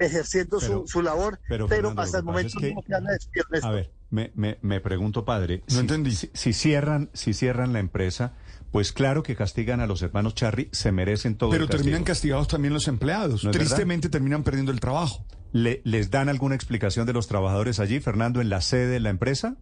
[0.00, 2.94] ejerciendo pero- su, su labor, pero, pero, Fernando, hasta el momento es que- no se
[2.96, 3.70] habla de despido, Néstor.
[3.70, 5.62] A ver, me, me, me pregunto, padre.
[5.72, 6.10] No entendí.
[6.16, 8.32] Si, si cierran, si cierran la empresa,
[8.72, 12.48] pues claro que castigan a los hermanos Charry, se merecen todo Pero el terminan castigados
[12.48, 13.44] también los empleados.
[13.44, 13.68] ¿No es verdad?
[13.68, 15.24] Tristemente terminan perdiendo el trabajo.
[15.52, 19.10] ¿Le- ¿Les dan alguna explicación de los trabajadores allí, Fernando, en la sede de la
[19.10, 19.54] empresa?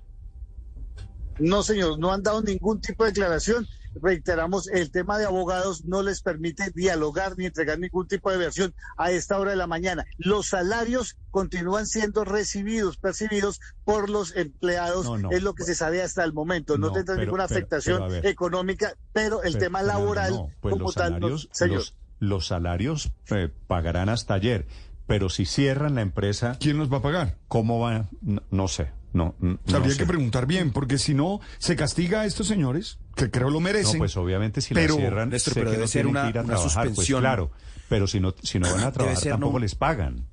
[1.39, 3.66] No, señor, no han dado ningún tipo de declaración.
[4.00, 8.74] Reiteramos, el tema de abogados no les permite dialogar ni entregar ningún tipo de versión
[8.97, 10.05] a esta hora de la mañana.
[10.18, 15.31] Los salarios continúan siendo recibidos, percibidos por los empleados, No, no.
[15.31, 16.76] es lo que se sabe hasta el momento.
[16.78, 18.26] No, No, tendrá pero- ninguna afectación pero a ver.
[18.26, 21.76] económica, pero el Pero, tema laboral no, pues como los tal, no, salarios, señor.
[21.78, 24.66] los, los salarios eh, pagarán hasta ayer,
[25.06, 26.56] pero si cierran la empresa...
[26.60, 27.36] ¿Quién los va a pagar?
[27.48, 28.08] ¿Cómo va?
[28.23, 29.99] No, no sé, no, no Habría sé.
[29.99, 33.94] que preguntar bien, porque si no, se castiga a estos señores, que creo lo merecen.
[33.94, 36.23] No, pues obviamente si pero, la cierran, Néstor, sé pero que debe no ser una-
[36.25, 37.20] que ir a una trabajar, pues suspensión.
[37.20, 37.51] claro,
[37.89, 39.59] pero si no, si no van a trabajar ser, tampoco ¿no?
[39.60, 40.26] les pagan.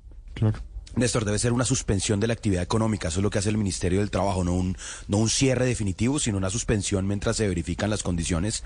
[0.94, 3.08] Néstor, debe ser una suspensión de la actividad económica.
[3.08, 4.76] Eso es lo que hace el Ministerio del Trabajo, no un,
[5.08, 8.62] no un cierre definitivo, sino una suspensión mientras se verifican las condiciones.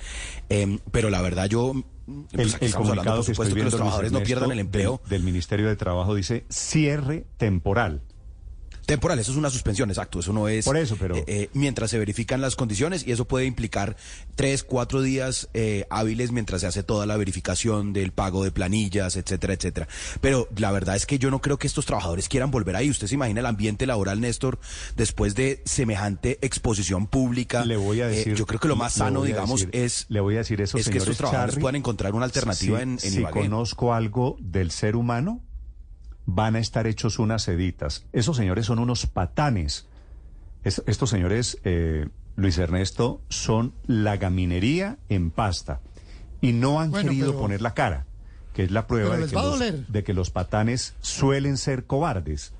[0.48, 1.72] Em, pero la verdad, yo.
[2.32, 4.12] pues El, aquí el estamos hablando, por que estoy supuesto, que los viendo, Luis trabajadores
[4.12, 5.00] no pierdan el del- empleo.
[5.08, 8.02] Del, Ministerio de Trabajo dice cierre temporal.
[8.86, 10.20] Temporal, eso es una suspensión, exacto.
[10.20, 10.64] Eso no es.
[10.64, 13.96] Por eso, pero- eh, eh, mientras se verifican las condiciones y eso puede implicar
[14.36, 19.16] tres, cuatro días eh, hábiles mientras se hace toda la verificación del pago de planillas,
[19.16, 19.88] etcétera, etcétera.
[20.20, 22.88] Pero la verdad es que yo no creo que estos trabajadores quieran volver ahí.
[22.88, 24.58] Usted se imagina el ambiente laboral, Néstor,
[24.94, 27.64] después de semejante exposición pública.
[27.64, 28.34] Le voy a decir.
[28.36, 30.06] yo creo que lo más sano, digamos, decir- es.
[30.08, 32.98] Le voy a decir eso, es que estos trabajadores puedan encontrar una alternativa en, en
[33.00, 33.40] Si Ibagué.
[33.40, 35.42] conozco algo del ser humano,
[36.26, 38.04] van a estar hechos unas seditas.
[38.12, 39.86] Esos señores son unos patanes.
[40.64, 45.80] Es- estos señores, eh, Luis Ernesto, son la gaminería en pasta.
[46.40, 48.04] Y no han Bueno, querido pero- poner la cara,
[48.52, 49.86] que es la prueba de que, los, doler.
[49.86, 52.52] de que los patanes suelen ser cobardes.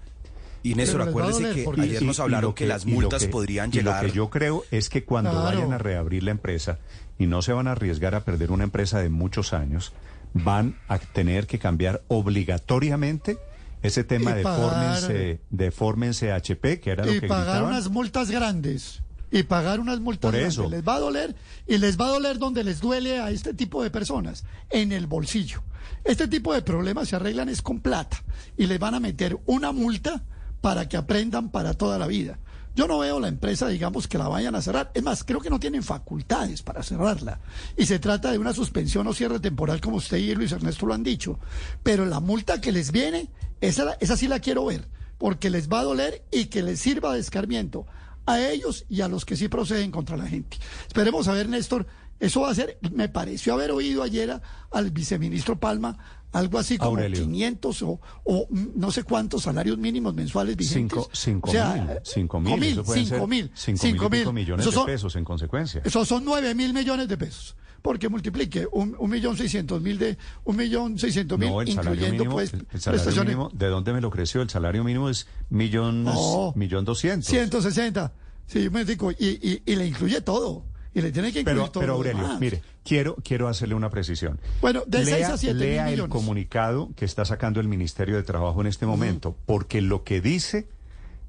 [0.62, 3.70] Y Néstor, acuérdese que porque- ayer nos Y- y hablaron que, las multas que- podrían
[3.70, 4.03] y llegar.
[4.05, 5.45] Lo que yo creo es que cuando Claro.
[5.45, 6.78] vayan a reabrir la empresa
[7.19, 9.93] y no se van a arriesgar a perder una empresa de muchos años,
[10.35, 13.39] van a tener que cambiar obligatoriamente
[13.82, 17.46] ese tema Y de pagar- fórmense, de fórmense HP, que era lo y que pagar
[17.46, 17.72] gritaban.
[17.72, 19.02] unas multas grandes.
[19.30, 20.55] Y pagar unas multas Por grandes.
[20.55, 20.68] eso.
[20.70, 21.34] Les va a doler
[21.66, 25.06] y les va a doler donde les duele a este tipo de personas, en el
[25.06, 25.62] bolsillo.
[26.05, 28.22] Este tipo de problemas se arreglan es con plata
[28.56, 30.22] y les van a meter una multa
[30.60, 32.38] para que aprendan para toda la vida.
[32.76, 34.90] Yo no veo la empresa, digamos, que la vayan a cerrar.
[34.92, 37.40] Es más, creo que no tienen facultades para cerrarla.
[37.74, 40.92] Y se trata de una suspensión o cierre temporal, como usted y Luis Ernesto lo
[40.92, 41.40] han dicho.
[41.82, 43.30] Pero la multa que les viene,
[43.62, 47.20] esa, sí la quiero ver, porque les va a doler y que les sirva de
[47.20, 47.86] escarmiento
[48.26, 50.58] a ellos y a los que sí proceden contra la gente.
[50.86, 51.86] Esperemos a ver, Néstor,
[52.20, 54.38] eso va a ser, me pareció haber oído ayer
[54.70, 55.96] al viceministro Palma
[56.36, 57.23] algo así como Aurelio.
[57.23, 60.98] 500 o, o no sé cuántos salarios mínimos mensuales vigentes.
[60.98, 64.32] Cinco, cinco O sea, mil, cinco mil, cinco eso pueden cinco mil, cinco mil mil.
[64.32, 65.81] millones de pesos en consecuencia.
[65.84, 67.56] Esos son 9 mil millones de pesos.
[67.82, 71.92] Porque multiplique un, un millón seiscientos mil de un millón seiscientos mil, No, el salario
[71.92, 74.42] incluyendo mínimo, pues el, el salario mínimo, ¿de dónde me lo creció?
[74.42, 76.52] El salario mínimo es millón, No.
[76.56, 77.28] millón doscientos.
[77.28, 78.12] 160.
[78.48, 80.65] Sí, me digo, y, y, y le incluye todo.
[80.97, 81.81] Y le tiene que incluir Pero, todo.
[81.83, 82.41] pero Aurelio, demás.
[82.41, 84.41] mire, quiero, quiero hacerle una precisión.
[84.62, 88.16] Bueno, de lea, seis a siete mil lea el comunicado que está sacando el Ministerio
[88.16, 90.68] de Trabajo en este momento, porque lo que dice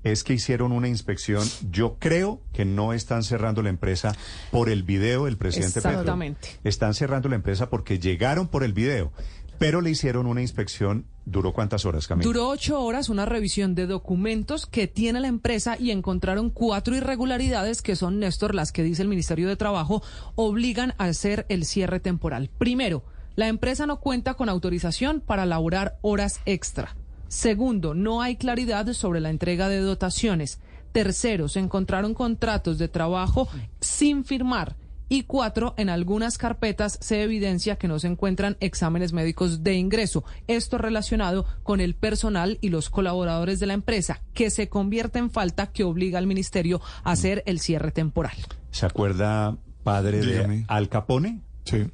[0.03, 1.45] es que hicieron una inspección.
[1.69, 4.15] Yo creo que no están cerrando la empresa
[4.51, 5.89] por el video del presidente Petro.
[5.91, 6.47] Exactamente.
[6.63, 9.11] Están cerrando la empresa porque llegaron por el video,
[9.57, 11.05] pero le hicieron una inspección.
[11.25, 12.23] ¿Duró cuántas horas, Camila?
[12.23, 17.81] Duró ocho horas una revisión de documentos que tiene la empresa y encontraron cuatro irregularidades
[17.81, 20.01] que son, Néstor, las que dice el Ministerio de Trabajo,
[20.35, 22.49] obligan a hacer el cierre temporal.
[22.57, 23.03] Primero,
[23.35, 26.95] la empresa no cuenta con autorización para laborar horas extra.
[27.27, 30.59] Segundo, no hay claridad sobre la entrega de dotaciones.
[30.91, 33.49] Tercero, se encontraron contratos de trabajo
[33.81, 34.75] sin firmar.
[35.09, 40.23] Y cuatro, en algunas carpetas se evidencia que no se encuentran exámenes médicos de ingreso.
[40.47, 45.31] Esto relacionado con el personal y los colaboradores de la empresa, que se convierte en
[45.31, 48.35] falta que obliga al ministerio a hacer el cierre temporal.
[48.71, 50.65] ¿Se acuerda, padre de Dígame.
[50.67, 51.41] Al Capone?
[51.63, 51.85] Sí.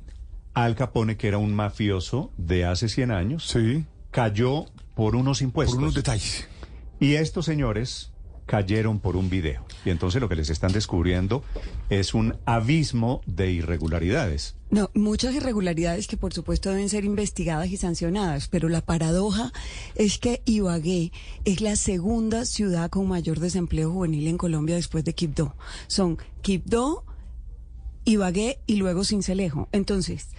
[0.53, 3.85] Al Capone, que era un mafioso de hace 100 años, Sí.
[4.11, 5.75] cayó por unos impuestos.
[5.75, 6.47] Por unos detalles.
[6.99, 8.12] Y estos señores
[8.45, 9.65] cayeron por un video.
[9.85, 11.43] Y entonces lo que les están descubriendo
[11.89, 14.55] es un abismo de irregularidades.
[14.69, 19.51] No, muchas irregularidades que por supuesto deben ser investigadas y sancionadas, pero la paradoja
[19.95, 21.11] es que Ibagué
[21.45, 25.55] es la segunda ciudad con mayor desempleo juvenil en Colombia después de Quibdó.
[25.87, 27.05] Son Quibdó,
[28.05, 29.69] Ibagué y luego Cincelejo.
[29.71, 30.29] Entonces,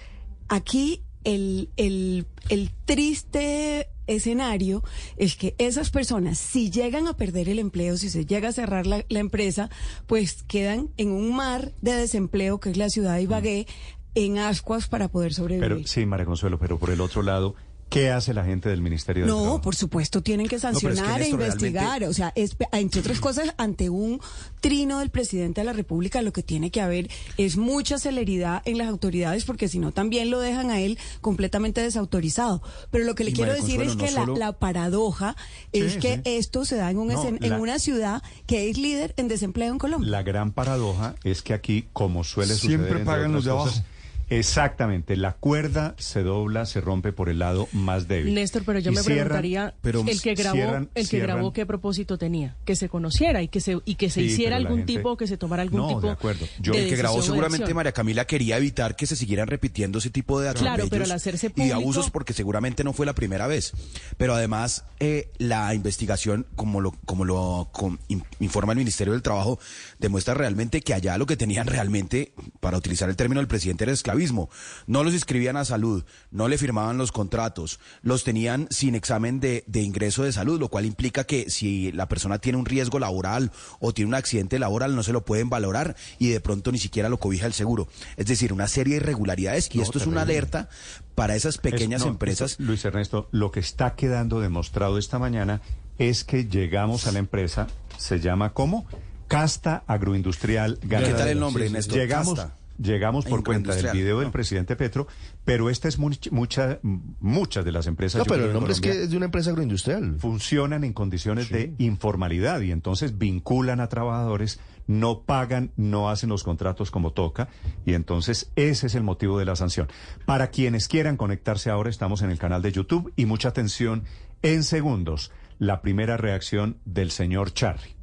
[0.49, 4.83] aquí el, el, el triste escenario
[5.17, 8.87] es que esas personas, si llegan a perder el empleo, si se llega a cerrar
[8.87, 9.71] la, la empresa,
[10.07, 13.67] pues quedan en un mar de desempleo que es la ciudad de Ibagué,
[14.15, 15.69] en ascuas para poder sobrevivir.
[15.69, 17.55] Pero sí, María Consuelo, pero por el otro lado,
[17.89, 19.61] ¿qué hace la gente del Ministerio de No, Trabajo?
[19.63, 21.85] por supuesto, tienen que pero es que sancionar e investigar.
[22.01, 24.21] realmente- O sea, es- entre otras cosas, ante un
[24.61, 28.79] trino del presidente de la República, lo que tiene que haber es mucha celeridad en
[28.79, 32.63] las autoridades, porque si no, también lo dejan a él completamente desautorizado.
[32.91, 35.37] Pero lo que le Y quiero María decir es que no la, solo- la paradoja
[35.73, 36.21] es Sí, que sí.
[36.25, 39.29] esto se da en, un No, escen- la- en una ciudad que es líder en
[39.29, 40.11] desempleo en Colombia.
[40.11, 42.79] La gran paradoja es que aquí, como suele suceder...
[42.81, 43.89] Siempre pagan los de cosas, abajo.
[44.31, 48.35] Exactamente, la cuerda se dobla, se rompe por el lado más débil.
[48.35, 51.37] Néstor, pero yo Y me cierran- preguntaría, pero el que grabó, cierran- el que cierran-
[51.37, 54.57] grabó qué propósito tenía, que se conociera y que se y que se Sí, hiciera
[54.57, 56.47] algún gente- tipo, que se tomara algún No, de tipo acuerdo.
[56.61, 57.75] Yo- de el que grabó de seguramente.
[57.75, 61.11] María Camila quería evitar que se siguieran repitiendo ese tipo de Claro, atropellos pero al
[61.13, 63.73] hacerse y de abusos porque seguramente no fue la primera vez.
[64.17, 69.23] Pero además eh, la investigación, como lo como lo com- in- informa el Ministerio del
[69.23, 69.59] Trabajo,
[69.99, 73.93] demuestra realmente que allá lo que tenían realmente, para utilizar el término del presidente, era
[73.93, 74.49] esclavitud chavismo.
[74.87, 79.65] No los inscribían a salud, no le firmaban los contratos, los tenían sin examen de,
[79.67, 83.51] de ingreso de salud, lo cual implica que si la persona tiene un riesgo laboral
[83.81, 87.09] o tiene un accidente laboral, no se lo pueden valorar y de pronto ni siquiera
[87.09, 87.89] lo cobija el seguro.
[88.17, 90.39] Es decir, una serie de irregularidades y No, esto es una terrible.
[90.39, 90.69] alerta
[91.15, 92.57] para esas pequeñas Es- no, empresas.
[92.61, 95.61] Luis Ernesto, lo que está quedando demostrado esta mañana
[95.99, 97.67] es que llegamos a la empresa,
[97.99, 98.87] se llama ¿cómo?
[99.29, 101.13] Casta Agroindustrial Ganadera.
[101.17, 101.99] ¿Qué tal el nombre, Néstor?
[101.99, 102.57] Llegamos, Casta.
[102.79, 105.07] Llegamos por cuenta del video del presidente Petro,
[105.45, 108.19] pero esta es much- mucha, muchas de las empresas.
[108.19, 110.17] No, pero el nombre es que es de una empresa agroindustrial.
[110.19, 116.43] funcionan en condiciones de informalidad y entonces vinculan a trabajadores, no pagan, no hacen los
[116.45, 117.49] contratos como toca
[117.87, 119.89] y entonces ese es el motivo de la sanción.
[120.27, 124.05] Para quienes quieran conectarse ahora, estamos en el canal de YouTube y mucha atención
[124.43, 125.31] en segundos.
[125.59, 127.95] La primera reacción del señor Charry.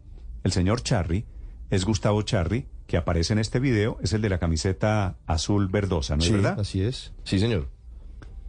[0.43, 1.25] El señor Charry
[1.69, 6.17] es Gustavo Charry, que aparece en este video, es el de la camiseta azul verdosa,
[6.17, 6.59] ¿no es Sí, verdad?
[6.59, 7.13] así es.
[7.23, 7.69] Sí, señor.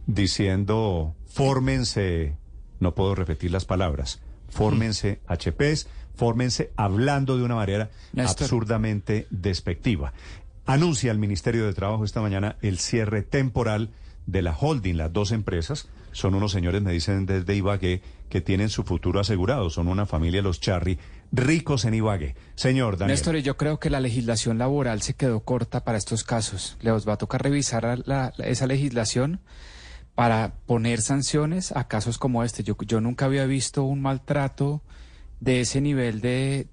[0.05, 2.35] diciendo, fórmense,
[2.81, 8.43] no puedo repetir las palabras, fórmense HPs, fórmense hablando de una manera Néstor.
[8.43, 10.11] absurdamente despectiva.
[10.65, 13.91] Anuncia el Ministerio de Trabajo esta mañana el cierre temporal
[14.27, 15.87] de la holding, las dos empresas.
[16.11, 19.69] Son unos señores, me dicen desde Ibagué, que tienen su futuro asegurado.
[19.69, 20.99] Son una familia, los Charry,
[21.35, 22.35] ricos en Ibagué.
[22.55, 23.15] Señor Daniel.
[23.15, 26.77] Néstor, yo creo que la legislación laboral se quedó corta para estos casos.
[26.81, 29.41] Les va a tocar revisar la- esa legislación
[30.15, 32.63] para poner sanciones a casos como este.
[32.63, 34.83] Yo, nunca había visto un maltrato
[35.39, 36.67] de ese nivel de-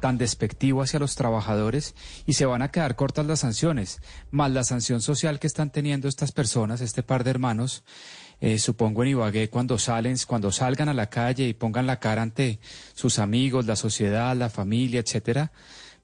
[0.00, 4.00] tan despectivo hacia los trabajadores y se van a quedar cortas las sanciones,
[4.30, 7.84] más la sanción social que están teniendo estas personas, este par de hermanos,
[8.40, 12.22] eh, supongo en Ibagué, cuando salen, cuando salgan a la calle y pongan la cara
[12.22, 12.58] ante
[12.94, 15.52] sus amigos, la sociedad, la familia, etcétera,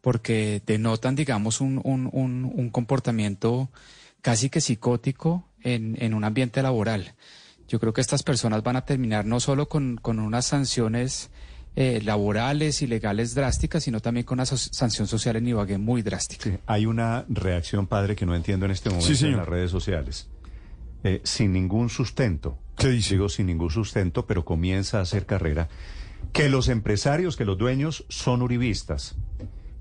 [0.00, 3.70] porque denotan, digamos, un, un, un, un comportamiento
[4.20, 7.14] casi que psicótico en, en un ambiente laboral.
[7.68, 11.30] Yo creo que estas personas van a terminar no solo con, con unas sanciones
[11.76, 16.02] eh, laborales y legales drásticas, sino también con una so- sanción social en Ibagué muy
[16.02, 16.58] drástica.
[16.66, 20.28] Hay una reacción, padre, que no entiendo en este momento Sí, en las redes sociales.
[21.04, 22.58] Eh, sin ningún sustento.
[22.76, 25.68] ¿Qué Digo sin ningún sustento, pero comienza a hacer carrera.
[26.32, 29.16] Que los empresarios, que los dueños son uribistas.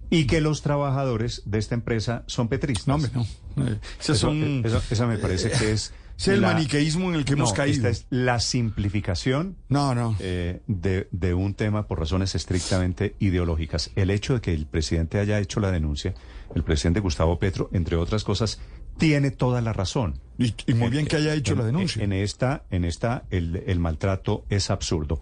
[0.09, 2.87] Y que los trabajadores de esta empresa son petristas.
[2.87, 4.13] No, hombre, no.
[4.15, 5.93] son- esa me parece que es...
[6.17, 7.87] Es el maniqueísmo en el que hemos caído.
[7.87, 10.15] Esta es la simplificación no, no.
[10.19, 13.89] de, de un tema por razones estrictamente ideológicas.
[13.95, 16.13] El hecho de que el presidente haya hecho la denuncia,
[16.53, 18.59] el presidente Gustavo Petro, entre otras cosas,
[18.99, 20.19] tiene toda la razón.
[20.67, 22.03] Y, muy bien que haya hecho En- la denuncia.
[22.03, 25.21] En esta, en esta el, el maltrato es absurdo.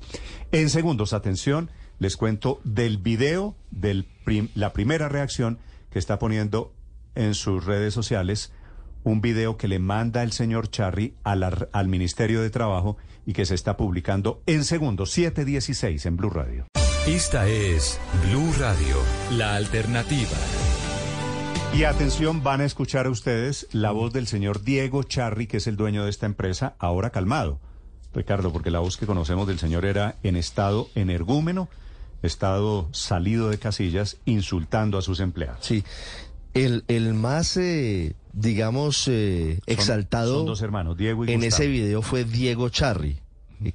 [0.52, 4.06] En segundos, atención, les cuento del video de
[4.56, 5.60] la primera reacción
[5.92, 6.74] que está poniendo
[7.16, 8.54] en sus redes sociales
[9.04, 13.34] un video que le manda el señor Charry a la- al Ministerio de Trabajo y
[13.34, 16.66] que se está publicando en segundos, 7.16 en Blue Radio.
[17.08, 18.00] Esta es
[18.30, 18.98] Blue Radio,
[19.32, 20.38] la alternativa.
[21.74, 25.68] Y atención, van a escuchar a ustedes la voz del señor Diego Charri, que es
[25.68, 27.60] el dueño de esta empresa, ahora calmado.
[28.14, 31.70] Ricardo, porque la voz que conocemos del señor era en estado energúmeno,
[32.24, 35.66] estado salido de casillas, insultando a sus empleados.
[35.66, 35.84] Sí.
[36.54, 41.64] El, el más, eh, digamos, eh, exaltado son dos hermanos, Diego y en Gustavo.
[41.64, 43.20] ese video fue Diego Charri,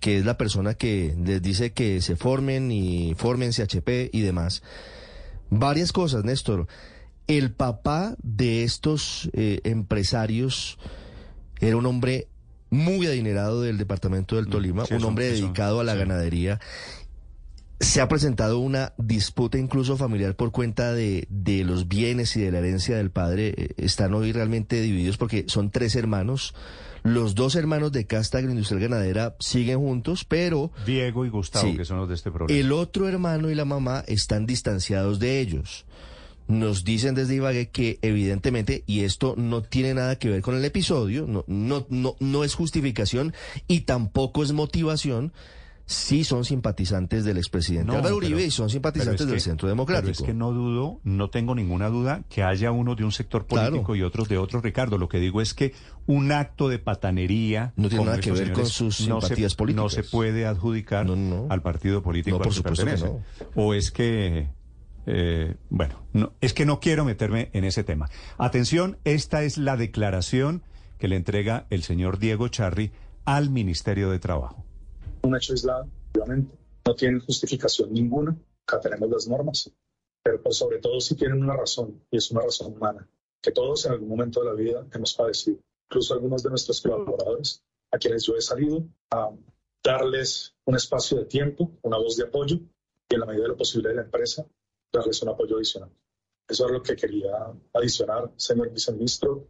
[0.01, 4.63] que es la persona que les dice que se formen y fórmense HP y demás.
[5.49, 6.67] Varias cosas, Néstor.
[7.27, 10.79] El papá de estos eh, empresarios
[11.61, 12.29] era un hombre
[12.71, 16.61] muy adinerado del departamento del Tolima, Mm, sí, un hombre eso- dedicado a la ganadería.
[17.81, 22.51] Se ha presentado una disputa incluso familiar por cuenta de, de los bienes y de
[22.53, 23.55] la herencia del padre.
[23.57, 26.55] Eh, Están hoy realmente divididos porque son tres hermanos.
[27.03, 31.77] Los dos hermanos de casta agroindustrial ganadera siguen juntos, pero Diego y Gustavo, Sí.
[31.77, 32.59] que son los de este programa.
[32.59, 35.85] el otro hermano y la mamá están distanciados de ellos.
[36.47, 40.65] Nos dicen desde Ibagué que evidentemente, y esto no tiene nada que ver con el
[40.65, 43.33] episodio, no, no, no, no es justificación
[43.67, 45.33] y tampoco es motivación,
[45.87, 49.37] sí son simpatizantes del expresidente No, Álvaro Uribe pero- y son pero simpatizantes es del
[49.37, 50.11] que- Centro Pero Democrático.
[50.13, 53.85] es que no dudo, no tengo ninguna duda que haya uno de un sector político
[53.85, 53.97] Claro.
[53.97, 54.97] y otros de otro, Ricardo.
[54.99, 55.73] Lo que digo es que
[56.07, 59.83] un acto de patanería No tiene nada que ver con sus no se- simpatías políticas.
[59.83, 61.07] No se puede adjudicar
[61.51, 63.19] al partido político No, al por que supuesto que pertenece.
[63.55, 64.49] O es que,
[65.07, 68.09] eh, bueno, no, es que no quiero meterme en ese tema.
[68.39, 70.63] Atención, esta es la declaración
[70.99, 72.93] que le entrega el señor Diego Charri
[73.25, 74.65] al Ministerio de Trabajo.
[75.23, 76.55] un hecho aislado, obviamente.
[76.87, 79.71] No tienen justificación ninguna, acá tenemos las normas,
[80.23, 83.09] pero por sobre todo sí tienen una razón, y es una razón humana.
[83.41, 87.63] que todos en algún momento de la vida hemos padecido, incluso algunos de nuestros colaboradores,
[87.91, 89.31] a quienes yo he salido a
[89.83, 93.57] darles un espacio de tiempo, una voz de apoyo y en la medida de lo
[93.57, 94.47] posible de la empresa,
[94.99, 95.91] darles un apoyo adicional.
[96.49, 97.31] Eso es lo que quería
[97.75, 99.49] adicionar, señor viceministro.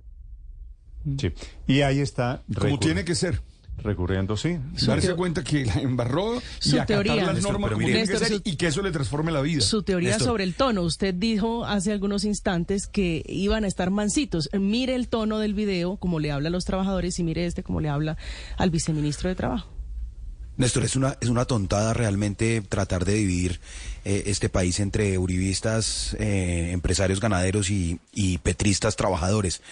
[1.19, 1.33] Sí.
[1.67, 2.43] Y ahí está.
[2.59, 3.41] Como tiene que ser.
[3.77, 4.57] Recurriendo, sí.
[4.87, 7.25] Darse cuenta que la embarró Su y acatar teoría.
[7.27, 7.93] las Néstor, normas como mire.
[8.05, 9.63] tiene que ser su- y que eso le transforme la vida.
[9.63, 10.29] Su teoría Néstor.
[10.29, 10.83] sobre el tono.
[10.83, 14.49] Usted dijo hace algunos instantes que iban a estar mansitos.
[14.59, 17.81] Mire el tono del video, como le habla a los trabajadores, y mire este, como
[17.81, 18.17] le habla
[18.59, 19.69] al viceministro de Trabajo.
[20.57, 23.61] Néstor, es una, es una tontada realmente tratar de dividir
[24.05, 29.63] eh, este país entre uribistas, eh, empresarios ganaderos y, y petristas trabajadores.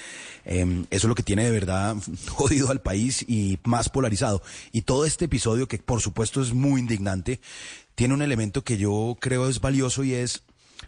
[0.44, 1.96] Eh, eso es lo que tiene de verdad
[2.28, 4.42] jodido al país y más polarizado.
[4.72, 7.40] Y todo este episodio, que por supuesto es muy indignante,
[7.94, 10.42] tiene un elemento que yo creo es valioso y es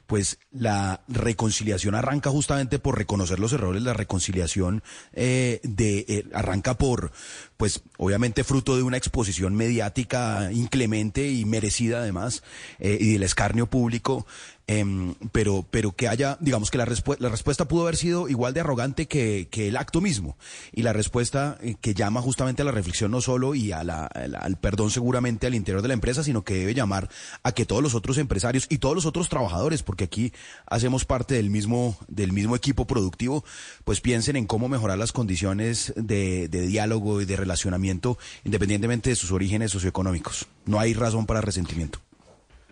[0.07, 6.75] pues la reconciliación arranca justamente por reconocer los errores, la reconciliación eh, de eh, arranca
[6.75, 7.13] por,
[7.57, 12.43] pues obviamente fruto de una exposición mediática inclemente y merecida además
[12.79, 14.27] eh, y del escarnio público,
[14.67, 18.55] em, pero pero que haya, digamos que la, respu- la respuesta pudo haber sido igual
[18.55, 20.37] de arrogante que, que el acto mismo
[20.73, 24.07] y la respuesta eh, que llama justamente a la reflexión no solo y a la-
[24.07, 27.11] al perdón seguramente al interior de la empresa, sino que debe llamar
[27.43, 30.33] a que todos los otros empresarios y todos los otros trabajadores, porque aquí
[30.67, 33.45] hacemos parte del mismo, del mismo equipo productivo,
[33.85, 39.17] pues piensen en cómo mejorar las condiciones de, de diálogo y de relacionamiento independientemente de
[39.17, 40.47] sus orígenes socioeconómicos.
[40.67, 42.01] No hay razón para resentimiento.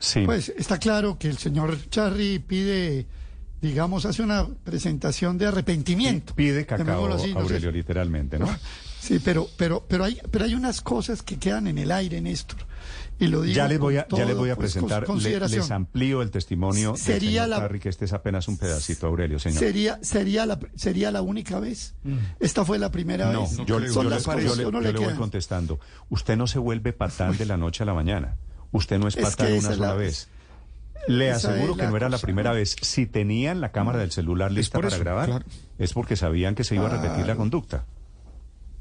[0.03, 0.23] Sí.
[0.27, 3.07] Pues está claro que el señor Charry pide,
[3.61, 6.35] digamos, hace una presentación de arrepentimiento.
[6.35, 7.45] Pide cacao, así, no sé.
[7.45, 8.49] Aurelio, literalmente, ¿no?
[9.03, 12.59] Sí, pero, pero, pero hay, pero hay unas cosas que quedan en el aire, Néstor.
[13.19, 15.71] Y lo digo Ya les voy a, ya les voy a pues, presentar, le- les
[15.73, 19.59] amplío el testimonio Sería del señor la- que este es apenas un pedacito, Aurelio, señor.
[19.59, 21.95] Sería, sería, la, sería la única vez.
[22.39, 23.57] Esta fue la primera No, vez.
[23.57, 25.81] yo, yo le, yo le- que no yo le le voy contestando.
[26.09, 28.37] Usted no se vuelve patán de la noche a la mañana.
[28.73, 30.29] Usted no es Es patán que una sola la- vez.
[31.09, 32.77] Le esa aseguro que no era la primera vez.
[32.81, 35.45] Si tenían la cámara del celular lista para eso, grabar, claro.
[35.79, 37.85] es porque sabían que se iba a repetir la conducta.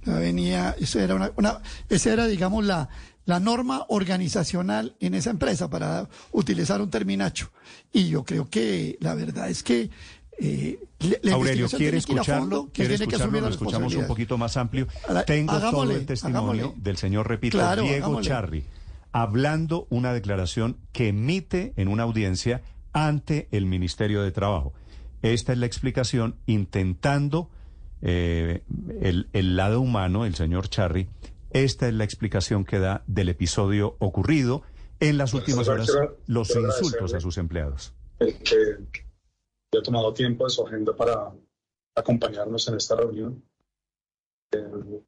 [0.05, 2.89] Ya venía, eso era una, una- esa era, digamos, la,
[3.25, 7.49] la norma organizacional en esa empresa, para utilizar un terminacho.
[7.91, 9.89] Y yo creo que la verdad es que
[10.39, 12.41] eh, le- la Aurelio, ¿quiere escucharlo?
[12.41, 13.23] fondo, que ¿Quiere tiene que escucharlo?
[13.25, 14.87] asumir Lo la escuchamos un poquito más amplio.
[15.25, 16.81] Tengo todo hagámosle, el testimonio hagámosle.
[16.83, 18.27] del señor, repito, Claro, Diego hagámosle.
[18.29, 18.63] Charri,
[19.11, 22.61] hablando una declaración que emite en una audiencia
[22.93, 24.73] ante el Ministerio de Trabajo.
[25.21, 27.49] Esta es la explicación intentando
[28.01, 28.63] eh,
[29.01, 31.07] el, el lado humano, el señor Charri.
[31.51, 34.63] Esta es la explicación que da del episodio ocurrido
[34.99, 37.93] en las últimas horas, quiero- los quiero insultos a sus empleados.
[38.19, 39.05] el que
[39.73, 41.31] haya tomado tiempo de su agenda para
[41.95, 43.43] acompañarnos en esta reunión.
[44.51, 45.01] Eh,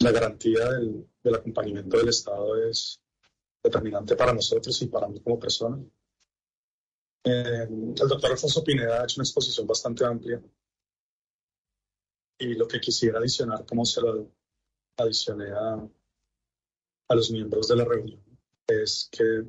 [0.00, 3.00] la garantía del, del acompañamiento del Estado es
[3.62, 5.82] determinante para nosotros y para mí como persona.
[7.24, 10.42] Eh, el doctor Alfonso Pineda ha hecho una exposición bastante amplia
[12.38, 14.32] y lo que quisiera adicionar, como se lo
[14.96, 15.86] adicioné a,
[17.08, 18.22] a los miembros de la reunión,
[18.66, 19.44] es que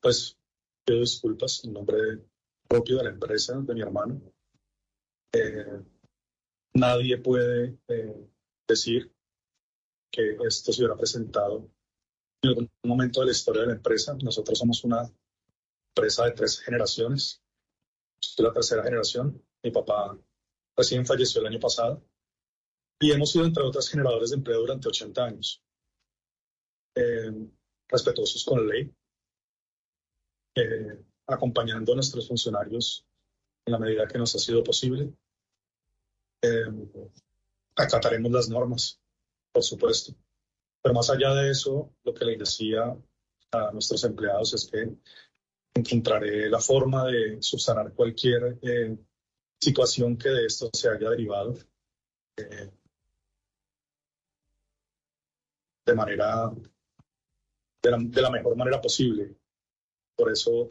[0.00, 0.36] pues
[0.84, 2.24] pido disculpas en nombre
[2.68, 4.20] propio de la empresa, de mi hermano.
[5.32, 5.82] Eh,
[6.74, 8.28] nadie puede eh,
[8.66, 9.12] decir
[10.16, 11.68] que esto se hubiera presentado
[12.42, 14.16] en algún momento de la historia de la empresa.
[14.22, 15.12] Nosotros somos una
[15.90, 17.42] empresa de tres generaciones.
[18.18, 19.42] Soy la tercera generación.
[19.62, 20.18] Mi papá
[20.74, 22.02] recién falleció el año pasado.
[22.98, 25.62] Y hemos sido, entre otras, generadores de empleo durante 80 años.
[26.94, 27.30] Eh,
[27.88, 28.92] respetuosos con la ley,
[30.54, 33.06] eh, acompañando a nuestros funcionarios
[33.66, 35.12] en la medida que nos ha sido posible.
[36.40, 36.64] Eh,
[37.76, 38.98] acataremos las normas,
[39.56, 40.12] por supuesto.
[40.82, 42.94] Pero más allá de eso, lo que le decía
[43.52, 44.98] a nuestros empleados es que
[45.74, 48.98] encontraré la forma de subsanar cualquier eh,
[49.58, 51.54] situación que de esto se haya derivado
[52.36, 52.70] eh,
[55.86, 56.50] de manera
[57.82, 59.34] de la, de la mejor manera posible.
[60.14, 60.68] Por eso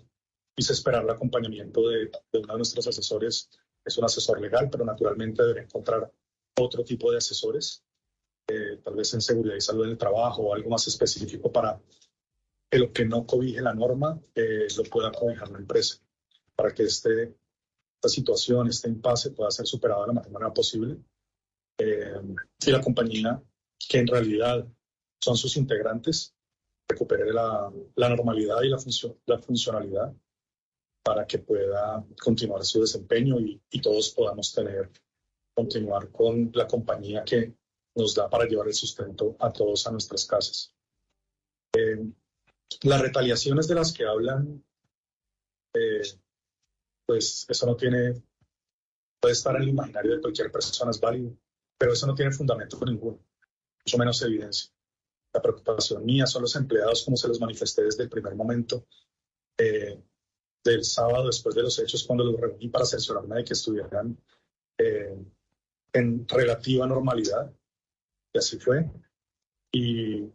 [0.56, 3.50] quise esperar el acompañamiento de, de uno de nuestros asesores.
[3.84, 6.12] Es un asesor legal, pero naturalmente deberé encontrar
[6.58, 7.85] otro tipo de asesores,
[8.48, 11.82] eh, tal vez en seguridad y salud en el trabajo o algo más específico para
[12.70, 15.98] que lo que no cobije la norma eh, lo pueda cobijar la empresa,
[16.56, 17.36] para que este,
[17.96, 20.98] esta situación, este impasse pueda ser superado de la mejor manera posible.
[21.78, 22.22] Eh,
[22.66, 23.42] y la compañía,
[23.90, 24.66] que en realidad
[25.22, 26.34] son sus integrantes,
[26.88, 30.14] recupere la, la normalidad y la, funcio- la funcionalidad
[31.04, 34.92] para que pueda continuar su desempeño y, y todos podamos tener,
[35.54, 37.54] continuar con la compañía que
[37.96, 40.74] nos da para llevar el sustento a todos a nuestras casas.
[41.76, 42.06] Eh,
[42.84, 44.64] las retaliaciones de las que hablan,
[45.74, 46.02] eh,
[47.06, 48.22] pues eso no tiene,
[49.20, 51.38] puede estar en el imaginario de cualquier persona, es válido,
[51.78, 53.20] pero eso no tiene fundamento ninguno,
[53.86, 54.72] mucho menos evidencia.
[55.34, 58.88] La preocupación mía son los empleados, como se los manifesté desde el primer momento
[59.58, 60.02] eh,
[60.64, 64.18] del sábado, después de los hechos, cuando los reuní para censurarme de que estuvieran
[64.78, 65.16] eh,
[65.94, 67.54] en relativa normalidad.
[68.36, 68.92] Y así fue.
[69.72, 70.30] Y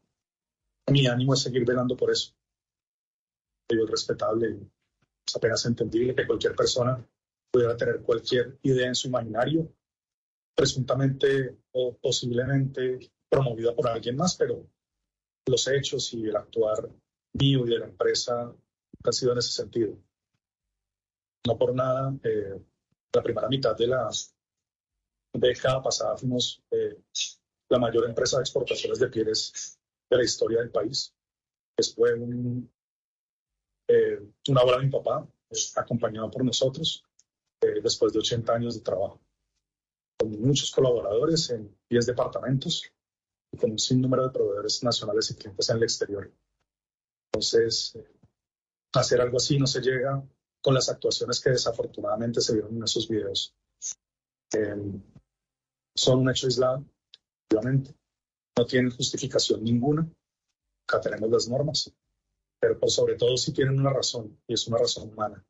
[0.90, 2.32] mi ánimo es seguir velando por eso.
[3.68, 4.58] Es respetable,
[5.26, 7.06] es apenas entendible que cualquier persona
[7.52, 9.70] pudiera tener cualquier idea en su imaginario,
[10.56, 14.66] presuntamente o posiblemente promovida por alguien más, pero
[15.46, 16.88] los hechos y el actuar
[17.34, 18.50] mío y de la empresa
[19.04, 19.94] han sido en ese sentido.
[21.46, 22.62] No por nada, eh,
[23.12, 24.08] la primera mitad de la
[25.34, 26.96] década pasada fuimos eh,
[27.70, 29.78] la mayor empresa de exportaciones de pieles
[30.10, 31.14] de la historia del país.
[31.94, 32.70] Fue un,
[33.88, 35.26] eh, una obra de mi papá,
[35.76, 37.04] acompañado por nosotros,
[37.62, 39.20] eh, después de 80 años de trabajo,
[40.18, 42.84] con muchos colaboradores en 10 departamentos
[43.52, 46.30] y con un sinnúmero de proveedores nacionales y clientes en el exterior.
[47.32, 48.04] Entonces, eh,
[48.94, 50.22] hacer algo así no se llega
[50.60, 53.54] con las actuaciones que desafortunadamente se vieron en esos videos.
[55.94, 56.84] son un hecho aislado,
[57.52, 60.08] no tienen justificación ninguna.
[60.86, 61.92] Acá tenemos las normas,
[62.58, 65.44] pero por sobre todo sí tienen una razón, y es una razón humana,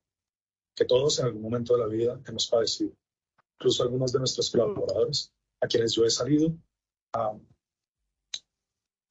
[0.75, 2.93] que todos en algún momento de la vida hemos padecido.
[3.59, 6.55] Incluso algunos de nuestros colaboradores, a quienes yo he salido
[7.13, 7.39] a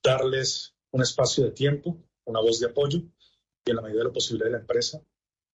[0.03, 2.99] darles un espacio de tiempo, una voz de apoyo,
[3.65, 5.03] y en la medida de lo posible de la empresa,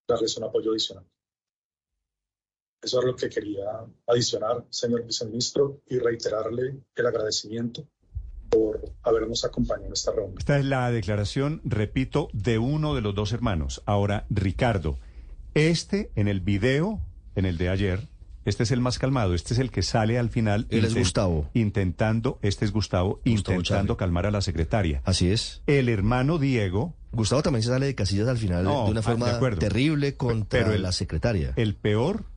[0.07, 1.05] darles un apoyo adicional.
[2.85, 3.65] Eso es lo que quería
[4.05, 7.83] adicionar, señor viceministro, y reiterarle el agradecimiento
[8.47, 10.35] por habernos acompañado en esta reunión.
[10.38, 13.81] Esta es la declaración, repito, de uno de los dos hermanos.
[13.88, 14.99] Ahora, Ricardo,
[15.55, 17.01] este en el video,
[17.33, 18.07] en el de ayer,
[18.45, 20.67] este es el más calmado, este es el que sale al final.
[20.69, 21.49] Él es Gustavo.
[21.55, 25.01] Intentando, este es Gustavo, intentando calmar a la secretaria.
[25.05, 25.64] Así es.
[25.65, 26.93] El hermano Diego.
[27.11, 30.91] Gustavo también se sale de casillas al final de una forma terrible contra Pero la
[30.91, 31.53] secretaria.
[31.55, 32.34] El peor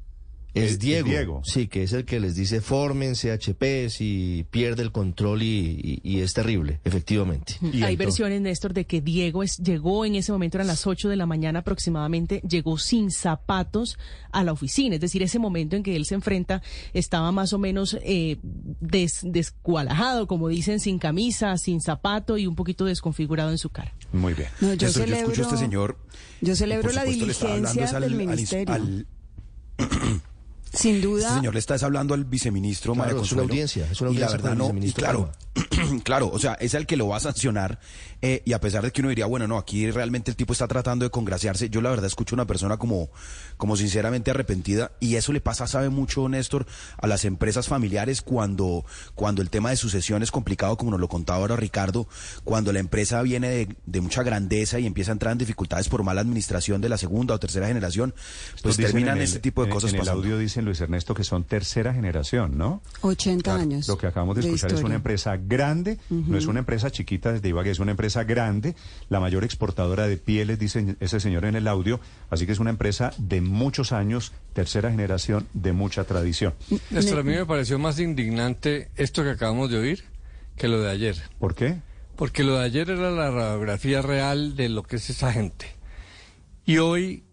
[0.55, 5.43] es Diego, Sí, que es el que les dice fórmense HP si pierde el control
[5.43, 7.57] y, es terrible, efectivamente.
[7.83, 11.17] Hay versiones, Néstor, de que Diego es, llegó en ese momento, eran las 8 de
[11.17, 13.99] la mañana aproximadamente, llegó sin zapatos
[14.33, 14.97] a la oficina.
[14.97, 16.63] Es decir, ese momento en que él se enfrenta
[16.93, 18.39] estaba más o menos eh,
[18.81, 23.95] descualajado, como dicen, sin camisa, sin zapato y un poquito desconfigurado en su cara.
[24.13, 24.49] Muy bien.
[24.79, 25.99] yo, celebro, este señor.
[26.41, 29.07] Yo celebro la diligencia del ministerio.
[30.73, 31.23] Sin duda.
[31.23, 34.37] Este señor le está hablando al viceministro claro, Es una audiencia, es una audiencia.
[34.37, 35.33] Y la verdad no, claro,
[36.05, 37.79] claro, o sea, es el que lo va a sancionar
[38.21, 40.69] eh, y a pesar de que uno diría, bueno, no, aquí realmente el tipo está
[40.69, 43.11] tratando de congraciarse, yo la verdad escucho una persona como,
[43.59, 48.87] como sinceramente arrepentida y eso le pasa, sabe mucho, Néstor, a las empresas familiares cuando,
[49.15, 52.09] cuando el tema de sucesión es complicado, como nos lo contaba ahora Ricardo,
[52.45, 56.21] cuando la empresa viene de, mucha grandeza y empieza a entrar en dificultades por mala
[56.21, 58.15] administración de la segunda o tercera generación,
[58.63, 60.23] pues terminan este tipo de cosas en pasando.
[60.23, 62.81] el audio dicen, Luis Ernesto, que son tercera generación, ¿no?
[63.01, 63.89] 80 años.
[63.89, 67.49] Lo que acabamos de escuchar es una empresa grande, no es una empresa chiquita desde
[67.49, 68.77] Ibagué, es una empresa grande,
[69.09, 72.71] la mayor exportadora de pieles, dice ese señor en el audio, así que es una
[72.71, 76.55] empresa de muchos años, tercera generación, de mucha tradición.
[76.91, 80.05] Néstor, a mí me pareció más indignante esto que acabamos de oír
[80.57, 81.17] que lo de ayer.
[81.39, 81.77] ¿Por qué?
[82.17, 85.67] Porque lo de ayer era la radiografía real de lo que es esa gente.
[86.67, 87.25] Y hoy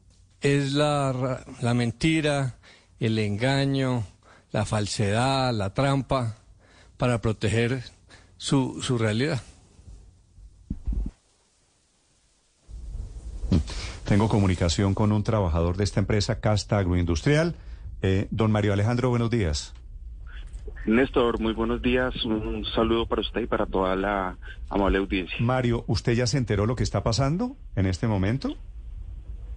[0.42, 2.58] es la, la mentira,
[3.00, 4.06] el engaño,
[4.52, 6.38] la falsedad, la trampa
[6.98, 7.84] para proteger
[8.38, 9.42] su, su realidad.
[14.06, 17.56] Tengo comunicación con un trabajador de esta empresa, Casta Agroindustrial.
[18.04, 19.74] Eh, don Mario Alejandro, buenos días.
[20.86, 22.14] Néstor, muy buenos días.
[22.24, 24.38] Un saludo para usted y para toda la
[24.70, 25.36] amable audiencia.
[25.40, 28.56] Mario, ¿usted ya se enteró lo que está pasando en este momento?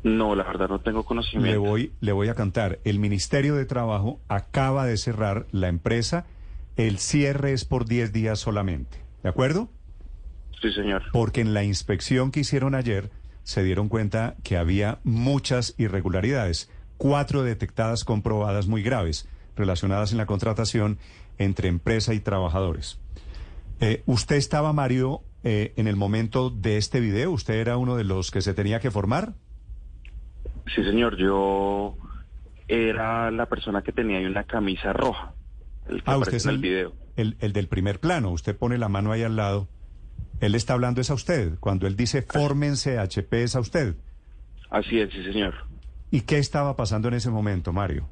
[0.02, 1.50] No, la verdad no tengo conocimiento.
[1.50, 2.78] Le voy, le voy a cantar.
[2.84, 6.24] El Ministerio de Trabajo acaba de cerrar la empresa.
[6.76, 9.04] El cierre es por 10 días solamente.
[9.22, 9.68] ¿De acuerdo?
[10.62, 11.02] Sí, señor.
[11.12, 13.10] Porque en la inspección que hicieron ayer
[13.48, 20.26] se dieron cuenta que había muchas irregularidades, cuatro detectadas comprobadas muy graves, relacionadas en la
[20.26, 20.98] contratación
[21.38, 23.00] entre empresa y trabajadores.
[23.80, 27.30] Eh, ¿Usted estaba, Mario, eh, en el momento de este video?
[27.30, 29.32] ¿Usted era uno de los que se tenía que formar?
[30.74, 31.96] Sí, señor, yo
[32.68, 35.32] era la persona que tenía ahí una camisa roja,
[35.88, 36.92] el que Ah, usted aparece es en el el, video.
[37.16, 38.30] el, el del primer plano.
[38.30, 39.68] Usted pone la mano ahí al lado.
[40.40, 41.58] Él está hablando es a usted.
[41.60, 43.96] Cuando él dice fórmense HP es a usted.
[44.70, 45.54] Así es, sí, señor.
[46.10, 48.08] ¿Y qué estaba pasando en ese momento, Mario?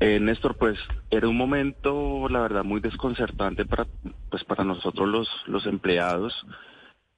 [0.00, 0.78] Eh, Néstor, pues
[1.10, 3.86] era un momento, la verdad, muy desconcertante para,
[4.30, 6.32] pues, para nosotros los, los empleados.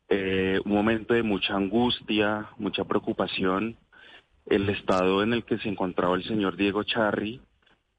[0.09, 3.77] Eh, un momento de mucha angustia, mucha preocupación.
[4.47, 7.41] El estado en el que se encontraba el señor Diego Charri,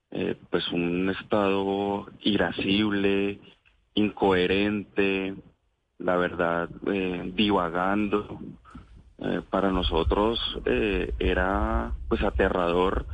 [0.09, 3.39] eh, pues un estado irascible,
[3.93, 5.35] incoherente,
[6.03, 8.39] la verdad, eh, divagando.
[9.23, 13.05] Eh, para nosotros eh, era pues aterrador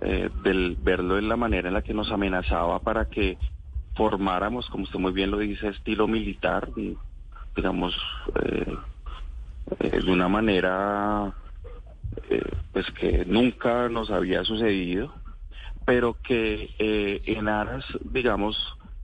[0.00, 3.38] eh, del verlo en la manera en la que nos amenazaba para que
[3.96, 6.68] formáramos, como usted muy bien lo dice, estilo militar,
[7.56, 7.96] digamos,
[9.80, 11.34] de una manera
[12.72, 15.12] pues que nunca nos había sucedido,
[15.84, 16.70] pero que
[17.26, 18.56] en aras, digamos,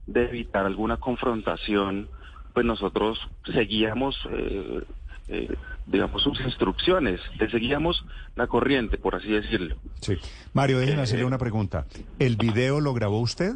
[0.07, 2.07] de evitar alguna confrontación,
[2.55, 3.19] pues nosotros
[3.53, 4.81] seguíamos, eh,
[5.27, 8.03] eh, digamos, sus instrucciones, le seguíamos
[8.35, 9.75] la corriente, por así decirlo.
[10.01, 10.17] Sí.
[10.53, 11.85] Mario, déjeme Eh, hacerle una pregunta.
[12.17, 13.53] ¿El video lo grabó usted?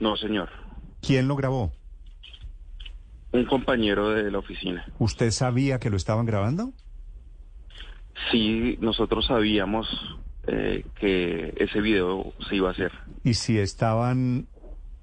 [0.00, 0.48] No, señor,
[1.02, 1.70] ¿Quién lo grabó?
[3.30, 4.86] un compañero de la oficina.
[4.98, 6.72] ¿Usted sabía que lo estaban grabando?
[8.32, 9.86] Sí, nosotros sabíamos
[10.46, 12.90] eh, que ese video se iba a hacer.
[13.24, 14.48] Y si estaban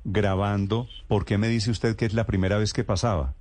[0.06, 3.34] grabando, ¿por qué me dice usted que es la primera vez que pasaba?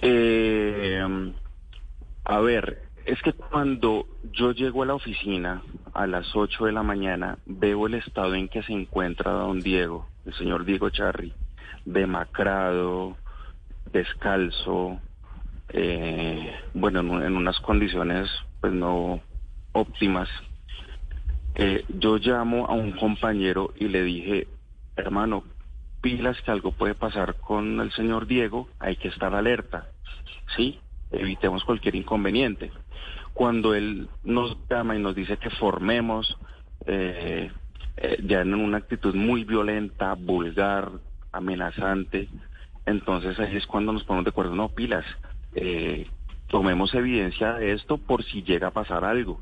[0.00, 1.02] Eh,
[2.24, 5.62] a ver, es que cuando yo llego a la oficina
[5.94, 10.06] a las 8 de la mañana, veo el estado en que se encuentra don Diego,
[10.26, 11.32] el señor Diego Charri,
[11.84, 13.16] demacrado,
[13.92, 15.00] descalzo,
[15.70, 18.28] eh, bueno, en, en unas condiciones
[18.60, 19.20] pues no
[19.72, 20.28] óptimas.
[21.58, 24.46] Eh, yo llamo a un compañero y le dije,
[24.96, 25.42] hermano,
[26.00, 29.88] pilas que algo puede pasar con el señor Diego, hay que estar alerta,
[30.56, 30.78] ¿sí?
[31.10, 32.70] Evitemos cualquier inconveniente.
[33.34, 36.38] Cuando él nos llama y nos dice que formemos,
[36.86, 37.50] eh,
[37.96, 40.90] eh, ya en una actitud muy violenta, vulgar,
[41.32, 42.28] amenazante,
[42.86, 45.04] entonces ahí es cuando nos ponemos de acuerdo, no, pilas,
[45.54, 46.06] eh,
[46.48, 49.40] tomemos evidencia de esto por si llega a pasar algo.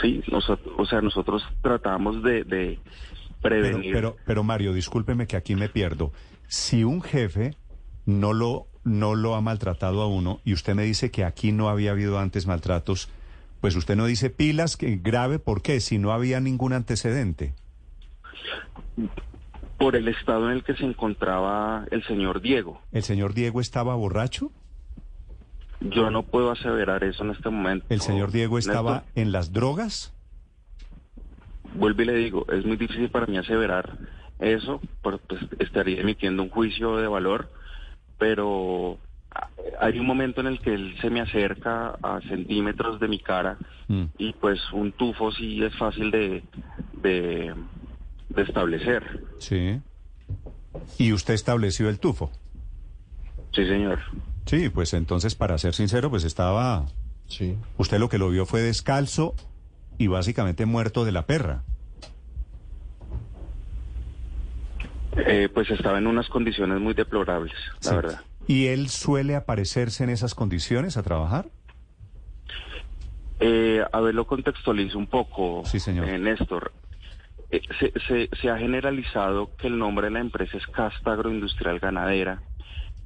[0.00, 2.78] Sí, nosotros, o sea, nosotros tratamos de, de
[3.42, 3.92] Pero, prevenir.
[3.92, 6.12] pero, pero Mario, discúlpeme que aquí me pierdo.
[6.48, 7.56] Si un jefe
[8.06, 11.68] no lo, no lo ha maltratado a uno y usted me dice que aquí no
[11.68, 13.10] había habido antes maltratos,
[13.60, 15.80] pues usted no dice pilas, que grave, ¿por qué?
[15.80, 17.54] Si no había ningún antecedente.
[19.78, 22.80] por el estado en el que se encontraba el señor Diego.
[22.92, 24.52] ¿El señor Diego estaba borracho?
[25.90, 27.86] Yo no puedo aseverar eso en este momento.
[27.88, 30.12] ¿El señor Diego estaba Néstor, en las drogas?
[31.74, 33.96] vuelvo y le digo, es muy difícil para mí aseverar
[34.38, 37.48] eso, porque pues, estaría emitiendo un juicio de valor,
[38.18, 38.98] pero
[39.80, 43.56] hay un momento en el que él se me acerca a centímetros de mi cara
[43.88, 44.04] Mm.
[44.16, 46.42] y pues un tufo sí es fácil de,
[47.02, 47.52] de,
[48.28, 49.24] de establecer.
[49.38, 49.80] Sí.
[50.98, 52.30] ¿Y usted estableció el tufo?
[53.54, 53.98] Sí, señor.
[54.46, 56.86] Sí, pues entonces, para ser sincero, pues estaba...
[57.26, 57.56] Sí.
[57.78, 59.34] Usted lo que lo vio fue descalzo
[59.98, 61.62] y básicamente muerto de la perra.
[65.16, 67.94] Eh, pues estaba en unas condiciones muy deplorables, la Sí.
[67.96, 68.20] verdad.
[68.46, 71.46] ¿Y él suele aparecerse en esas condiciones a trabajar?
[73.40, 76.08] Eh, a ver, lo contextualizo un poco, Sí, señor.
[76.08, 76.72] eh, Néstor.
[77.50, 81.78] Eh, se, se- se ha generalizado que el nombre de la empresa es Casta Agroindustrial
[81.78, 82.40] Ganadera,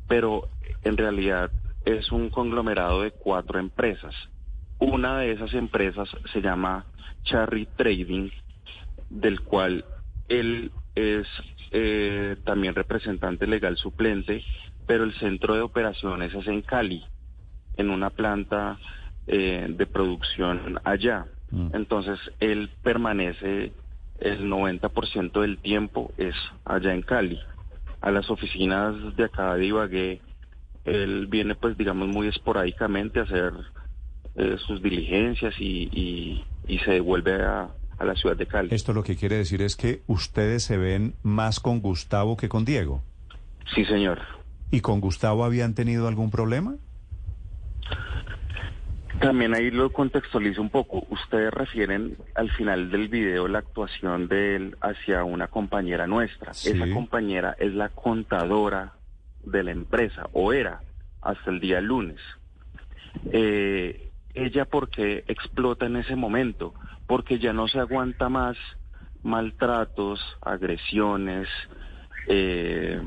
[0.08, 0.48] pero
[0.82, 1.50] en realidad
[1.84, 4.14] es un conglomerado de cuatro empresas.
[4.78, 6.84] Una de esas empresas se llama
[7.24, 8.30] Charry Trading,
[9.08, 9.84] del cual
[10.28, 11.26] él es
[11.70, 14.44] eh, también representante legal suplente,
[14.86, 17.04] pero el centro de operaciones es en Cali,
[17.76, 18.78] en una planta
[19.26, 21.26] eh, de producción allá.
[21.72, 23.72] Entonces, él permanece
[24.18, 27.38] el 90% del tiempo es allá en Cali.
[28.06, 30.20] A las oficinas de acá de Ibagué,
[30.84, 33.52] él viene pues digamos muy esporádicamente a hacer
[34.36, 37.68] eh, sus diligencias y, y- y se devuelve a,
[37.98, 38.68] a la ciudad de Cali.
[38.72, 42.64] Esto lo que quiere decir es que ustedes se ven más con Gustavo que con
[42.64, 43.02] Diego.
[43.74, 44.20] Sí, señor.
[44.70, 46.76] ¿Y con Gustavo habían tenido algún problema?
[49.20, 51.06] También ahí lo contextualizo un poco.
[51.10, 56.52] Ustedes refieren al final del video la actuación de él hacia una compañera nuestra.
[56.52, 56.70] Sí.
[56.70, 58.92] Esa compañera es la contadora
[59.44, 60.80] de la empresa, o era
[61.22, 62.20] hasta el día lunes.
[63.32, 66.74] Eh, ella porque explota en ese momento,
[67.06, 68.56] porque ya no se aguanta más
[69.22, 71.48] maltratos, agresiones,
[72.28, 73.00] eh,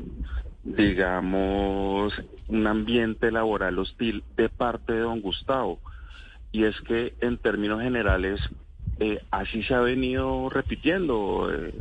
[0.64, 2.12] digamos,
[2.48, 5.78] un ambiente laboral hostil de parte de don Gustavo.
[6.52, 8.40] Y es que en términos generales,
[8.98, 11.72] eh, así se ha venido repitiendo, eh,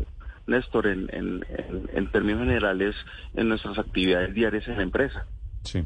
[0.48, 2.95] Néstor, en, en, en, en términos generales,
[3.35, 5.25] en nuestras actividades diarias en la empresa.
[5.64, 5.83] Sí.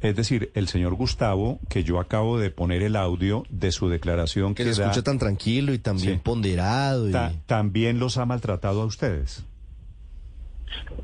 [0.00, 4.54] Es decir, el señor Gustavo, que yo acabo de poner el audio de su declaración
[4.54, 7.08] Que que, se da, escucha tan tranquilo y tan bien ponderado.
[7.08, 7.12] Y...
[7.12, 9.46] ta- también los ha maltratado a ustedes.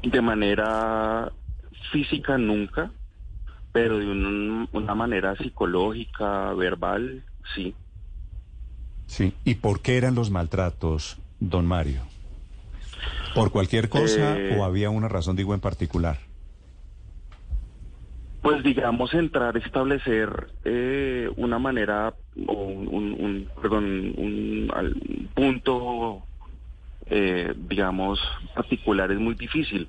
[0.03, 1.33] De manera
[1.93, 2.91] física nunca,
[3.73, 7.25] pero de un- una manera psicológica, verbal,
[7.55, 7.75] sí.
[9.07, 9.33] Sí.
[9.45, 12.03] ¿Y por qué eran los maltratos, don Mario?
[13.35, 16.19] ¿Por cualquier cosa Eh, o había una razón, digo, en particular?
[18.43, 22.15] Pues digamos entrar a establecer eh, una manera
[22.47, 23.85] o un, un- un- perdón
[24.17, 26.25] un, un punto
[27.07, 28.19] eh, digamos
[28.55, 29.89] particular es muy difícil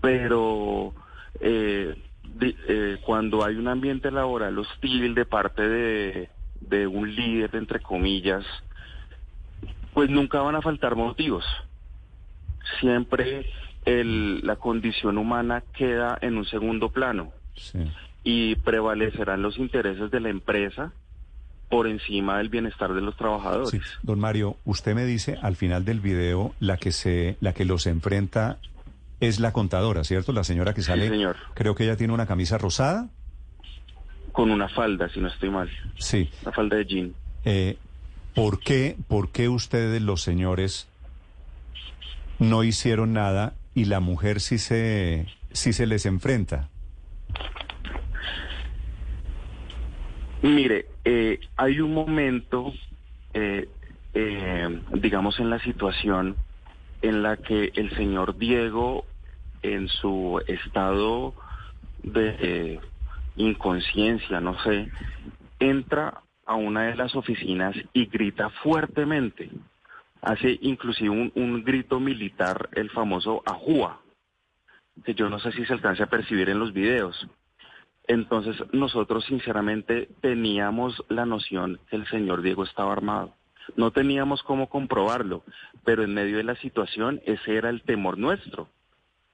[0.00, 0.94] pero
[1.40, 1.94] eh,
[2.40, 8.44] eh, cuando hay un ambiente laboral hostil de parte de, de un líder entre comillas
[9.94, 11.44] pues nunca van a faltar motivos
[12.78, 13.46] siempre
[13.84, 17.32] el, la condición humana queda en un segundo plano
[18.24, 20.92] y prevalecerán los intereses de la empresa
[21.68, 23.70] por encima del bienestar de los trabajadores.
[23.70, 23.80] Sí.
[24.02, 27.86] Don Mario, usted me dice al final del video la que se, la que los
[27.86, 28.58] enfrenta
[29.20, 30.32] es la contadora, ¿cierto?
[30.32, 31.08] La señora que sale.
[31.08, 31.36] señor.
[31.54, 33.08] Creo que ella tiene una camisa rosada.
[34.32, 35.70] Con una falda, si no estoy mal.
[35.98, 36.30] Sí.
[36.42, 37.14] Una falda de jean.
[37.44, 37.76] Eh,
[38.34, 40.88] ¿por qué, por qué ustedes los señores
[42.38, 46.68] no hicieron nada y la mujer sí se, sí se les enfrenta?
[50.42, 52.72] Mire, eh, hay un momento,
[53.34, 53.68] eh,
[54.94, 56.36] digamos, en la situación
[57.02, 59.04] en la que el señor Diego,
[59.62, 61.34] en su estado
[62.02, 62.80] de eh,
[63.36, 64.90] inconsciencia, no sé,
[65.58, 69.50] entra a una de las oficinas y grita fuertemente.
[70.22, 74.00] Hace inclusive un, un grito militar, el famoso ajúa,
[75.04, 77.26] que yo no sé si se alcance a percibir en los videos.
[78.06, 83.34] Entonces nosotros sinceramente teníamos la noción que el señor Diego estaba armado.
[83.76, 85.44] No teníamos cómo comprobarlo,
[85.84, 88.68] pero en medio de la situación ese era el temor nuestro,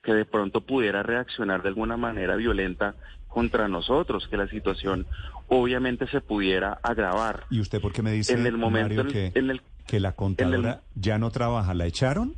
[0.07, 2.95] que de pronto pudiera reaccionar de alguna manera violenta
[3.27, 5.05] contra nosotros, que la situación
[5.49, 7.45] obviamente se pudiera agravar.
[7.51, 10.13] ¿Y usted por qué me dice, En el momento Mario, que, en el- que la
[10.13, 11.75] contadora ya no trabaja?
[11.75, 12.35] ¿La echaron?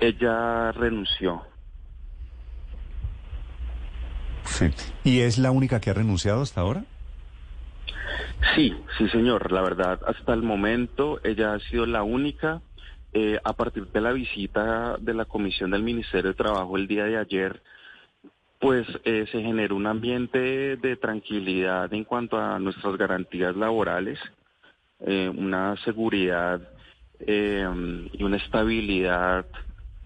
[0.00, 1.42] Ella renunció.
[4.44, 4.66] Sí.
[5.04, 6.84] ¿Y es la única que ha renunciado hasta ahora?
[8.54, 9.52] Sí, sí, señor.
[9.52, 12.60] La verdad, hasta el momento ella ha sido la única.
[13.14, 17.04] Eh, a partir de la visita de la Comisión del Ministerio de Trabajo el día
[17.04, 17.62] de ayer,
[18.60, 24.18] pues eh, se generó un ambiente de tranquilidad en cuanto a nuestras garantías laborales,
[25.00, 26.60] eh, una seguridad
[27.26, 29.46] y una estabilidad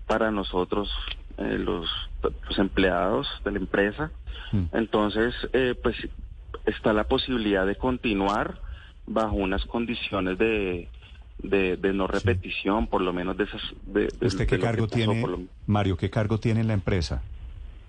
[0.06, 0.88] para nosotros,
[1.36, 1.88] los,
[2.22, 4.10] los empleados de la empresa.
[4.72, 5.96] Entonces, eh, pues
[6.64, 8.60] está la posibilidad de continuar
[9.06, 10.88] bajo unas condiciones de,
[11.42, 13.60] de, de no repetición, por lo menos de esas...
[13.86, 17.22] De, de- ¿Usted qué cargo tiene, lo- Mario, qué cargo tiene en la empresa?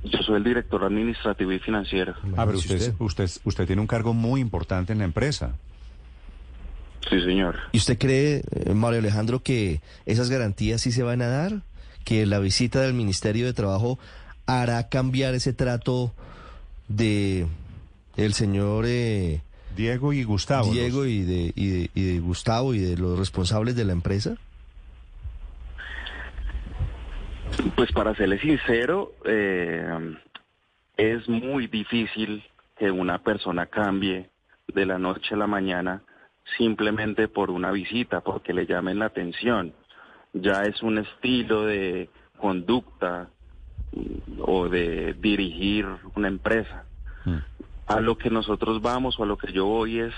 [0.03, 2.13] Yo soy el director administrativo y financiero.
[2.37, 5.55] Ah, pero usted, usted, usted tiene un cargo muy importante en la empresa.
[7.09, 7.55] Sí, señor.
[7.71, 11.61] ¿Y usted cree, eh, Mario Alejandro, que esas garantías sí se van a dar?
[12.05, 13.99] ¿Que la visita del Ministerio de Trabajo
[14.45, 16.13] hará cambiar ese trato
[16.87, 17.45] de
[18.15, 19.41] el señor eh,
[19.79, 20.73] Diego y Gustavo?
[20.73, 24.35] Diego y de, y, de, y de Gustavo y de los responsables de la empresa?
[27.77, 30.17] Pues para serle sincero, eh,
[30.97, 32.43] es muy difícil
[32.77, 34.29] que una persona cambie
[34.67, 36.01] de la noche a la mañana
[36.57, 39.73] simplemente por una visita, porque le llamen la atención.
[40.33, 43.29] Ya es un estilo de conducta
[43.93, 45.85] mm, o de dirigir
[46.15, 46.83] una empresa.
[47.89, 50.13] A lo que nosotros vamos o a lo que yo voy es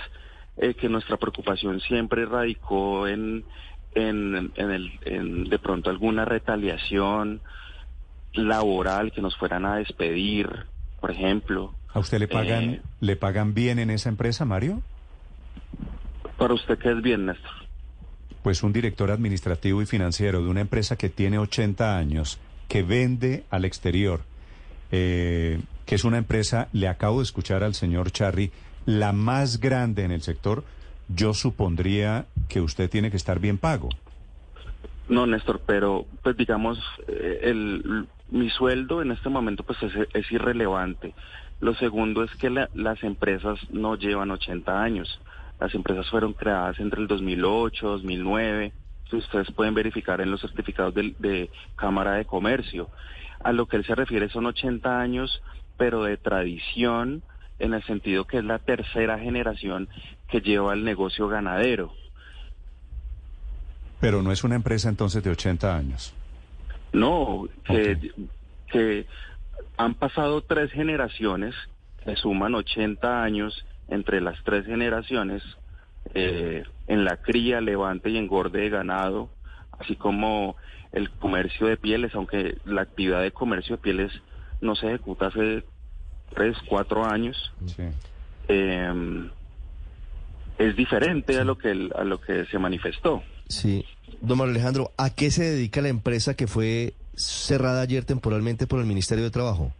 [0.58, 3.44] eh, que nuestra preocupación siempre radicó en,
[3.94, 7.40] en, en el, en de pronto alguna retaliación
[8.34, 10.48] laboral que nos fueran a despedir,
[11.00, 11.74] por ejemplo.
[11.94, 14.82] ¿A usted le pagan, Eh, le pagan bien en esa empresa, Mario?
[16.38, 17.50] Para usted, ¿qué es bien, Néstor?
[18.42, 23.44] Pues un director administrativo y financiero de una empresa que tiene 80 años, que vende
[23.50, 24.22] al exterior,
[24.90, 25.60] eh,
[25.92, 28.50] que es una empresa, le acabo de escuchar al señor Charry,
[28.86, 30.64] la más grande en el sector,
[31.08, 33.90] yo supondría que usted tiene que estar bien pago.
[35.10, 39.80] No, Néstor, pero pues digamos, eh, el, mi sueldo en este momento pues
[40.14, 41.12] es, irrelevante.
[41.60, 45.20] Lo segundo es que la- las empresas no llevan 80 años.
[45.60, 48.72] Las empresas fueron creadas entre el 2008, 2009.
[49.10, 52.88] que Ustedes pueden verificar en los certificados del- de, Cámara de Comercio.
[53.44, 55.42] A lo que él se refiere son 80 años,
[55.76, 57.22] pero de tradición,
[57.58, 59.88] en el sentido que es la tercera generación
[60.28, 61.92] que lleva el negocio ganadero.
[64.00, 66.12] Pero no es una empresa entonces de 80 años.
[66.92, 68.10] No, que,
[68.70, 69.06] que
[69.76, 71.54] han pasado tres generaciones,
[72.04, 75.42] que suman 80 años entre las tres generaciones
[76.14, 79.30] eh, en la cría, levante y engorde de ganado,
[79.78, 80.56] así como
[80.92, 84.12] el comercio de pieles, aunque la actividad de comercio de pieles
[84.62, 85.62] no se ejecuta hace
[86.34, 87.52] tres, cuatro años.
[88.48, 89.28] Eh,
[90.58, 93.22] es diferente a lo que el- a lo que se manifestó.
[93.48, 93.84] Sí.
[94.20, 98.80] Don Mario Alejandro, ¿a qué se dedica la empresa que fue cerrada ayer temporalmente por
[98.80, 99.72] el Ministerio de Trabajo?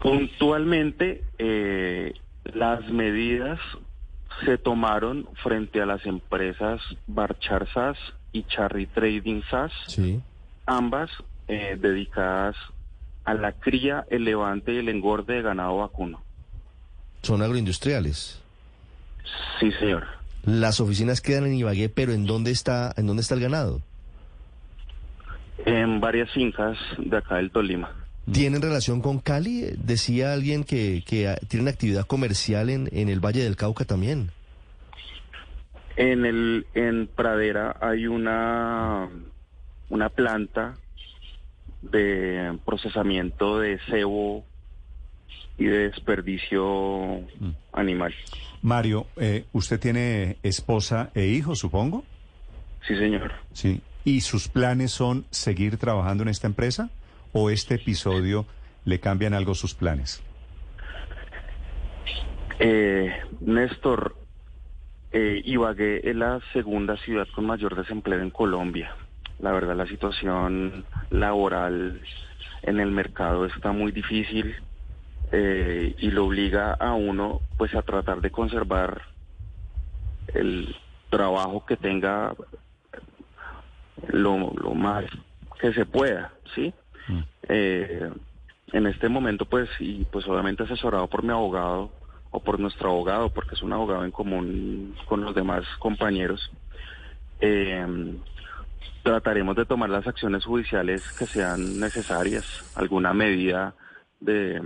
[0.00, 2.12] Puntualmente, eh,
[2.52, 3.58] las medidas
[4.44, 7.96] se tomaron frente a las empresas Barchar SAS
[8.32, 10.20] y Charry Trading SAS, Sí.
[10.66, 11.10] ambas
[11.48, 12.56] eh, dedicadas
[13.24, 16.22] a la cría, el levante y el engorde de ganado vacuno.
[17.22, 18.40] Son agroindustriales.
[19.58, 20.04] Sí, señor.
[20.44, 23.80] Las oficinas quedan en Ibagué, pero ¿en dónde está, en dónde está el ganado?
[25.64, 27.90] En varias fincas de acá del Tolima.
[28.30, 29.66] ¿Tienen relación con Cali?
[29.78, 34.30] Decía alguien que, que tienen actividad comercial en, en el Valle del Cauca también.
[35.96, 39.08] En el en Pradera hay una
[39.90, 40.74] una planta
[41.90, 44.44] de procesamiento de cebo
[45.58, 47.20] y de desperdicio
[47.72, 48.14] animal.
[48.62, 52.04] Mario, eh, ¿usted tiene esposa e hijo, supongo?
[52.86, 53.32] Sí, señor.
[53.52, 53.80] Sí.
[54.04, 56.90] ¿Y sus planes son seguir trabajando en esta empresa?
[57.32, 58.46] ¿O este episodio
[58.84, 60.22] le cambian algo sus planes?
[62.58, 64.16] Eh, Néstor,
[65.12, 68.94] eh, Ibagué es la segunda ciudad con mayor desempleo en Colombia.
[69.38, 72.00] La verdad, la situación laboral
[72.62, 74.56] en el mercado está muy difícil
[75.32, 79.02] eh, y lo obliga a uno, pues, a tratar de conservar
[80.28, 80.74] el
[81.10, 82.34] trabajo que tenga
[84.08, 85.04] lo, lo más
[85.60, 86.72] que se pueda, ¿sí?
[87.48, 88.10] Eh,
[88.72, 91.92] en este momento, pues, y pues obviamente asesorado por mi abogado
[92.30, 96.50] o por nuestro abogado, porque es un abogado en común con los demás compañeros,
[97.40, 97.86] eh,
[99.02, 103.74] trataremos de tomar las acciones judiciales que sean necesarias, alguna medida
[104.20, 104.62] de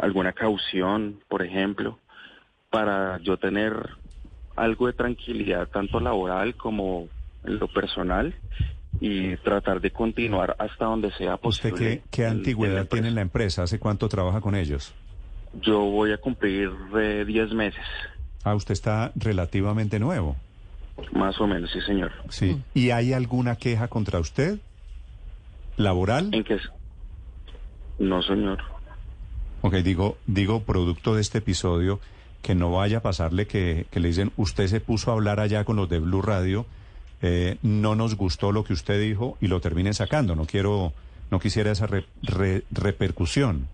[0.00, 1.98] alguna caución, por ejemplo,
[2.70, 3.72] para yo tener
[4.56, 7.08] algo de tranquilidad, tanto laboral como
[7.44, 8.34] en lo personal,
[9.00, 11.98] y tratar de continuar hasta donde sea ¿Usted posible.
[11.98, 13.62] qué, qué en antigüedad tiene en la empresa?
[13.62, 14.94] ¿Hace cuánto trabaja con ellos?
[15.60, 17.84] Yo voy a cumplir eh, 10 meses,
[18.46, 20.36] Ah, usted está relativamente nuevo.
[21.12, 22.12] Más o menos, sí, señor.
[22.28, 22.60] Sí.
[22.74, 24.58] ¿Y hay alguna queja contra usted?
[25.76, 26.30] ¿Laboral?
[26.32, 26.58] ¿En qué?
[27.98, 28.58] No, señor.
[29.62, 32.00] Ok, digo, digo, producto de este episodio,
[32.42, 35.64] que no vaya a pasarle que, que le dicen, usted se puso a hablar allá
[35.64, 36.66] con los de Blue Radio,
[37.22, 40.34] eh, no nos gustó lo que usted dijo y lo terminen sacando.
[40.36, 40.92] No quiero,
[41.30, 43.68] no quisiera esa re- re- repercusión.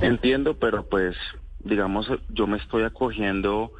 [0.00, 1.16] Entiendo, pero pues,
[1.64, 3.70] digamos, yo me estoy acogiendo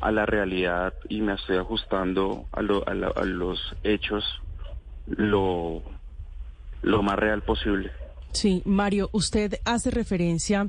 [0.00, 4.24] a la realidad y me estoy ajustando a, lo- a la- a los hechos
[5.06, 5.82] lo,
[6.82, 7.90] lo más real posible.
[8.32, 10.68] Sí, Mario, usted hace referencia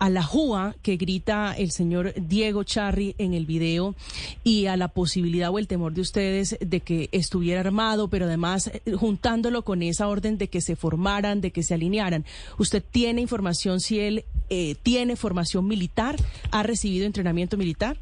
[0.00, 3.94] a la JUA que grita el señor Diego Charri en el video
[4.42, 8.66] y a la posibilidad o el temor de ustedes de que estuviera armado, pero además
[8.66, 12.24] eh, juntándolo con esa orden de que se formaran, de que se alinearan.
[12.58, 16.16] ¿Usted tiene información si él eh, tiene formación militar?
[16.50, 17.96] ¿Ha recibido entrenamiento militar?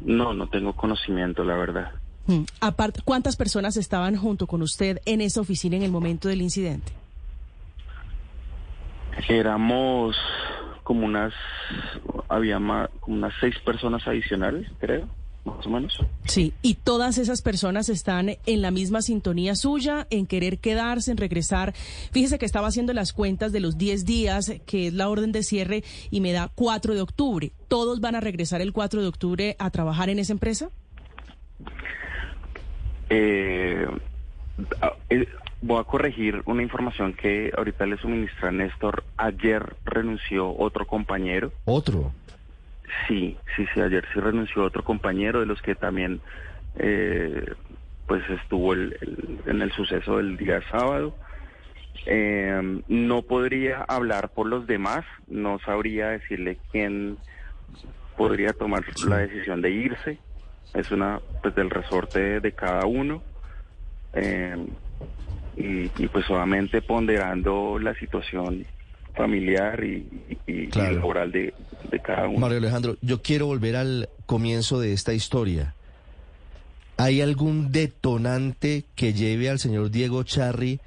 [0.00, 1.92] No, no tengo conocimiento, la verdad.
[2.26, 2.44] Mm.
[2.60, 6.92] Aparte, ¿cuántas personas estaban junto con usted en esa oficina en el momento del incidente?
[9.28, 10.16] Éramos
[10.82, 11.32] como unas,
[12.28, 15.08] había más, como unas seis personas adicionales, creo,
[15.44, 15.98] más o menos.
[16.26, 21.16] Sí, y todas esas personas están en la misma sintonía suya, en querer quedarse, en
[21.16, 21.72] regresar.
[22.12, 25.42] Fíjese que estaba haciendo las cuentas de los 10 días, que es la orden de
[25.42, 27.52] cierre, y me da 4 de octubre.
[27.68, 30.70] ¿Todos van a regresar el 4 de octubre a trabajar en esa empresa?
[33.08, 33.86] Eh,
[34.80, 35.26] a- eh,
[35.62, 39.04] voy a corregir una información que ahorita le suministra Néstor.
[39.16, 41.52] Ayer renunció otro compañero.
[41.64, 42.12] ¿Otro?
[43.06, 46.20] Sí, sí, sí, ayer sí renunció otro compañero de los que también
[46.76, 47.44] eh,
[48.06, 51.14] pues estuvo el- el- en el suceso del día sábado.
[52.06, 57.18] Eh, no podría hablar por los demás, no sabría decirle quién
[58.16, 60.18] podría tomar la decisión de irse.
[60.74, 63.22] Es una pues del resorte de cada uno.
[64.12, 64.56] Eh,
[65.56, 68.66] y, y, pues solamente ponderando la situación
[69.14, 70.06] familiar y,
[70.46, 71.52] y- y laboral de,
[71.90, 72.38] de cada uno.
[72.38, 75.74] Mario Alejandro, yo quiero volver al comienzo de esta historia.
[76.96, 80.80] ¿Hay algún detonante que lleve al señor Diego Charri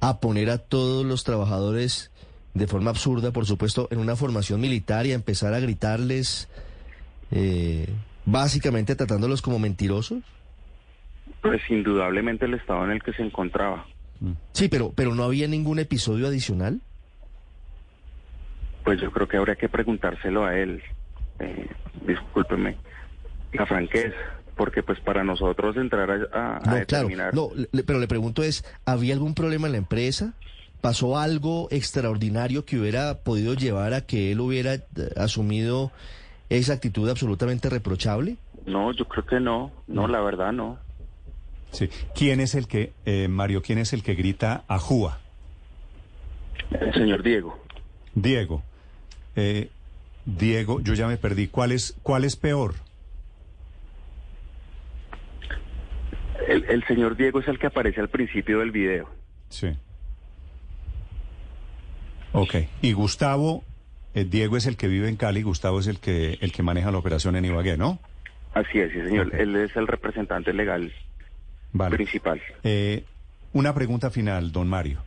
[0.00, 2.10] a poner a todos los trabajadores
[2.54, 6.48] de forma absurda, por supuesto, en una formación militar y a empezar a gritarles,
[7.30, 7.86] eh,
[8.26, 10.22] básicamente tratándolos como mentirosos?
[11.42, 13.86] Pues indudablemente el estado en el que se encontraba.
[14.52, 16.80] Sí, pero, pero no había ningún episodio adicional.
[18.86, 20.80] Pues yo creo que habría que preguntárselo a él.
[21.40, 21.68] Eh,
[22.06, 22.76] discúlpeme
[23.52, 24.14] la franqueza,
[24.56, 27.08] porque pues para nosotros entrar a, a- a No, claro.
[27.08, 27.34] determinar...
[27.34, 30.34] No, le- pero le pregunto es, ¿había algún problema en la empresa?
[30.80, 34.82] ¿Pasó algo extraordinario que hubiera podido llevar a que él hubiera eh,
[35.16, 35.90] asumido
[36.48, 38.36] esa actitud absolutamente reprochable?
[38.66, 39.72] No, yo creo que no.
[39.88, 40.78] No, la verdad no.
[41.72, 41.88] Sí.
[42.14, 45.18] ¿Quién es el que, eh, Mario, quién es el que grita Ajúa?
[46.70, 47.58] El señor Diego.
[48.14, 48.62] Diego.
[49.36, 49.68] Eh,
[50.24, 51.46] Diego, yo ya me perdí.
[51.46, 52.74] ¿Cuál es, cuál es peor?
[56.48, 59.08] El, el señor Diego es el que aparece al principio del video.
[59.48, 59.76] Sí.
[62.32, 62.54] Ok.
[62.82, 63.64] Y Gustavo,
[64.14, 66.90] eh, Diego es el que vive en Cali, Gustavo es el que, el que maneja
[66.90, 67.98] la operación en Ibagué, ¿no?
[68.54, 69.34] Así es, sí, señor.
[69.34, 70.92] Él es el representante legal
[71.72, 71.96] Vale.
[71.96, 72.40] principal.
[72.64, 73.04] Eh,
[73.52, 75.02] una pregunta final, don Mario.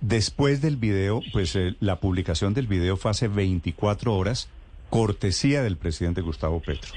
[0.00, 4.50] Después del video, pues eh, la publicación del video fue hace 24 horas,
[4.88, 6.92] cortesía del presidente Gustavo Petro.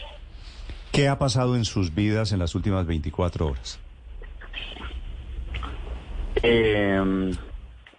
[0.91, 3.80] ¿Qué ha pasado en sus vidas en las últimas 24 horas?
[6.41, 7.33] Eh,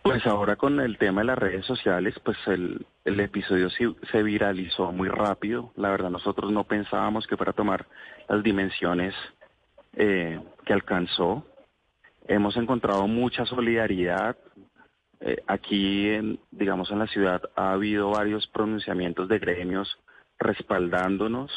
[0.05, 5.09] pues ahora con el tema de las redes sociales, pues el, episodio se viralizó muy
[5.09, 5.73] rápido.
[5.77, 7.87] La verdad, nosotros no pensábamos que fuera a tomar
[8.29, 9.15] las dimensiones
[9.95, 11.47] eh, que alcanzó.
[12.29, 14.37] Hemos encontrado mucha solidaridad.
[15.27, 19.99] Eh, aquí, en, digamos, en la ciudad ha habido varios pronunciamientos de gremios
[20.39, 21.51] respaldándonos,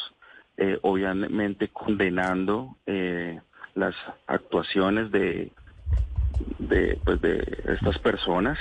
[0.56, 3.42] eh, obviamente condenando eh,
[3.76, 3.94] las
[4.26, 5.52] actuaciones de,
[6.60, 8.58] de, pues, de estas personas.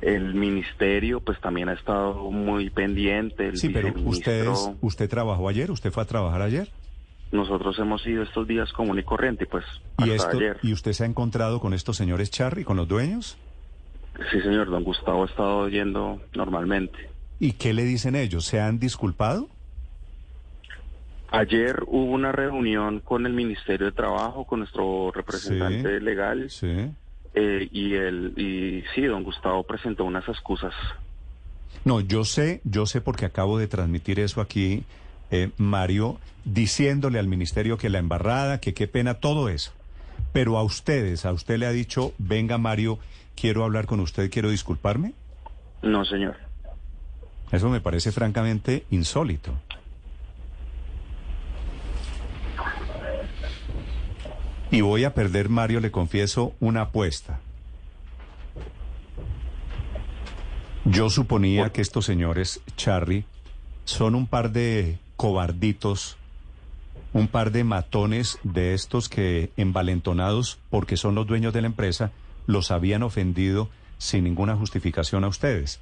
[0.00, 3.48] El ministerio pues también ha estado muy pendiente.
[3.48, 5.70] El Sí, pero ustedes, ¿usted trabajó ayer?
[5.70, 6.70] ¿Usted fue a trabajar ayer?
[7.32, 9.64] nosotros hemos ido estos días común y corriente pues
[9.98, 10.58] ¿Y, hasta esto, ayer.
[10.62, 13.36] ¿Y usted se ha encontrado con estos señores Charry, con los dueños?
[14.30, 17.10] Sí, señor, don Gustavo ha estado yendo normalmente.
[17.38, 18.44] ¿Y qué le dicen ellos?
[18.46, 19.48] ¿Se han disculpado?
[21.30, 26.90] Ayer hubo una reunión con el Ministerio de Trabajo, con nuestro representante legal, Sí.
[27.34, 30.72] eh, y el y sí, don Gustavo presentó unas excusas.
[31.84, 34.84] No, yo sé, yo sé porque acabo de transmitir eso aquí,
[35.30, 39.72] eh, Mario, diciéndole al ministerio que la embarrada, que qué pena, todo eso.
[40.32, 42.98] Pero a ustedes, a usted le ha dicho, venga Mario,
[43.36, 45.12] quiero hablar con usted, quiero disculparme.
[45.82, 46.36] No, señor.
[47.52, 49.52] Eso me parece francamente insólito.
[54.70, 57.38] Y voy a perder, Mario, le confieso, una apuesta.
[60.84, 63.24] Yo suponía que estos señores, Charry,
[63.84, 66.16] son un par de cobarditos,
[67.12, 72.12] un par de matones de estos que, envalentonados porque son los dueños de la empresa,
[72.46, 73.68] los habían ofendido
[73.98, 75.80] sin ninguna justificación a ustedes.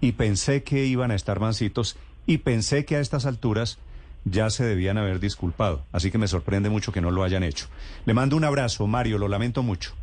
[0.00, 3.78] Y pensé que iban a estar mansitos y pensé que a estas alturas
[4.24, 5.84] ya se debían haber disculpado.
[5.92, 7.66] Así que me sorprende mucho que no lo hayan hecho.
[8.06, 9.94] Le mando un abrazo, Mario, lo lamento mucho.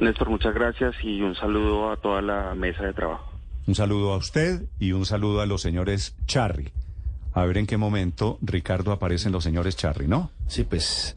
[0.00, 3.32] Néstor, muchas gracias y un saludo a toda la mesa de trabajo.
[3.66, 6.72] Un saludo a usted y un saludo a los señores Charry.
[7.32, 10.30] A ver en qué momento, Ricardo, aparecen los señores Charry, ¿no?
[10.46, 11.16] Sí, pues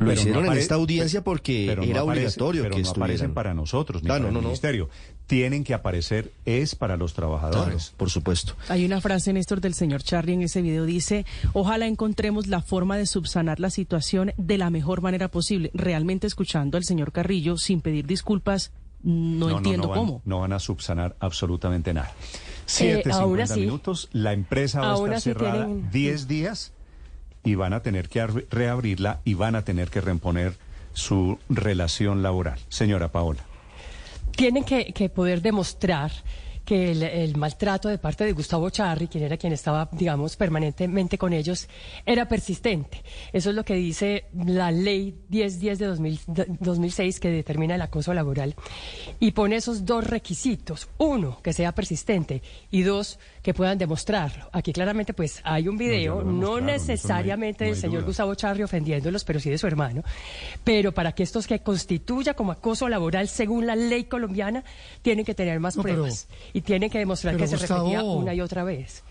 [0.00, 3.34] lo hicieron en esta audiencia porque pero no era aparece- obligatorio pero que no aparecen
[3.34, 4.48] para nosotros ni Ah, para no, el no, no.
[4.48, 4.88] ministerio.
[5.26, 7.92] Tienen que aparecer es para los trabajadores.
[7.96, 8.54] por supuesto.
[8.68, 10.84] Hay una frase, Néstor, del señor Charlie en ese video.
[10.84, 15.70] Dice, ojalá encontremos la forma de subsanar la situación de la mejor manera posible.
[15.74, 18.72] Realmente escuchando al señor Carrillo sin pedir disculpas,
[19.02, 20.22] no, entiendo van- cómo.
[20.24, 22.08] No van a subsanar absolutamente nada.
[22.08, 24.08] Eh, Siete, aún cincuenta así- minutos.
[24.12, 26.72] La empresa va a estar cerrada tienen- 10 días
[27.44, 30.54] y van a tener que reabrirla y van a tener que reponer
[30.92, 32.58] su relación laboral.
[32.68, 33.44] Señora Paola.
[34.36, 36.12] Tienen que, que poder demostrar
[36.64, 41.18] que el, el, maltrato de parte de Gustavo Charri, quien era quien estaba, digamos, permanentemente
[41.18, 41.68] con ellos,
[42.06, 43.02] era persistente.
[43.32, 46.20] Eso es lo que dice la ley 1010 de 2000,
[46.60, 48.54] 2006 que determina el acoso laboral
[49.18, 50.88] y pone esos dos requisitos.
[50.98, 54.48] Uno, que sea persistente y dos, que puedan demostrarlo.
[54.52, 58.06] Aquí claramente pues hay un video, no, no necesariamente no hay, del señor duda.
[58.06, 60.02] Gustavo Charri ofendiéndolos, pero sí de su hermano.
[60.62, 64.62] Pero para que estos que constituya como acoso laboral según la ley colombiana,
[65.02, 66.28] tienen que tener más pruebas.
[66.30, 69.02] Pero y tiene que demostrar que Gustavo, se repetía una y otra vez.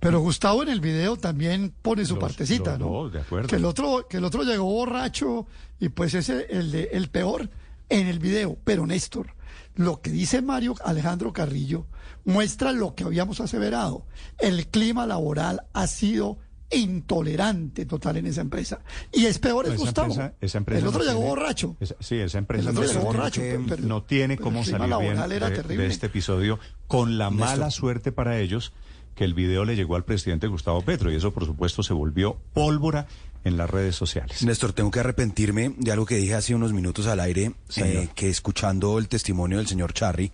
[0.00, 3.08] Pero Gustavo en el video también pone su Los- partecita, los ¿no?
[3.10, 3.48] de acuerdo.
[3.48, 5.46] Que el otro, que el otro llegó borracho
[5.80, 7.48] y pues ese el de- el peor
[7.88, 8.56] en el video.
[8.64, 9.28] Pero Néstor,
[9.76, 11.86] lo que dice Mario Alejandro Carrillo
[12.26, 14.04] muestra lo que habíamos aseverado.
[14.38, 16.36] El clima laboral ha sido
[16.70, 18.80] intolerante total en esa empresa.
[19.12, 20.12] Y es peor es Esa Gustavo.
[20.12, 21.76] empresa- esa empresa el otro no llegó tiene- borracho.
[21.80, 24.64] esa- sí, esa empresa El otro llegó borracho, que- pero- no tiene pero cómo el
[24.64, 27.46] clima salir bien laboral era de, este episodio con la Néstor.
[27.48, 28.72] mala suerte para ellos
[29.14, 32.36] que el video le llegó al presidente Gustavo Petro y eso por supuesto se volvió
[32.52, 33.06] pólvora
[33.46, 34.42] en las redes sociales.
[34.42, 38.28] Néstor, tengo que arrepentirme de algo que dije hace unos minutos al aire, eh, que
[38.28, 40.32] escuchando el testimonio del señor Charry,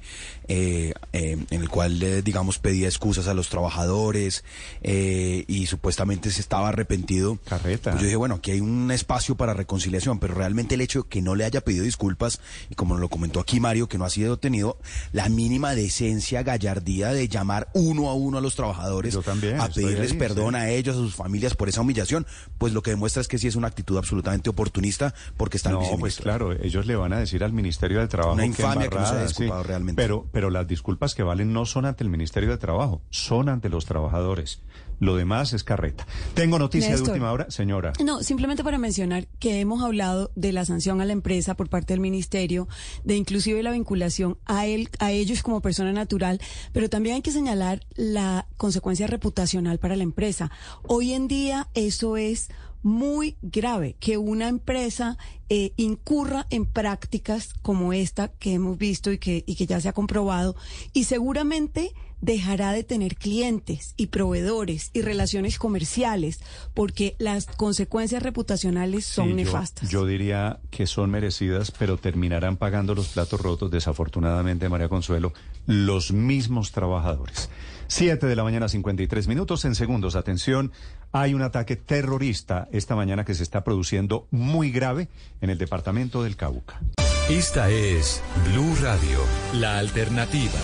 [0.48, 4.44] eh, eh, en el cual, digamos, pedía excusas a los trabajadores
[4.82, 7.38] eh, y supuestamente se estaba arrepentido.
[7.46, 7.90] Carreta.
[7.90, 11.08] Pues yo dije, bueno, aquí hay un espacio para reconciliación, pero realmente el hecho de
[11.08, 14.10] que no le haya pedido disculpas, y como lo comentó aquí Mario, que no ha
[14.10, 14.78] sido tenido,
[15.12, 20.12] la mínima decencia, gallardía de llamar uno a uno a los trabajadores también, a pedirles
[20.12, 20.60] ahí, perdón sí.
[20.60, 22.26] a ellos, a sus familias por esa humillación,
[22.58, 25.76] pues lo que demuestra es que sí es una actitud absolutamente oportunista porque está el
[25.76, 28.88] No, pues claro, ellos le van a decir al Ministerio del Trabajo Una que infamia
[28.88, 29.68] que no se embarrada, disculpado sí.
[29.68, 30.00] realmente.
[30.00, 33.68] Pero, pero las disculpas que valen no son ante el Ministerio del Trabajo, son ante
[33.68, 34.60] los trabajadores.
[35.00, 36.06] Lo demás es carreta.
[36.34, 37.92] Tengo noticia de última hora, señora.
[38.04, 41.92] No, simplemente para mencionar que hemos hablado de la sanción a la empresa por parte
[41.92, 42.68] del ministerio,
[43.02, 46.40] de inclusive la vinculación a él, a ellos como persona natural,
[46.72, 50.52] pero también hay que señalar la consecuencia reputacional para la empresa.
[50.84, 52.50] Hoy en día eso es
[52.82, 55.16] muy grave que una empresa
[55.48, 59.88] eh, incurra en prácticas como esta que hemos visto y que, y que ya se
[59.88, 60.56] ha comprobado
[60.92, 66.40] y seguramente dejará de tener clientes y proveedores y relaciones comerciales
[66.72, 69.90] porque las consecuencias reputacionales son Sí, yo- nefastas.
[69.90, 75.32] Yo, diría que son merecidas, pero terminarán pagando los platos rotos, desafortunadamente, María Consuelo,
[75.66, 77.48] los mismos trabajadores.
[77.94, 79.66] Siete de la mañana, 53 minutos.
[79.66, 80.72] En segundos, atención,
[81.12, 85.10] hay un ataque terrorista esta mañana que se está produciendo muy grave
[85.42, 86.80] en el departamento del Cauca.
[87.28, 89.18] Esta es Blue Radio,
[89.52, 90.58] la alternativa.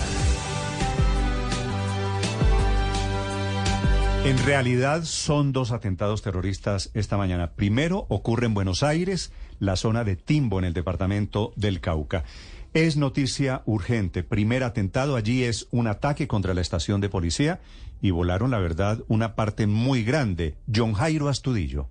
[4.25, 7.51] En realidad son dos atentados terroristas esta mañana.
[7.51, 12.23] Primero ocurre en Buenos Aires, la zona de Timbo en el departamento del Cauca.
[12.73, 14.21] Es noticia urgente.
[14.21, 17.59] Primer atentado allí es un ataque contra la estación de policía
[17.99, 20.53] y volaron, la verdad, una parte muy grande.
[20.73, 21.87] John Jairo Astudillo.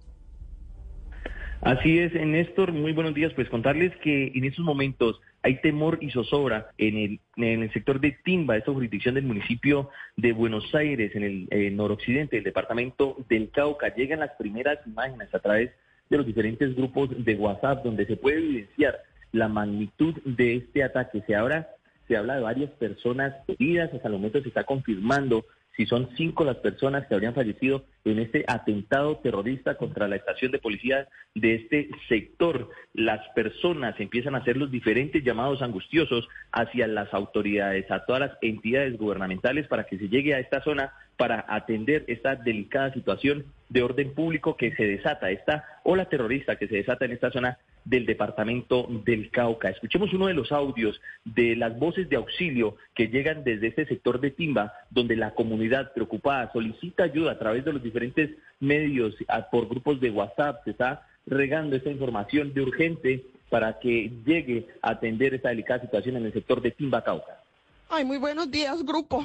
[1.62, 3.32] Así es, Néstor, muy buenos días.
[3.34, 7.98] Pues contarles que en estos momentos hay temor y zozobra en el, en el sector
[7.98, 13.50] de Timba, esta jurisdicción del municipio de Buenos Aires, en el noroccidente del departamento del
[13.50, 13.92] Cauca.
[13.96, 15.72] Llegan las primeras imágenes a través
[16.08, 19.00] de los diferentes grupos de WhatsApp donde se puede evidenciar
[19.32, 21.22] la magnitud de este ataque.
[21.26, 21.68] Se habla,
[22.06, 25.44] se habla de varias personas heridas, hasta el momento se está confirmando
[25.78, 30.50] si son cinco las personas que habrían fallecido en este atentado terrorista contra la estación
[30.50, 32.68] de policía de este sector.
[32.94, 38.38] Las personas empiezan a hacer los diferentes llamados angustiosos hacia las autoridades, a todas las
[38.42, 43.82] entidades gubernamentales para que se llegue a esta zona para atender esta delicada situación de
[43.82, 48.06] orden público que se desata, esta ola terrorista que se desata en esta zona del
[48.06, 49.68] departamento del Cauca.
[49.68, 54.20] Escuchemos uno de los audios de las voces de auxilio que llegan desde este sector
[54.20, 58.30] de Timba, donde la comunidad preocupada solicita ayuda a través de los diferentes
[58.60, 59.14] medios,
[59.50, 64.92] por grupos de WhatsApp, se está regando esta información de urgente para que llegue a
[64.92, 67.42] atender esta delicada situación en el sector de Timba, Cauca.
[67.90, 69.24] Ay, muy buenos días, grupo.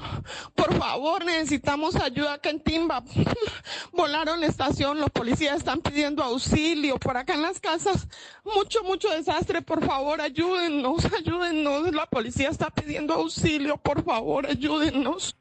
[0.55, 3.03] Por favor, necesitamos ayuda acá en Timba.
[3.91, 6.97] Volaron la estación, los policías están pidiendo auxilio.
[6.97, 8.07] Por acá en las casas,
[8.45, 9.61] mucho, mucho desastre.
[9.61, 11.93] Por favor, ayúdennos, ayúdennos.
[11.93, 13.75] La policía está pidiendo auxilio.
[13.75, 15.35] Por favor, ayúdennos.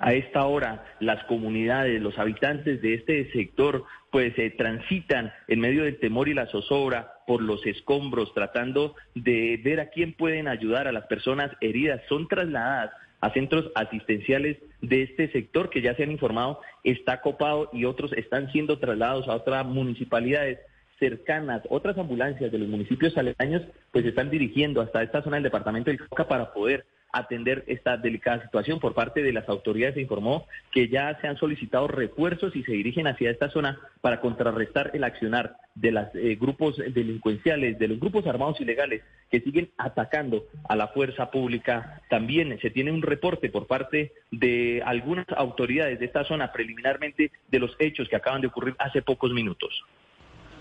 [0.00, 3.84] A esta hora, las comunidades, los habitantes de este sector,
[4.14, 9.60] pues eh, transitan en medio del temor y la zozobra por los escombros, tratando de
[9.64, 12.00] ver a quién pueden ayudar a las personas heridas.
[12.08, 17.70] Son trasladadas a centros asistenciales de este sector que ya se han informado está copado
[17.72, 20.60] y otros están siendo trasladados a otras municipalidades.
[21.00, 25.90] cercanas, otras ambulancias de los municipios aledaños, pues están dirigiendo hasta esta zona del departamento
[25.90, 28.80] del Cauca para poder atender esta delicada situación.
[28.80, 32.72] Por parte de las autoridades se informó que ya se han solicitado refuerzos y se
[32.72, 38.00] dirigen hacia esta zona para contrarrestar el accionar de los eh, grupos delincuenciales, de los
[38.00, 42.02] grupos armados ilegales que siguen atacando a la fuerza pública.
[42.10, 47.58] También se tiene un reporte por parte de algunas autoridades de esta zona preliminarmente de
[47.58, 49.84] los hechos que acaban de ocurrir hace pocos minutos.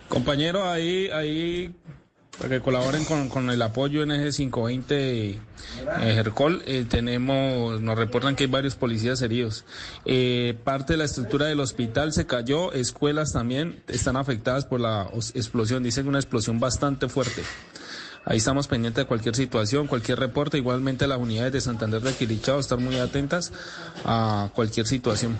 [0.07, 1.73] Compañero, ahí, ahí
[2.37, 5.39] para que colaboren con, el apoyo en ese 520
[6.01, 6.63] Hercol.
[6.65, 9.65] Eh, tenemos, nos reportan que hay varios policías heridos.
[10.05, 15.09] Eh, parte de la estructura del hospital se cayó, escuelas también están afectadas por la
[15.13, 15.83] explosión.
[15.83, 17.43] Dicen una explosión bastante fuerte.
[18.25, 20.57] Ahí estamos pendientes de cualquier situación, cualquier reporte.
[20.57, 23.51] Igualmente las unidades de Santander de Quilichao estar muy atentas
[24.05, 25.37] a cualquier situación.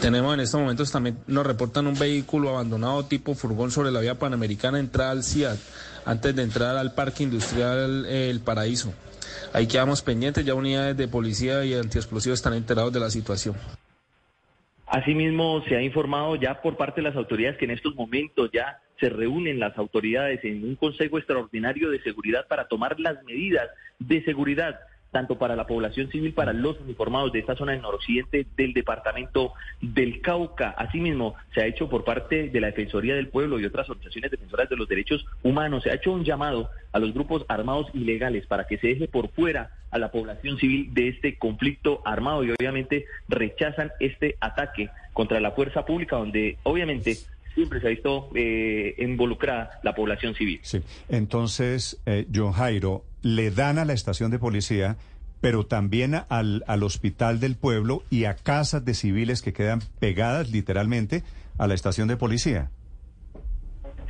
[0.00, 4.18] Tenemos en estos momentos también, nos reportan un vehículo abandonado tipo furgón sobre la vía
[4.18, 5.56] panamericana, entrada al CIAD,
[6.04, 8.92] antes de entrar al Parque Industrial El Paraíso.
[9.52, 13.54] Ahí quedamos pendientes, ya unidades de policía y antiexplosivos están enterados de la situación.
[14.86, 18.78] Asimismo, se ha informado ya por parte de las autoridades que en estos momentos ya
[19.00, 24.22] se reúnen las autoridades en un Consejo Extraordinario de Seguridad para tomar las medidas de
[24.24, 24.78] seguridad
[25.12, 29.52] tanto para la población civil, para los uniformados de esta zona del noroccidente del departamento
[29.80, 30.70] del Cauca.
[30.70, 34.68] Asimismo, se ha hecho por parte de la Defensoría del Pueblo y otras organizaciones defensoras
[34.68, 38.66] de los derechos humanos, se ha hecho un llamado a los grupos armados ilegales para
[38.66, 43.04] que se deje por fuera a la población civil de este conflicto armado y obviamente
[43.28, 47.18] rechazan este ataque contra la fuerza pública donde obviamente
[47.54, 50.60] siempre se ha visto eh, involucrada la población civil.
[50.62, 54.96] Sí, entonces, eh, John Jairo, le dan a la estación de policía,
[55.40, 60.50] pero también al, al hospital del pueblo y a casas de civiles que quedan pegadas
[60.50, 61.22] literalmente
[61.58, 62.70] a la estación de policía.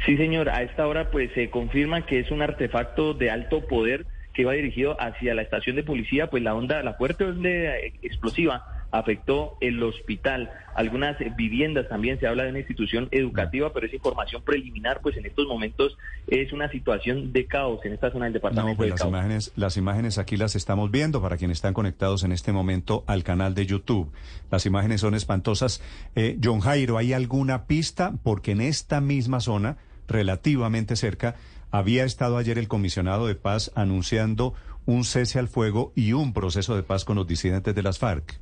[0.04, 4.04] Sí, señor, a esta hora pues se confirma que es un artefacto de alto poder
[4.34, 8.81] que va dirigido hacia la estación de policía, pues la onda, la fuerte onda explosiva
[8.92, 14.42] afectó el hospital, algunas viviendas también, se habla de una institución educativa, pero esa información
[14.42, 15.96] preliminar, pues en estos momentos
[16.26, 18.76] es una situación de caos en esta zona del departamento.
[18.76, 22.52] pues las imágenes, las imágenes aquí las estamos viendo para quienes están conectados en este
[22.52, 24.12] momento al canal de YouTube.
[24.50, 25.82] Las imágenes son espantosas.
[26.14, 28.12] Eh, John Jairo, ¿hay alguna pista?
[28.22, 31.36] Porque en esta misma zona, relativamente cerca,
[31.70, 34.52] había estado ayer el comisionado de paz anunciando
[34.84, 38.38] un cese al fuego y un proceso de paz con los disidentes de las FARC.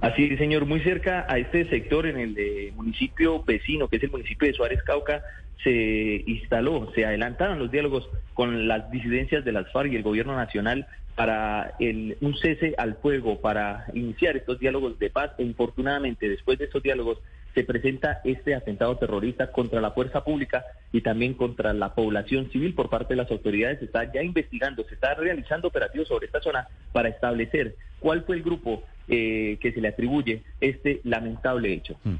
[0.00, 4.48] Así, señor, muy cerca a este sector, en el municipio vecino, que es el municipio
[4.48, 5.22] de Suárez Cauca,
[5.62, 10.34] se instaló, se adelantaron los diálogos con las disidencias de las FARC y el gobierno
[10.34, 15.32] nacional para el, un cese al fuego, para iniciar estos diálogos de paz.
[15.36, 17.18] E infortunadamente, después de estos diálogos,
[17.54, 22.74] se presenta este atentado terrorista contra la fuerza pública y también contra la población civil
[22.74, 23.80] por parte de las autoridades.
[23.80, 28.36] Se está ya investigando, se está realizando operativos sobre esta zona para establecer cuál fue
[28.36, 31.96] el grupo eh, que se le atribuye este lamentable hecho.
[32.04, 32.14] Mm.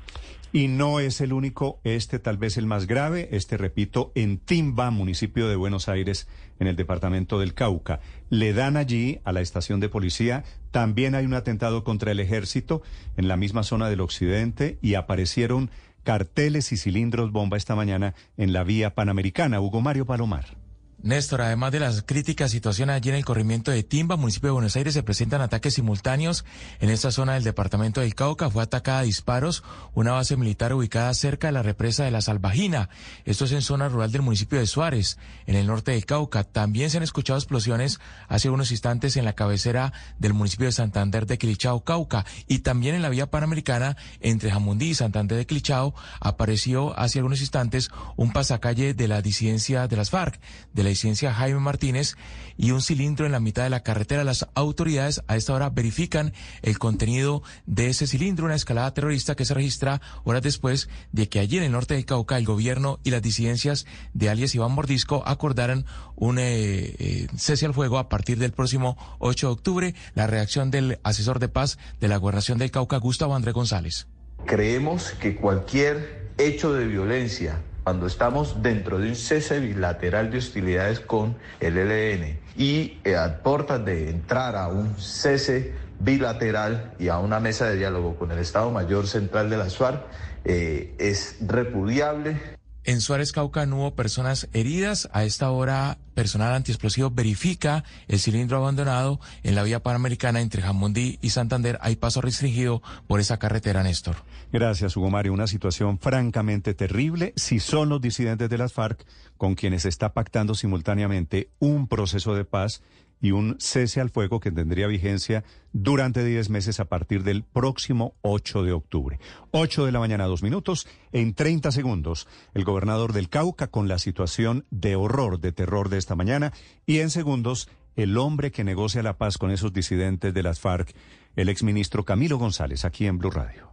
[0.53, 4.91] Y no es el único, este tal vez el más grave, este repito, en Timba,
[4.91, 6.27] municipio de Buenos Aires,
[6.59, 8.01] en el departamento del Cauca.
[8.31, 12.83] Le dan allí a la estación de policía, también hay un atentado contra el ejército
[13.17, 15.71] en la misma zona del occidente y aparecieron
[16.03, 19.61] carteles y cilindros bomba esta mañana en la vía panamericana.
[19.61, 20.60] Hugo Mario Palomar.
[21.03, 24.77] Néstor, además de las críticas situación allí en el corrimiento de Timba, municipio de Buenos
[24.77, 26.45] Aires, se presentan ataques simultáneos
[26.79, 28.51] en esta zona del departamento del Cauca.
[28.51, 29.65] Fue atacada a disparos
[29.95, 32.91] una base militar ubicada cerca de la represa de la Salvajina.
[33.25, 36.45] Esto es en zona rural del municipio de Suárez, en el norte del Cauca.
[36.45, 37.99] También se han escuchado explosiones
[38.29, 42.27] hace unos instantes en la cabecera del municipio de Santander de Quilichao, Cauca.
[42.47, 47.41] Y también en la vía panamericana entre Jamundí y Santander de Quilichao apareció hace algunos
[47.41, 50.39] instantes un pasacalle de la disidencia de las FARC,
[50.75, 52.17] de la licencia Jaime Martínez
[52.57, 54.25] y un cilindro en la mitad de la carretera.
[54.25, 59.45] Las autoridades a esta hora verifican el contenido de ese cilindro, una escalada terrorista que
[59.45, 63.11] se registra horas después de que allí en el norte del Cauca el gobierno y
[63.11, 65.87] las disidencias de alias Iván Mordisco acordaran
[66.17, 69.95] un eh, eh, cese al fuego a partir del próximo 8 de octubre.
[70.15, 74.07] La reacción del asesor de paz de la gobernación del Cauca, Gustavo André González.
[74.47, 77.61] Creemos que cualquier hecho de violencia
[77.91, 83.43] cuando estamos dentro de un cese bilateral de hostilidades con el ELN y eh, a
[83.81, 88.71] de entrar a un cese bilateral y a una mesa de diálogo con el Estado
[88.71, 90.05] Mayor Central de las FARC,
[90.45, 95.09] eh, es repudiable En Suárez Cauca no hubo personas heridas.
[95.13, 101.19] A esta hora, personal antiexplosivo verifica el cilindro abandonado en la vía panamericana entre Jamundí
[101.21, 101.79] y Santander.
[101.83, 104.17] Hay paso restringido por esa carretera, Néstor.
[104.51, 105.35] Gracias, Hugo Mario.
[105.35, 107.35] Una situación francamente terrible.
[107.37, 112.45] Si son los disidentes de las FARC con quienes está pactando simultáneamente un proceso de
[112.45, 112.83] paz
[113.21, 118.15] y un cese al fuego que tendría vigencia durante 10 meses a partir del próximo
[118.23, 119.19] 8 de octubre.
[119.53, 120.89] 8 de la mañana, dos minutos.
[121.13, 125.99] En 30 segundos, el gobernador del Cauca con la situación de horror, de terror de
[125.99, 126.53] esta mañana.
[126.87, 130.95] Y en segundos, el hombre que negocia la paz con esos disidentes de las FARC,
[131.37, 133.71] el exministro Camilo González, aquí en Blue Radio.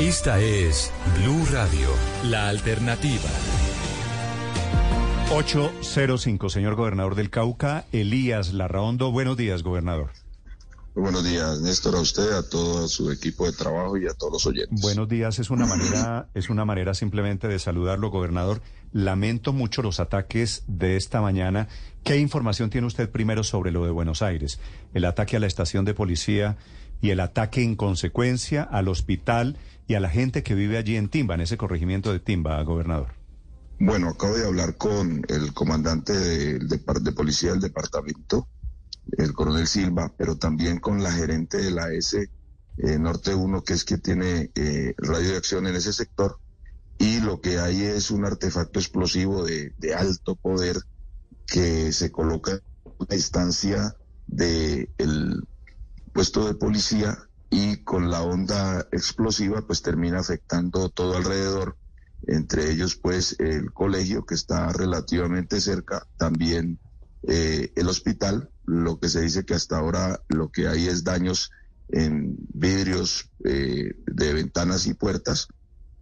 [0.00, 1.88] Esta es Blue Radio,
[2.24, 3.30] la alternativa.
[5.30, 9.10] 805, señor gobernador del Cauca, Elías Larraondo.
[9.10, 10.10] Buenos días, gobernador.
[10.94, 14.46] buenos días, Néstor, a usted, a todo su equipo de trabajo y a todos los
[14.46, 14.80] oyentes.
[14.80, 18.62] Buenos días, es una manera, es una manera simplemente de saludarlo, gobernador.
[18.92, 21.66] Lamento mucho los ataques de esta mañana.
[22.04, 24.60] ¿Qué información tiene usted primero sobre lo de Buenos Aires?
[24.94, 26.56] El ataque a la estación de policía
[27.02, 31.08] y el ataque en consecuencia al hospital y a la gente que vive allí en
[31.08, 33.15] Timba, en ese corregimiento de Timba, gobernador.
[33.78, 38.48] Bueno, acabo de hablar con el comandante de, policía del departamento,
[39.18, 42.30] el coronel Silva, pero también con la gerente de la S
[42.78, 46.38] eh, Norte 1, que es que tiene eh, radio de acción en ese sector.
[46.98, 50.78] Y lo que hay es un artefacto explosivo de, alto poder
[51.46, 52.62] que se coloca en
[53.10, 53.94] la distancia
[54.26, 55.46] del
[56.14, 57.18] puesto de policía
[57.50, 61.76] y con la onda explosiva pues termina afectando todo alrededor
[62.26, 66.78] entre ellos pues el colegio que está relativamente cerca, también
[67.28, 71.50] eh, el hospital, lo que se dice que hasta ahora lo que hay es daños
[71.88, 75.48] en vidrios eh, de ventanas y puertas.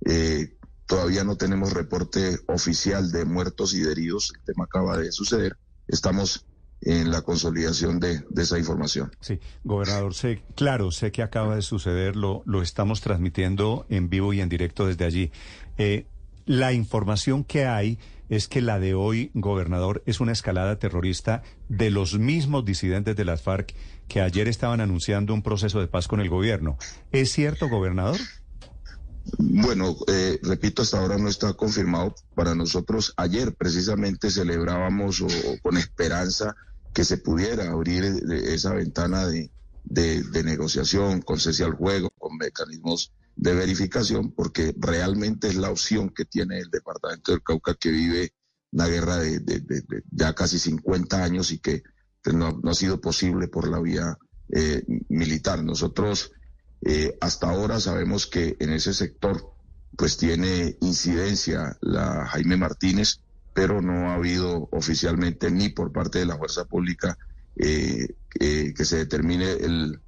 [0.04, 5.12] Eh, todavía no tenemos reporte oficial de muertos y de heridos, el tema acaba de
[5.12, 5.56] suceder.
[5.88, 6.46] Estamos
[6.80, 9.10] en la consolidación de, esa información.
[9.20, 14.32] Sí, gobernador, sé, claro, sé que acaba de suceder, lo, lo estamos transmitiendo en vivo
[14.34, 15.32] y en directo desde allí.
[15.78, 16.06] Eh,
[16.46, 21.90] la información que hay es que la de hoy, gobernador, es una escalada terrorista de
[21.90, 23.74] los mismos disidentes de las FARC
[24.08, 26.76] que ayer estaban anunciando un proceso de paz con el gobierno.
[27.12, 28.18] ¿Es cierto, gobernador?
[29.38, 32.14] Bueno, eh, repito, hasta ahora no está confirmado.
[32.34, 35.28] Para nosotros, ayer precisamente celebrábamos o,
[35.62, 36.54] con esperanza
[36.92, 39.50] que se pudiera abrir esa ventana de,
[39.84, 46.10] de negociación con cese al juego, con mecanismos de verificación porque realmente es la opción
[46.10, 48.32] que tiene el departamento del Cauca que vive
[48.72, 51.82] una guerra de, ya casi 50 años y que
[52.22, 54.18] pues, no, ha sido posible por la vía
[54.50, 55.62] eh, militar.
[55.62, 56.32] Nosotros
[56.82, 59.52] eh, hasta ahora sabemos que en ese sector
[59.96, 63.20] pues tiene incidencia la Jaime Martínez,
[63.52, 67.16] pero no ha habido oficialmente ni por parte de la fuerza pública
[67.56, 70.00] eh, que se determine el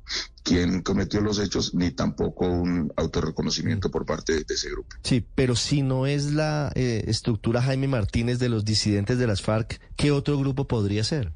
[0.42, 4.97] quién cometió los hechos, ni tampoco un autorreconocimiento por parte de, ese grupo.
[5.02, 9.42] Sí, pero si no es la eh, estructura Jaime Martínez de los disidentes de las
[9.42, 11.33] FARC, ¿qué otro grupo podría ser?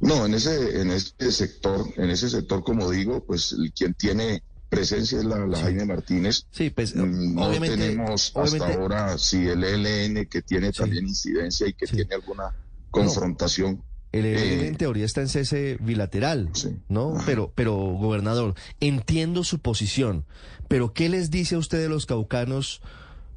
[0.00, 5.18] No, en ese, en ese sector, en ese sector, como digo, pues quien tiene presencia
[5.18, 6.46] es la, Jaime Martínez.
[6.50, 11.72] Sí, pues mm, no tenemos hasta ahora si el ELN que tiene también incidencia y
[11.72, 12.54] que tiene alguna
[12.90, 13.82] confrontación.
[14.12, 16.50] El ELN en teoría está en cese bilateral,
[16.88, 17.14] ¿no?
[17.26, 20.24] Pero, pero, gobernador, entiendo su posición,
[20.66, 22.82] pero ¿qué les dice a usted de los caucanos?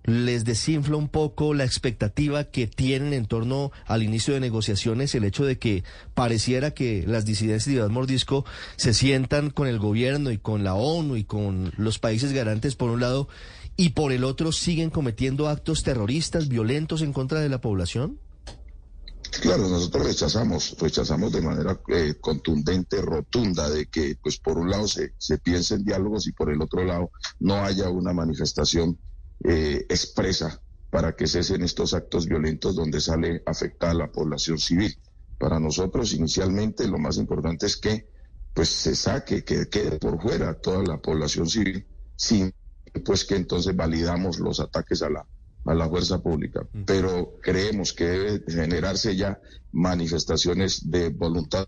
[0.03, 5.23] ¿Les desinfla un poco la expectativa que tienen en torno al inicio de negociaciones el
[5.23, 8.43] hecho de que pareciera que las disidencias de Iván Mordisco
[8.75, 12.89] se sientan con el gobierno y con la ONU y con los países garantes por
[12.89, 13.29] un lado
[13.77, 18.19] y por el otro siguen cometiendo actos terroristas violentos en contra de la población?
[19.41, 24.87] Claro, nosotros rechazamos, rechazamos de manera eh, contundente, rotunda, de que, pues, por un lado
[24.87, 28.97] se, se piense en diálogos y por el otro lado no haya una manifestación
[29.43, 34.97] eh, expresa para que cesen estos actos violentos donde sale afectada la población civil.
[35.39, 38.07] Para nosotros, inicialmente, lo más importante es que,
[38.53, 42.53] pues, se saque, que quede por fuera toda la población civil, sin,
[43.03, 45.25] pues, que entonces validamos los ataques a la
[45.65, 49.39] a la fuerza pública, pero creemos que debe generarse ya
[49.71, 51.67] manifestaciones de voluntad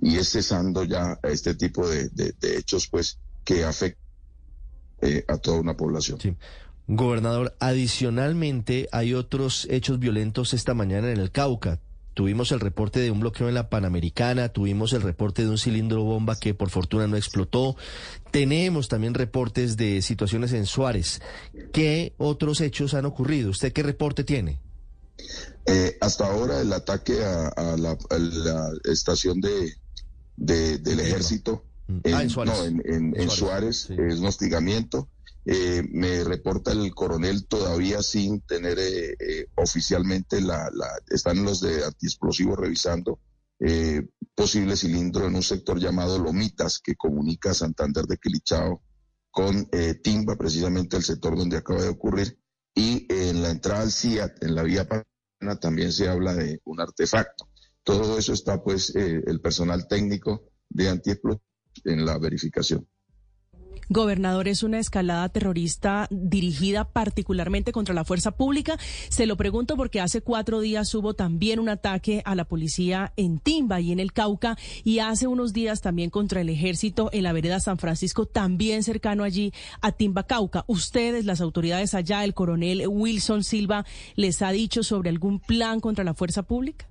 [0.00, 2.10] y es cesando ya este tipo de,
[2.42, 4.04] hechos pues que afectan
[5.00, 6.18] eh, a toda una población.
[6.86, 11.80] Gobernador, adicionalmente hay otros hechos violentos esta mañana en el Cauca.
[12.18, 16.02] Tuvimos el reporte de un bloqueo en la Panamericana, tuvimos el reporte de un cilindro
[16.02, 17.76] bomba que por fortuna no explotó,
[18.32, 21.20] tenemos también reportes de situaciones en Suárez.
[21.72, 23.50] ¿Qué otros hechos han ocurrido?
[23.50, 24.58] ¿Usted qué reporte tiene?
[25.64, 27.96] Eh, hasta ahora el ataque a, la,
[28.90, 29.76] estación de,
[30.36, 35.06] del ejército ah, en, Suárez, en, Suárez, es un hostigamiento.
[35.50, 40.70] Eh, me reporta el coronel todavía sin tener eh, eh, oficialmente la,
[41.08, 43.18] están los de antiexplosivos revisando
[44.34, 48.82] posible cilindro en un sector llamado Lomitas que comunica Santander de Quilichao
[49.30, 49.68] con
[50.02, 52.38] Timba, precisamente el sector donde acaba de ocurrir,
[52.72, 56.80] y en la entrada al CIAT, en la vía Pana, también se habla de un
[56.80, 57.48] artefacto.
[57.82, 61.42] Todo eso está pues el personal técnico de antiexplosivos
[61.84, 62.86] en la verificación.
[63.90, 68.78] Gobernador, es una escalada terrorista dirigida particularmente contra la fuerza pública.
[69.08, 73.38] Se lo pregunto porque hace cuatro días hubo también un ataque a la policía en
[73.38, 77.32] Timba y en el Cauca y hace unos días también contra el ejército en la
[77.32, 80.64] vereda San Francisco, también cercano allí a Timba, Cauca.
[80.66, 83.86] Ustedes, las autoridades allá, el coronel Wilson Silva,
[84.16, 86.88] ¿les ha dicho sobre algún plan contra la fuerza pública?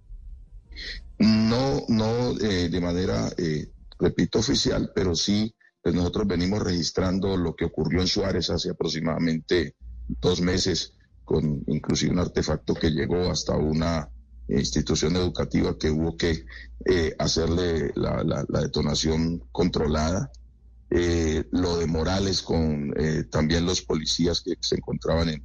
[1.19, 3.69] No, no eh, de manera, eh,
[3.99, 5.53] repito, oficial, pero sí
[5.87, 9.77] pues nosotros venimos registrando lo que ocurrió en Suárez hace aproximadamente
[10.19, 10.91] dos meses,
[11.23, 14.09] con inclusive un artefacto que llegó hasta una
[14.49, 16.43] institución educativa que hubo que
[16.83, 20.29] eh, hacerle la, detonación controlada.
[20.89, 25.43] Eh, lo de Morales con eh, también los policías que se encontraban en,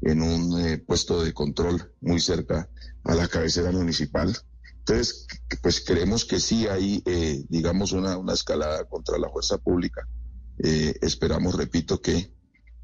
[0.00, 2.66] en un puesto de control muy cerca
[3.04, 4.34] a la cabecera municipal.
[4.84, 5.26] Entonces,
[5.62, 10.08] pues creemos que sí hay, eh, digamos, una, una, escalada contra la fuerza pública.
[10.58, 12.32] Eh, esperamos, repito, que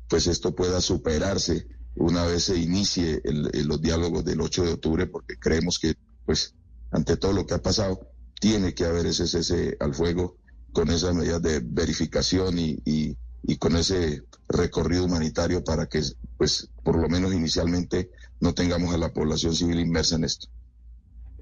[0.09, 1.67] pues esto pueda superarse
[1.99, 6.55] una vez se inicie los diálogos del 8 de octubre, porque creemos que, pues,
[6.93, 8.01] ante todo lo que ha pasado,
[8.41, 10.37] tiene que haber ese cese al fuego
[10.73, 16.03] con esas medidas de verificación y, y, y con ese recorrido humanitario para que,
[16.37, 18.11] pues, por lo menos inicialmente
[18.41, 20.47] no tengamos a la población civil inmersa en esto.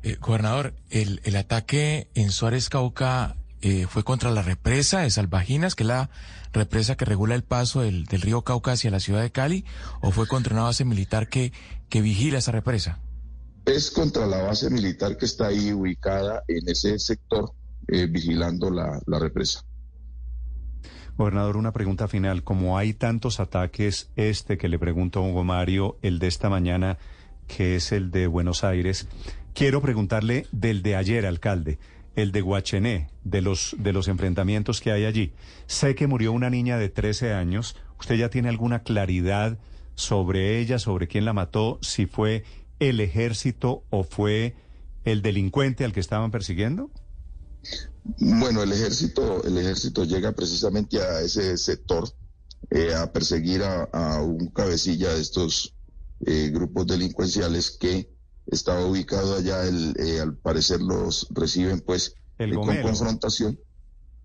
[0.07, 5.75] Eh, gobernador, el, el, ataque en Suárez Cauca eh, fue contra la represa de Salvajinas,
[5.75, 6.10] que es la
[6.52, 9.65] represa que regula el paso del, del, río Cauca hacia la ciudad de Cali,
[10.01, 11.52] o fue contra una base militar que,
[11.89, 13.01] que vigila esa represa?
[13.65, 17.51] Es contra la base militar que está ahí ubicada en ese sector,
[17.89, 19.65] eh, vigilando la, la represa.
[21.17, 22.44] Gobernador, una pregunta final.
[22.44, 26.97] Como hay tantos ataques, este que le pregunto a Hugo Mario, el de esta mañana,
[27.49, 29.09] que es el de Buenos Aires,
[29.57, 31.78] Quiero preguntarle del de ayer, alcalde,
[32.15, 35.33] el de Guachené, de los, de los enfrentamientos que hay allí.
[35.67, 37.75] Sé que murió una niña de 13 años.
[37.99, 39.57] ¿Usted ya tiene alguna claridad
[39.94, 42.44] sobre ella, sobre quién la mató, si fue
[42.81, 44.55] el ejército o fue
[45.05, 46.91] el delincuente al que estaban persiguiendo?
[48.18, 52.07] Bueno, el ejército, el ejército llega precisamente a ese sector
[52.68, 55.75] eh, a perseguir a, un cabecilla de estos
[56.26, 58.15] eh, grupos delincuenciales que
[58.47, 63.58] estaba ubicado allá, el, eh, al parecer los reciben pues el con confrontación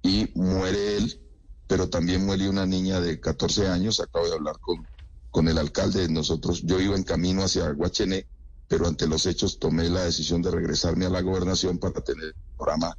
[0.02, 1.22] y muere él,
[1.68, 4.86] pero también muere una niña de 14 años, acabo de hablar con,
[5.30, 8.28] con el alcalde, nosotros, yo iba en camino hacia Guachené,
[8.68, 12.36] pero ante los hechos tomé la decisión de regresarme a la gobernación para tener el
[12.58, 12.96] programa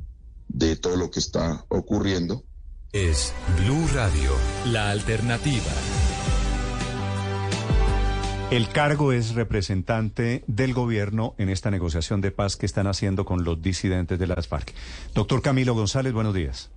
[0.49, 2.45] de todo lo que está ocurriendo.
[2.93, 4.33] Es Blue Radio,
[4.67, 6.02] la alternativa.
[8.53, 13.45] El cargo es representante del gobierno en esta negociación de paz que están haciendo con
[13.45, 14.75] los disidentes de las FARC.
[15.15, 16.71] Doctor Camilo González, buenos días.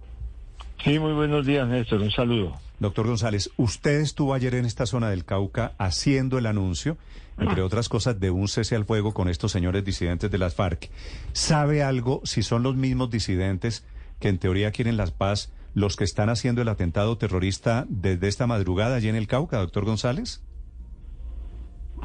[0.81, 1.99] Sí, muy buenos días, Néstor.
[1.99, 2.57] Un saludo.
[2.79, 6.95] Doctor González, usted estuvo ayer en esta zona del Cauca haciendo el anuncio,
[7.37, 10.89] entre otras cosas, de un cese al fuego con estos señores disidentes de las FARC.
[11.33, 13.83] ¿Sabe algo si son los mismos disidentes
[14.21, 18.47] que en teoría quieren la paz los que están haciendo el atentado terrorista desde esta
[18.47, 20.41] madrugada allí en el Cauca, doctor González?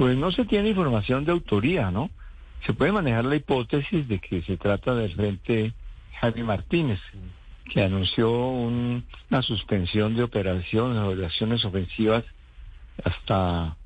[0.00, 2.08] Pues no se tiene información de autoría, ¿no?
[2.64, 5.74] Se puede manejar la hipótesis de que se trata del frente
[6.18, 6.98] Jaime Martínez,
[7.70, 12.24] que anunció una suspensión de operaciones, operaciones ofensivas
[13.04, 13.76] hasta,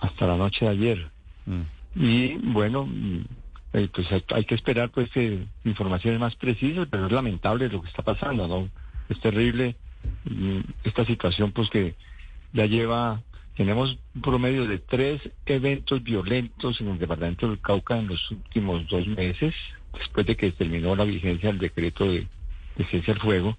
[0.00, 1.10] hasta la noche de ayer.
[1.44, 1.62] Mm.
[1.96, 2.88] Y bueno,
[3.74, 7.88] eh, pues hay, que esperar pues que informaciones más precisas, pero es lamentable lo que
[7.88, 8.70] está pasando, ¿no?
[9.10, 9.76] Es terrible
[10.24, 11.94] mm, esta situación pues que
[12.54, 13.20] ya lleva
[13.56, 18.86] tenemos un promedio de tres eventos violentos en el departamento del Cauca en los últimos
[18.88, 19.54] dos meses,
[19.98, 22.26] después de que terminó la vigencia del decreto de,
[22.90, 23.56] ciencia al fuego.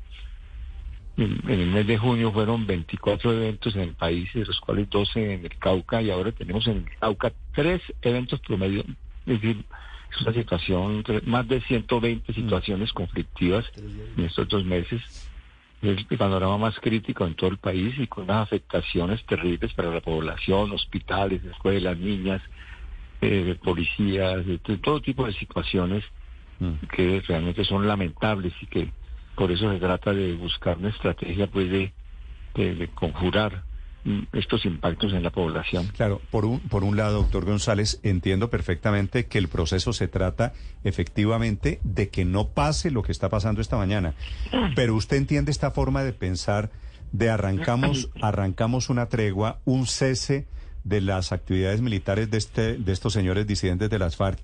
[1.15, 5.33] En, el mes de junio fueron 24 eventos en el país, de los cuales 12
[5.33, 8.83] en el Cauca, y ahora tenemos en el Cauca tres eventos promedio.
[9.25, 9.63] Es decir,
[10.11, 12.35] Es una situación, más de 120 mm.
[12.35, 13.65] situaciones conflictivas
[14.17, 15.01] en estos dos meses.
[15.83, 19.91] Es el panorama más crítico en todo el país y con unas afectaciones terribles para
[19.91, 22.41] la población, hospitales, escuelas, niñas,
[23.21, 24.45] eh, policías,
[24.81, 26.03] todo tipo de situaciones
[26.59, 26.85] mm.
[26.95, 28.91] que realmente son lamentables y que
[29.35, 31.93] por eso se trata de buscar una estrategia pues de,
[32.55, 33.63] de conjurar
[34.33, 35.87] estos impactos en la población.
[35.95, 40.53] Claro, por un, por un lado, doctor González, entiendo perfectamente que el proceso se trata
[40.83, 44.13] efectivamente de que no pase lo que está pasando esta mañana,
[44.75, 46.71] pero usted entiende esta forma de pensar
[47.11, 50.47] de arrancamos, arrancamos una tregua, un cese
[50.83, 54.39] de las actividades militares de, este, de estos señores disidentes de las FARC,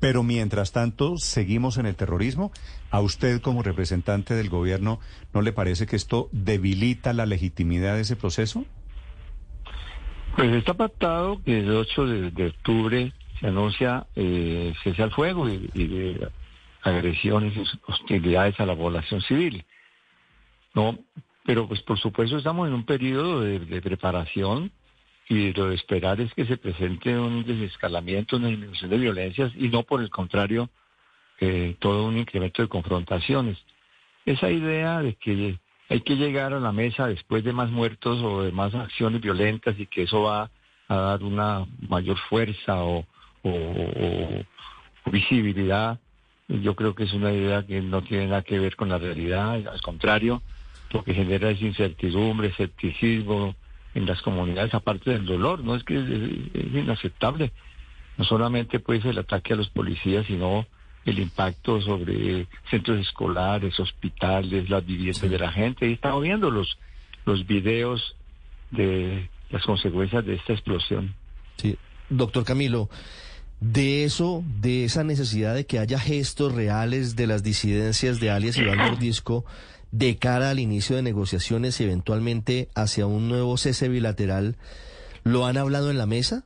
[0.00, 2.50] pero mientras tanto seguimos en el terrorismo.
[2.90, 5.00] ¿A usted como representante del gobierno
[5.32, 8.64] no le parece que esto debilita la legitimidad de ese proceso?
[10.36, 15.58] Pues está pactado que el 8 de, octubre se anuncia eh, cese al fuego y,
[15.58, 16.28] de
[16.82, 19.64] agresiones y hostilidades a la población civil.
[20.74, 20.98] No,
[21.44, 24.72] pero pues por supuesto estamos en un periodo de, preparación
[25.28, 29.68] y lo de esperar es que se presente un desescalamiento, una disminución de violencias y
[29.68, 30.68] no por el contrario
[31.38, 33.56] eh, todo un incremento de confrontaciones.
[34.26, 35.58] Esa idea de que
[35.94, 39.78] hay que llegar a la mesa después de más muertos o de más acciones violentas
[39.78, 40.50] y que eso va
[40.88, 43.06] a dar una mayor fuerza o,
[45.06, 46.00] visibilidad.
[46.48, 49.52] Yo creo que es una idea que no tiene nada que ver con la realidad,
[49.68, 50.42] al contrario,
[50.90, 53.54] lo que genera es incertidumbre, escepticismo
[53.94, 57.52] en las comunidades, aparte del dolor, no es que es, inaceptable.
[58.16, 60.66] No solamente pues el ataque a los policías, sino
[61.04, 65.88] el impacto sobre centros escolares, hospitales, las viviendas de la gente.
[65.88, 66.78] Y estamos viendo los,
[67.26, 68.16] los videos
[68.70, 71.14] de las consecuencias de esta explosión.
[71.56, 71.76] Sí,
[72.08, 72.88] doctor Camilo.
[73.60, 78.58] De eso, de esa necesidad de que haya gestos reales de las disidencias de alias
[78.58, 79.44] Iván Mordisco
[79.94, 84.56] de cara al inicio de negociaciones y eventualmente hacia un nuevo cese bilateral,
[85.22, 86.44] ¿lo han hablado en la mesa?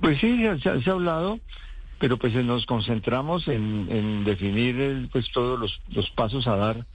[0.00, 1.38] Pues sí, se ha hablado
[1.98, 6.86] pero pues nos concentramos en, definir pues todos los, pasos a dar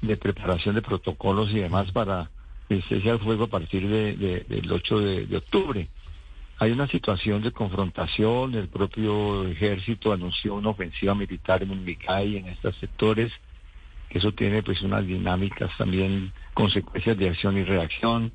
[0.00, 2.30] de preparación de protocolos y demás para
[2.68, 5.88] que se al fuego a partir de, del 8 de, octubre.
[6.58, 12.46] Hay una situación de confrontación, el propio ejército anunció una ofensiva militar en Micay, en
[12.46, 13.32] estos sectores,
[14.10, 18.32] eso tiene pues unas dinámicas también, consecuencias de acción y reacción.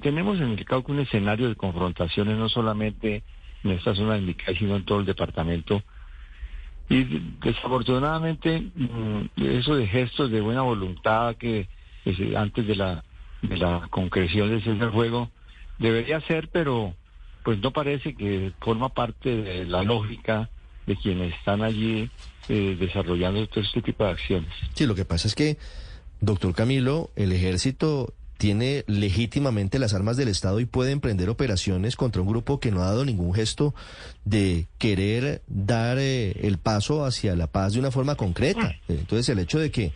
[0.00, 3.22] Tenemos en el Cauca un escenario de confrontaciones no solamente
[3.64, 5.82] en esta zona de Micay, sino en todo el departamento.
[6.88, 7.04] Y
[7.42, 11.68] desafortunadamente, mm, eso de gestos de buena voluntad que
[12.36, 13.04] antes de la,
[13.42, 15.30] de la concreción de ese juego
[15.78, 16.94] debería ser, pero
[17.44, 20.50] pues no parece que forma parte de la lógica
[20.86, 22.10] de quienes están allí
[22.48, 24.50] eh, desarrollando todo este tipo de acciones.
[24.74, 25.56] Sí, lo que pasa es que,
[26.20, 32.22] doctor Camilo, el ejército tiene legítimamente las armas del Estado y puede emprender operaciones contra
[32.22, 33.74] un grupo que no ha dado ningún gesto
[34.24, 38.76] de querer dar eh, el paso hacia la paz de una forma concreta.
[38.88, 39.92] Entonces el hecho de que,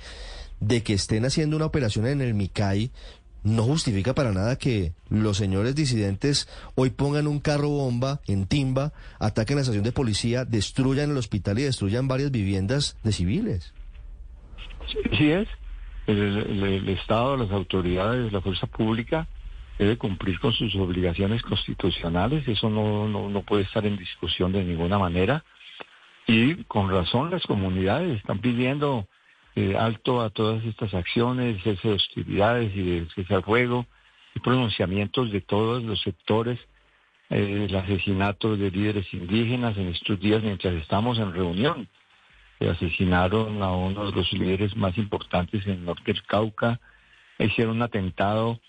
[0.61, 2.91] de que estén haciendo una operación en el MICAI
[3.45, 8.93] no justifica para nada que los señores disidentes hoy pongan un carro bomba en Timba,
[9.21, 13.73] ataquen la estación de policía, destruyan el hospital y destruyan varias viviendas de civiles.
[15.17, 15.49] Sí es
[16.07, 19.27] el, Estado, las autoridades, la fuerza pública
[19.79, 24.99] debe cumplir con sus obligaciones constitucionales, eso no, no, puede estar en discusión de ninguna
[24.99, 25.45] manera.
[26.27, 29.09] Y con razón las comunidades están pidiendo
[29.57, 33.87] eh, alto a todas estas acciones, cese de hostilidades y de cese fuego,
[34.35, 36.59] y pronunciamientos de todos los sectores,
[37.31, 41.89] eh, el asesinato de líderes indígenas en estos días mientras estamos en reunión
[42.61, 46.81] asesinaron a uno de los líderes más importantes en el norte del Cauca,
[47.39, 48.61] hicieron un atentado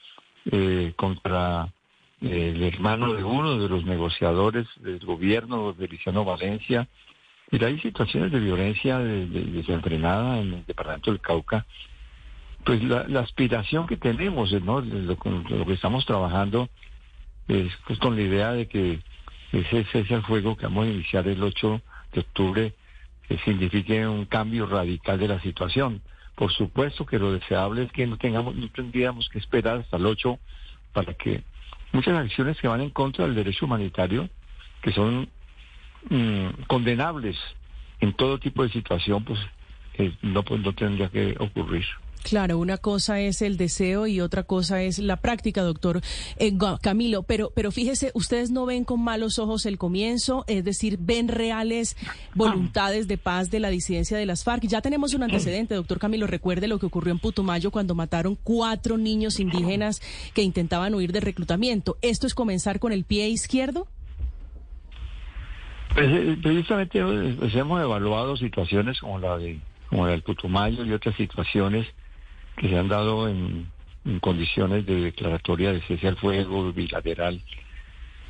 [0.52, 1.74] eh, contra
[2.22, 6.88] eh, el hermano de uno de los negociadores del gobierno, Feliciano Valencia.
[7.52, 11.66] Y hay situaciones de violencia desenfrenada en el departamento del Cauca.
[12.64, 14.82] Pues la, aspiración que tenemos, ¿no?
[14.82, 16.68] Lo, lo, que estamos trabajando
[17.48, 19.00] es pues, con la idea de que
[19.52, 21.82] ese cese al fuego que vamos a iniciar el 8
[22.14, 22.74] de octubre
[23.28, 26.02] que signifique un cambio radical de la situación.
[26.36, 30.06] Por supuesto que lo deseable es que no tengamos, no tendríamos que esperar hasta el
[30.06, 30.38] 8
[30.94, 31.44] para que
[31.92, 34.30] muchas acciones que van en contra del derecho humanitario,
[34.82, 35.30] que son
[36.10, 37.38] mm, condenables
[38.02, 39.40] en todo tipo de situación, pues,
[40.22, 41.86] no, pues no tendría que ocurrir.
[42.26, 46.02] Claro, una cosa es el deseo y otra cosa es la práctica, doctor
[46.38, 47.22] eh, Camilo.
[47.22, 51.96] Pero, pero fíjese, ustedes no ven con malos ojos el comienzo, es decir, ven reales
[52.34, 54.64] voluntades de paz de la disidencia de las FARC.
[54.64, 56.26] Ya tenemos un antecedente, doctor Camilo.
[56.26, 60.02] Recuerde lo que ocurrió en Putumayo cuando mataron cuatro niños indígenas
[60.34, 61.96] que intentaban huir de reclutamiento.
[62.02, 63.86] ¿Esto es comenzar con el pie izquierdo?
[65.94, 67.04] Pues, eh, precisamente
[67.38, 71.86] pues, hemos evaluado situaciones como la de como la del Putumayo y otras situaciones
[72.58, 73.74] que se han dado en,
[74.22, 77.42] condiciones de declaratoria de cese al fuego bilateral.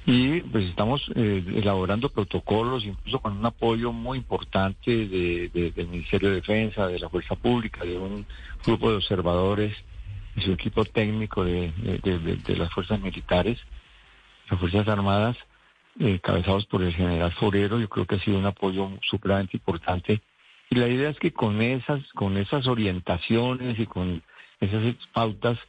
[0.05, 6.35] Y pues estamos eh, elaborando protocolos, incluso con un apoyo muy importante del Ministerio de
[6.35, 8.25] Defensa, de la Fuerza Pública, de un
[8.65, 9.75] grupo de observadores
[10.37, 11.73] y su equipo técnico de,
[12.57, 13.59] las fuerzas militares,
[14.49, 15.35] las Fuerzas Armadas,
[15.99, 17.79] eh, cabezados por el general Forero.
[17.79, 20.21] Yo creo que ha sido un apoyo supremamente importante
[20.69, 24.23] y la idea es que con esas, con esas orientaciones y con
[24.59, 25.59] esas pautas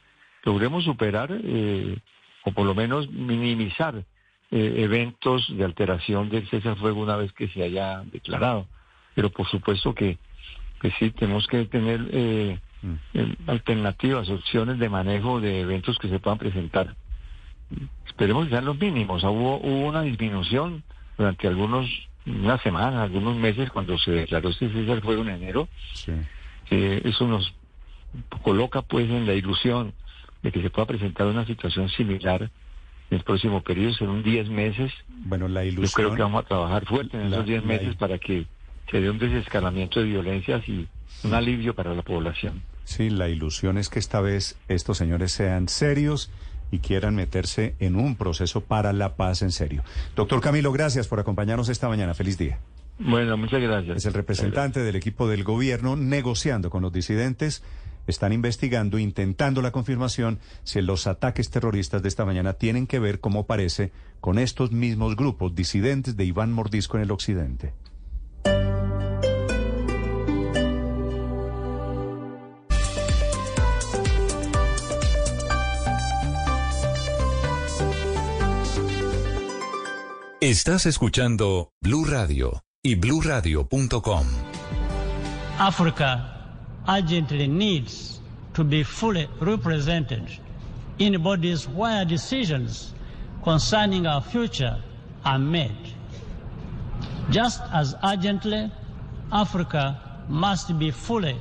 [0.44, 1.98] logremos superar eh,
[2.44, 4.04] o por lo menos minimizar
[4.50, 8.66] eh, eventos de alteración del cese al fuego una vez que se haya declarado.
[9.14, 10.18] Pero por supuesto que,
[10.80, 13.50] que sí, tenemos que tener eh, mm.
[13.50, 16.94] alternativas, opciones de manejo de eventos que se puedan presentar.
[18.06, 19.24] Esperemos que sean los mínimos.
[19.24, 20.84] Hubo, hubo una disminución
[21.18, 21.86] durante algunos
[22.26, 25.68] una semana, algunos meses, cuando se declaró este cese al fuego en enero,
[26.70, 27.54] eh, eso nos
[28.42, 29.92] coloca pues en la ilusión
[30.42, 32.42] de que se pueda presentar una situación similar
[33.10, 34.92] en el próximo periodo, serán 10 meses.
[35.08, 35.86] Bueno, la ilusión...
[35.86, 38.46] Yo creo que vamos a trabajar fuerte en esos 10 meses para que
[38.90, 40.88] se dé un desescalamiento de violencias y
[41.24, 42.62] un alivio para la población.
[42.84, 46.30] Sí, la ilusión es que esta vez estos señores sean serios
[46.70, 49.82] y quieran meterse en un proceso para la paz en serio.
[50.14, 52.14] Doctor Camilo, gracias por acompañarnos esta mañana.
[52.14, 52.58] Feliz día.
[52.98, 53.98] Bueno, muchas gracias.
[53.98, 57.62] Es el representante del equipo del gobierno negociando con los disidentes.
[58.06, 63.20] Están investigando, intentando la confirmación si los ataques terroristas de esta mañana tienen que ver,
[63.20, 67.72] como parece, con estos mismos grupos disidentes de Iván Mordisco en el occidente.
[80.46, 82.94] Estás escuchando Blue Radio y.
[85.58, 86.24] Africa
[86.86, 88.20] urgently needs
[88.54, 90.22] to be fully represented
[91.00, 92.94] in bodies where decisions
[93.42, 94.80] concerning our future
[95.24, 95.92] are made.
[97.28, 98.70] Just as urgently,
[99.32, 100.00] Africa
[100.92, 101.36] fully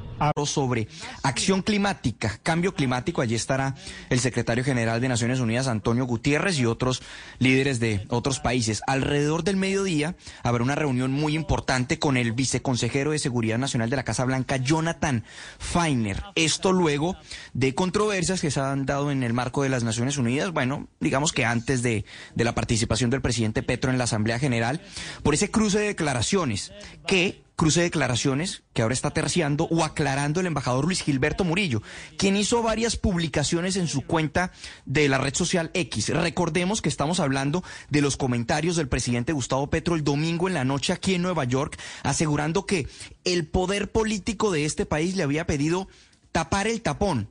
[0.46, 0.88] sobre
[1.24, 3.22] acción climática, cambio climático.
[3.22, 3.76] Allí estará
[4.10, 7.02] el secretario general de Naciones Unidas, Antonio Gutiérrez, y otros
[7.40, 8.82] líderes de otros países.
[8.88, 13.96] Alrededor del mediodía habrá una reunión muy importante con el viceconsejero de Seguridad Nacional de
[13.96, 15.24] la Casa Blanca, Jonathan
[15.60, 16.24] Feiner.
[16.36, 17.16] Esto luego
[17.54, 21.34] de controversias que se han dado en el marco de las Naciones Unidas, bueno, digamos
[21.34, 22.06] que antes de,
[22.36, 24.82] de la participación del presidente Petro en la Asamblea General,
[25.24, 26.72] por ese cruce de declaraciones
[27.08, 31.82] que cruce de declaraciones que ahora está terciando o aclarando el embajador Luis Gilberto Murillo,
[32.18, 34.52] quien hizo varias publicaciones en su cuenta
[34.86, 36.10] de la red social X.
[36.10, 40.66] Recordemos que estamos hablando de los comentarios del presidente Gustavo Petro el domingo en la
[40.66, 42.88] noche aquí en Nueva York, asegurando que
[43.24, 45.88] el poder político de este país le había pedido
[46.32, 47.30] tapar el tapón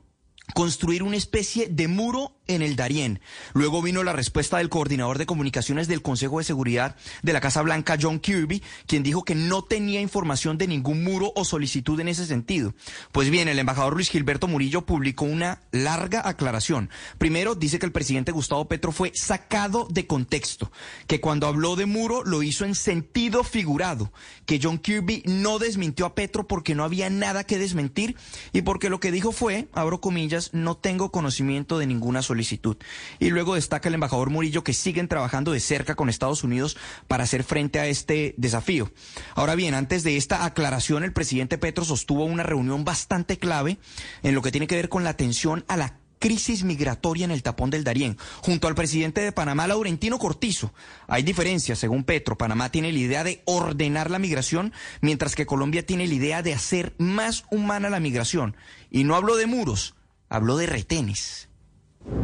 [0.53, 3.19] construir una especie de muro en el Darién.
[3.53, 7.61] Luego vino la respuesta del coordinador de comunicaciones del Consejo de Seguridad de la Casa
[7.61, 12.07] Blanca, John Kirby, quien dijo que no tenía información de ningún muro o solicitud en
[12.07, 12.73] ese sentido.
[13.11, 16.89] Pues bien, el embajador Luis Gilberto Murillo publicó una larga aclaración.
[17.17, 20.71] Primero, dice que el presidente Gustavo Petro fue sacado de contexto,
[21.07, 24.11] que cuando habló de muro lo hizo en sentido figurado,
[24.45, 28.15] que John Kirby no desmintió a Petro porque no había nada que desmentir
[28.53, 32.34] y porque lo que dijo fue, abro comillas, no tengo conocimiento de ninguna solicitud.
[33.19, 37.23] Y luego destaca el embajador Murillo que siguen trabajando de cerca con Estados Unidos para
[37.23, 38.91] hacer frente a este desafío.
[39.35, 43.77] Ahora bien, antes de esta aclaración, el presidente Petro sostuvo una reunión bastante clave
[44.23, 47.43] en lo que tiene que ver con la atención a la crisis migratoria en el
[47.43, 50.73] tapón del Darién, junto al presidente de Panamá, Laurentino Cortizo.
[51.07, 52.37] Hay diferencias, según Petro.
[52.37, 56.53] Panamá tiene la idea de ordenar la migración, mientras que Colombia tiene la idea de
[56.53, 58.55] hacer más humana la migración.
[58.89, 59.95] Y no hablo de muros,
[60.29, 61.49] habló de retenes.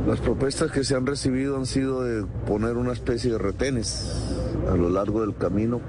[0.07, 4.35] Las propuestas que se han recibido han sido de poner una especie de retenes
[4.71, 5.81] a lo largo del camino.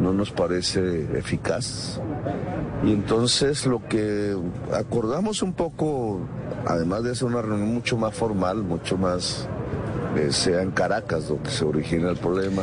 [0.00, 2.00] No nos parece eficaz.
[2.84, 4.36] Y entonces lo que
[4.72, 6.20] acordamos un poco,
[6.66, 9.48] además de hacer una reunión mucho más formal, mucho más,
[10.16, 12.62] eh, sea en Caracas donde se origina el problema,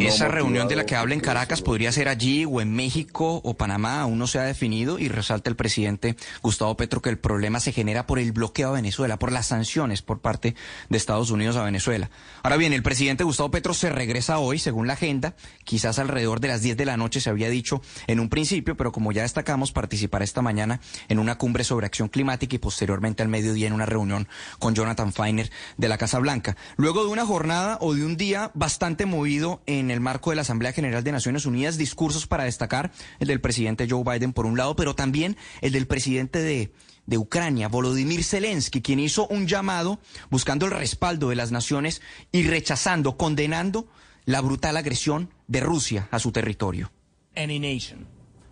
[0.00, 3.54] Esa reunión de la que habla en Caracas podría ser allí o en México o
[3.54, 7.60] Panamá, aún no se ha definido y resalta el presidente Gustavo Petro que el problema
[7.60, 10.54] se genera por el bloqueo a Venezuela, por las sanciones por parte
[10.88, 12.10] de Estados Unidos a Venezuela.
[12.42, 16.48] Ahora bien, el presidente Gustavo Petro se regresa hoy, según la agenda, quizás alrededor de
[16.48, 19.72] las 10 de la noche se había dicho en un principio, pero como ya destacamos,
[19.72, 23.86] participará esta mañana en una cumbre sobre acción climática y posteriormente al mediodía en una
[23.86, 24.28] reunión
[24.58, 26.56] con Jonathan Feiner de la Casa Blanca.
[26.76, 30.42] Luego de una jornada o de un día bastante movido en el marco de la
[30.42, 34.56] Asamblea General de Naciones Unidas, discursos para destacar el del presidente Joe Biden por un
[34.56, 36.72] lado, pero también el del presidente de,
[37.06, 39.98] de Ucrania, Volodymyr Zelensky, quien hizo un llamado
[40.30, 43.88] buscando el respaldo de las naciones y rechazando, condenando
[44.24, 46.92] la brutal agresión de Rusia a su territorio.
[47.36, 48.06] Any nation.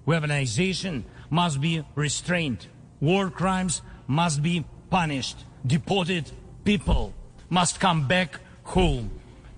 [0.06, 2.66] Weaponization must be restrained.
[3.00, 5.44] War crimes must be punished.
[5.66, 6.30] Deported
[6.64, 7.12] people
[7.50, 9.10] must come back home.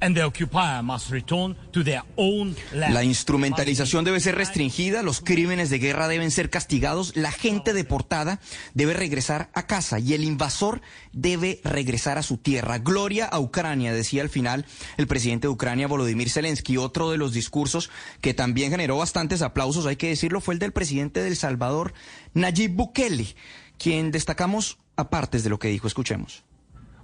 [0.03, 2.93] And the occupier must return to their own land.
[2.93, 8.41] La instrumentalización debe ser restringida, los crímenes de guerra deben ser castigados, la gente deportada
[8.75, 10.83] debe regresar a casa y el invasor
[11.13, 12.79] debe regresar a su tierra.
[12.79, 14.67] Gloria a Ucrania, decía al final
[14.97, 16.79] el presidente de Ucrania, Volodymyr Zelensky.
[16.79, 17.89] Otro de los discursos
[18.21, 21.95] que también generó bastantes aplausos, hay que decirlo, fue el del presidente de El Salvador,
[22.35, 23.37] Nayib Bukele,
[23.79, 25.87] quien destacamos a partes de lo que dijo.
[25.87, 26.43] Escuchemos.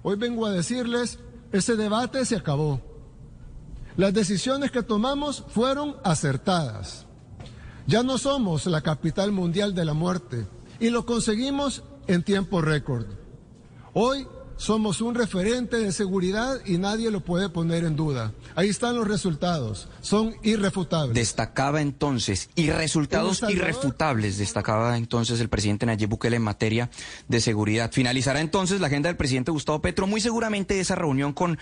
[0.03, 1.17] Hoy vengo a decirles,
[1.53, 2.88] ese debate se acabó.
[3.99, 7.05] Las decisiones que tomamos fueron acertadas.
[7.85, 10.47] Ya no somos la capital mundial de la muerte
[10.79, 13.07] y lo conseguimos en tiempo récord.
[13.91, 14.25] Hoy
[14.59, 18.33] somos un referente de seguridad y nadie lo puede poner en duda.
[18.55, 21.15] Ahí están los resultados, son irrefutables.
[21.15, 26.89] Destacaba entonces, y resultados irrefutables, destacaba entonces el presidente Nayib Bukele en materia
[27.29, 27.91] de seguridad.
[27.93, 31.57] Finalizará entonces la agenda del presidente Gustavo Petro, muy seguramente esa reunión con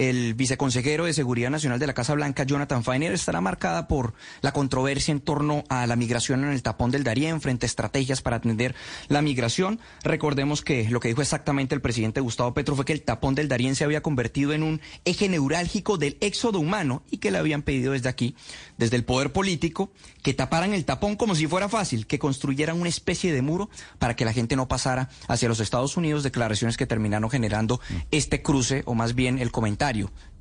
[0.00, 4.52] el viceconsejero de Seguridad Nacional de la Casa Blanca, Jonathan Feiner, estará marcada por la
[4.52, 8.36] controversia en torno a la migración en el tapón del Darién, frente a estrategias para
[8.36, 8.74] atender
[9.08, 9.78] la migración.
[10.02, 13.48] Recordemos que lo que dijo exactamente el presidente Gustavo Petro fue que el tapón del
[13.48, 17.60] Darién se había convertido en un eje neurálgico del éxodo humano y que le habían
[17.60, 18.34] pedido desde aquí,
[18.78, 22.88] desde el poder político, que taparan el tapón como si fuera fácil, que construyeran una
[22.88, 26.86] especie de muro para que la gente no pasara hacia los Estados Unidos, declaraciones que
[26.86, 29.89] terminaron generando este cruce, o más bien el comentario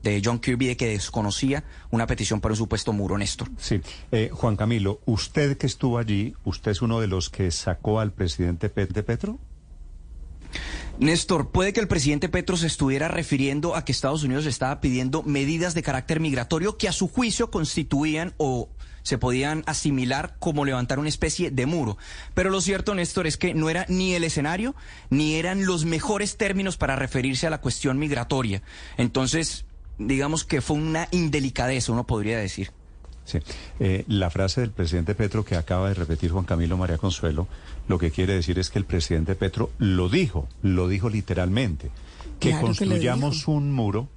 [0.03, 3.49] de John Kirby de que desconocía una petición para un supuesto muro, Néstor.
[3.57, 3.81] Sí.
[4.11, 8.11] Eh, Juan Camilo, usted que estuvo allí, ¿usted es uno de los que sacó al
[8.11, 9.39] presidente de Petro?
[10.99, 15.23] Néstor, puede que el presidente Petro se estuviera refiriendo a que Estados Unidos estaba pidiendo
[15.23, 18.69] medidas de carácter migratorio que a su juicio constituían o
[19.09, 21.97] se podían asimilar como levantar una especie de muro.
[22.35, 24.75] Pero lo cierto, Néstor, es que no era ni el escenario
[25.09, 28.61] ni eran los mejores términos para referirse a la cuestión migratoria.
[28.97, 29.65] Entonces,
[29.97, 32.71] digamos que fue una indelicadeza, uno podría decir.
[33.25, 33.39] Sí.
[33.79, 37.47] Eh, la frase del presidente Petro que acaba de repetir Juan Camilo María Consuelo,
[37.87, 41.89] lo que quiere decir es que el presidente Petro lo dijo, lo dijo literalmente,
[42.39, 44.07] que Claro construyamos un muro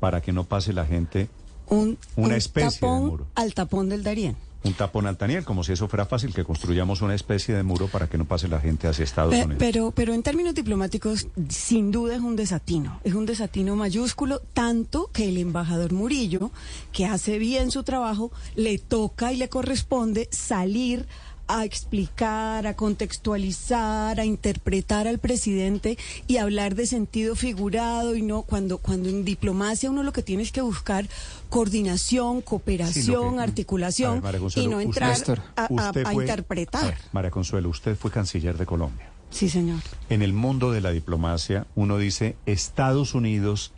[0.00, 1.28] para que no pase la gente,
[1.70, 3.26] Un, Una un especie de muro.
[3.34, 4.36] al tapón del Darién.
[4.64, 8.08] un tapón altaniel, como si eso fuera fácil, que construyamos una especie de muro para
[8.08, 9.56] que no pase la gente hacia Estados Pe- Unidos.
[9.60, 12.98] Pero, pero en términos diplomáticos, sin duda es un desatino.
[13.04, 16.50] Es un desatino mayúsculo, tanto que el embajador Murillo,
[16.92, 21.27] que hace bien su trabajo, le toca y le corresponde salir a
[21.64, 25.96] explicar, a contextualizar, a interpretar al presidente
[26.26, 30.42] y hablar de sentido figurado y no cuando cuando en diplomacia uno lo que tiene
[30.42, 31.06] es que buscar
[31.48, 36.84] coordinación, cooperación, que- A articulación ver, y no usted- entrar a, a- usted a interpretar.
[36.84, 39.10] a ver, María Consuelo, usted fue canciller de Colombia.
[39.30, 39.80] Sí, señor.
[40.08, 43.72] En el mundo de la diplomacia, uno dice, Estados Unidos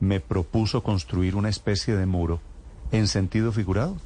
[0.00, 2.40] me propuso construir una especie de muro
[2.90, 3.96] en sentido figurado.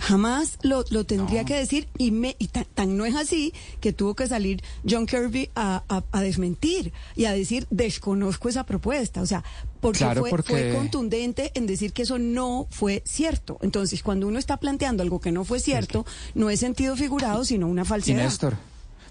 [0.00, 3.92] Jamás lo, lo tendría que decir y, me, y tan, tan no es así que
[3.92, 9.20] tuvo que salir John Kirby a, a- a desmentir y a decir desconozco esa propuesta.
[9.20, 9.44] O sea,
[9.80, 13.58] porque, Claro, fue, porque- fue contundente en decir que eso no fue cierto.
[13.60, 17.68] Entonces, cuando uno está planteando algo que no fue cierto, no es sentido figurado, sino
[17.68, 18.22] una Y falsedad.
[18.24, 18.56] Néstor,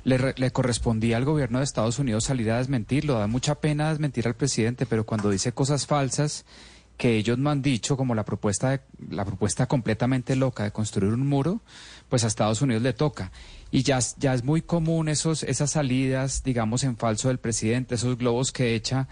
[0.05, 3.13] le, le correspondía al gobierno de Estados Unidos salir a desmentirlo.
[3.19, 6.45] Da mucha pena desmentir al presidente, pero cuando dice cosas falsas
[6.99, 11.13] que ellos no han dicho, como la propuesta, de- la propuesta completamente loca de construir
[11.13, 11.61] un muro,
[12.09, 13.31] pues a Estados Unidos le toca.
[13.71, 18.17] Y ya, ya es muy común esos, esas salidas, digamos, en falso del presidente, esos
[18.17, 19.07] globos que echa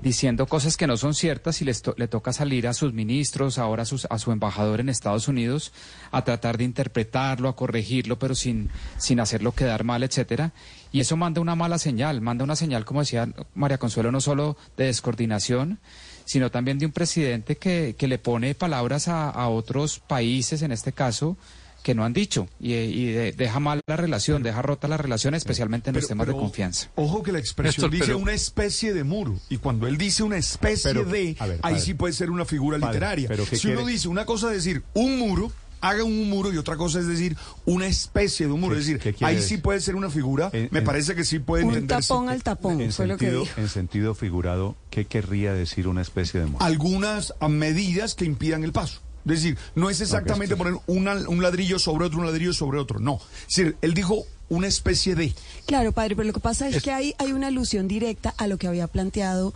[0.00, 3.82] diciendo cosas que no son ciertas y les le toca salir a sus ministros, ahora
[3.82, 5.72] a, sus- a su embajador en Estados Unidos,
[6.12, 10.52] a tratar de interpretarlo, a corregirlo, pero sin, sin hacerlo quedar mal, etcétera.
[10.92, 14.56] Y eso manda una mala señal, manda una señal, como decía María Consuelo, no solo
[14.76, 15.80] de descoordinación,
[16.28, 20.72] sino también de un presidente que, que le pone palabras a, a otros países, en
[20.72, 21.36] este caso,
[21.82, 25.34] que no han dicho y, y de- deja mal la relación, deja rota la relación,
[25.34, 26.90] especialmente en los temas pero de confianza.
[26.96, 29.38] Ojo que la expresión Néstor, dice pero- una especie de muro.
[29.48, 31.80] Y cuando él dice una especie Pero, de, a ver, ahí padre.
[31.80, 33.28] sí puede ser una figura Padre, literaria.
[33.28, 35.50] pero ¿qué si uno dice una cosa es decir un muro,
[35.80, 38.74] haga un muro y otra cosa es decir una especie de un muro.
[38.74, 39.56] ¿Qué- es decir, ahí decir?
[39.56, 40.50] sí puede ser una figura.
[40.52, 42.08] me en- parece que sí puede Un entenderse.
[42.08, 43.46] tapón al tapón, En fue lo que dijo.
[43.56, 46.64] en sentido figurado, ¿qué querría decir una especie de muro?
[46.64, 49.00] Algunas medidas que impidan el paso.
[49.26, 52.98] Es decir, no es exactamente poner una- un ladrillo sobre otro, un ladrillo sobre otro.
[52.98, 53.20] No.
[53.48, 55.34] Es decir, él dijo una especie de.
[55.66, 58.56] Claro, padre, pero lo que pasa es, que hay, hay una alusión directa a lo
[58.56, 59.52] que había planteado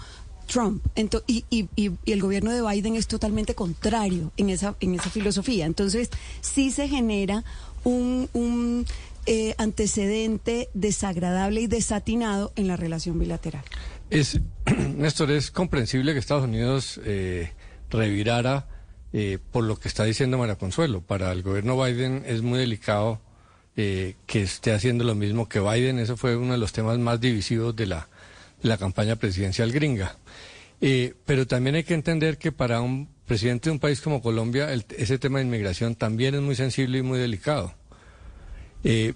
[0.52, 0.84] Trump.
[1.26, 1.44] Y,
[2.06, 5.66] el gobierno de Biden es totalmente contrario en esa, en esa filosofía.
[5.66, 7.44] Entonces, sí se genera
[7.84, 8.86] un,
[9.26, 13.64] eh, antecedente desagradable y desatinado en la relación bilateral.
[14.10, 14.40] Es,
[14.96, 17.52] Néstor, es comprensible que Estados Unidos eh,
[17.90, 18.66] revirara
[19.12, 21.02] eh, por lo que está diciendo María Consuelo.
[21.02, 23.20] Para el gobierno Biden es muy delicado
[23.76, 25.98] eh, que esté haciendo lo mismo que Biden.
[25.98, 28.08] Eso fue uno de los temas más divisivos de la,
[28.62, 30.16] la campaña presidencial gringa.
[30.80, 34.72] Eh, pero también hay que entender que para un presidente de un país como Colombia
[34.72, 37.72] el- ese tema de inmigración también es muy sensible y muy delicado.
[38.84, 39.14] Eh,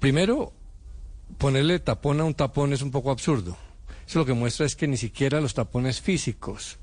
[0.00, 0.52] primero,
[1.38, 3.56] ponerle tapón a un tapón es un poco absurdo.
[4.06, 6.76] Eso lo que muestra es que ni siquiera los tapones físicos,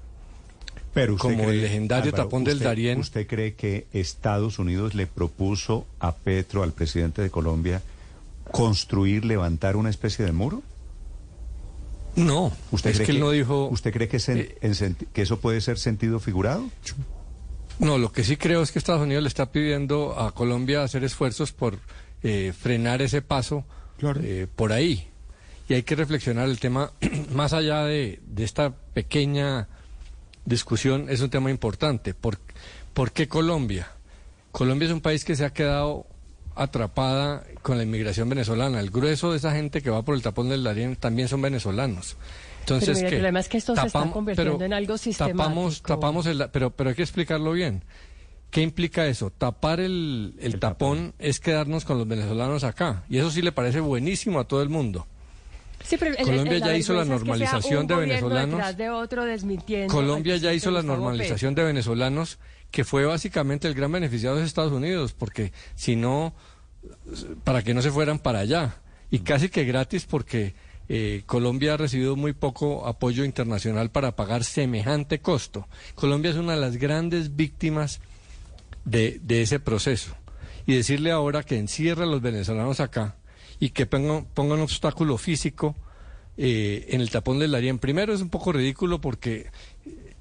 [0.94, 4.96] Pero usted como cree, el legendario Álvaro, tapón del Darién, ¿Usted cree que Estados Unidos
[4.96, 7.84] le propuso a Petro, al presidente de Colombia,
[8.52, 10.64] construir, levantar una especie de muro?
[12.20, 15.08] No, ¿Usted es cree que él no dijo- eh, ¿Usted cree que, sen- en senti-
[15.14, 16.70] que eso puede ser sentido figurado?
[17.80, 21.04] No, lo que sí creo es que Estados Unidos le está pidiendo a Colombia hacer
[21.04, 21.80] esfuerzos por
[22.24, 23.64] eh, frenar ese paso
[24.22, 25.08] eh, por ahí.
[25.70, 26.92] Y hay que reflexionar el tema,
[27.34, 29.70] más allá de, de esta pequeña
[30.46, 32.14] discusión, es un tema importante.
[32.14, 32.38] ¿Por,
[32.94, 33.88] por qué Colombia?
[34.52, 36.06] Colombia es un país que se ha quedado
[36.64, 38.80] atrapada con la inmigración venezolana.
[38.80, 42.18] El grueso de esa gente que va por el tapón del Darién también son venezolanos.
[42.62, 45.38] Entonces, Pero mira, el problema es que esto se está convirtiendo pero en algo sistemático.
[45.40, 47.84] Tapamos, tapamos el, pero, pero hay que explicarlo bien.
[48.52, 49.32] ¿Qué implica eso?
[49.32, 53.04] Tapar el, el tapón es quedarnos con los venezolanos acá.
[53.10, 55.08] Y eso sí le parece buenísimo a todo el mundo.
[55.84, 57.96] Sí, pero el- Colombia el- ya hizo la vergüenza es que sea normalización un de
[57.96, 58.52] venezolanos.
[58.58, 62.38] detrás de otro desmintiendo Colombia ya hizo la normalización de venezolanos,
[62.72, 66.34] que fue básicamente el gran beneficiado de Estados Unidos, porque si no,
[67.44, 68.82] para que no se fueran para allá.
[69.12, 70.54] Y casi que gratis porque
[70.88, 75.68] eh, Colombia ha recibido muy poco apoyo internacional para pagar semejante costo.
[75.96, 78.02] Colombia es una de las grandes víctimas
[78.86, 80.16] de, de ese proceso.
[80.66, 83.16] Y decirle ahora que encierra a los venezolanos acá
[83.60, 85.76] y que ponga, ponga un obstáculo físico
[86.38, 87.80] eh, en el tapón del Darién.
[87.80, 89.52] Primero es un poco ridículo porque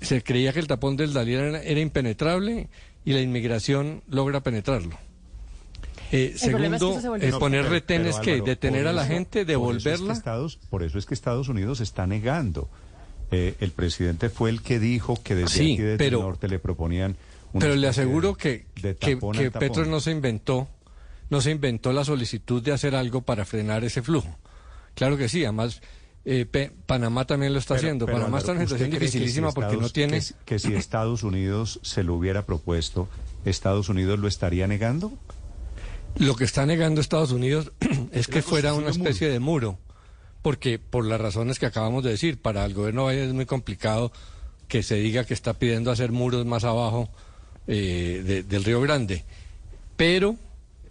[0.01, 2.69] se creía que el tapón del Darién era, era impenetrable
[3.05, 4.97] y la inmigración logra penetrarlo.
[6.11, 8.83] Eh, El problema es que segundo, se No, poner pero- retenes pero, que Álvaro, detener
[8.83, 10.13] por a la eso- gente, por eso es que devolverla.
[10.15, 12.69] Estados, por eso es que Estados Unidos está negando.
[13.31, 16.49] Eh, el presidente fue el que dijo que desde Sí, aquí, desde pero- el norte,
[16.49, 17.17] le proponían...
[17.59, 19.51] Pero le aseguro de- que, de que, que.
[19.51, 20.69] Petro no se inventó,
[21.31, 24.35] no se inventó la solicitud de hacer algo para frenar ese flujo.
[24.95, 25.81] Claro que sí, además
[26.25, 28.07] eh, Panamá también lo está Pero- haciendo.
[28.07, 30.21] pero, Panamá está en una situación ¿usted cree que si dificilísima porque no tiene...
[30.21, 33.09] Que, que si Estados Unidos se lo hubiera propuesto,
[33.45, 35.13] ¿Estados Unidos lo estaría negando?
[36.17, 37.73] Lo que está negando Estados Unidos
[38.13, 39.79] es que fuera una especie de muro,
[40.43, 44.13] porque por las razones que acabamos de decir, para el gobierno Biden es muy complicado
[44.67, 47.09] que se diga que está pidiendo hacer muros más abajo
[47.67, 49.25] eh, de- del Río Grande,
[49.97, 50.37] pero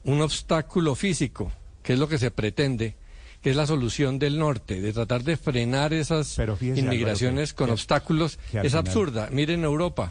[0.03, 1.51] un obstáculo físico,
[1.83, 2.95] que es lo que se pretende,
[3.41, 7.55] que es la solución del norte, de tratar de frenar esas fíjese, inmigraciones Álvaro, que-
[7.55, 9.29] con que- obstáculos, que es final- absurda.
[9.31, 10.09] Miren Europa.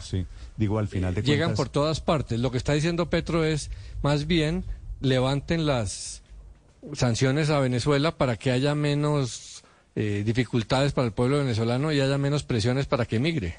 [0.55, 2.39] Digo, al final de Llegan cuentas- por todas partes.
[2.39, 3.69] Lo que está diciendo Petro es,
[4.01, 4.63] más bien,
[5.01, 6.23] levanten las
[6.93, 9.63] sanciones a Venezuela para que haya menos
[9.99, 13.55] eh, dificultades para el pueblo venezolano y haya menos presiones para que emigre.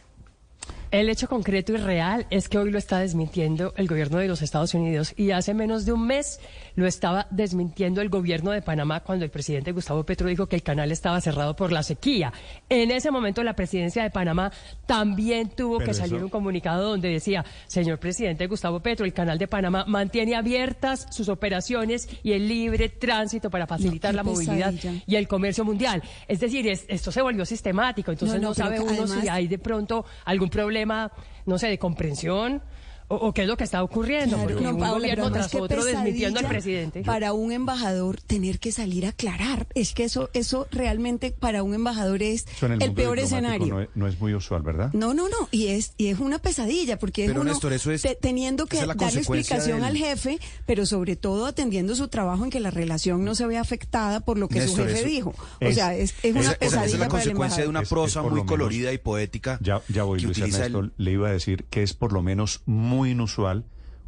[0.91, 4.41] El hecho concreto y real es que hoy lo está desmintiendo el gobierno de los
[4.41, 6.39] Estados Unidos y hace menos de un mes
[6.79, 10.63] lo estaba desmintiendo el gobierno de Panamá cuando el presidente Gustavo Petro dijo que el
[10.63, 12.33] canal estaba cerrado por la sequía.
[12.69, 14.53] En ese momento la presidencia de Panamá
[14.87, 19.13] también tuvo Pero que salir eso- un comunicado donde decía, señor presidente Gustavo Petro, el
[19.13, 24.73] canal de Panamá mantiene abiertas sus operaciones y el libre tránsito para facilitar la movilidad
[24.73, 25.03] pesadilla.
[25.05, 26.01] y el comercio mundial.
[26.29, 29.29] Es decir, es- esto se volvió sistemático, entonces No, no, no, pero sabe uno si
[29.29, 31.11] hay de pronto algún problema,
[31.45, 32.63] no sé, de comprensión
[33.09, 34.37] o, o qué es lo que está ocurriendo.
[34.37, 37.03] Claro, porque no, un Paola, gobierno pero además tras qué otro desmintiendo al presidente.
[37.03, 41.75] Para un embajador tener que salir a aclarar, es que eso, eso realmente para un
[41.75, 43.67] embajador es el, el peor escenario.
[43.67, 44.91] No es, no es muy usual, ¿verdad?
[44.93, 47.91] No, no, no, y es y es una pesadilla porque es Pero, uno Néstor, eso
[47.91, 49.21] es- te- teniendo que es consecuencia
[49.57, 53.35] explicación del- al jefe, pero sobre todo atendiendo su trabajo en que la relación no
[53.35, 55.35] se vea afectada por lo que su jefe eso dijo.
[55.61, 57.57] O es- sea, es, es una Esa, esa- pesadilla esa es la para el consecuencia
[57.63, 57.71] de embajador.
[57.71, 59.59] una Es- es prosa muy colorida y poética.
[59.63, 60.81] Ya, ya voy, que Luis utiliza Ernesto.
[60.81, 63.65] el- Le iba a decir que es por lo menos muy inusual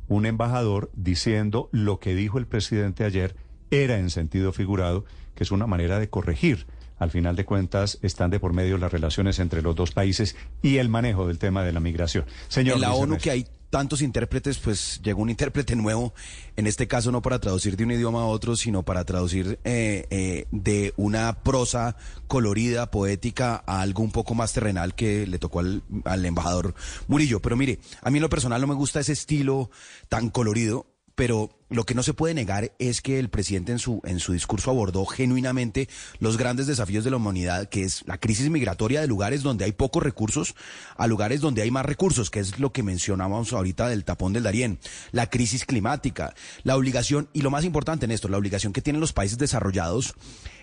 [0.09, 3.37] un embajador diciendo lo que dijo el presidente ayer
[3.71, 5.05] era en sentido figurado,
[5.35, 6.67] que es una manera de corregir.
[6.99, 10.79] Al final de cuentas, están de por medio las relaciones entre los dos países y
[10.79, 12.25] el manejo del tema de la migración.
[12.49, 16.13] Señor en la ONU que hay tantos intérpretes, pues llegó un intérprete nuevo,
[16.57, 20.07] en este caso no para traducir de un idioma a otro, sino para traducir eh,
[20.11, 25.61] eh, de una prosa colorida, poética, a algo un poco más terrenal que le tocó
[25.61, 26.75] al, al embajador
[27.07, 27.41] Murillo.
[27.41, 29.71] Pero mire, a mí en lo personal no me gusta ese estilo
[30.09, 30.87] tan colorido,
[31.21, 34.33] pero lo que no se puede negar es que el presidente en su, en su
[34.33, 35.87] discurso abordó genuinamente
[36.19, 39.73] los grandes desafíos de la humanidad, que es la crisis migratoria de lugares donde hay
[39.73, 40.55] pocos recursos
[40.97, 44.45] a lugares donde hay más recursos, que es lo que mencionábamos ahorita del tapón del
[44.45, 44.79] Darién,
[45.13, 49.13] la crisis climática, la obligación, y lo más importante, Néstor, la obligación que tienen los
[49.13, 50.15] países desarrollados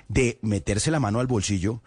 [0.07, 1.83] de meterse la mano al bolsillo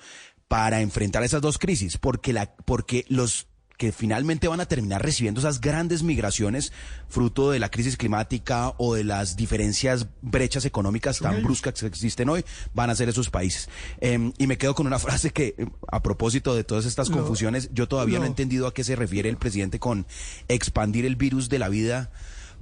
[0.47, 3.49] para enfrentar esas dos crisis, porque, la, porque los
[3.81, 6.71] que finalmente van a terminar recibiendo esas grandes migraciones
[7.09, 12.29] fruto de la crisis climática o de las diferencias, brechas económicas tan bruscas que existen
[12.29, 12.45] hoy,
[12.75, 13.71] van a ser esos países.
[14.03, 17.71] Eh, y me quedo con una frase que, eh, a propósito de todas estas confusiones,
[17.73, 20.07] yo todavía no he entendido a qué se refiere el presidente con
[20.49, 22.11] expandir el virus de la vida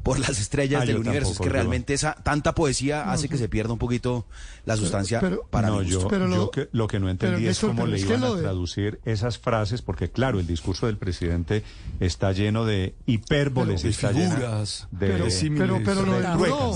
[0.02, 1.28] por las estrellas Ah, del universo.
[1.30, 4.26] tampoco, es que realmente esa tanta poesía No, hace que se pierda un poquito
[4.64, 6.18] la sustancia Pero- para no, mi yo, gusto.
[6.28, 9.00] yo que- lo que no entendí pero, es cómo pero le iban a de- traducir
[9.04, 11.62] esas frases, porque claro, el discurso del presidente
[12.00, 16.28] está lleno de hipérboles, Pero- está de lleno figuras, de pero- pero- pero lo del
[16.38, 16.74] muro-.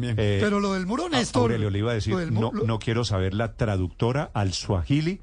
[0.00, 2.64] Eh, Pero lo del muro, a- Néstor, Aurelio le iba a decir, del no, lo-
[2.64, 5.20] no quiero saber la traductora al suajili,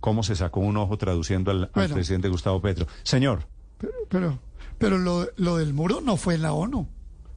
[0.00, 2.88] cómo se sacó un ojo traduciendo al, al presidente Gustavo Petro.
[3.04, 3.46] Señor.
[4.08, 4.40] Pero,
[4.78, 6.88] pero lo, lo del muro no fue en la ONU.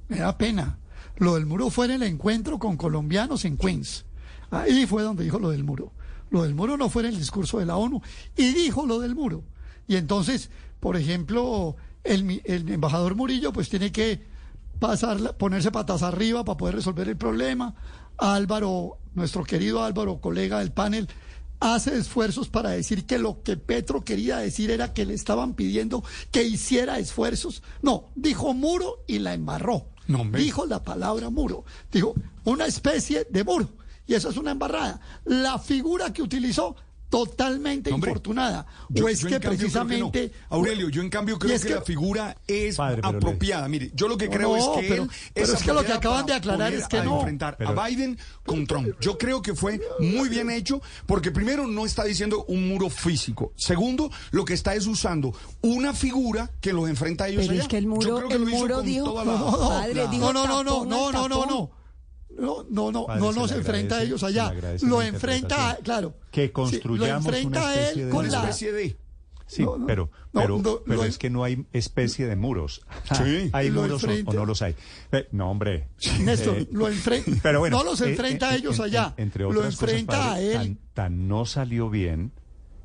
[0.08, 0.78] Me da pena.
[1.18, 4.06] Lo del muro fue en el encuentro con colombianos en Queens.
[4.50, 5.92] Ahí fue donde dijo lo del muro.
[6.30, 8.02] Lo del muro no fue en el discurso de la ONU.
[8.36, 9.44] Y dijo lo del muro.
[9.88, 14.26] Y entonces, por ejemplo, el, el embajador Murillo pues tiene que
[14.80, 17.76] pasar, ponerse patas arriba para poder resolver el problema.
[18.18, 21.08] Álvaro, nuestro querido Álvaro, colega del panel,
[21.62, 26.04] hace esfuerzos para decir que lo que Petro quería decir era que le estaban pidiendo
[26.32, 27.64] que hiciera esfuerzos.
[27.82, 29.86] No, dijo muro y la embarró.
[30.34, 31.64] dijo la palabra muro.
[31.92, 33.70] Dijo una especie de muro.
[34.08, 35.00] Y eso es una embarrada.
[35.24, 36.76] La figura que utilizó
[37.12, 38.66] totalmente Hombre, infortunada.
[38.90, 40.12] Yo- o es que en cambio creo que no.
[40.12, 40.32] precisamente...
[40.50, 43.68] Aurelio, yo en cambio creo que la figura es apropiada.
[43.68, 45.92] Mire, yo lo que creo no, es que pero- él pero es que lo que
[45.94, 47.18] acaban para de aclarar es que a no.
[47.20, 48.88] enfrentar Pero- a Biden con Trump.
[49.00, 53.52] Yo creo que fue muy bien hecho porque primero no está diciendo un muro físico.
[53.58, 57.62] Segundo, lo que está es usando una figura que los enfrenta a ellos Pero allá.
[57.64, 59.32] es que el Yo muro- creo que el lo hizo muro con dijo- toda la-
[59.38, 61.72] no, padre, la- dijo no, no, no, no, no, no,
[62.40, 62.92] no, no.
[62.92, 64.54] No, Padre, no se nos enfrenta a ellos allá.
[64.84, 66.16] Lo enfrenta, a, claro.
[66.32, 68.98] Que Sí, construyamos lo enfrenta una a especie él de con la especie de
[69.48, 72.38] Sí, No, no, pero, no, pero, no, pero lo- es que no hay especie de
[72.38, 72.84] muros.
[73.18, 73.50] Sí.
[73.54, 74.76] ¿Hay Lo muros o- o, no los hay?
[75.12, 75.90] Eh, no, hombre.
[76.22, 77.32] Néstor, Eh, lo enfrenta.
[77.44, 79.14] pero bueno, no los eh, enfrenta eh, a ellos en- allá.
[79.18, 80.54] en- entre lo otras cosas, enfrenta padre, a él.
[80.54, 82.32] Tan, tan no salió bien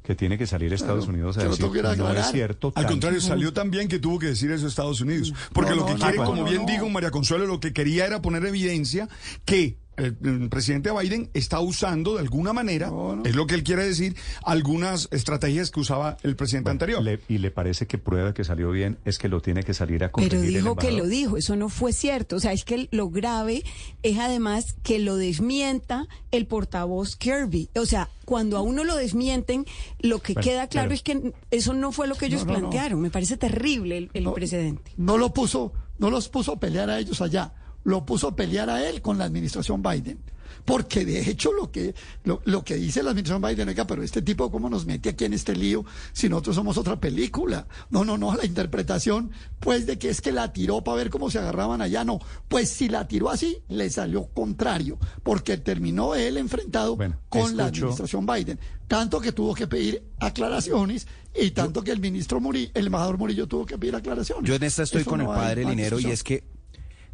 [0.07, 2.33] que tiene que salir Estados Claro, Unidos a que decir a no es aclarar".
[2.33, 2.73] cierto.
[2.77, 5.35] Al contrario, salió tan bien que tuvo que decir eso Estados Unidos.
[5.53, 6.67] Porque No, lo que no, quiere, no, como no, bien no.
[6.73, 9.09] dijo María Consuelo, lo que quería era poner evidencia
[9.45, 12.91] que el, el presidente Biden está usando de alguna manera,
[13.25, 17.03] es lo que él quiere decir, algunas estrategias que usaba el presidente anterior.
[17.03, 20.05] Le- y le parece que prueba que salió bien es que lo tiene que salir
[20.05, 22.37] a Pero el dijo que lo dijo, eso no fue cierto.
[22.37, 23.63] O sea, es que lo grave
[24.03, 27.71] es además que lo desmienta el portavoz Kirby.
[27.77, 29.65] O sea, cuando a uno lo desmienten,
[30.01, 32.53] lo que Bueno, queda claro pero- es que eso no fue lo que ellos No,
[32.53, 32.59] no, no.
[32.71, 33.01] plantearon.
[33.01, 34.93] Me parece terrible el, el precedente.
[34.97, 37.53] No lo puso, no los puso a pelear a ellos allá,
[37.87, 40.19] lo puso a pelear a él con la administración Biden.
[40.65, 44.21] Porque de hecho lo que, lo, lo que dice la administración Biden, oiga, pero este
[44.21, 47.69] tipo cómo nos mete aquí en este lío si nosotros somos otra película.
[47.91, 51.31] No, no, no, la interpretación, pues de que es que la tiró para ver cómo
[51.31, 52.19] se agarraban allá, no.
[52.49, 56.99] Pues si la tiró así, le salió contrario, porque terminó él enfrentado
[57.29, 58.59] con la administración Biden.
[58.89, 63.47] Tanto que tuvo que pedir aclaraciones y tanto que el ministro Murillo, el embajador Murillo
[63.47, 64.49] tuvo que pedir aclaraciones.
[64.49, 66.56] Yo en esta estoy Eso con no el padre Linero y es que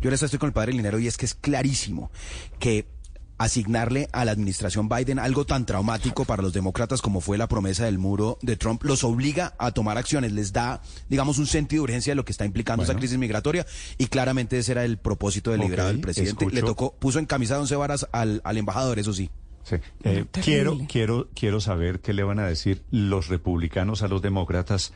[0.03, 2.11] yo en esta estoy con el padre Linero y es que es clarísimo
[2.59, 2.87] que
[3.39, 7.87] asignarle a la administración Biden algo tan traumático para los demócratas como fue la promesa
[7.87, 11.85] del muro de Trump, los obliga a tomar acciones, les da, digamos, un sentido de
[11.85, 13.67] urgencia de lo que está implicando esa crisis migratoria
[13.99, 16.51] y claramente ese era el propósito deliberado Ok, del presidente.
[16.51, 19.31] Le tocó, puso en camisa de once varas al, al embajador, eso sí.
[19.65, 19.77] Sí.
[20.03, 24.93] Eh, quiero, quiero, quiero saber qué le van a decir los republicanos a los demócratas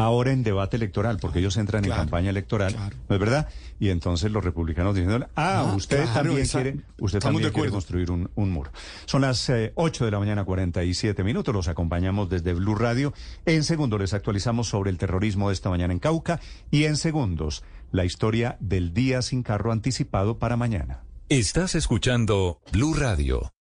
[0.00, 2.74] ahora en debate electoral, porque ellos entran en campaña electoral,
[3.08, 3.48] ¿no es verdad?
[3.78, 7.70] Y entonces los republicanos diciéndole, ah, Ah, usted claro, también esa- quiere, usted también quiere
[7.70, 8.70] construir un, un muro.
[9.06, 13.12] Son las eh, 8 de la mañana, 47 minutos, los acompañamos desde Blue Radio.
[13.46, 17.62] En segundos les actualizamos sobre el terrorismo de esta mañana en Cauca y en segundos
[17.92, 21.00] la historia del día sin carro anticipado para mañana.
[21.28, 23.52] Estás escuchando Blue Radio.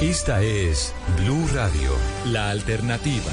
[0.00, 1.90] Esta es Blue Radio,
[2.26, 3.32] la alternativa.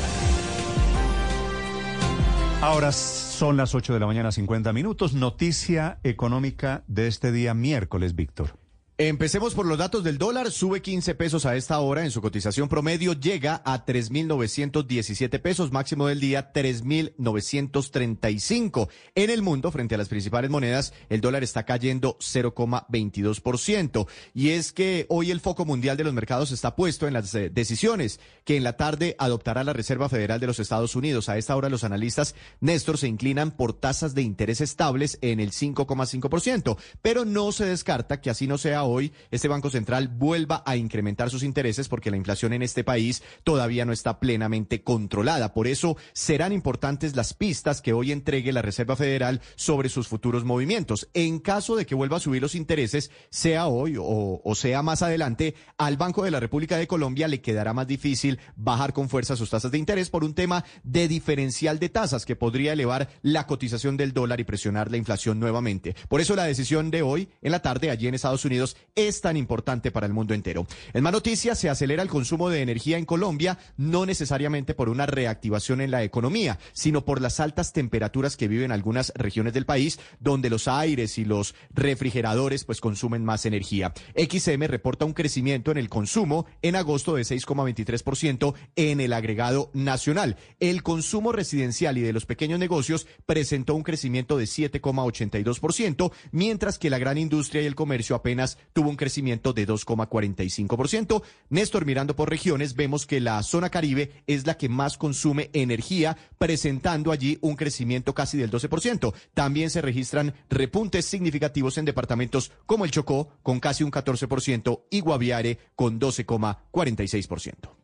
[2.62, 5.14] Ahora son las 8 de la mañana, 50 minutos.
[5.14, 8.58] Noticia económica de este día miércoles, Víctor.
[9.02, 10.52] Empecemos por los datos del dólar.
[10.52, 12.04] Sube 15 pesos a esta hora.
[12.04, 15.72] En su cotización promedio llega a 3.917 pesos.
[15.72, 18.90] Máximo del día 3.935.
[19.16, 24.06] En el mundo, frente a las principales monedas, el dólar está cayendo 0,22%.
[24.34, 27.50] Y es que hoy el foco mundial de los mercados está puesto en las eh,
[27.50, 31.30] decisiones que en la tarde adoptará la Reserva Federal de los Estados Unidos.
[31.30, 35.52] A esta hora los analistas, Néstor, se inclinan por tasas de interés estables en el
[35.52, 36.78] 5,5%.
[37.02, 41.30] Pero no se descarta que así no sea hoy, este Banco Central vuelva a incrementar
[41.30, 45.54] sus intereses porque la inflación en este país todavía no está plenamente controlada.
[45.54, 50.44] Por eso serán importantes las pistas que hoy entregue la Reserva Federal sobre sus futuros
[50.44, 51.10] movimientos.
[51.14, 55.02] En caso de que vuelva a subir los intereses, sea hoy o, o sea más
[55.02, 59.36] adelante, al Banco de la República de Colombia le quedará más difícil bajar con fuerza
[59.36, 63.48] sus tasas de interés por un tema de diferencial de tasas que podría elevar la
[63.48, 65.96] cotización del dólar y presionar la inflación nuevamente.
[66.08, 69.38] Por eso la decisión de hoy en la tarde allí en Estados Unidos es tan
[69.38, 70.68] importante para el mundo entero.
[70.94, 75.06] En más noticias, se acelera el consumo de energía en Colombia, no necesariamente por una
[75.06, 80.00] reactivación en la economía, sino por las altas temperaturas que viven algunas regiones del país,
[80.20, 83.94] donde los aires y los refrigeradores pues consumen más energía.
[84.16, 90.38] XM reporta un crecimiento en el consumo en agosto de 6,23% en el agregado nacional.
[90.60, 96.90] El consumo residencial y de los pequeños negocios presentó un crecimiento de 7,82%, mientras que
[96.90, 101.22] la gran industria y el comercio apenas tuvo un crecimiento de 2,45%.
[101.50, 106.18] Néstor, mirando por regiones, vemos que la zona Caribe es la que más consume energía,
[106.38, 109.14] presentando allí un crecimiento casi del 12%.
[109.34, 115.00] También se registran repuntes significativos en departamentos como el Chocó, con casi un 14%, y
[115.02, 117.80] Guaviare, con 12,46%.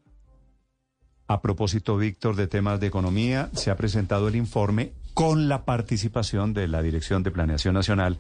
[1.28, 6.54] A propósito, Víctor, de temas de economía, se ha presentado el informe con la participación
[6.54, 8.20] de la Dirección de Planeación Nacional,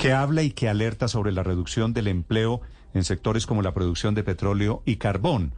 [0.00, 2.62] que habla y que alerta sobre la reducción del empleo
[2.94, 5.52] en sectores como la producción de petróleo y carbón.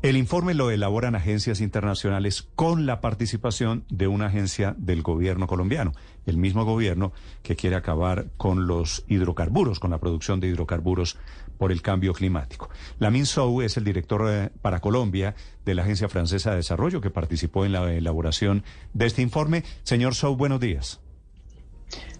[0.00, 5.92] El informe lo elaboran agencias internacionales con la participación de una agencia del gobierno colombiano,
[6.24, 11.18] el mismo gobierno que quiere acabar con los hidrocarburos, con la producción de hidrocarburos
[11.58, 12.70] por el cambio climático.
[13.00, 15.34] Lamin Sou es el director eh, para Colombia
[15.66, 19.62] de la Agencia Francesa de Desarrollo que participó en la elaboración de este informe.
[19.82, 21.02] Señor Sou, buenos días.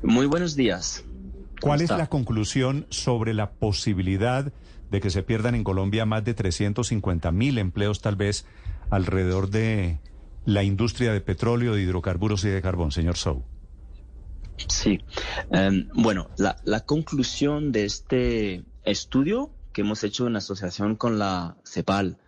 [0.03, 1.05] Muy buenos días.
[1.61, 4.53] ¿Cuál es la conclusión sobre la posibilidad
[4.91, 8.47] de que se pierdan en Colombia más de 350 mil empleos tal vez
[8.91, 10.01] alrededor de
[10.47, 13.45] la industria de petróleo, de hidrocarburos y de carbón, señor Sou?
[14.69, 15.01] Sí.
[15.51, 21.57] Em, bueno, la, la conclusión de este estudio que hemos hecho en asociación con la
[21.65, 22.19] CEPAL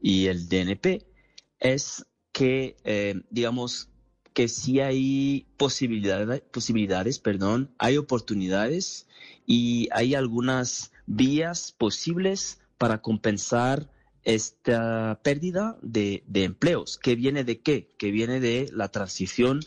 [0.00, 1.04] y el DNP
[1.60, 3.90] es que, eh, digamos,
[4.32, 9.06] que sí hay posibilidades, perdón, hay oportunidades
[9.46, 13.90] y hay algunas vías posibles para compensar
[14.24, 16.98] esta pérdida de, de empleos.
[16.98, 17.90] ¿Que viene de qué?
[17.98, 19.60] Que viene de la transición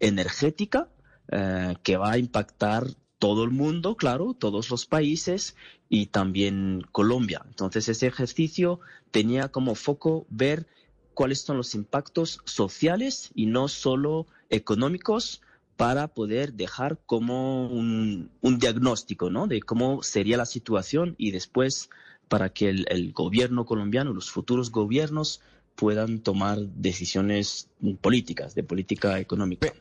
[0.00, 0.88] energética
[1.30, 2.86] eh, que va a impactar
[3.18, 5.56] todo el mundo, claro, todos los países
[5.88, 7.42] y también Colombia.
[7.46, 8.80] Entonces, ese ejercicio
[9.10, 10.66] tenía como foco ver
[11.18, 15.42] cuáles son los impactos sociales y no solo económicos
[15.76, 19.48] para poder dejar como un, diagnóstico ¿no?
[19.48, 21.90] de cómo sería la situación y después
[22.28, 25.40] para que el, gobierno colombiano, los futuros gobiernos
[25.74, 27.68] puedan tomar decisiones
[28.00, 29.72] políticas, de política económica.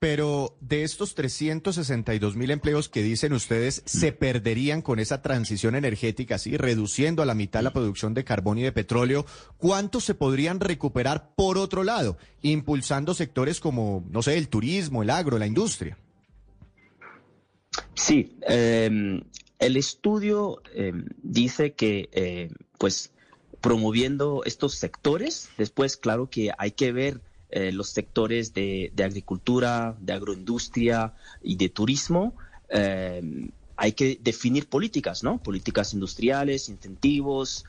[0.00, 6.56] De estos 362 mil empleos que dicen ustedes se perderían con esa transición energética, así
[6.56, 9.26] reduciendo a la mitad la producción de carbón y de petróleo,
[9.58, 15.10] ¿cuántos se podrían recuperar por otro lado, impulsando sectores como, no sé, el turismo, el
[15.10, 15.98] agro, la industria?
[17.92, 19.20] Sí, eh,
[19.58, 22.48] el estudio eh, dice que, eh,
[22.78, 23.12] pues,
[23.60, 27.20] promoviendo estos sectores, después, claro que hay que ver
[27.50, 32.34] eh, los sectores de, agricultura, de agroindustria y de turismo.
[33.76, 35.38] hay que definir políticas, ¿no?
[35.38, 37.64] Políticas industriales, incentivos,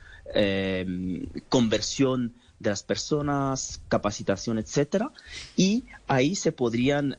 [1.48, 5.10] conversión de las personas, capacitación, etcétera.
[5.56, 7.16] Y ahí se podrían,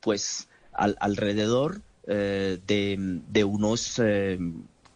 [0.00, 4.38] pues, al, alrededor eh, de, unos eh,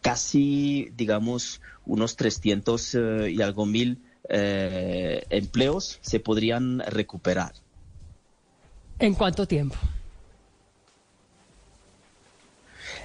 [0.01, 3.99] casi, digamos, unos 300 eh, y algo mil
[4.29, 7.53] empleos se podrían recuperar.
[8.99, 9.75] ¿En cuánto tiempo?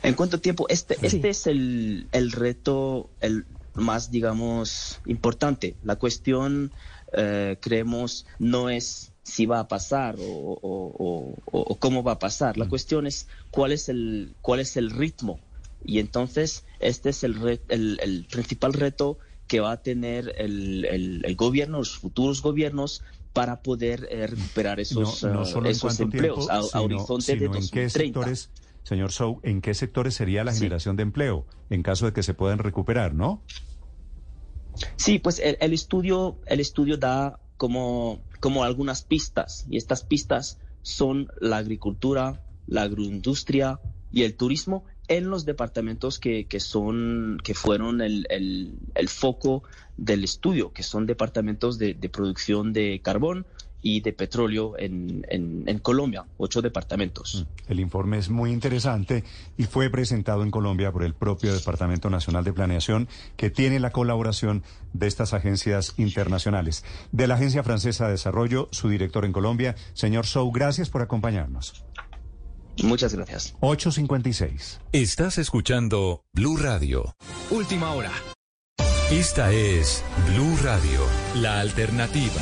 [0.02, 0.66] ¿En cuánto tiempo?
[0.68, 3.44] Este, este es el, el, reto el
[3.74, 5.76] más, digamos, importante.
[5.84, 6.72] La cuestión,
[7.60, 12.56] creemos, no es si va a pasar o, cómo va a pasar.
[12.58, 12.68] La mm.
[12.68, 15.40] cuestión es cuál es el, cuál es el ritmo.
[15.84, 19.18] Y entonces este es el, el, principal reto
[19.52, 23.02] que va a tener el, gobierno, los futuros gobiernos,
[23.34, 28.32] para poder eh, recuperar esos, no, eh, esos empleos a, horizonte de 2030.
[28.82, 32.32] señor Sou, ¿en qué sectores sería la generación de empleo en caso de que se
[32.32, 33.42] puedan recuperar, no?
[34.96, 41.30] Sí, pues el, estudio, el estudio da como como algunas pistas, y estas pistas son
[41.42, 48.00] la agricultura, la agroindustria y el turismo en los departamentos que, que son, que fueron
[48.00, 49.62] el, el, foco
[49.96, 53.46] del estudio, que son departamentos de, de producción de carbón,
[53.82, 57.44] y de petróleo en, en, Colombia, ocho departamentos.
[57.44, 57.72] Mm.
[57.72, 59.24] El informe es muy interesante
[59.58, 63.90] y fue presentado en Colombia por el propio Departamento Nacional de Planeación, que tiene la
[63.90, 66.84] colaboración de estas agencias internacionales.
[67.10, 71.84] De la Agencia Francesa de Desarrollo, su director en Colombia, señor Sou, gracias por acompañarnos.
[72.82, 73.54] Muchas gracias.
[73.60, 74.80] 856.
[74.92, 77.14] Estás escuchando Blue Radio.
[77.50, 78.12] Última hora.
[79.10, 80.02] Esta es
[80.32, 81.00] Blue Radio,
[81.36, 82.40] la alternativa.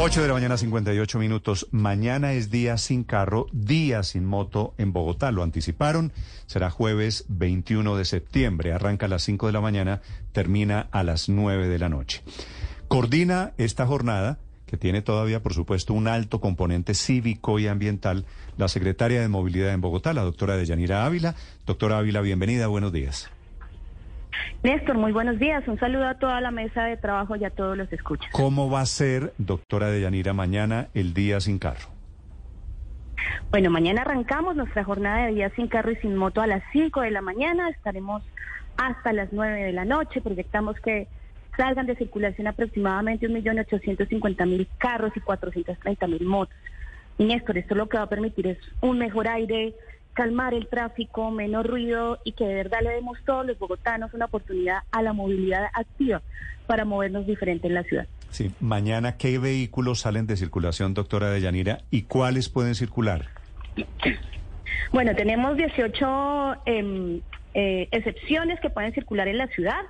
[0.00, 1.66] 8 de la mañana, 58 minutos.
[1.72, 5.32] Mañana es día sin carro, día sin moto en Bogotá.
[5.32, 6.12] Lo anticiparon.
[6.46, 8.72] Será jueves 21 de septiembre.
[8.72, 12.22] Arranca a las 5 de la mañana, termina a las 9 de la noche.
[12.86, 14.38] Coordina esta jornada,
[14.68, 18.24] que tiene todavía, por supuesto, un alto componente cívico y ambiental,
[18.56, 21.34] la secretaria de Movilidad en Bogotá, la doctora Deyanira Ávila.
[21.66, 22.68] Doctora Ávila, bienvenida.
[22.68, 23.30] Buenos días.
[24.62, 25.66] Néstor, muy buenos días.
[25.66, 28.30] Un saludo a toda la mesa de trabajo y a todos los escuchas.
[28.32, 31.88] ¿Cómo va a ser, doctora Deyanira, mañana el día sin carro?
[33.50, 37.00] Bueno, mañana arrancamos nuestra jornada de día sin carro y sin moto a las 5
[37.00, 37.70] de la mañana.
[37.70, 38.22] Estaremos
[38.76, 40.20] hasta las 9 de la noche.
[40.20, 41.08] Proyectamos que
[41.58, 46.56] salgan de circulación aproximadamente 1.850.000 carros y 430.000 motos.
[47.18, 49.74] Y Néstor, esto lo que va a permitir es un mejor aire,
[50.14, 54.26] calmar el tráfico, menos ruido y que de verdad le demos todos los bogotanos una
[54.26, 56.22] oportunidad a la movilidad activa
[56.66, 58.06] para movernos diferente en la ciudad.
[58.30, 63.26] Sí, mañana, ¿qué vehículos salen de circulación, doctora Deyanira, y cuáles pueden circular?
[64.92, 67.20] Bueno, tenemos 18 em,
[67.54, 69.80] eh, excepciones que pueden circular en la ciudad.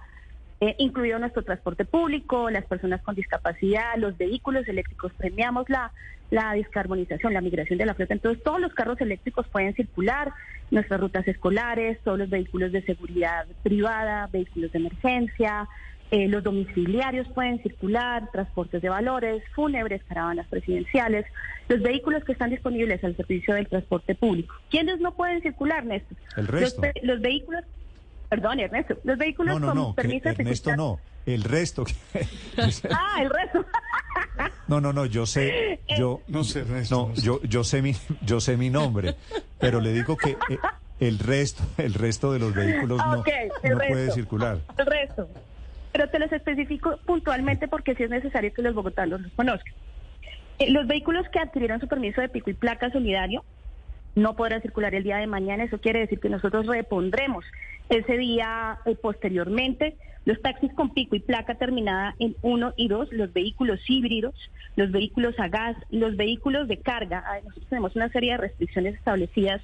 [0.61, 5.13] Eh, incluido nuestro transporte público, las personas con discapacidad, los vehículos eléctricos.
[5.13, 5.93] Premiamos la,
[6.31, 8.15] la descarbonización, la migración de la flota.
[8.15, 10.33] Entonces, todos los carros eléctricos pueden circular,
[10.73, 15.69] nuestras rutas escolares, todos los vehículos de seguridad privada, vehículos de emergencia,
[16.11, 21.27] eh, los domiciliarios pueden circular, transportes de valores, fúnebres, caravanas presidenciales,
[21.69, 24.55] los vehículos que están disponibles al servicio del transporte público.
[24.71, 26.17] ¿Quiénes no pueden circular, Néstor?
[26.37, 26.83] El resto.
[27.03, 27.63] los vehículos
[28.29, 28.97] Perdón, Ernesto.
[29.05, 31.01] Los vehículos no, no, no, Ernesto no.
[31.25, 31.85] El resto.
[32.91, 33.65] ah, el resto.
[34.67, 35.07] no, no, no.
[35.07, 37.09] Yo sé, yo no sé, Ernesto.
[37.09, 39.15] No, yo, yo sé mi, yo sé mi nombre,
[39.59, 40.59] pero le digo que eh,
[41.01, 44.59] el resto, el resto de los vehículos no, puede circular.
[44.77, 45.29] El resto.
[45.93, 49.73] Pero te los especifico puntualmente porque sí es necesario que los bogotanos los conozcan.
[50.59, 53.45] Eh, los vehículos que adquirieron su permiso de pico y placa solidario
[54.15, 55.65] no podrán circular el día de mañana.
[55.65, 57.45] Eso quiere decir que nosotros repondremos
[57.89, 63.13] ese día eh, posteriormente, los taxis con pico y placa terminada en 1 y 2,
[63.13, 64.35] los vehículos híbridos,
[64.77, 67.25] los vehículos a gas, los vehículos de carga.
[67.45, 69.63] nosotros tenemos una serie de restricciones establecidas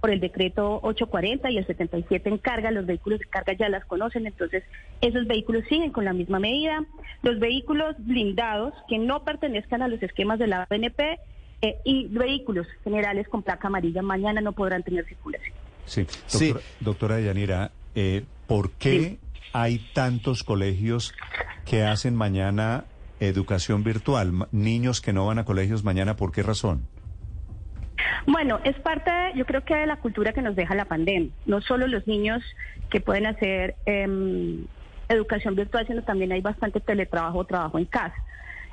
[0.00, 3.84] por el decreto 840 y el 77 en carga, los vehículos de carga ya las
[3.86, 4.62] conocen, entonces
[5.00, 6.84] esos vehículos siguen con la misma medida.
[7.22, 11.18] Los vehículos blindados que no pertenezcan a los esquemas de la BNP
[11.62, 15.65] eh, y vehículos generales con placa amarilla mañana no podrán tener circulación.
[15.86, 19.18] Sí, doctora, Yanira, eh, ¿por qué
[19.52, 21.14] hay tantos colegios
[21.64, 22.84] que hacen mañana
[23.20, 24.48] educación virtual?
[24.52, 26.86] Niños que no van a colegios mañana, ¿por qué razón?
[28.26, 31.30] Bueno, es parte, yo creo que de la cultura que nos deja la pandemia.
[31.46, 32.42] No solo los niños
[32.90, 34.66] que pueden hacer em,
[35.08, 38.16] educación virtual, sino también hay bastante teletrabajo o trabajo en casa.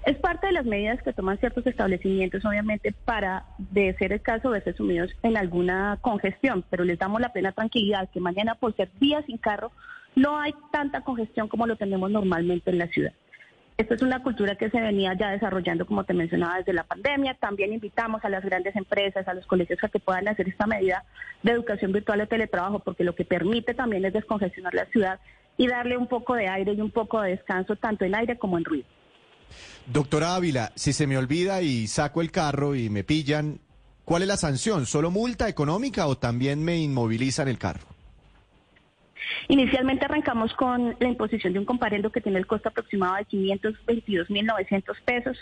[0.05, 4.49] Es parte de las medidas que toman ciertos establecimientos, obviamente, para, de ser el caso,
[4.49, 8.89] verse sumidos en alguna congestión, pero les damos la plena tranquilidad que mañana, por ser
[8.99, 9.71] días sin carro,
[10.15, 13.13] no hay tanta congestión como lo tenemos normalmente en la ciudad.
[13.77, 17.35] Esta es una cultura que se venía ya desarrollando, como te mencionaba, desde la pandemia.
[17.35, 21.05] También invitamos a las grandes empresas, a los colegios a que puedan hacer esta medida
[21.41, 25.19] de educación virtual o teletrabajo, porque lo que permite también es descongestionar la ciudad
[25.57, 28.57] y darle un poco de aire y un poco de descanso, tanto en aire como
[28.57, 28.85] en ruido.
[29.85, 33.59] Doctora Ávila, si se me olvida y saco el carro y me pillan,
[34.05, 34.85] ¿cuál es la sanción?
[34.85, 37.87] ¿Solo multa económica o también me inmovilizan el carro?
[39.47, 44.95] Inicialmente arrancamos con la imposición de un comparendo que tiene el costo aproximado de 522.900
[45.05, 45.37] pesos.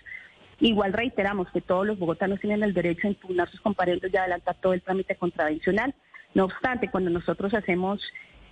[0.59, 4.55] Igual reiteramos que todos los bogotanos tienen el derecho a impugnar sus comparendos y adelantar
[4.61, 5.93] todo el trámite contravencional.
[6.33, 8.01] No obstante, cuando nosotros hacemos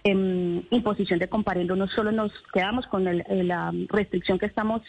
[0.03, 4.81] em, imposición de comparendo, no solo nos quedamos con la restricción que estamos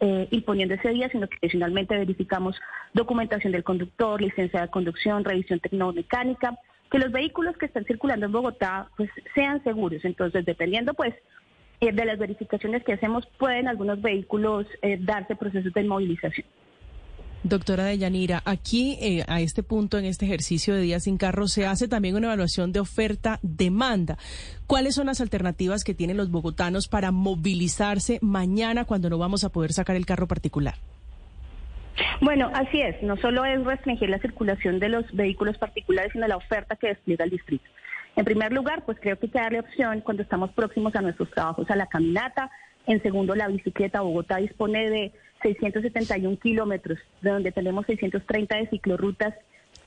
[0.00, 2.56] eh, imponiendo ese día, sino que adicionalmente verificamos
[2.92, 6.58] documentación del conductor, licencia de conducción, revisión tecnomecánica,
[6.90, 10.04] que los vehículos que están circulando en Bogotá pues sean seguros.
[10.04, 11.14] Entonces, dependiendo pues
[11.80, 16.46] eh, de las verificaciones que hacemos, pueden algunos vehículos eh, darse procesos de inmovilización.
[17.44, 21.66] Doctora Deyanira, aquí eh, a este punto, en este ejercicio de días sin carro, se
[21.66, 24.16] hace también una evaluación de oferta-demanda.
[24.66, 29.50] ¿Cuáles son las alternativas que tienen los bogotanos para movilizarse mañana cuando no vamos a
[29.50, 30.76] poder sacar el carro particular?
[32.22, 33.02] Bueno, así es.
[33.02, 37.24] No solo es restringir la circulación de los vehículos particulares, sino la oferta que despliega
[37.24, 37.68] el distrito.
[38.16, 41.30] En primer lugar, pues creo que hay que darle opción cuando estamos próximos a nuestros
[41.30, 42.50] trabajos a la caminata.
[42.86, 44.00] En segundo, la bicicleta.
[44.00, 45.12] Bogotá dispone de
[45.44, 49.34] 671 kilómetros, de donde tenemos 630 de ciclorrutas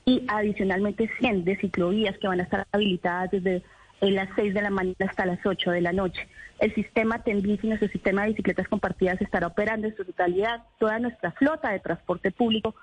[0.04, 3.62] y adicionalmente 100 de ciclovías que van a estar habilitadas desde
[4.00, 6.26] las 6 de la mañana hasta las 8 de la noche.
[6.60, 10.62] El sistema Tendis y nuestro sistema de bicicletas compartidas estará operando en su totalidad.
[10.78, 12.76] Toda nuestra flota de transporte público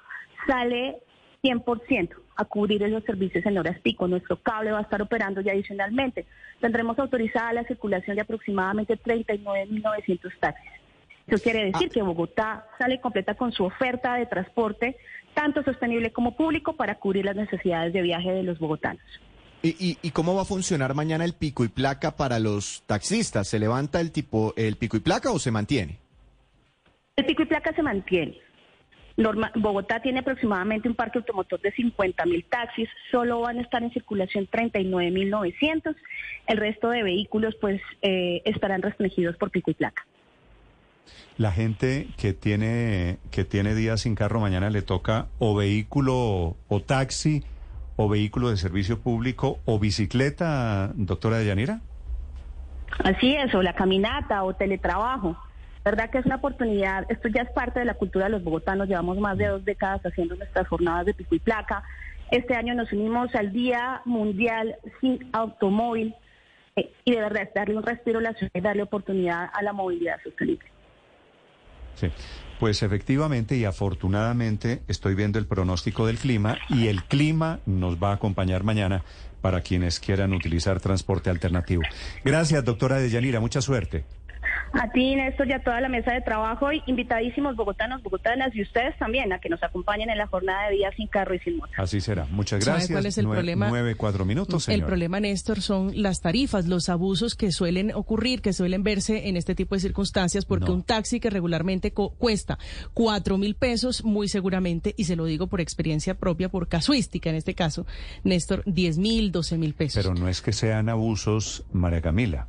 [0.46, 0.98] sale
[1.44, 4.08] 100% a cubrir esos servicios en horas pico.
[4.08, 6.26] Nuestro cable va a estar operando y adicionalmente
[6.60, 10.75] tendremos autorizada la circulación de aproximadamente 39.900 taxis.
[11.28, 14.98] Eso quiere decir que Bogotá sale completa con su oferta de transporte,
[15.34, 19.02] tanto sostenible como público, para cubrir las necesidades de viaje de los bogotanos.
[19.64, 23.48] ¿Y, y, cómo va a funcionar mañana el pico y placa para los taxistas?
[23.48, 25.98] ¿Se levanta el tipo el pico y placa o se mantiene?
[27.16, 28.38] El pico y placa se mantiene.
[29.56, 33.92] Bogotá tiene aproximadamente un parque automotor de 50 mil taxis, solo van a estar en
[33.92, 35.96] circulación 39 mil 900.
[36.48, 40.06] El resto de vehículos pues eh, estarán restringidos por pico y placa.
[41.38, 46.82] La gente que tiene, que tiene días sin carro mañana le toca o vehículo o
[46.82, 47.44] taxi
[47.98, 51.82] o vehículo de servicio público o bicicleta, doctora Deyanira.
[53.04, 55.38] Así es, o la caminata o teletrabajo.
[55.84, 57.06] ¿Verdad que es una oportunidad?
[57.10, 58.88] Esto ya es parte de la cultura de los bogotanos.
[58.88, 61.84] Llevamos más de dos décadas haciendo nuestras jornadas de pico y placa.
[62.32, 66.16] Este año nos unimos al Día Mundial Sin Automóvil
[66.76, 69.74] eh, y de verdad darle un respiro a la ciudad y darle oportunidad a la
[69.74, 70.75] movilidad sostenible.
[71.96, 72.08] Sí,
[72.60, 78.12] pues efectivamente y afortunadamente estoy viendo el pronóstico del clima y el clima nos va
[78.12, 79.04] a acompañar mañana
[79.42, 81.84] para quienes quieran utilizar transporte alternativo.
[82.24, 84.06] Gracias, doctora Deyanira, mucha suerte.
[84.74, 88.62] A ti, Néstor, y a toda la mesa de trabajo, y invitadísimos bogotanos, bogotanas y
[88.62, 91.58] ustedes también a que nos acompañen en la jornada de día sin carro y sin
[91.58, 91.72] moto.
[91.78, 92.26] Así será.
[92.32, 92.92] Muchas gracias.
[92.92, 93.70] cuál es el problema?
[93.70, 98.54] Nueve, cuatro minutos, El problema, Néstor, son las tarifas, los abusos que suelen ocurrir, que
[98.54, 102.58] suelen verse en este tipo de circunstancias, porque un taxi que regularmente cuesta
[102.94, 107.36] cuatro mil pesos, muy seguramente, y se lo digo por experiencia propia, por casuística en
[107.36, 107.86] este caso,
[108.24, 110.04] Néstor, diez mil, doce mil pesos.
[110.04, 112.48] Pero no es que sean abusos, María Camila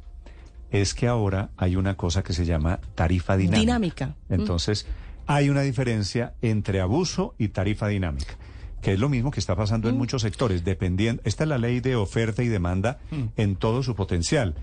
[0.71, 3.61] es que ahora hay una cosa que se llama tarifa dinámica.
[3.61, 4.15] Dinámica.
[4.29, 4.87] Entonces,
[5.27, 8.37] hay una diferencia entre abuso y tarifa dinámica,
[8.83, 9.99] que es lo mismo que está pasando en mm.
[9.99, 13.25] muchos sectores, dependiendo, esta es la ley de oferta y demanda mm.
[13.37, 14.55] en todo su potencial.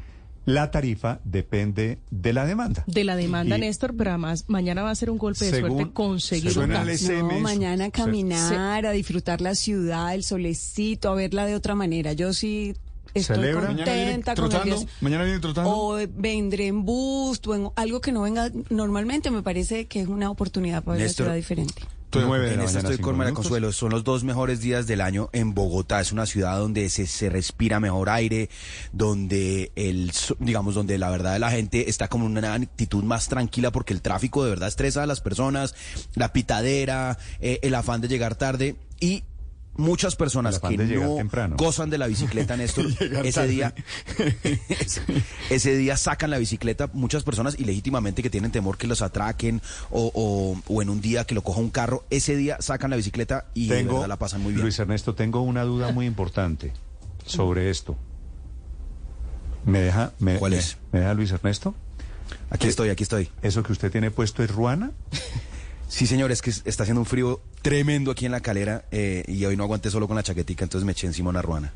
[0.46, 2.84] La tarifa depende de la demanda.
[2.86, 6.58] De la demanda, Néstor, pero además mañana va a ser un golpe de suerte conseguir
[6.60, 12.12] un No, mañana caminar, a disfrutar la ciudad, el solecito, a verla de otra manera.
[12.12, 12.76] Yo sí
[13.14, 14.50] estoy contenta con
[15.02, 15.72] Mañana viene trotando.
[15.72, 19.32] O vendré en bus o en algo que no venga normalmente.
[19.32, 21.84] Me parece que es una oportunidad para ver la ciudad diferente.
[22.14, 23.72] en esta estoy con María Consuelo.
[23.72, 26.02] Son los dos mejores días del año en Bogotá.
[26.02, 28.50] Es una ciudad donde se, se respira mejor aire,
[28.92, 33.72] donde el, digamos, donde la verdad la gente está como en una actitud más tranquila
[33.72, 35.76] porque el tráfico de verdad estresa a las personas,
[36.16, 39.24] la pitadera, eh, el afán de llegar tarde y
[39.76, 41.56] muchas personas que no temprano.
[41.58, 42.86] gozan de la bicicleta, Néstor,
[43.24, 43.74] ese día,
[44.80, 45.02] ese,
[45.50, 49.62] ese día sacan la bicicleta muchas personas y legítimamente que tienen temor que los atraquen
[49.90, 52.96] o, o- o en un día que lo coja un carro, ese día sacan la
[52.98, 54.64] bicicleta y de tengo, verdad la pasan muy bien.
[54.64, 56.72] Luis Ernesto, tengo una duda muy importante
[57.26, 57.98] sobre esto.
[59.66, 60.78] ¿Me deja, me, ¿Cuál me- es?
[60.92, 61.74] ¿Me deja Luis Ernesto?
[62.50, 63.30] Aquí estoy, aquí estoy.
[63.42, 64.92] ¿Eso que usted tiene puesto es ruana?
[65.94, 69.46] Sí, señor, es que está haciendo un frío tremendo aquí en la calera eh, y
[69.46, 71.72] hoy no aguanté solo con la chaquetica, entonces me eché encima una ruana.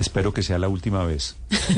[0.00, 1.36] Espero que sea la última vez.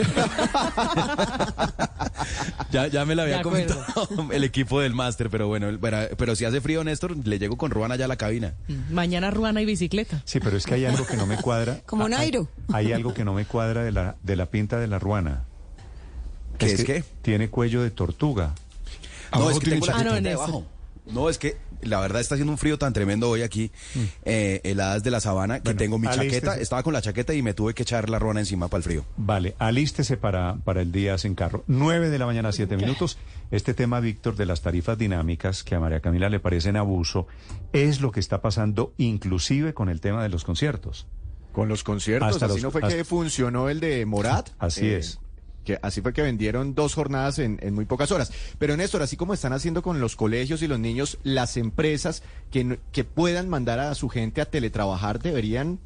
[2.71, 6.37] Ya, ya me la De había comentado el equipo del máster, pero bueno, pero, pero
[6.37, 8.55] si hace frío, Néstor, le llego con ruana ya a la cabina.
[8.93, 10.23] Mañana ruana y bicicleta.
[10.27, 11.81] Sí, pero es que hay algo que no me cuadra.
[11.87, 12.49] Como Nairo.
[12.73, 15.47] Hay, algo que no me cuadra de la, de la pinta de la ruana.
[16.59, 17.03] ¿Qué es qué?
[17.23, 18.55] Tiene cuello de tortuga.
[19.33, 20.65] No, es que tengo la Ah, no, en debajo.
[21.13, 23.71] No, es que la verdad está haciendo un frío tan tremendo hoy aquí,
[24.25, 26.41] eh, heladas de la sabana, que Bueno, tengo mi alístese.
[26.43, 28.83] chaqueta, estaba con la chaqueta y me tuve que echar la ruana encima para el
[28.85, 29.05] frío.
[29.17, 31.65] Vale, alístese para, para el día sin carro.
[31.69, 33.17] 9 de la mañana, 7 minutos.
[33.51, 37.27] Este tema, Víctor, de las tarifas dinámicas, que a María Camila le parecen abuso,
[37.73, 41.07] es lo que está pasando inclusive con el tema de los conciertos.
[41.53, 44.51] Con los conciertos, Hasta así los- no fue hasta- que funcionó el de Morat.
[44.59, 45.19] Así eh, es.
[45.65, 48.33] Que así fue que vendieron dos jornadas en, en muy pocas horas.
[48.59, 52.79] Pero Néstor, así como están haciendo con los colegios y los niños, las empresas que,
[52.93, 55.79] que puedan mandar a su gente a teletrabajar deberían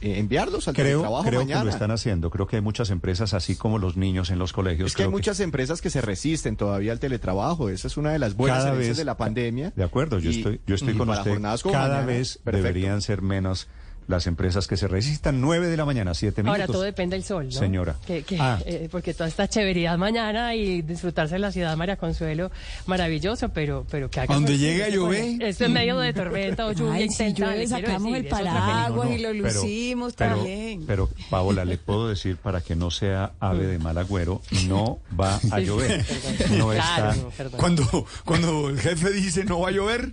[0.00, 2.30] eh, enviarlos al Creo, teletrabajo creo que lo están haciendo.
[2.30, 4.86] Creo que hay muchas empresas, así como los niños en los colegios.
[4.92, 7.68] Es que hay muchas empresas que se resisten todavía al teletrabajo.
[7.68, 9.72] Esa es una de las buenas Cada vez- de la pandemia.
[9.76, 11.32] De acuerdo, yo Y- estoy, yo estoy y con para usted.
[11.32, 12.66] jornadas como Cada mañana, vez perfecto.
[12.66, 13.66] deberían ser menos
[14.08, 15.40] las empresas que se resistan.
[15.40, 16.60] 9 de la mañana, 7 minutos.
[16.60, 17.52] Ahora todo depende del sol, ¿no?
[17.52, 17.94] Señora.
[18.06, 18.58] Que- que, Ah.
[18.66, 22.50] eh, porque toda esta chéveridad mañana y disfrutarse de la ciudad María Consuelo,
[22.86, 25.42] maravilloso, pero, pero que haga sol, llegue a llover.
[25.42, 28.88] Esto en medio de tormenta o lluvia Ay, si intensa, llueve, sacamos decir, el paraguas
[28.90, 30.84] No, no, y lo pero- lucimos pero, también.
[30.86, 35.36] Pero, Paola, le puedo decir para que no sea ave de mal agüero, no va
[35.36, 36.04] a Sí, llover.
[36.06, 36.58] perdón.
[36.58, 37.56] No Claro, está.
[37.58, 40.12] Cuando, cuando el jefe dice no va a llover,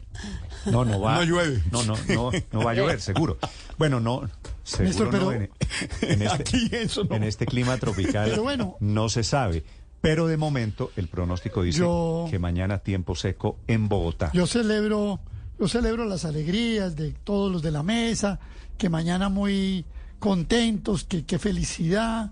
[0.65, 1.15] No, no va.
[1.15, 1.61] No llueve.
[1.71, 3.37] No, no, no, no va a llover, seguro.
[3.77, 4.21] Bueno, no.
[4.63, 5.49] Seguro Néstor, pero- no, en,
[6.01, 7.15] en este, Aquí eso no.
[7.15, 8.75] en este clima tropical Pero bueno.
[8.79, 9.63] no se sabe.
[10.01, 14.31] Pero de momento el pronóstico dice Yo- que mañana tiempo seco en Bogotá.
[14.33, 15.19] Yo celebro,
[15.59, 18.39] yo celebro las alegrías de todos los de la mesa,
[18.77, 19.85] que mañana muy
[20.19, 22.31] contentos, que qué felicidad.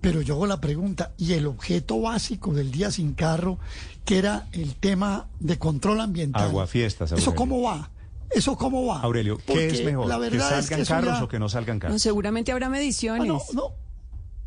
[0.00, 3.58] Pero yo hago la pregunta, ¿y el objeto básico del día sin carro,
[4.04, 6.42] que era el tema de control ambiental?
[6.44, 7.34] Aguafiestas, ¿Eso Aurelio.
[7.36, 7.90] cómo va?
[8.30, 9.00] ¿Eso cómo va?
[9.00, 10.06] Aurelio, ¿qué Porque es mejor?
[10.06, 12.00] La ¿Que verdad es salgan que eso carros ya- o que no salgan No, carros?
[12.02, 13.26] seguramente habrá Ah, mediciones.
[13.28, 13.72] no, no.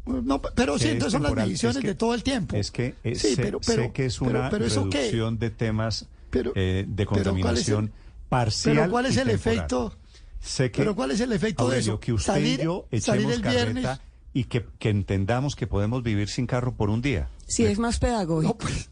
[0.06, 2.56] No, pero sí, Que es entonces son las mediciones Es que- de todo el tiempo.
[2.58, 4.98] Es que eh, Sí, sé, pero- pero- sé que es una pero ¿eso qué?
[4.98, 7.92] reducción de temas Pero- eh, de pero ¿cuál es el- contaminación
[8.28, 8.76] parcial.
[8.76, 9.56] Pero ¿cuál es el temporal.
[9.58, 9.96] efecto?
[10.42, 12.00] Sé que, Pero ¿cuál es el efecto de Aurelio, eso?
[12.02, 13.88] que usted Salir- y yo salir el viernes.
[14.34, 17.30] Y que, que entendamos que podemos vivir sin carro por un día.
[17.48, 18.53] Sí, es más pedagógico.
[18.53, 18.90] No, pues,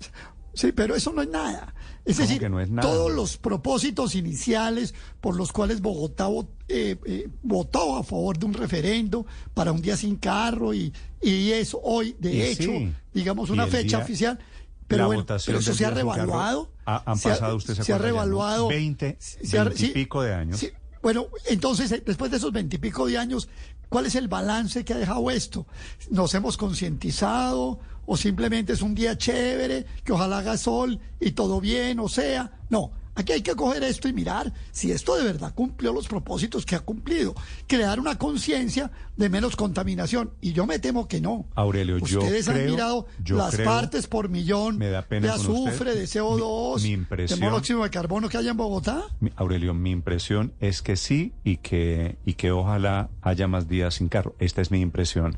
[0.53, 1.74] sí, pero eso no es nada.
[2.03, 2.88] Es ¿Cómo decir, que no es nada?
[2.90, 6.28] todos los propósitos iniciales por los cuales Bogotá
[6.68, 11.52] eh, eh, votó a favor de un referendo para un día sin carro y, y
[11.52, 12.92] eso hoy, de Y hecho, sí.
[13.14, 14.40] digamos una fecha día- oficial.
[14.88, 16.72] Pero bueno, pero eso se ha carro revaluado.
[16.86, 18.22] ha- han Se ha- pasado, usted se se ha acuerda ya, ¿no?
[18.26, 18.68] revaluado.
[18.68, 20.60] 20, se ha- 20 y pico de años.
[20.60, 20.70] sí.
[21.03, 23.48] Bueno, entonces, eh, después de esos veintipico de años,
[23.92, 25.68] ¿cuál es el balance que ha dejado esto?
[26.10, 31.60] ¿Nos hemos concientizado o simplemente es un día chévere, que ojalá haga sol y todo
[31.60, 32.53] bien, o sea?
[32.70, 36.66] No, aquí hay que coger esto y mirar si esto de verdad cumplió los propósitos
[36.66, 37.33] que ha cumplido.
[37.67, 40.32] Crear una conciencia de menos contaminación.
[40.41, 41.45] Y yo me temo que no.
[41.56, 44.95] Aurelio, yo Ustedes han creo- mirado yo las creo- partes por millón de
[45.30, 49.03] azufre, de CO2, Mi- mi impresión- de monóxido de carbono que hay en Bogotá.
[49.19, 53.95] Mi- Aurelio, mi impresión es que sí y que, y que ojalá haya más días
[53.95, 54.35] sin carro.
[54.40, 55.38] Esta es mi impresión.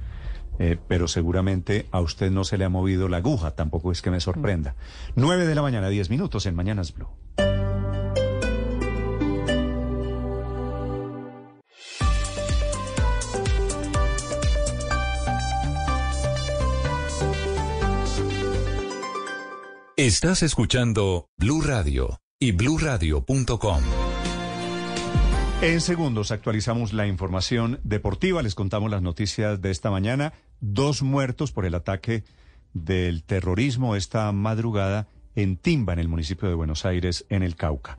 [0.59, 4.11] Eh, pero seguramente a usted no se le ha movido la aguja, tampoco es que
[4.11, 4.75] me sorprenda.
[5.15, 7.07] 9 de la mañana, 10 minutos en Mañanas Blue.
[20.03, 23.81] Estás escuchando Blue Radio y bluradio.com.
[25.61, 30.33] En segundos actualizamos la información deportiva, les contamos las noticias de esta mañana.
[30.59, 32.25] Dos muertos por el ataque
[32.73, 37.97] del terrorismo esta madrugada en Timba, en el municipio de Buenos Aires, en el Cauca.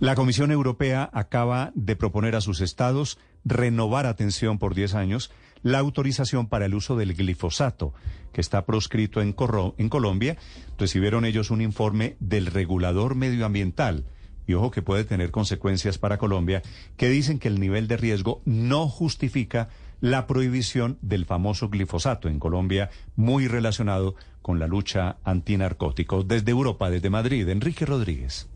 [0.00, 5.30] La Comisión Europea acaba de proponer a sus estados renovar atención por 10 años
[5.62, 7.92] la autorización para el uso del glifosato,
[8.34, 10.36] que está proscrito en, Corro- en Colombia.
[10.78, 14.04] Recibieron ellos un informe del regulador medioambiental
[14.46, 16.60] y ojo que puede tener consecuencias para Colombia,
[16.98, 19.70] que dicen que el nivel de riesgo no justifica
[20.02, 26.28] la prohibición del famoso glifosato en Colombia, muy relacionado con la lucha antinarcóticos.
[26.28, 28.50] Desde Europa, desde Madrid, Enrique Rodríguez.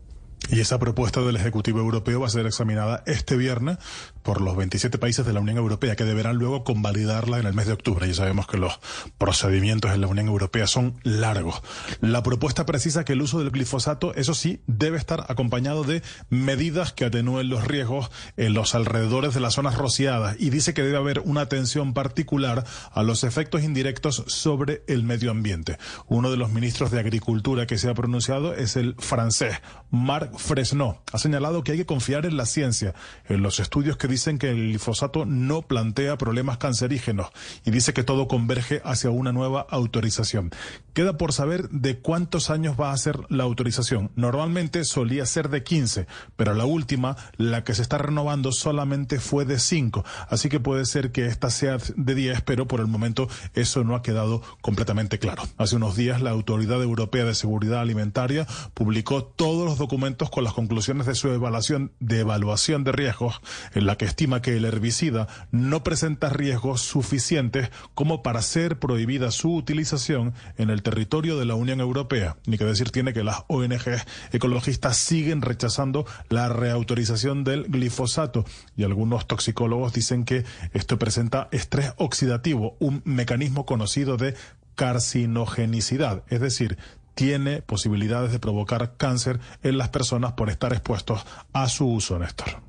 [0.51, 3.77] Y esa propuesta del Ejecutivo Europeo va a ser examinada este viernes
[4.23, 7.67] por los 27 países de la Unión Europea, que deberán luego convalidarla en el mes
[7.67, 8.07] de octubre.
[8.07, 8.79] Ya sabemos que los
[9.17, 11.61] procedimientos en la Unión Europea son largos.
[12.01, 16.93] La propuesta precisa que el uso del glifosato, eso sí, debe estar acompañado de medidas
[16.93, 20.97] que atenúen los riesgos en los alrededores de las zonas rociadas y dice que debe
[20.97, 25.77] haber una atención particular a los efectos indirectos sobre el medio ambiente.
[26.07, 29.55] Uno de los ministros de Agricultura que se ha pronunciado es el francés
[29.91, 31.01] Marc Fresno.
[31.11, 32.95] Ha señalado que hay que confiar en la ciencia,
[33.27, 37.27] en los estudios que dicen que el glifosato no plantea problemas cancerígenos
[37.65, 40.51] y dice que todo converge hacia una nueva autorización.
[40.93, 44.11] Queda por saber de cuántos años va a ser la autorización.
[44.15, 49.45] Normalmente solía ser de 15, pero la última, la que se está renovando, solamente fue
[49.45, 50.03] de 5.
[50.29, 53.95] Así que puede ser que esta sea de 10, pero por el momento eso no
[53.95, 55.43] ha quedado completamente claro.
[55.57, 60.53] Hace unos días la Autoridad Europea de Seguridad Alimentaria publicó todos los documentos con las
[60.53, 63.41] conclusiones de su evaluación de evaluación de riesgos
[63.73, 69.31] en la que estima que el herbicida no presenta riesgos suficientes como para ser prohibida
[69.31, 72.37] su utilización en el territorio de la Unión Europea.
[72.45, 78.83] Ni que decir tiene que las ONG ecologistas siguen rechazando la reautorización del glifosato y
[78.83, 84.35] algunos toxicólogos dicen que esto presenta estrés oxidativo, un mecanismo conocido de
[84.75, 86.77] carcinogenicidad, es decir,
[87.19, 92.61] tiene posibilidades de provocar cáncer en las personas por estar expuestos a su uso, Néstor.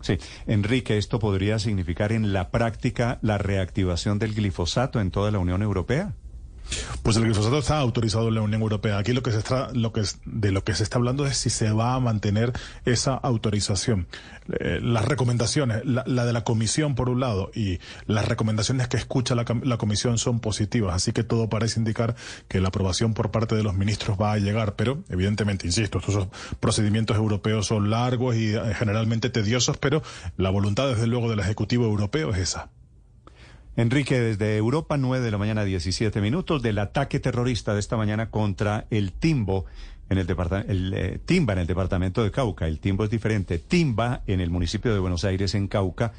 [0.00, 0.16] Sí,
[0.46, 5.60] Enrique, ¿esto podría significar en la práctica la reactivación del glifosato en toda la Unión
[5.60, 6.14] Europea?
[7.02, 8.98] Pues el glifosato está autorizado en la Unión Europea.
[8.98, 11.36] Aquí lo que se está, lo que es, de lo que se está hablando es
[11.36, 12.52] si se va a mantener
[12.84, 14.06] esa autorización.
[14.60, 19.34] Eh, las recomendaciones, la, de la comisión por un lado y las recomendaciones que escucha
[19.34, 20.94] la, la, comisión son positivas.
[20.94, 22.14] Así que todo parece indicar
[22.48, 24.74] que la aprobación por parte de los ministros va a llegar.
[24.76, 26.28] Pero evidentemente, insisto, estos
[26.60, 30.02] procedimientos europeos son largos y eh, generalmente tediosos, pero
[30.36, 32.70] la voluntad desde luego del Ejecutivo Europeo es esa.
[33.76, 38.30] Enrique, desde Europa, 9 de la mañana, 17 minutos, del ataque terrorista de esta mañana
[38.30, 39.66] contra el Timbo
[40.10, 40.26] en el,
[40.68, 42.68] el eh, Timba en el departamento de Cauca.
[42.68, 43.58] El Timbo es diferente.
[43.58, 46.12] Timba en el municipio de Buenos Aires, en Cauca.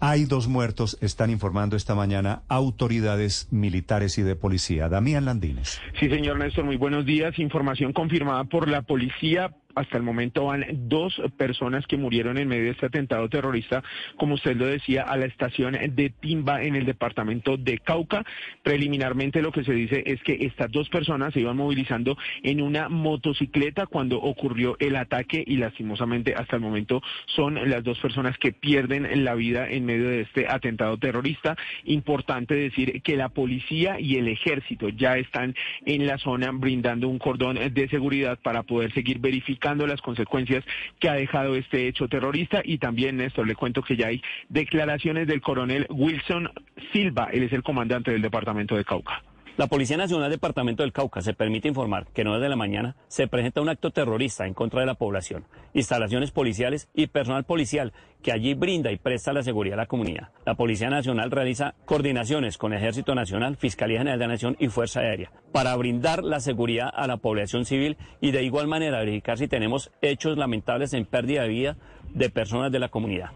[0.00, 4.88] Hay dos muertos, están informando esta mañana autoridades militares y de policía.
[4.88, 5.80] Damián Landines.
[5.98, 7.38] Sí, señor Néstor, muy buenos días.
[7.38, 12.64] Información confirmada por la policía hasta el momento van dos personas que murieron en medio
[12.64, 13.84] de este atentado terrorista,
[14.16, 18.24] como usted lo decía, a la estación de Timba en el departamento de Cauca.
[18.62, 22.88] Preliminarmente lo que se dice es que estas dos personas se iban movilizando en una
[22.88, 28.52] motocicleta cuando ocurrió el ataque y lastimosamente hasta el momento son las dos personas que
[28.52, 31.54] pierden la vida en medio de este atentado terrorista.
[31.84, 37.18] Importante decir que la policía y el ejército ya están en la zona brindando un
[37.18, 40.64] cordón de seguridad para poder seguir verificando las consecuencias
[41.00, 45.26] que ha dejado este hecho terrorista y también, Néstor, le cuento que ya hay declaraciones
[45.26, 46.50] del coronel Wilson
[46.92, 49.22] Silva, él es el comandante del departamento de Cauca.
[49.56, 52.94] La Policía Nacional Departamento del Cauca se permite informar que en horas de la mañana
[53.08, 57.94] se presenta un acto terrorista en contra de la población, instalaciones policiales y personal policial
[58.22, 60.28] que allí brinda y presta la seguridad a la comunidad.
[60.44, 65.00] La Policía Nacional realiza coordinaciones con Ejército Nacional, Fiscalía General de la Nación y Fuerza
[65.00, 69.48] Aérea para brindar la seguridad a la población civil y de igual manera verificar si
[69.48, 71.76] tenemos hechos lamentables en pérdida de vida
[72.12, 73.30] de personas de la comunidad.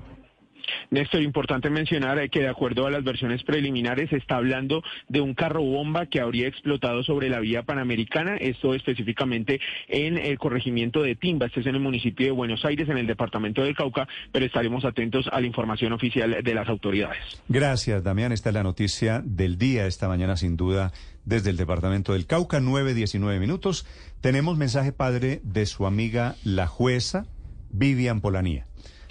[0.90, 5.20] Néstor, importante mencionar eh, que de acuerdo a las versiones preliminares se está hablando de
[5.20, 11.02] un carro bomba que habría explotado sobre la vía panamericana, esto específicamente en el corregimiento
[11.02, 14.08] de Timba, este es en el municipio de Buenos Aires, en el departamento del Cauca,
[14.32, 17.18] pero estaremos atentos a la información oficial de las autoridades.
[17.48, 18.32] Gracias, Damián.
[18.32, 20.92] Esta es la noticia del día esta mañana, sin duda,
[21.24, 23.86] desde el departamento del Cauca, 9.19 minutos.
[24.20, 27.26] Tenemos mensaje padre de su amiga la jueza
[27.70, 28.66] Vivian Polanía.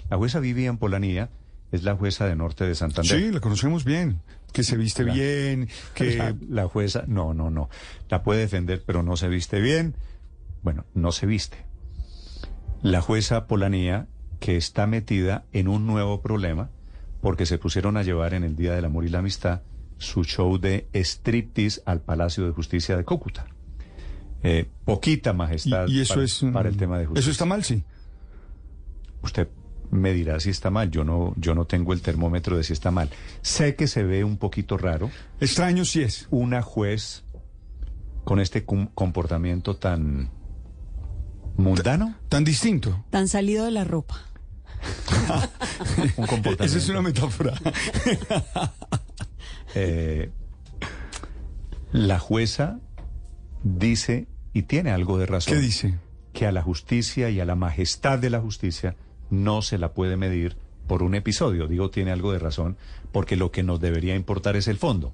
[0.08, 1.30] La jueza Vivian Polanía
[1.72, 3.18] es la jueza de Norte de Santander.
[3.18, 4.20] Sí, la conocemos bien.
[4.52, 6.34] Que se viste bien, que...
[6.48, 7.70] La, jueza, no, no, no.
[8.08, 9.94] La puede defender, pero no se viste bien.
[10.62, 11.64] Bueno, no se viste.
[12.82, 14.08] La jueza Polanía,
[14.40, 16.70] que está metida en un nuevo problema,
[17.20, 19.62] porque se pusieron a llevar en el Día del Amor y la Amistad
[19.98, 23.46] su show de striptease al Palacio de Justicia de Cúcuta.
[24.42, 27.20] Eh, poquita majestad y, eso para, es, para el tema de justicia.
[27.20, 27.84] Eso está mal, sí.
[29.22, 29.48] Usted
[29.90, 30.90] me dirá si está mal.
[30.90, 33.10] Yo no, yo no tengo el termómetro de si está mal.
[33.42, 35.10] Sé que se ve un poquito raro.
[35.40, 36.26] Extraño si es.
[36.30, 37.24] Una juez
[38.24, 40.30] con este comportamiento tan
[41.56, 42.14] ¿Mundano?
[42.28, 43.04] Tan distinto.
[43.10, 44.20] Tan salido de la ropa.
[46.16, 46.64] Un comportamiento.
[46.64, 47.54] Esa es una metáfora.
[49.76, 50.32] Eh,
[51.92, 52.80] la jueza
[53.62, 55.54] dice, y tiene algo de razón.
[55.54, 55.94] ¿Qué dice?
[56.32, 58.96] Que a la justicia y a la majestad de la justicia
[59.30, 61.66] no se la puede medir por un episodio.
[61.68, 62.76] Digo, tiene algo de razón,
[63.12, 65.12] porque lo que nos debería importar es el fondo.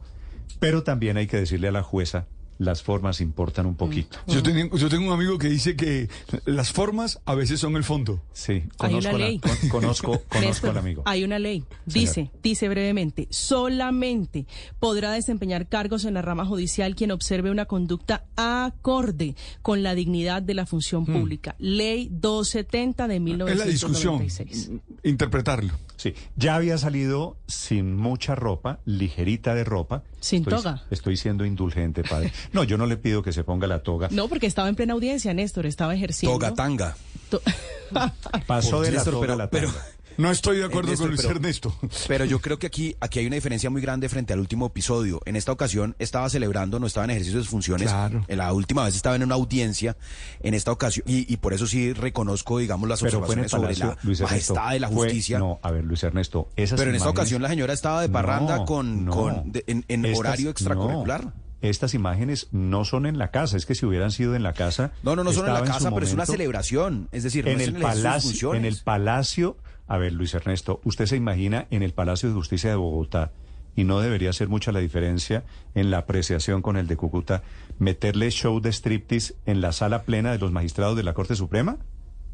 [0.58, 2.26] Pero también hay que decirle a la jueza,
[2.58, 4.18] las formas importan un poquito.
[4.26, 6.08] Yo, tenía- yo tengo un amigo que dice que
[6.44, 8.22] las formas a veces son el fondo.
[8.32, 9.38] Sí, Hay conozco, una la- ley.
[9.40, 11.02] con- conozco, conozco al amigo.
[11.06, 11.64] Hay una ley.
[11.84, 14.46] Dice, dice brevemente, solamente
[14.78, 20.42] podrá desempeñar cargos en la rama judicial quien observe una conducta acorde con la dignidad
[20.42, 21.12] de la función Hmm.
[21.12, 21.54] pública.
[21.58, 23.22] Ley 270 de Es
[23.58, 24.14] la discusión.
[24.18, 24.70] 1996.
[25.02, 25.74] Interpretarlo.
[25.96, 30.02] Sí, ya había salido sin mucha ropa, ligerita de ropa.
[30.20, 30.82] Sin Estoy- toga.
[30.90, 32.32] Estoy siendo indulgente, padre.
[32.52, 34.08] No, yo no le pido que se ponga la toga.
[34.10, 36.38] No, porque estaba en plena audiencia, Néstor, estaba ejerciendo.
[36.38, 36.96] Toga tanga.
[37.30, 37.42] To-
[38.46, 39.70] Pasó de la Néstor, toga pero- a la pero-.
[40.18, 41.78] No estoy de acuerdo Néstor, con Luis pero- Ernesto.
[42.08, 45.20] Pero yo creo que aquí, aquí hay una diferencia muy grande frente al último episodio.
[45.26, 47.88] En esta ocasión estaba celebrando, no estaba en ejercicio de sus funciones.
[47.90, 48.24] Claro.
[48.26, 49.94] En la última vez estaba en una audiencia.
[50.40, 53.98] En esta ocasión, y, y por eso sí reconozco, digamos, las Pero observaciones sobre la
[54.04, 54.54] Luis Ernesto.
[54.54, 55.38] majestad de la fue- justicia.
[55.38, 58.08] no, a ver, Luis Ernesto, esas Pero en esta imágenes- ocasión la señora estaba de
[58.08, 59.12] parranda No, con, no.
[59.12, 61.24] con de- en, en Estas- horario extracurricular.
[61.26, 61.45] no.
[61.62, 64.92] Estas imágenes no son en la casa, es que si hubieran sido en la casa.
[65.02, 67.08] No, no, no son en la casa, pero es una celebración.
[67.12, 69.56] Es decir, en es el en palacio, en el palacio.
[69.88, 73.30] A ver, Luis Ernesto, usted se imagina en el Palacio de Justicia de Bogotá
[73.76, 77.42] y no debería ser mucha la diferencia en la apreciación con el de Cúcuta
[77.78, 81.76] meterle show de striptease en la sala plena de los magistrados de la Corte Suprema.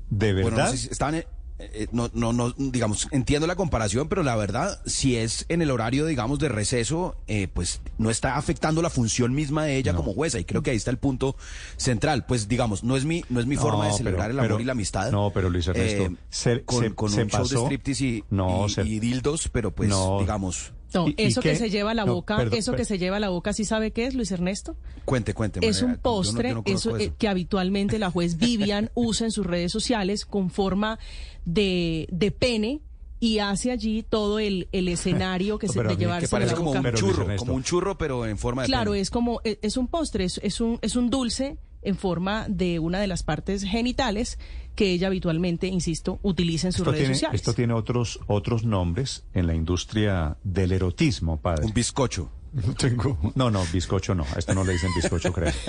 [0.09, 0.67] ¿De Bueno, verdad?
[0.67, 1.27] no sé si estaban, eh,
[1.73, 5.71] eh, no, no, no, digamos, entiendo la comparación, pero la verdad, si es en el
[5.71, 10.13] horario, digamos, de receso, eh, pues no está afectando la función misma de ella como
[10.15, 11.37] jueza, y creo que ahí está el punto
[11.77, 12.25] central.
[12.27, 14.61] Pues, digamos, no es mi, no es mi forma de celebrar pero- el amor pero-
[14.61, 15.11] y la amistad.
[15.11, 18.05] No, pero Luis Ernesto, eh, se- con, se- con se un show de pasó- striptease
[18.05, 20.19] y, No, y- se- y dildos, pero pues, No.
[20.21, 22.85] digamos, No, ¿Y- y eso que se lleva a la No, boca, perdón, eso que
[22.85, 24.77] se lleva a la boca, ¿sí sabe qué es, Luis Ernesto?
[25.05, 25.61] cuente, cuente.
[25.67, 27.05] Es María, un yo no- postre yo no conozco eso, eso.
[27.11, 30.99] eh, que habitualmente la juez Vivian usa en sus redes sociales con forma
[31.45, 32.81] de, de pene
[33.21, 36.59] y hace allí todo el, el escenario que se de llevarse que parece a la
[36.59, 36.89] como boca.
[36.89, 39.01] un churro, como un churro, pero en forma de Claro, pene.
[39.01, 42.79] es como e- es un postre, es, es un es un dulce en forma de
[42.79, 44.39] una de las partes genitales
[44.75, 47.41] que ella habitualmente, insisto, utiliza en sus Esto redes tiene, sociales.
[47.41, 51.67] esto tiene otros, otros nombres en la industria del erotismo, padre.
[51.67, 52.31] Un bizcocho.
[52.53, 53.19] No tengo.
[53.35, 54.27] No, no, bizcocho no.
[54.35, 55.53] A esto no le dicen bizcocho, creo.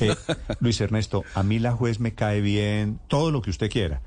[0.00, 0.12] Eh,
[0.58, 4.02] Luis Ernesto, a mí la juez me cae bien, todo lo que usted quiera,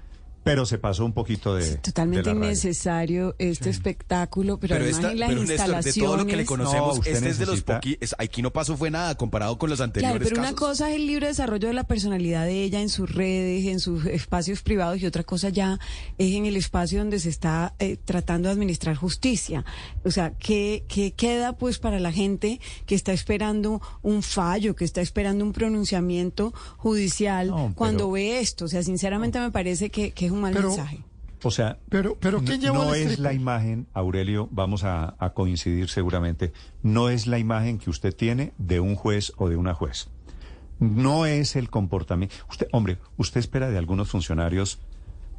[0.47, 1.75] pero se pasó un poquito de.
[1.77, 2.51] Totalmente de la raya.
[2.51, 6.05] innecesario este espectáculo, pero, Pero, además esta, en las pero Néstor, de instalaciones.
[6.09, 8.15] todo lo que le conocemos, No, este es de los poquitos.
[8.17, 11.07] Aquí no pasó fue nada comparado con los Claro, anteriores pero una cosa es el
[11.07, 15.05] libre desarrollo de la personalidad de ella en sus redes, en sus espacios privados, y
[15.05, 15.79] otra cosa ya
[16.17, 19.65] es en el espacio donde se está eh, tratando de administrar justicia.
[20.03, 24.85] O sea, ¿qué, ¿qué queda pues para la gente que está esperando un fallo, que
[24.85, 28.65] está esperando un pronunciamiento judicial No, pero- cuando ve esto?
[28.65, 31.03] O sea, sinceramente me parece que, que es un mal Pero- mensaje.
[31.43, 36.51] O sea, Pero, pero ¿quién no, es la imagen, Aurelio, vamos a, a coincidir seguramente,
[36.81, 40.09] no es la imagen que usted tiene de un juez o de una juez.
[40.79, 42.35] No es el comportamiento.
[42.49, 44.79] Usted, hombre, usted espera de algunos funcionarios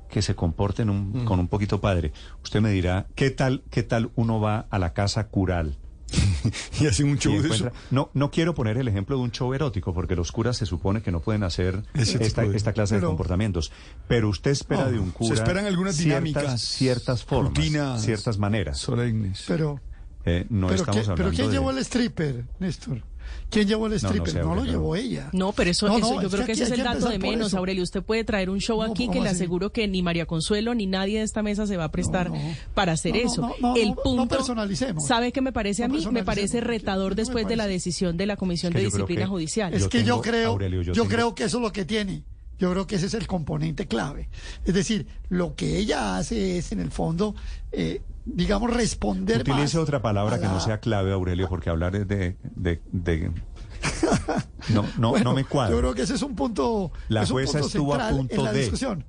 [0.09, 2.13] que se comporten un- con un poquito padre.
[2.45, 5.79] Usted me dirá, ¿qué tal, qué tal uno va a la casa cural?
[6.81, 7.71] Y hacen un show de eso.
[7.91, 11.03] No, no quiero poner el ejemplo de un show erótico, porque los curas se supone
[11.03, 13.73] que no pueden hacer esta, de- esta clase Pero- de comportamientos.
[14.07, 18.03] Pero usted espera No, de un se cura esperan algunas ciertas- dinámicas, ciertas formas, rutinas
[18.05, 18.79] ciertas maneras.
[18.79, 19.45] Solemnes.
[19.49, 19.81] Pero,
[20.25, 23.03] Eh, no pero, estamos ¿quién, hablando pero ¿quién de- llevó el stripper, Néstor?
[23.51, 24.35] ¿Quién llevó el no stripper?
[24.45, 25.31] No, sé, lo llevó ella.
[25.33, 27.19] No, pero eso, No, eso no, yo es creo que, ese es el dato de
[27.19, 27.55] menos.
[27.55, 27.83] Aurelio.
[27.83, 29.37] Usted puede traer un show No, aquí ¿cómo que le así?
[29.37, 32.37] aseguro que ni María Consuelo ni nadie de esta mesa se va a prestar No,
[32.37, 32.55] no.
[32.75, 33.41] para hacer eso.
[33.43, 35.07] no, no, el punto, personalicemos.
[35.07, 36.07] ¿sabe qué me parece a No mí?
[36.13, 38.87] Me parece retador ¿Qué me después de la decisión de la Comisión Es que de
[38.87, 39.73] Disciplina que- Judicial.
[39.75, 41.73] Es Yo que tengo- yo creo, Aurelio, yo yo, tengo- creo que eso es lo
[41.73, 42.23] que tiene.
[42.59, 44.29] Yo creo que ese es el componente clave.
[44.65, 47.37] Es decir, lo que ella hace es, en el fondo,
[47.71, 48.03] eh,
[48.35, 52.37] digamos, responder más Utilice otra palabra que no sea clave, Aurelio, porque hablar es de...
[52.57, 53.33] de, de-
[54.71, 55.73] No, no, Bueno, no me cuadra.
[55.75, 58.35] Yo creo que ese es un punto, La es un jueza punto estuvo a punto
[58.35, 59.05] en la de- discusión.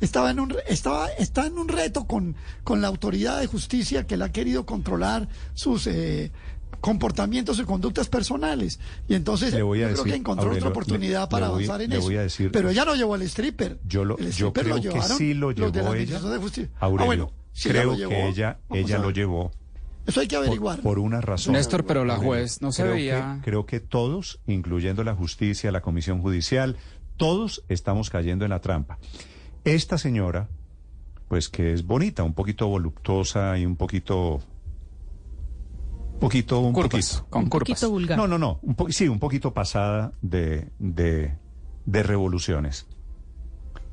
[0.00, 4.16] Estaba en un estaba está en un reto con, con la autoridad de justicia que
[4.16, 6.32] le ha querido controlar sus eh,
[6.80, 8.80] comportamientos y conductas personales.
[9.08, 11.52] Y entonces Le voy a yo creo que encontró Aurelio, otra oportunidad le- para le
[11.52, 12.00] voy- avanzar en eso.
[12.02, 13.78] voy a decir- Pero ella no llevó al stripper.
[13.86, 15.78] Yo, lo, El yo stripper creo lo que llevaron sí lo los de la llevó
[15.80, 15.90] ella.
[15.92, 16.70] Administración de Justicia.
[16.80, 19.50] Ah, Aurelio, bueno, si creo que ella, ella lo llevó
[20.06, 20.76] Eso hay que averiguar.
[20.76, 21.52] por, por una razón.
[21.54, 25.70] Néstor, pero la juez no se creo veía- Que, creo que todos, incluyendo la justicia,
[25.72, 26.76] la comisión judicial,
[27.16, 28.98] Todos estamos cayendo en la trampa.
[29.64, 30.48] Esta señora,
[31.28, 34.40] pues que es bonita, un poquito voluptuosa y un poquito
[36.18, 37.68] poquito un Curvas, poquito con Un curvas.
[37.68, 38.16] poquito vulgar.
[38.18, 41.36] No, no, no, un po- sí, un poquito pasada de, de
[41.86, 42.86] de revoluciones.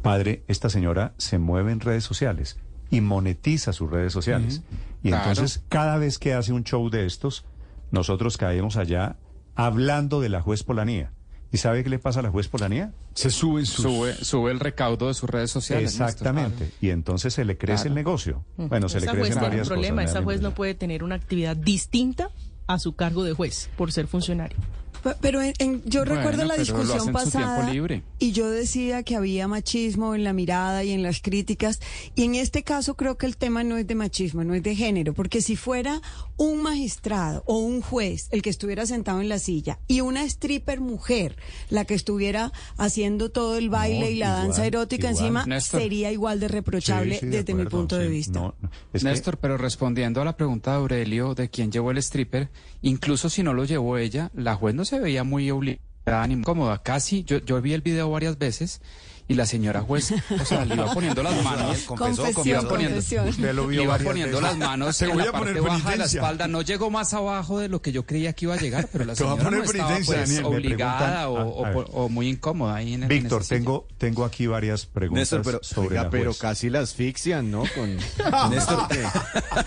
[0.01, 4.61] Padre, esta señora se mueve en redes sociales y monetiza sus redes sociales.
[5.03, 5.29] Y Claro.
[5.29, 7.45] entonces, cada vez que hace un show de estos,
[7.91, 9.15] nosotros caemos allá
[9.55, 11.11] hablando de la juez Polanía.
[11.51, 12.91] ¿Y sabe qué le pasa a la juez Polanía?
[13.13, 15.91] Se sube Sube, sube el recaudo de sus redes sociales.
[15.93, 16.71] Exactamente.
[16.81, 17.89] Y entonces se le crece Claro.
[17.89, 18.45] el negocio.
[18.57, 20.15] Bueno, se le esa un varias problema, cosas.
[20.17, 22.29] esa juez no puede tener una actividad distinta
[22.67, 24.57] a su cargo de juez por ser funcionario.
[25.03, 28.03] Pe- Pero en- en- yo Bueno, recuerdo la discusión pasada libre.
[28.19, 31.79] y yo decía que había machismo en la mirada y en las críticas
[32.15, 34.75] y en este caso creo que el tema no es de machismo, no es de
[34.75, 36.01] género, porque si fuera
[36.37, 40.79] un magistrado o un juez el que estuviera sentado en la silla y una stripper
[40.81, 41.35] mujer
[41.69, 45.23] la que estuviera haciendo todo el baile No, y la igual, danza erótica igual.
[45.23, 45.81] encima, Néstor.
[45.81, 48.39] sería igual de reprochable Sí, sí, de desde mi punto de vista.
[48.39, 48.55] No,
[48.93, 52.49] que- Néstor, pero respondiendo a la pregunta de Aurelio de quién llevó el stripper,
[52.81, 56.81] incluso si no lo llevó ella, la juez no se veía muy obligada ni cómoda.
[56.83, 58.81] Casi, yo, yo vi el video varias veces
[59.29, 61.79] y la señora juez, o sea, le iba poniendo las manos.
[61.81, 62.59] Confesó, le confesó.
[62.61, 62.97] iba poniendo.
[62.99, 64.57] Usted lo vio le iba poniendo veces.
[64.57, 66.47] las manos Te en voy la a poner parte baja de la espalda.
[66.47, 69.15] No llegó más abajo de lo que yo creía que iba a llegar, pero la
[69.15, 70.45] señora poner no estaba pues, Daniel.
[70.45, 74.85] Obligada preguntan- o, a- o muy incómoda ahí en el Víctor, tengo, tengo aquí varias
[74.85, 77.63] preguntas Néstor, pero, sobre oiga, la pero casi la asfixian, ¿no?
[77.75, 77.97] Con
[78.49, 79.03] Néstor que,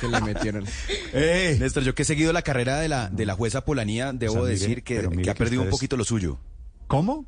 [0.01, 0.65] que le metieron.
[1.13, 4.37] Néstor, yo que he seguido la carrera de la, de la jueza Polanía, debo O
[4.37, 6.39] sea, mire, decir que, ha perdido un poquito lo suyo.
[6.87, 7.27] ¿Cómo?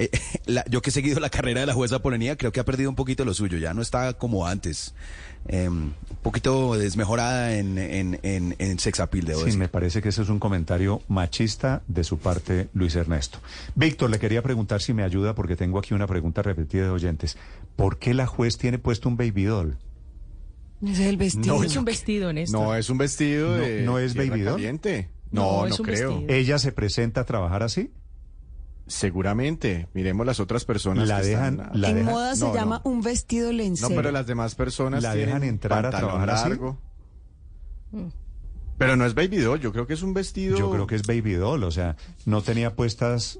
[0.00, 0.10] Eh,
[0.46, 2.90] la- yo que he seguido la carrera de la jueza Polanía, creo que ha perdido
[2.90, 3.58] un poquito lo suyo.
[3.58, 4.94] Ya no está como antes.
[5.48, 9.58] Eh, un poquito desmejorada en, en, en, en sex appeal, debo Sí, decir.
[9.58, 13.38] me parece que ese es un comentario machista de su parte, Luis Ernesto.
[13.74, 17.36] Víctor, le quería preguntar si me ayuda porque tengo aquí una pregunta repetida de oyentes.
[17.76, 19.76] ¿Por qué la juez tiene puesto un baby doll?
[20.86, 21.56] Es el vestido.
[21.56, 22.60] No, es un vestido, Néstor.
[22.60, 24.62] No, es un vestido No, de no es tierra baby doll.
[24.62, 26.10] No, No, no, es un creo.
[26.20, 26.34] vestido.
[26.34, 27.90] ¿Ella se presenta a trabajar así?
[28.90, 29.86] Seguramente.
[29.94, 32.80] Miremos las otras personas La que dejan- están- la en dejan- moda se no, llama
[32.84, 33.94] un vestido No, lencero.
[33.94, 36.48] pero las demás personas ¿La dejan entrar a trabajar así?
[36.48, 36.76] largo.
[38.78, 40.58] Pero no es baby doll, yo creo que es un vestido.
[40.58, 43.38] Yo creo que es baby doll, o sea, no tenía puestas,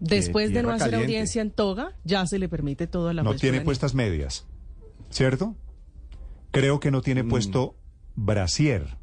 [0.00, 1.04] Después de no hacer caliente.
[1.06, 4.46] audiencia en toga, ya se le permite todo a la no tiene puestas medias,
[5.10, 5.54] ¿cierto?
[6.50, 7.28] Creo que no tiene Mm.
[7.28, 7.76] puesto
[8.16, 8.96] brasier.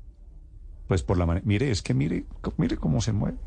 [0.89, 2.25] Pues por la manera, mire, es que mire,
[2.57, 3.37] mire cómo se mueve.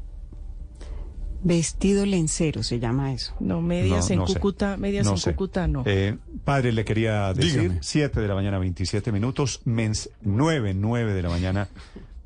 [1.43, 3.35] Vestido lencero se llama eso.
[3.41, 4.35] No, medias No, en no sé.
[4.35, 5.31] Cúcuta, medias No en sé.
[5.33, 5.83] Cúcuta no.
[5.87, 7.79] Eh, padre, le quería decir, Dígame.
[7.83, 11.69] 7 de la mañana, 27 minutos, mens, 9, 9 de la mañana,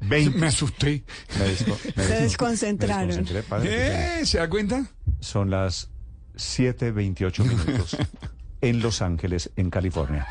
[0.01, 0.39] 20.
[0.39, 1.05] Me asusté.
[1.39, 3.07] Me desco- me Se desco- desconcentraron.
[3.09, 4.21] me desconcentré, padre, qué pena.
[4.21, 4.27] ¿Eh?
[4.27, 4.87] ¿Se da cuenta?
[5.21, 5.91] Son las
[6.37, 7.97] 7.28 minutos
[8.63, 10.27] en Los Ángeles, en California.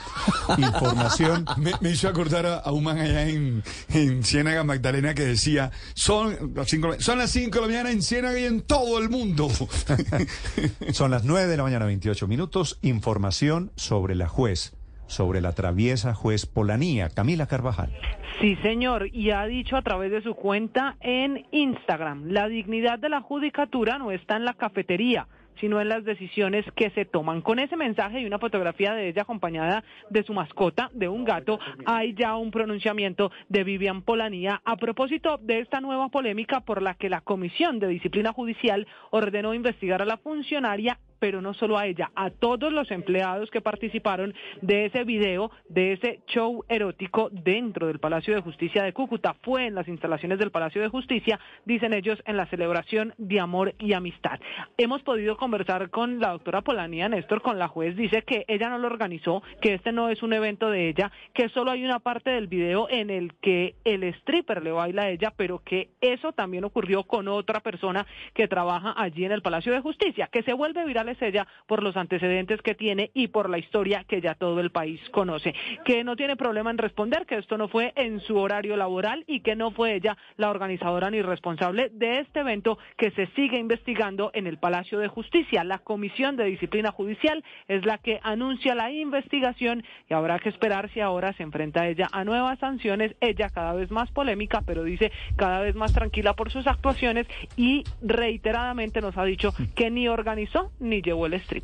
[0.58, 1.46] Información.
[1.58, 5.70] Me, me hizo acordar a, a un man allá en, en Ciénaga Magdalena que decía,
[5.94, 9.10] son las cinco, son las cinco de la mañana en Ciénaga y en todo el
[9.10, 9.50] mundo.
[10.92, 12.80] Son las 9 de la mañana, 28 minutos.
[12.82, 14.76] Información sobre la juez,
[15.08, 17.94] sobre la traviesa juez Polanía, Camila Carvajal.
[18.40, 23.10] Sí, señor, y ha dicho a través de su cuenta en Instagram, la dignidad de
[23.10, 25.28] la judicatura no está en la cafetería,
[25.62, 27.42] sino en las decisiones que se toman.
[27.42, 31.60] Con ese mensaje y una fotografía de ella acompañada de su mascota, de un gato,
[31.86, 36.96] hay ya un pronunciamiento de Vivian Polanía a propósito de esta nueva polémica por la
[36.96, 41.86] que la Comisión de Disciplina Judicial ordenó investigar a la funcionaria pero no solo a
[41.86, 47.86] ella, a todos los empleados que participaron de ese video, de ese show erótico dentro
[47.86, 49.36] del Palacio de Justicia de Cúcuta.
[49.44, 53.76] Fue en las instalaciones del Palacio de Justicia, dicen ellos, en la celebración de amor
[53.78, 54.40] y amistad.
[54.78, 58.80] Hemos podido conversar con la doctora Polanía Néstor, con la juez, dice que ella no
[58.80, 62.32] lo organizó, que este no es un evento de ella, que solo hay una parte
[62.32, 66.64] del video en el que el stripper le baila a ella, pero que eso también
[66.64, 70.84] ocurrió con otra persona que trabaja allí en el Palacio de Justicia, que se vuelve
[70.84, 74.60] viral es ella por los antecedentes que tiene y por la historia que ya todo
[74.60, 75.54] el país conoce,
[75.86, 79.42] que no tiene problema en responder que esto no fue en su horario laboral y
[79.42, 84.32] que no fue ella la organizadora ni responsable de este evento que se sigue investigando
[84.34, 85.64] en el Palacio de Justicia.
[85.64, 90.90] La Comisión de Disciplina Judicial es la que anuncia la investigación y habrá que esperar
[90.94, 95.12] si ahora se enfrenta ella a nuevas sanciones, ella cada vez más polémica, pero dice
[95.36, 100.72] cada vez más tranquila por sus actuaciones y reiteradamente nos ha dicho que ni organizó
[100.80, 101.01] ni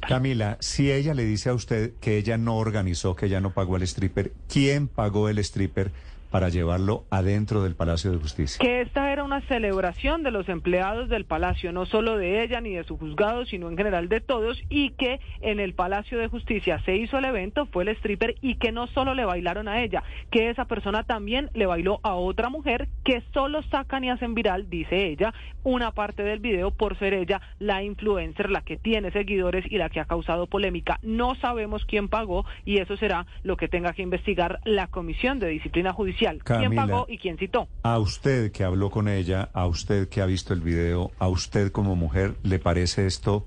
[0.08, 3.78] Camila, si ella le dice a usted que ella no organizó, que ella no pagó
[3.78, 5.92] el stripper, ¿quién pagó el stripper
[6.32, 8.60] para llevarlo adentro del Palacio de Justicia.
[8.60, 12.74] que esta era una celebración de los empleados del Palacio, no solo de ella ni
[12.74, 16.82] de su juzgado, sino en general de todos, y que en el Palacio de Justicia
[16.86, 20.04] se hizo el evento, fue el stripper, y que no solo le bailaron a ella,
[20.32, 24.70] que esa persona también le bailó a otra mujer, que solo sacan y hacen viral,
[24.70, 29.66] dice ella, una parte del video por ser ella la influencer, la que tiene seguidores
[29.70, 31.00] y la que ha causado polémica.
[31.02, 35.48] No sabemos quién pagó y eso será lo que tenga que investigar la Comisión de
[35.48, 36.17] Disciplina Judicial.
[36.18, 36.88] ¿Quién Camila.
[36.88, 37.68] pagó y quién citó?
[37.84, 41.72] A usted que habló con ella, a usted que ha visto el video, a usted
[41.72, 43.46] como mujer, ¿le parece esto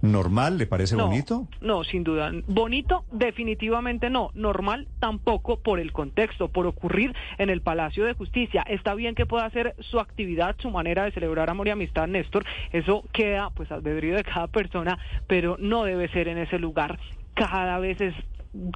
[0.00, 0.58] normal?
[0.58, 1.48] ¿Le parece No, bonito?
[1.60, 2.30] No, sin duda.
[2.46, 4.30] Bonito, definitivamente no.
[4.34, 8.62] Normal, tampoco por el contexto, por ocurrir en el Palacio de Justicia.
[8.68, 12.44] Está bien que pueda hacer su actividad, su manera de celebrar amor y amistad, Néstor.
[12.72, 16.98] Eso queda, pues, al albedrío de cada persona, pero no debe ser en ese lugar.
[17.34, 18.14] Cada vez es.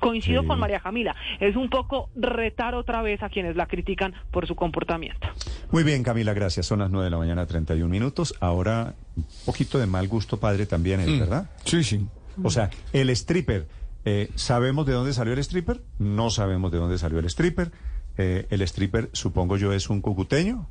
[0.01, 0.49] Coincido Sí.
[0.49, 4.55] con María Camila, es un poco retar otra vez a quienes la critican por su
[4.55, 5.27] comportamiento.
[5.71, 6.67] Muy bien, Camila, gracias.
[6.67, 8.35] Son las 9 de la mañana, 31 minutos.
[8.41, 11.19] Ahora, un poquito de mal gusto padre también es, Mm.
[11.21, 11.51] ¿verdad?
[11.65, 12.07] Sí, sí.
[12.43, 13.67] O sea, el stripper,
[14.05, 15.81] eh, ¿sabemos de dónde salió el stripper?
[15.99, 17.73] No sabemos de dónde salió el stripper.
[18.19, 20.69] Eh, el stripper, supongo yo, es un cucuteño.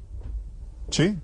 [0.89, 1.17] ¿Sí?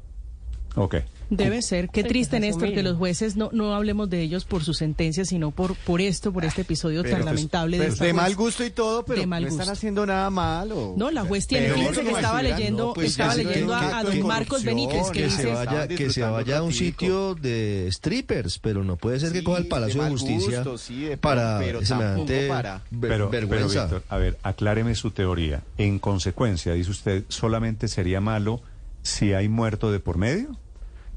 [0.78, 0.96] Ok.
[1.30, 1.90] Debe ser.
[1.90, 5.26] Qué triste, pues, Néstor, que los jueces no, no hablemos de ellos por su sentencia,
[5.26, 8.64] sino por, por esto, por este episodio Pero, tan pues, lamentable de de mal gusto
[8.64, 10.94] y todo, pero De mal no están haciendo nada malo.
[10.96, 13.86] No, la juez tiene, fíjense que lo estaba leyendo, no, pues, estaba que- leyendo que-
[13.86, 15.54] a, a que- don Marcos Benítez, que que se dice...
[15.54, 19.44] vaya, que se vaya a un sitio de strippers, pero no puede ser que Sí,
[19.44, 23.12] coja el de Palacio de, Justicia gusto, sí, de- para pero semejante tampoco para- ver-
[23.12, 23.82] Pero, pero, vergüenza.
[23.82, 25.62] Víctor, a ver, acláreme su teoría.
[25.78, 28.62] En consecuencia, dice usted, solamente sería malo
[29.02, 30.56] si hay muerto de por medio.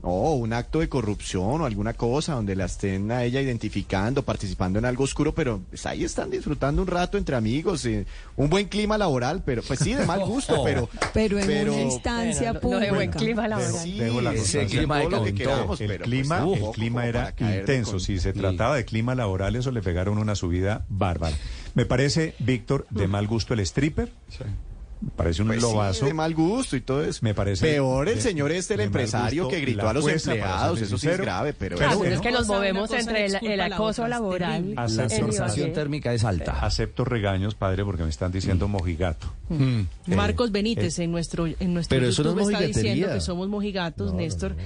[0.03, 4.79] No, un acto de corrupción o alguna cosa donde la estén a ella identificando, participando
[4.79, 8.67] en algo oscuro, pero pues, ahí están disfrutando un rato entre amigos, eh, un buen
[8.69, 10.89] clima laboral, pero pues sí, de mal gusto, pero...
[11.13, 13.73] Pero en pero- una instancia lo de buen clima laboral.
[13.75, 14.79] Sí, Dejo la ese constancia.
[14.79, 15.55] clima de Todo lo que calentón.
[15.55, 17.91] queramos, el pero, pues, clima, el clima era intenso.
[17.93, 21.37] con- Si se trataba de clima laboral, eso le pegaron una subida bárbara.
[21.75, 24.11] Me parece, Víctor, de mal gusto el stripper.
[24.39, 24.47] Me
[25.17, 26.07] parece un Pues sí, lobazo.
[26.07, 27.21] de mal gusto y todo eso.
[27.23, 30.07] Me parece Peor el de- señor este, el empresario gusto que gritó la a los
[30.07, 31.77] empleados, eso sí es grave, pero...
[31.77, 32.15] Pero Claro, bueno.
[32.15, 34.75] es que nos movemos entre el, el la acoso es laboral.
[34.75, 36.65] La en sensación térmica es alta.
[36.65, 39.33] Acepto regaños, padre, porque me están diciendo mojigato.
[39.49, 39.83] Mm.
[40.15, 43.15] Marcos Eh, Benítez en nuestro en nuestro Pero eso no YouTube es está diciendo mojigatería.
[43.15, 44.57] que somos mojigatos, Néstor,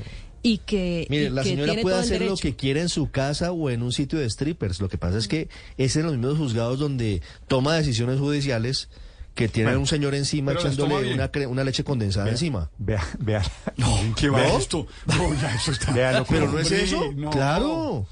[0.42, 3.10] y que, Mire, y la que señora tiene puede hacer lo que quiera en su
[3.10, 4.80] casa o en un sitio de strippers.
[4.80, 8.88] Lo que pasa es que es en los mismos juzgados donde toma decisiones judiciales
[9.34, 12.70] que tienen Bueno, un señor encima echándole una, cre- una leche condensada encima.
[12.78, 13.42] Vea, vea.
[14.16, 14.86] ¿Qué va Vea- esto?
[15.06, 15.92] No, ya eso está.
[15.92, 17.12] Véalo Pero no es eso.
[17.16, 17.30] no.
[17.30, 18.06] Claro.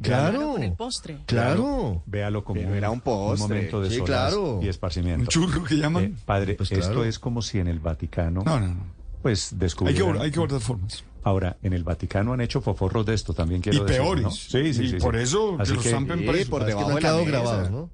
[0.00, 0.52] Claro, Claro.
[0.54, 1.18] con el postre.
[1.26, 2.02] Claro.
[2.06, 3.46] Véalo como Pero era un postre.
[3.48, 4.58] momento de Sí, claro.
[4.62, 5.20] y esparcimiento.
[5.22, 6.04] Un churro que llaman.
[6.04, 7.04] Eh, padre, Pues esto claro.
[7.04, 8.86] es como si en el Vaticano, No, no, no.
[9.20, 9.52] pues
[9.86, 11.04] Hay que, hay que guardar formas.
[11.22, 14.24] Ahora, en el Vaticano han hecho foforros de esto, también quiero Y decir, peores.
[14.24, 14.30] ¿no?
[14.32, 14.96] Sí, sí, Y sí.
[14.96, 15.22] por sí.
[15.22, 16.48] eso que Así los zampen Sí, presos.
[16.48, 17.30] por Es que debajo no han de la quedado mesa.
[17.30, 17.90] grabados, ¿no?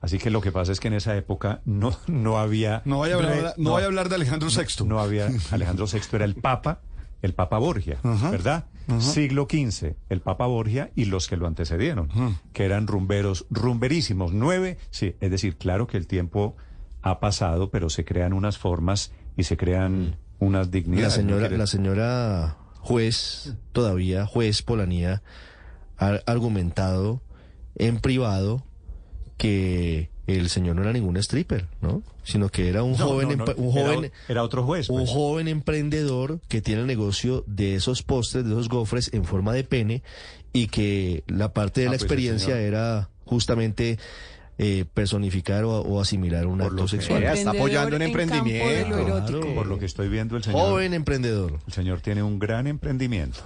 [0.00, 2.82] Así que lo que pasa es que en esa época no, no había...
[2.84, 4.84] No vaya a hablar, re- no vaya a hablar de Alejandro VI.
[4.86, 5.28] No había...
[5.50, 6.80] Alejandro VI era el Papa,
[7.22, 7.98] el Papa Borgia.
[8.02, 8.66] ¿verdad?
[9.00, 12.08] Siglo XV, el Papa Borgia y los que lo antecedieron,
[12.54, 16.56] que eran rumberos, rumberísimos, nueve, sí, es decir, claro que el tiempo
[17.02, 21.18] ha pasado, pero se crean unas formas y se crean unas La dignidades.
[21.18, 25.22] ¿no señora, la señora juez, todavía juez Polanía,
[25.98, 27.20] ha argumentado
[27.74, 28.64] en privado
[29.38, 32.02] que el señor no era ningún stripper, ¿no?
[32.22, 34.90] Sino que era un No, joven, no, no, empre- un era joven, era otro juez,
[34.90, 35.10] un pues.
[35.10, 39.64] joven emprendedor que tiene el negocio de esos postres, de esos gofres en forma de
[39.64, 40.02] pene
[40.52, 43.98] y que la parte de Ah, la pues experiencia era justamente
[44.58, 47.22] eh, personificar o, o asimilar un Por acto sexual.
[47.22, 48.96] Está apoyando un emprendimiento.
[49.06, 49.54] Claro.
[49.54, 50.60] Por lo que estoy viendo, el señor...
[50.60, 51.60] Joven emprendedor.
[51.68, 53.40] El señor tiene un gran emprendimiento.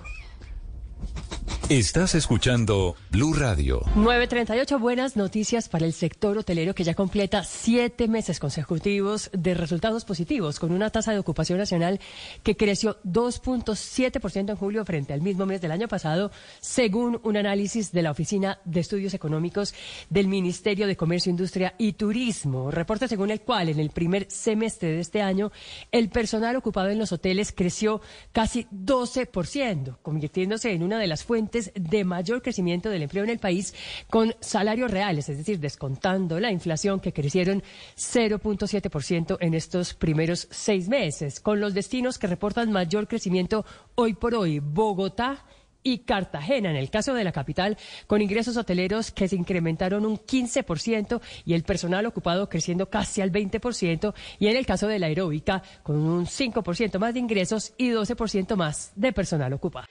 [1.68, 3.80] Estás escuchando Blue Radio.
[3.94, 10.04] 938, buenas noticias para el sector hotelero que ya completa siete meses consecutivos de resultados
[10.04, 11.98] positivos, con una tasa de ocupación nacional
[12.42, 17.90] que creció 2.7% en julio frente al mismo mes del año pasado, según un análisis
[17.90, 19.74] de la Oficina de Estudios Económicos
[20.10, 22.70] del Ministerio de Comercio, Industria y Turismo.
[22.70, 25.52] Reporte según el cual en el primer semestre de este año
[25.90, 31.72] el personal ocupado en los hoteles creció casi 12%, convirtiéndose en una de las fuentes
[31.74, 33.74] de mayor crecimiento del empleo en el país
[34.08, 37.62] con salarios reales, es decir, descontando la inflación que crecieron
[37.96, 44.34] 0.7% en estos primeros seis meses, con los destinos que reportan mayor crecimiento hoy por
[44.34, 45.44] hoy, Bogotá
[45.82, 50.18] y Cartagena, en el caso de la capital, con ingresos hoteleros que se incrementaron un
[50.18, 55.06] 15% y el personal ocupado creciendo casi al 20%, y en el caso de la
[55.06, 59.86] aeróbica, con un 5% más de ingresos y 12% más de personal ocupado.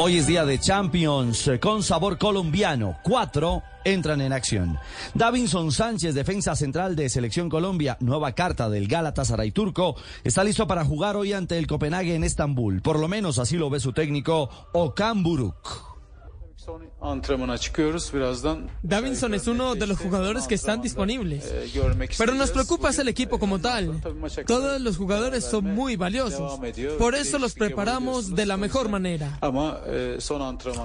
[0.00, 2.98] Hoy es día de Champions con sabor colombiano.
[3.02, 4.78] Cuatro entran en acción.
[5.14, 10.84] Davinson Sánchez, defensa central de Selección Colombia, nueva carta del Galatasaray turco, está listo para
[10.84, 12.80] jugar hoy ante el Copenhague en Estambul.
[12.80, 15.87] Por lo menos así lo ve su técnico Okan Buruk.
[18.82, 21.52] Davinson es uno de los jugadores que están disponibles,
[22.18, 24.00] pero nos preocupa es el equipo como tal.
[24.46, 26.60] Todos los jugadores son muy valiosos,
[26.98, 29.38] por eso los preparamos de la mejor manera.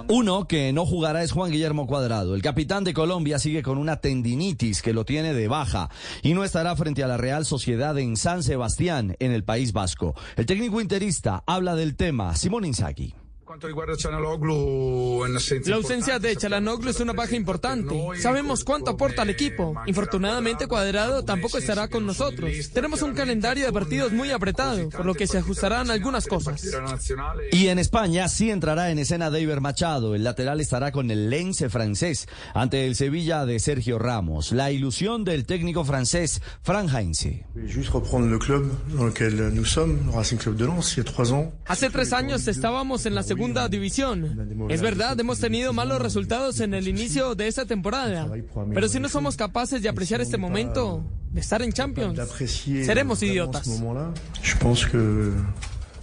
[0.10, 2.36] Uno que no jugará es Juan Guillermo Cuadrado.
[2.36, 5.90] El capitán de Colombia sigue con una tendinitis que lo tiene de baja
[6.22, 10.16] y no estará frente a la Real Sociedad en San Sebastián, en el País Vasco.
[10.36, 12.36] El técnico interista habla del tema.
[12.36, 13.23] Simón Inzaghi.
[15.66, 17.96] La ausencia de Chalanoglu es una baja importante.
[18.20, 19.76] Sabemos cuánto aporta al equipo.
[19.86, 22.52] Infortunadamente, Cuadrado tampoco estará con nosotros.
[22.74, 26.68] Tenemos un calendario de partidos muy apretado, por lo que se ajustarán algunas cosas.
[27.52, 30.16] Y en España sí entrará en escena David Machado.
[30.16, 34.52] El lateral estará con el Lens francés ante el Sevilla de Sergio Ramos.
[34.52, 37.46] La ilusión del técnico francés, Fran Heinze.
[41.68, 44.70] Hace tres años estábamos en la segunda segunda división.
[44.70, 48.32] Es verdad, hemos tenido malos resultados en el inicio de esta temporada,
[48.74, 52.20] pero si no somos capaces de apreciar este momento, de estar en Champions,
[52.86, 53.68] seremos idiotas.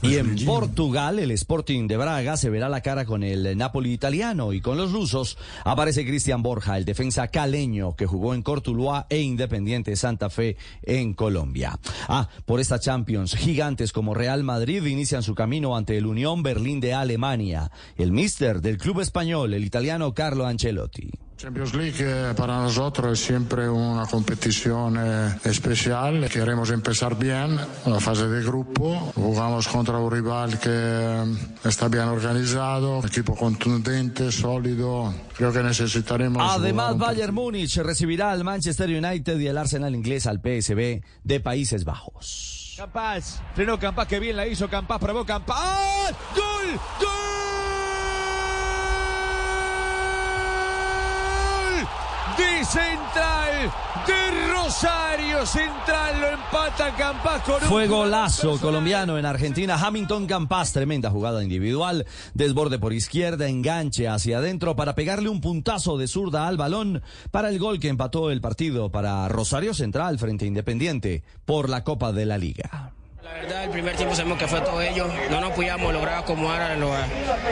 [0.03, 4.55] Y en Portugal, el Sporting de Braga se verá la cara con el Napoli italiano
[4.55, 9.21] y con los rusos aparece Cristian Borja, el defensa caleño que jugó en Cortuluá e
[9.21, 11.79] Independiente Santa Fe en Colombia.
[12.09, 16.81] Ah, por esta Champions, gigantes como Real Madrid inician su camino ante el Unión Berlín
[16.81, 17.71] de Alemania.
[17.99, 21.11] El mister del club español, el italiano Carlo Ancelotti.
[21.41, 26.29] Champions League eh, para nosotros es siempre una competición eh, especial.
[26.29, 29.11] Queremos empezar bien la fase de grupo.
[29.15, 31.25] Jugamos contra un rival que eh,
[31.65, 35.15] está bien organizado, equipo contundente, sólido.
[35.35, 36.43] Creo que necesitaremos.
[36.47, 41.87] Además, Bayern Múnich recibirá al Manchester United y el Arsenal inglés al PSB de Países
[41.87, 42.75] Bajos.
[42.77, 46.15] Campas, frenó Campas, que bien la hizo Campas, probó Campas.
[46.37, 46.79] ¡Gol!
[47.01, 47.60] ¡Gol!
[52.37, 53.73] De Central,
[54.07, 60.73] de Rosario Central, lo empata Campas con un Fue golazo colombiano en Argentina, Hamilton Campas,
[60.73, 66.47] tremenda jugada individual, desborde por izquierda, enganche hacia adentro para pegarle un puntazo de zurda
[66.47, 71.23] al balón para el gol que empató el partido para Rosario Central frente a Independiente
[71.45, 72.93] por la Copa de la Liga.
[73.23, 75.07] La verdad, el primer tiempo sabemos que fue todo ellos.
[75.31, 76.91] No nos podíamos lograr acomodar a, los,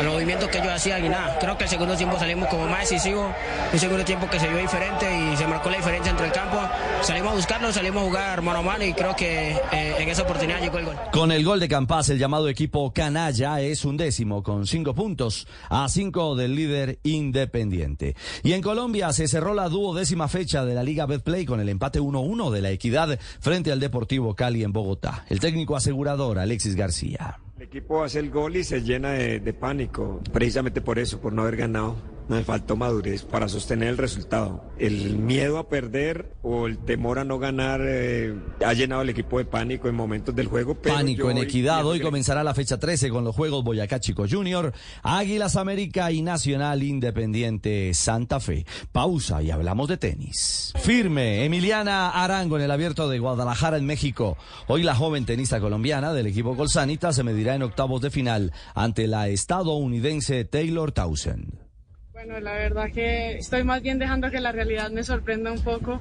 [0.02, 1.38] movimientos que ellos hacían y nada.
[1.38, 3.31] Creo que el segundo tiempo salimos como más decisivos.
[3.70, 6.56] Un segundo tiempo que se vio diferente y se marcó la diferencia entre el campo.
[7.02, 10.22] Salimos a buscarlo, salimos a jugar mano a mano y creo que eh, en esa
[10.22, 10.97] oportunidad llegó el gol.
[11.12, 15.47] Con el gol de Campas, el llamado equipo canalla es un décimo con cinco puntos
[15.68, 18.17] a cinco del líder independiente.
[18.42, 22.01] Y en Colombia se cerró la duodécima fecha de la Liga Betplay con el empate
[22.01, 25.26] 1-1 de la Equidad frente al Deportivo Cali en Bogotá.
[25.28, 25.40] El
[25.76, 27.38] asegurador Alexis García.
[27.56, 31.32] El equipo hace el gol y se llena de, de, pánico, precisamente por eso, por
[31.32, 31.96] no haber ganado.
[32.28, 34.62] Nos faltó madurez para sostener el resultado.
[34.78, 39.38] El miedo a perder o el temor a no ganar eh, ha llenado el equipo
[39.38, 40.74] de pánico en momentos del juego.
[40.74, 41.86] Pero pánico en hoy, equidad.
[41.86, 46.82] Hoy comenzará la fecha 13 con los Juegos Boyacá Chico Junior, Águilas América y Nacional
[46.82, 48.66] Independiente Santa Fe.
[48.92, 50.74] Pausa y hablamos de tenis.
[50.76, 54.36] Firme, Emiliana Arango en el abierto de Guadalajara en México.
[54.66, 59.06] Hoy la joven tenista colombiana del equipo Colsanita se medirá en octavos de final ante
[59.06, 61.67] la estadounidense Taylor Townsend.
[62.18, 66.01] Bueno, la verdad que estoy más bien dejando que la realidad me sorprenda un poco,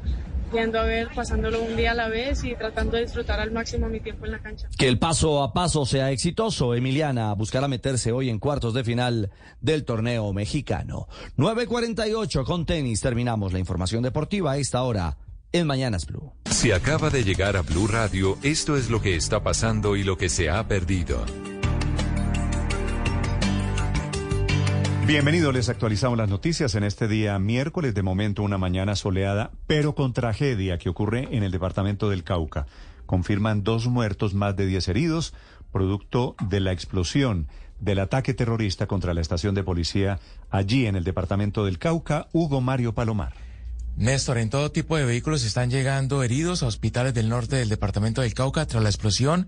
[0.51, 3.87] yendo a ver, pasándolo un día a la vez y tratando de disfrutar al máximo
[3.87, 4.67] mi tiempo en la cancha.
[4.79, 6.73] Que el paso a paso sea exitoso.
[6.73, 9.29] Emiliana buscará meterse hoy en cuartos de final
[9.61, 11.07] del torneo mexicano.
[11.37, 12.99] 9.48 con tenis.
[12.99, 15.17] Terminamos la información deportiva a esta hora
[15.51, 16.33] en Mañanas Blue.
[16.49, 20.17] Si acaba de llegar a Blue Radio, esto es lo que está pasando y lo
[20.17, 21.23] que se ha perdido.
[25.07, 29.95] Bienvenidos, les actualizamos las noticias en este día miércoles, de momento una mañana soleada, pero
[29.95, 32.65] con tragedia que ocurre en el departamento del Cauca.
[33.05, 35.33] Confirman dos muertos, más de diez heridos,
[35.71, 37.47] producto de la explosión
[37.79, 42.59] del ataque terrorista contra la estación de policía allí en el departamento del Cauca, Hugo
[42.59, 43.31] Mario Palomar.
[43.97, 48.21] Néstor, en todo tipo de vehículos están llegando heridos a hospitales del norte del departamento
[48.21, 49.47] del Cauca tras la explosión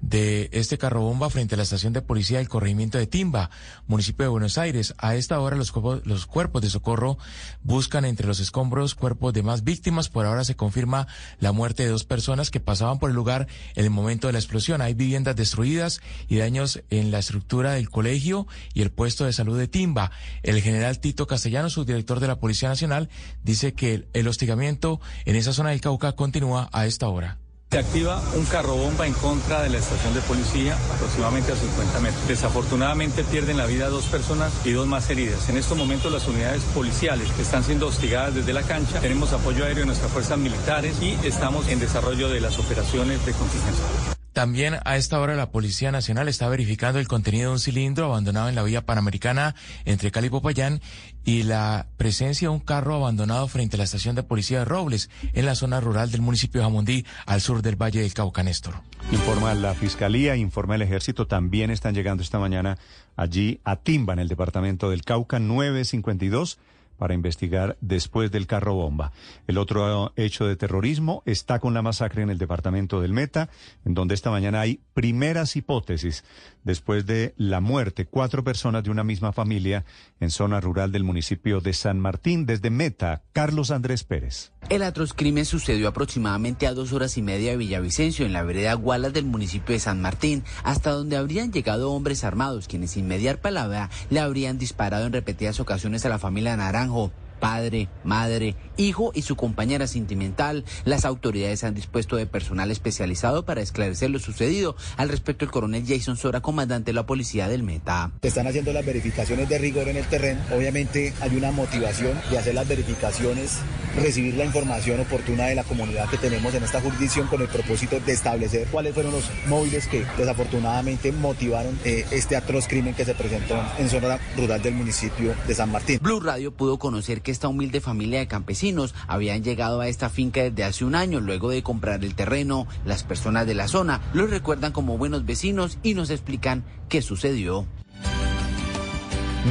[0.00, 3.50] de este carro bomba frente a la estación de policía del corregimiento de Timba,
[3.86, 4.94] municipio de Buenos Aires.
[4.98, 7.18] A esta hora los, cuerpos- los cuerpos de socorro
[7.62, 10.08] buscan entre los escombros cuerpos de más víctimas.
[10.08, 11.06] Por ahora se confirma
[11.40, 14.38] la muerte de dos personas que pasaban por el lugar en el momento de la
[14.38, 14.80] explosión.
[14.80, 19.58] Hay viviendas destruidas y daños en la estructura del colegio y el puesto de salud
[19.58, 20.10] de Timba.
[20.42, 23.08] El general Tito Castellano, subdirector de la Policía Nacional,
[23.42, 27.38] dice que el, el hostigamiento en esa zona del Cauca continúa a esta hora.
[27.70, 32.00] Se activa un carro bomba en contra de la estación de policía, aproximadamente a 50
[32.00, 32.26] metros.
[32.26, 35.50] Desafortunadamente pierden la vida dos personas y dos más heridas.
[35.50, 39.00] En estos momentos las unidades policiales están siendo hostigadas desde la cancha.
[39.00, 43.32] Tenemos apoyo aéreo de nuestras fuerzas militares y estamos en desarrollo de las operaciones de
[43.32, 44.17] contingencia.
[44.38, 48.48] También a esta hora la Policía Nacional está verificando el contenido de un cilindro abandonado
[48.48, 50.80] en la vía panamericana entre Cali y Popayán
[51.24, 55.10] y la presencia de un carro abandonado frente a la estación de policía de Robles
[55.32, 58.74] en la zona rural del municipio de Jamundí al sur del Valle del Cauca, Néstor.
[59.10, 62.78] Informa la Fiscalía, informa el Ejército, también están llegando esta mañana
[63.16, 66.60] allí a Timba, en el departamento del Cauca, 952
[66.98, 69.12] para investigar después del carro bomba.
[69.46, 73.48] El otro hecho de terrorismo está con la masacre en el departamento del Meta,
[73.84, 76.24] en donde esta mañana hay primeras hipótesis
[76.64, 79.84] después de la muerte, cuatro personas de una misma familia
[80.20, 82.46] en zona rural del municipio de San Martín.
[82.46, 84.52] Desde Meta, Carlos Andrés Pérez.
[84.68, 88.74] El atroz crimen sucedió aproximadamente a dos horas y media de Villavicencio, en la vereda
[88.74, 93.40] Gualas del municipio de San Martín, hasta donde habrían llegado hombres armados, quienes sin mediar
[93.40, 97.12] palabra le habrían disparado en repetidas ocasiones a la familia Naranjo.
[97.40, 100.64] Padre, madre, hijo y su compañera sentimental.
[100.84, 104.76] Las autoridades han dispuesto de personal especializado para esclarecer lo sucedido.
[104.96, 108.12] Al respecto, el coronel Jason Sora, comandante de la policía del Meta.
[108.22, 110.40] Se están haciendo las verificaciones de rigor en el terreno.
[110.54, 113.58] Obviamente hay una motivación de hacer las verificaciones,
[113.96, 118.00] recibir la información oportuna de la comunidad que tenemos en esta jurisdicción con el propósito
[118.00, 123.14] de establecer cuáles fueron los móviles que desafortunadamente motivaron eh, este atroz crimen que se
[123.14, 125.98] presentó en zona rural del municipio de San Martín.
[126.02, 130.42] Blue Radio pudo conocer que esta humilde familia de campesinos habían llegado a esta finca
[130.42, 132.66] desde hace un año luego de comprar el terreno.
[132.84, 137.66] Las personas de la zona los recuerdan como buenos vecinos y nos explican qué sucedió.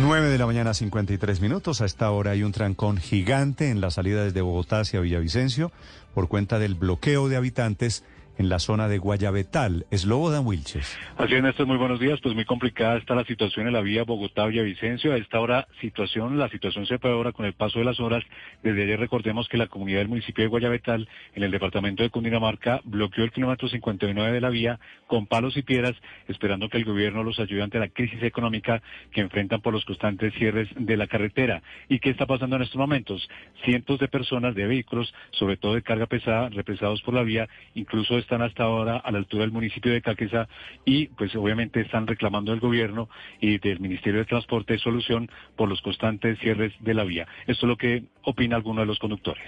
[0.02, 1.82] 9 de la mañana, 53 minutos.
[1.82, 5.72] A esta hora hay un trancón gigante en la salida desde Bogotá hacia Villavicencio
[6.14, 8.04] por cuenta del bloqueo de habitantes
[8.38, 9.86] en la zona de Guayabetal.
[9.92, 10.98] Slobodan Wilches.
[11.18, 12.20] Así es, Néstor, muy buenos días.
[12.22, 15.14] Pues muy complicada está la situación en la vía Bogotá-Villavicencio.
[15.14, 18.24] A esta hora, situación, la situación se ahora con el paso de las horas.
[18.64, 22.82] Desde ayer recordemos que la comunidad del municipio de Guayabetal, en el departamento de Cundinamarca,
[22.84, 25.96] bloqueó el kilómetro 59 de la vía con palos y piedras,
[26.28, 30.34] esperando que el gobierno los ayude ante la crisis económica que enfrentan por los constantes
[30.34, 31.62] cierres de la carretera.
[31.90, 33.28] ¿Y qué está pasando en estos momentos?
[33.64, 38.18] Cientos de personas, de vehículos, sobre todo de carga pesada, represados por la vía, incluso
[38.28, 40.50] están hasta ahora a la altura del municipio de Caquesa
[40.84, 43.08] y pues obviamente están reclamando del gobierno
[43.40, 47.26] y del Ministerio de Transporte solución por los constantes cierres de la vía.
[47.48, 49.44] Esto es lo que opina alguno de los conductores.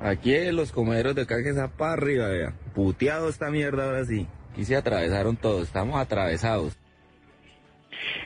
[0.00, 2.52] Aquí los comederos de Caquesa para arriba, vea.
[2.74, 4.26] Puteado esta mierda ahora sí.
[4.52, 6.78] Aquí se atravesaron todos, estamos atravesados.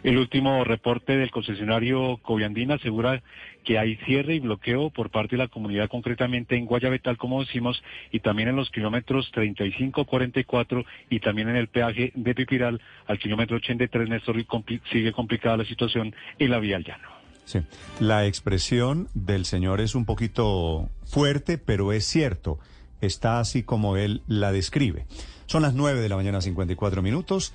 [0.03, 3.23] El último reporte del concesionario Coviandina asegura
[3.65, 7.83] que hay cierre y bloqueo por parte de la comunidad, concretamente en Guayabetal, como decimos,
[8.13, 13.19] y también en los kilómetros 35, 44 y también en el peaje de Pipiral al
[13.19, 14.47] kilómetro 83, Néstor, y
[14.93, 17.09] sigue complicada la situación en la vía al llano.
[17.45, 17.61] Sí.
[18.01, 22.59] La expresión del señor es un poquito fuerte, pero es cierto.
[23.01, 25.07] Está así como él la describe.
[25.47, 27.53] Son las 9 de la mañana, 54 minutos.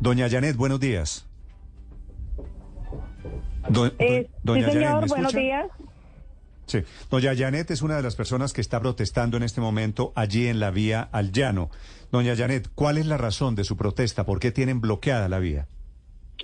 [0.00, 1.25] Doña Janet, buenos días.
[3.70, 5.66] Do- Eh, do- doña sí, señor, Janet, ¿me buenos días.
[6.66, 6.78] Sí.
[7.10, 10.58] Doña Janet es una de las personas que está protestando en este momento allí en
[10.58, 11.70] la vía al llano.
[12.10, 14.24] Doña Janet, ¿cuál es la razón de su protesta?
[14.26, 15.66] ¿Por qué tienen bloqueada la vía?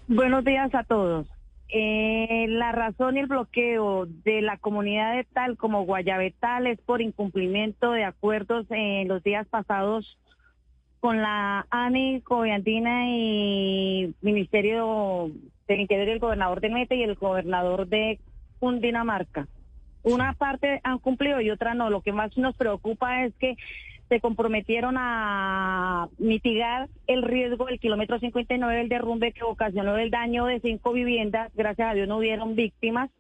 [0.07, 1.27] Buenos días a todos.
[1.75, 7.01] Eh, la razón y el bloqueo de la comunidad de tal como Guayabetal es por
[7.01, 10.19] incumplimiento de acuerdos en los días pasados
[11.01, 15.31] con la ANI, Coviandina y Ministerio
[15.81, 18.19] Interior y el gobernador de Mete y el gobernador de
[18.59, 19.49] Cundinamarca.
[20.03, 21.91] Una parte han cumplido y otra no.
[21.91, 23.57] Lo que más nos preocupa es que
[24.09, 30.45] se comprometieron a mitigar el riesgo del kilómetro 59 del derrumbe que ocasionó el daño
[30.47, 31.51] de cinco viviendas.
[31.55, 33.11] Gracias a Dios no hubieron víctimas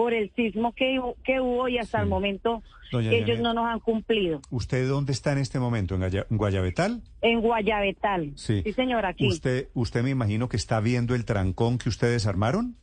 [0.00, 3.42] por el sismo que, que hubo y hasta el momento Doña ellos Janet.
[3.42, 4.40] no nos han cumplido.
[4.50, 5.94] ¿Usted dónde está en este momento?
[5.94, 7.02] ¿En, Gaya- Guayabetal?
[7.20, 8.32] En Guayabetal.
[8.36, 8.62] Sí.
[8.72, 9.28] señor, aquí.
[9.28, 12.76] ¿Usted, usted me imagino que está viendo el trancón que ustedes armaron?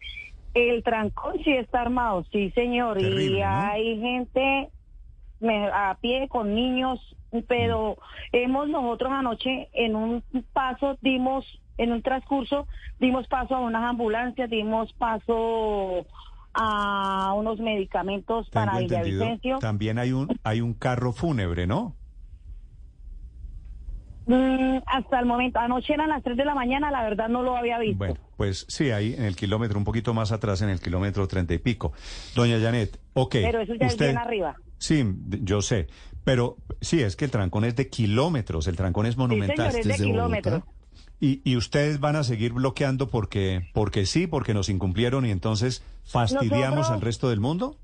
[0.53, 3.01] El trancón sí está armado, sí, señor.
[3.01, 4.69] y hay gente
[5.73, 6.99] a pie con niños,
[7.47, 7.97] pero
[8.31, 11.45] hemos nosotros anoche en un paso dimos,
[11.79, 12.67] en un transcurso,
[12.99, 16.05] dimos paso a unas ambulancias, dimos paso
[16.57, 18.87] a unos medicamentos para Tengo.
[18.87, 19.59] Villavicencio.
[19.59, 21.95] También hay un, hay un carro fúnebre, ¿no?
[24.25, 27.55] Mm, hasta el momento, anoche eran las 3 de la mañana, la verdad no lo
[27.55, 27.97] había visto.
[27.97, 31.53] Bueno, pues sí, ahí en el kilómetro, un poquito más atrás, en el kilómetro treinta
[31.53, 31.93] y pico.
[32.35, 33.31] Doña Janet, ok.
[33.31, 34.55] pero eso ya es bien arriba.
[34.79, 35.05] Sí,
[35.43, 35.87] yo sé.
[36.25, 39.71] Pero sí, es que el trancón es de kilómetros, el trancón es monumental.
[39.71, 40.65] señor, es de Desde Bogotá.
[41.19, 45.83] Y, y ustedes van a seguir bloqueando porque, porque sí, porque nos incumplieron y entonces
[46.05, 47.75] fastidiamos Nosotros- al resto del mundo.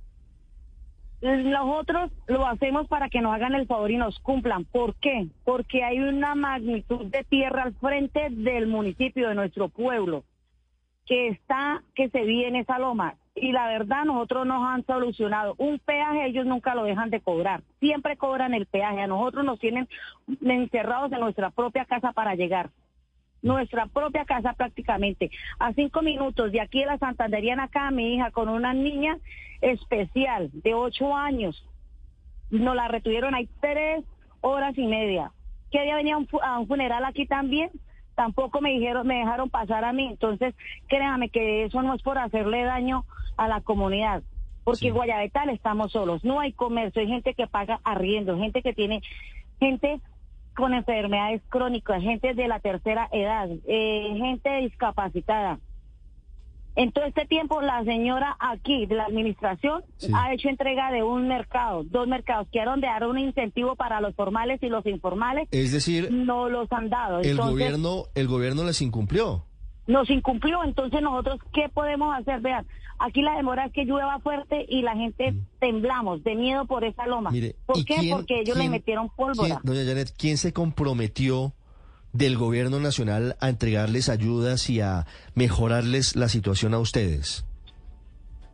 [1.21, 4.65] Nosotros lo hacemos para que nos hagan el favor y nos cumplan.
[4.65, 5.27] ¿Por qué?
[5.45, 10.25] Porque hay una magnitud de tierra al frente del municipio, de nuestro pueblo,
[11.05, 13.15] que está, que se vive en esa loma.
[13.35, 15.55] Y la verdad, nosotros nos han solucionado.
[15.57, 17.63] Un peaje ellos nunca lo dejan de cobrar.
[17.79, 19.01] Siempre cobran el peaje.
[19.01, 19.87] A nosotros nos tienen
[20.41, 22.69] encerrados en nuestra propia casa para llegar.
[23.43, 25.29] Nuestra propia casa prácticamente.
[25.59, 29.19] A cinco minutos de aquí de la Santanderiana acá, mi hija con una niña
[29.61, 31.63] especial de ocho años.
[32.49, 34.03] Nos la retuvieron ahí tres
[34.41, 35.31] horas y media.
[35.71, 37.69] ¿Qué día venía a un, fu- a un funeral aquí también?
[38.15, 40.07] Tampoco me dijeron, me dejaron pasar a mí.
[40.07, 40.55] Entonces,
[40.87, 43.05] créame que eso no es por hacerle daño
[43.37, 44.23] a la comunidad.
[44.63, 46.23] Porque en Guayabetal estamos solos.
[46.23, 49.01] No hay comercio, hay gente que paga arriendo, gente que tiene,
[49.59, 49.99] gente
[50.55, 55.59] con enfermedades crónicas, gente de la tercera edad, eh, gente discapacitada.
[56.75, 59.83] En todo este tiempo, la señora aquí de la administración
[60.15, 64.61] ha hecho entrega de un mercado, dos mercados, de dar un incentivo para los formales
[64.63, 65.47] y los informales.
[65.51, 67.19] Es decir, no los han dado.
[67.19, 69.45] el Entonces, gobierno, el gobierno les incumplió.
[69.87, 70.63] Nos incumplió.
[70.63, 72.39] Entonces, nosotros, ¿qué podemos hacer?
[72.41, 72.65] Vean,
[72.99, 77.05] aquí la demora es que llueva fuerte y la gente temblamos de miedo por esa
[77.07, 77.29] loma.
[77.29, 77.33] Mm.
[77.33, 77.95] Mire, ¿Por ¿y qué?
[77.95, 79.59] quién- Porque ellos le metieron pólvora.
[79.61, 81.53] ¿Quién- doña Janet, ¿quién se comprometió
[82.13, 87.45] del gobierno nacional a entregarles ayudas y a mejorarles la situación a ustedes?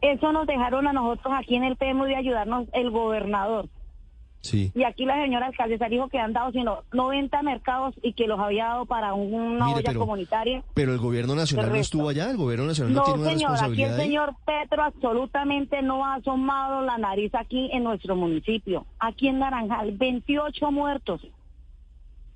[0.01, 3.67] Eso nos dejaron a nosotros aquí en el PM de ayudarnos el gobernador.
[4.41, 4.71] Sí.
[4.73, 8.39] Y aquí la señora alcaldesa dijo que han dado sino 90 mercados y que los
[8.39, 10.63] había dado para una Mire, olla pero- comunitaria.
[10.73, 13.51] Pero el gobierno nacional no estuvo allá, el gobierno nacional no, No, tiene una señor,
[13.51, 14.05] aquí el responsabilidad ahí.
[14.07, 18.85] señor Petro absolutamente no ha asomado la nariz aquí en nuestro municipio.
[18.99, 21.21] Aquí en Naranjal, 28 muertos.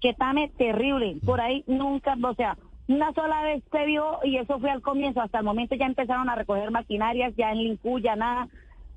[0.02, 1.18] Que tan terrible.
[1.26, 2.58] Por ahí nunca, o sea,
[2.90, 5.22] una sola vez se vio y eso fue al comienzo.
[5.22, 8.50] Hasta el momento ya empezaron a recoger maquinarias, ya en Lincú, ya nada.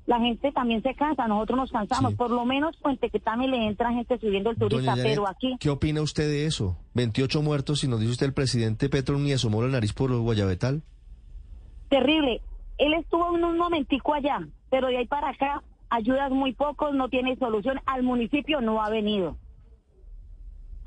[0.07, 2.15] La gente también se cansa, nosotros nos cansamos.
[2.15, 5.57] Por lo menos Puente que también le entra gente subiendo el turista, Janet, pero aquí
[5.59, 6.77] ¿qué opina usted de eso?
[6.95, 10.81] 28 muertos y nos dice usted el presidente Petro ni asomó la nariz por Guayabetal.
[11.89, 12.41] terrible.
[12.77, 17.09] Él estuvo en un momentico allá, pero de ahí para acá ayudas muy pocos, no
[17.09, 17.79] tiene solución.
[17.85, 19.35] Al municipio no ha venido.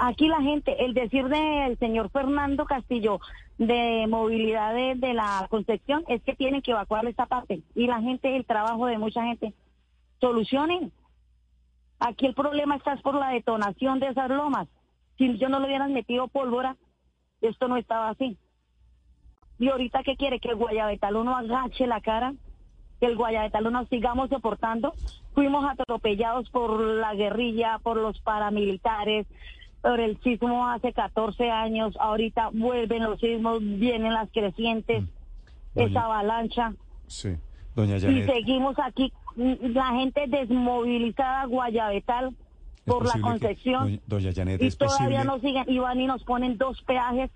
[0.03, 3.21] Aquí la gente, el decir del señor Fernando Castillo
[3.59, 7.61] de movilidad de, la Concepción es que tienen que evacuar esta parte.
[7.75, 9.53] Y la gente, el trabajo de mucha gente,
[10.19, 10.91] solucionen.
[11.99, 14.69] Aquí el problema está es por la detonación de esas lomas.
[15.19, 16.79] Si yo no le hubieran metido pólvora,
[17.43, 18.39] esto no estaba así.
[19.59, 20.41] Y ahorita, ¿qué quiere?
[20.41, 22.33] Que el Guayabetal agache la cara,
[23.01, 24.95] que el Guayabetal uno sigamos soportando.
[25.35, 29.27] Fuimos atropellados por la guerrilla, por los paramilitares,
[29.83, 31.97] por el sismo hace 14 años.
[31.99, 35.05] Ahorita vuelven los sismos, vienen las crecientes,
[35.75, 36.73] Doña- esa avalancha.
[37.07, 37.31] Sí.
[37.75, 38.27] Doña Y Janet.
[38.33, 42.35] seguimos aquí, mm, la gente desmovilizada, Guayabetal,
[42.85, 43.83] por la posible que- Concepción.
[43.85, 45.25] doña, doña Janet, Y todavía posible.
[45.25, 47.31] nos siguen, y van y nos ponen dos peajes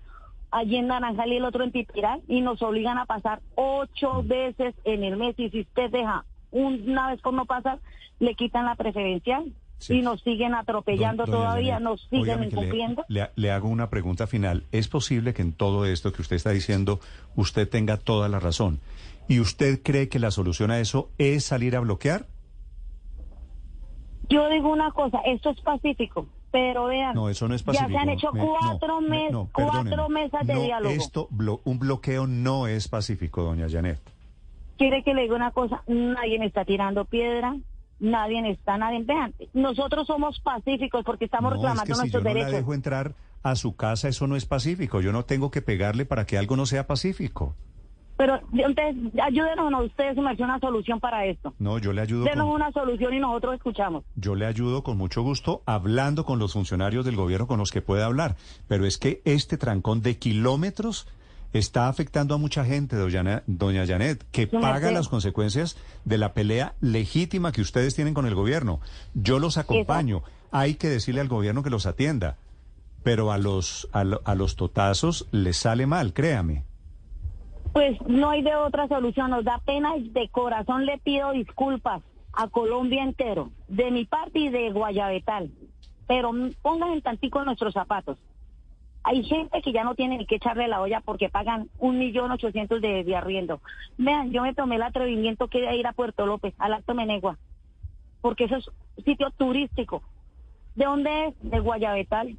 [0.51, 4.27] allí en Naranjal y el otro en Tipiral y nos obligan a pasar ocho Mm.
[4.27, 7.79] veces en el mes y si usted deja una vez por no pasar,
[8.19, 9.45] le quitan la preferencial
[9.89, 13.03] y nos siguen atropellando doña todavía, Janet, nos siguen le- incumpliendo.
[13.07, 14.63] Le, le hago una pregunta final.
[14.71, 16.99] ¿Es posible que en todo esto que usted está diciendo
[17.35, 18.79] usted tenga toda la razón?
[19.27, 22.25] ¿Y usted cree que la solución a eso es salir a bloquear?
[24.29, 27.89] Yo digo una cosa, esto es pacífico, pero vean, No, eso no es ya pacífico.
[27.91, 30.93] se han hecho Me- no, cuatro, me- mes- no, cuatro mesas de diálogo.
[30.95, 33.99] Esto, blo- un bloqueo no es pacífico, doña Janet.
[34.77, 37.55] quiere que le diga una cosa, nadie me está tirando piedra,
[37.99, 39.05] nadie está, nadie,
[39.53, 42.51] nosotros somos pacíficos porque estamos No, es reclamando que si yo nuestros no la derechos.
[42.59, 43.13] dejo entrar
[43.43, 45.01] a su casa, eso no es pacífico.
[45.01, 47.55] Yo no tengo que pegarle para que algo no sea pacífico.
[48.17, 51.53] Pero entonces, ayúdenos a ustedes hacer una solución para esto.
[51.59, 54.03] No, yo le ayudo Denos con, una solución y nosotros escuchamos.
[54.15, 57.81] yo le ayudo con mucho gusto hablando con los funcionarios del gobierno con los que
[57.81, 58.37] pueda hablar.
[58.69, 61.07] Pero es que este trancón de kilómetros
[61.57, 66.75] está afectando a mucha gente, doña, doña Janet, que paga las consecuencias de la pelea
[66.81, 68.79] legítima que ustedes tienen con el gobierno.
[69.13, 70.21] Yo los acompaño.
[70.51, 72.37] Hay que decirle al gobierno que los atienda.
[73.03, 76.63] Pero a los, a, lo- a los totazos les sale mal, créame.
[77.71, 82.01] Pues no hay de otra solución, nos da pena y de corazón le pido disculpas
[82.33, 85.51] a Colombia entero, de mi parte y de Guayabetal,
[86.07, 88.17] pero pongan en tantico en nuestros zapatos.
[89.07, 92.31] Hay gente que ya no tiene ni que echarle la olla porque pagan un millón
[92.31, 93.61] ochocientos de, de arriendo.
[93.99, 97.37] Vean, yo me tomé el atrevimiento que de ir a Puerto López, al Alto Menegua,
[98.21, 98.65] porque eso es
[99.05, 100.01] sitio turístico.
[100.73, 101.35] ¿De dónde es?
[101.41, 102.35] De Guayabetal.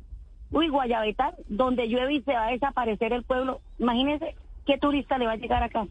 [0.51, 3.61] Uy, Guayabetal, donde llueve y se va a desaparecer el pueblo.
[3.79, 4.35] Imagínense
[4.67, 5.87] qué turista le va a llegar acá.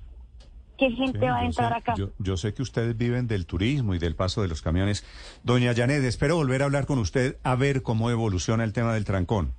[0.78, 1.94] ¿Qué gente Sí, va a entrar sé- acá?
[1.96, 5.06] Yo, yo sé que ustedes viven del turismo y del paso de los camiones.
[5.44, 9.06] Doña Janet, espero volver a hablar con usted a ver cómo evoluciona el tema del
[9.06, 9.54] trancón.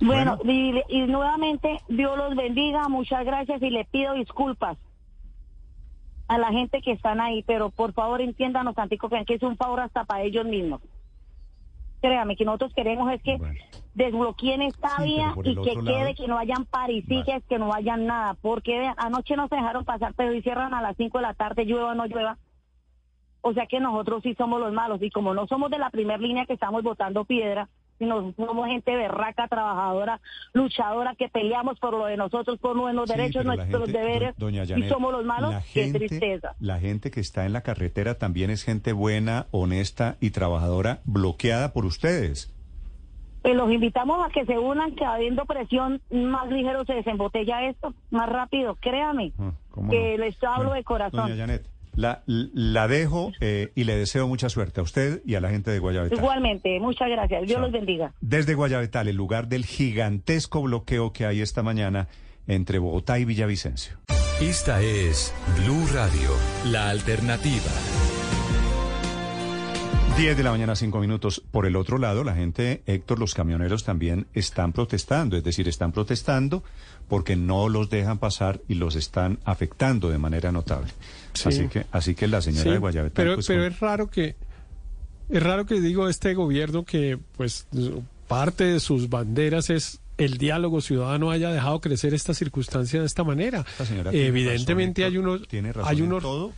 [0.00, 4.78] Bueno, y, y nuevamente, Dios los bendiga, muchas gracias y le pido disculpas
[6.28, 9.80] a la gente que están ahí, pero por favor entiéndanos, Santico, que es un favor
[9.80, 10.80] hasta para ellos mismos.
[12.00, 13.38] Créame, que nosotros queremos es que
[13.94, 18.06] desbloqueen esta Sí, vía y que quede lado- que no hayan parisiques, que no hayan
[18.06, 21.64] nada, porque anoche nos dejaron pasar, pero hoy cierran a las 5 de la tarde,
[21.64, 22.38] llueva o no llueva.
[23.40, 26.18] O sea que nosotros sí somos los malos y como no somos de la primera
[26.18, 30.20] línea que estamos botando piedra, somos gente berraca, trabajadora,
[30.52, 34.50] luchadora, que peleamos por lo de nosotros, por nuestros Sí, derechos, nuestros gente- deberes, do-
[34.50, 36.54] y somos los malos, la qué gente- tristeza.
[36.60, 41.72] La gente que está en la carretera también es gente buena, honesta y trabajadora, bloqueada
[41.72, 42.54] por ustedes.
[43.42, 47.94] Pues los invitamos a que se unan, que habiendo presión más ligero se desembotella esto,
[48.10, 50.24] más rápido, créame, Ah, ¿cómo que no?
[50.24, 51.20] les hablo de corazón.
[51.28, 51.66] Doña Janet,
[51.98, 55.72] la, la dejo eh, y le deseo mucha suerte a usted y a la gente
[55.72, 56.18] de Guayabetal.
[56.18, 57.62] Igualmente, muchas gracias, Dios Chao.
[57.62, 58.12] los bendiga.
[58.20, 62.06] Desde Guayabetal, el lugar del gigantesco bloqueo que hay esta mañana
[62.46, 63.98] entre Bogotá y Villavicencio.
[64.40, 66.30] Esta es Blue Radio,
[66.66, 67.72] la alternativa.
[70.16, 71.42] 10 de la mañana, 5 minutos.
[71.50, 75.92] Por el otro lado, la gente, Héctor, los camioneros también están protestando, es decir, están
[75.92, 76.62] protestando
[77.08, 80.90] porque no los dejan pasar y los están afectando de manera notable.
[81.34, 81.48] Sí.
[81.48, 84.36] Así que, así que la señora Sí, de Guayabetal, pero, pues, pero es raro que
[85.30, 87.66] es raro que digo este gobierno que pues
[88.26, 93.22] parte de sus banderas es el diálogo ciudadano haya dejado crecer esta circunstancia de esta
[93.24, 93.64] manera.
[93.78, 96.52] Esta Evidentemente razón, hay unos tiene razón hay en unos todo,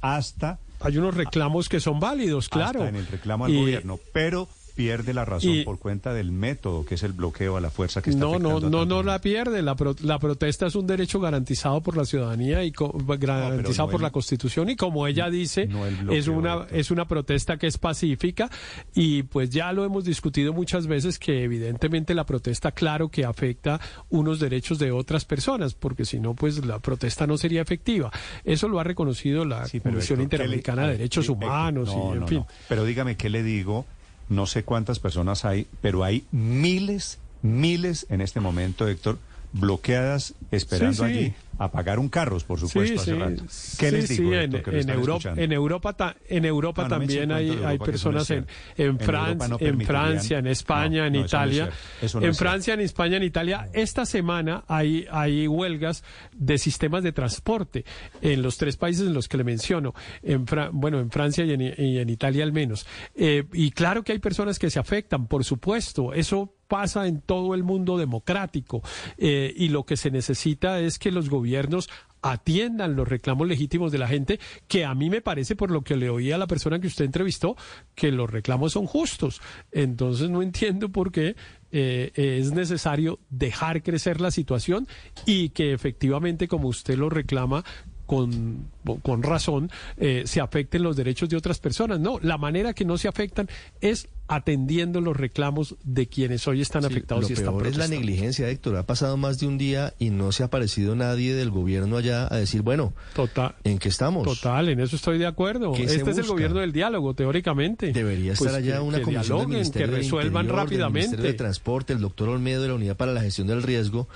[0.00, 2.80] hasta hay unos reclamos que son válidos, claro.
[2.80, 6.32] hasta en el reclamo al Y- gobierno, pero pierde la razón y- por cuenta del
[6.32, 9.02] método que es el bloqueo a la fuerza que está No, no, a no, no
[9.02, 9.62] la pierde.
[9.62, 13.92] La, pro- la protesta es un derecho garantizado por la ciudadanía y co- garantizado no
[13.92, 17.06] por el- la Constitución y como ella dice, no el bloqueo, es una es una
[17.06, 18.50] protesta que es pacífica
[18.94, 23.80] y pues ya lo hemos discutido muchas veces que evidentemente la protesta claro que afecta
[24.10, 28.10] unos derechos de otras personas porque si no pues la protesta no sería efectiva.
[28.44, 32.18] Eso lo ha reconocido la Comisión Héctor, ¿qué le- Interamericana de Derechos Humanos no, y
[32.18, 32.44] en fin.
[32.68, 33.86] Pero dígame, ¿qué le digo?
[34.28, 39.18] No sé cuántas personas hay, pero hay miles, miles en este momento, Héctor,
[39.54, 41.18] bloqueadas esperando Sí, sí.
[41.18, 43.44] allí a pagar un carro, por supuesto, hace rato.
[43.44, 46.98] ¿Qué Sí, les digo, sí, en, en Europa, en Europa, ta- en Europa No, no
[46.98, 48.38] me eche también hay, hay no personas en,
[48.76, 51.70] en, En Fran- Europa no en Francia, en España, en es Italia.
[52.02, 52.38] en es.
[52.38, 53.68] Francia, en España, en Italia.
[53.72, 57.84] Esta semana hay, hay huelgas de sistemas de transporte
[58.20, 59.94] en los tres países en los que le menciono.
[60.24, 62.84] En Fra- bueno, en Francia y en, y en Italia al menos.
[63.14, 66.12] Eh, y claro que hay personas que se afectan, por supuesto.
[66.14, 68.82] Eso pasa en todo el mundo democrático
[69.18, 71.88] eh, y lo que se necesita es que los gobiernos
[72.24, 75.96] atiendan los reclamos legítimos de la gente, que a mí me parece, por lo que
[75.96, 77.54] le oí a la persona que usted entrevistó,
[77.94, 79.42] que los reclamos son justos.
[79.72, 81.36] Entonces no entiendo por qué
[81.70, 84.88] eh, es necesario dejar crecer la situación
[85.26, 87.62] y que efectivamente, como usted lo reclama,
[88.06, 88.68] con,
[89.02, 92.00] con razón, eh, se afecten los derechos de otras personas.
[92.00, 93.48] No, la manera que no se afectan
[93.80, 97.76] es atendiendo los reclamos de quienes hoy están Sí, afectados lo y están peor es
[97.76, 98.76] la negligencia, Héctor.
[98.76, 102.26] Ha pasado más de un día y no se ha aparecido nadie del gobierno allá
[102.32, 103.54] a decir, bueno, Total.
[103.64, 104.24] ¿en qué estamos?
[104.24, 105.72] Total, en eso estoy de acuerdo.
[105.72, 107.92] ¿Qué Este es el gobierno del diálogo, teóricamente.
[107.92, 110.56] Debería Pues estar allá que- una que comisión del dialoguen, Ministerio que del resuelvan Interior,
[110.56, 111.00] del rápidamente.
[111.08, 114.08] Ministerio de Transporte, el doctor Olmedo de la Unidad para la Gestión del Riesgo,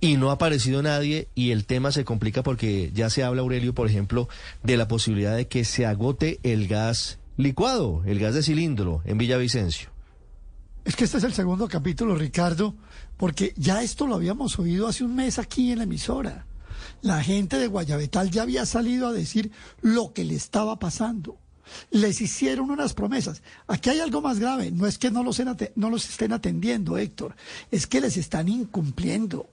[0.00, 3.74] y no ha aparecido nadie y el tema se complica porque ya se habla, Aurelio,
[3.74, 4.28] por ejemplo,
[4.62, 9.18] de la posibilidad de que se agote el gas licuado, el gas de cilindro en
[9.18, 9.90] Villavicencio.
[10.84, 12.76] Es que este es el segundo capítulo, Ricardo,
[13.16, 16.46] porque ya esto lo habíamos oído hace un mes aquí en la emisora.
[17.02, 21.38] La gente de Guayabetal ya había salido a decir lo que le estaba pasando.
[21.90, 23.42] Les hicieron unas promesas.
[23.66, 24.70] Aquí hay algo más grave.
[24.70, 25.42] No es que no los,
[25.74, 27.34] no los estén atendiendo, Héctor.
[27.72, 29.50] Es que les están incumpliendo.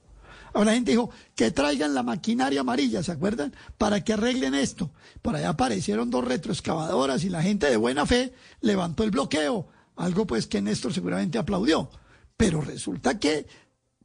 [0.54, 3.54] Ahora la gente dijo que traigan la maquinaria amarilla, ¿se acuerdan?
[3.76, 4.92] Para que arreglen esto.
[5.20, 10.26] Por allá aparecieron dos retroexcavadoras y la gente de buena fe levantó el bloqueo, algo
[10.26, 11.90] pues que Néstor seguramente aplaudió.
[12.36, 13.46] Pero resulta que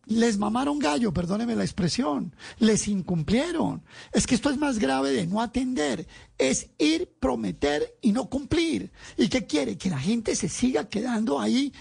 [0.09, 3.83] les mamaron gallo, perdóneme la expresión, les incumplieron.
[4.11, 6.07] Es que esto es más grave de no atender,
[6.39, 8.91] es ir, prometer y no cumplir.
[9.17, 9.77] ¿Y qué quiere?
[9.77, 11.71] Que la gente se siga quedando ahí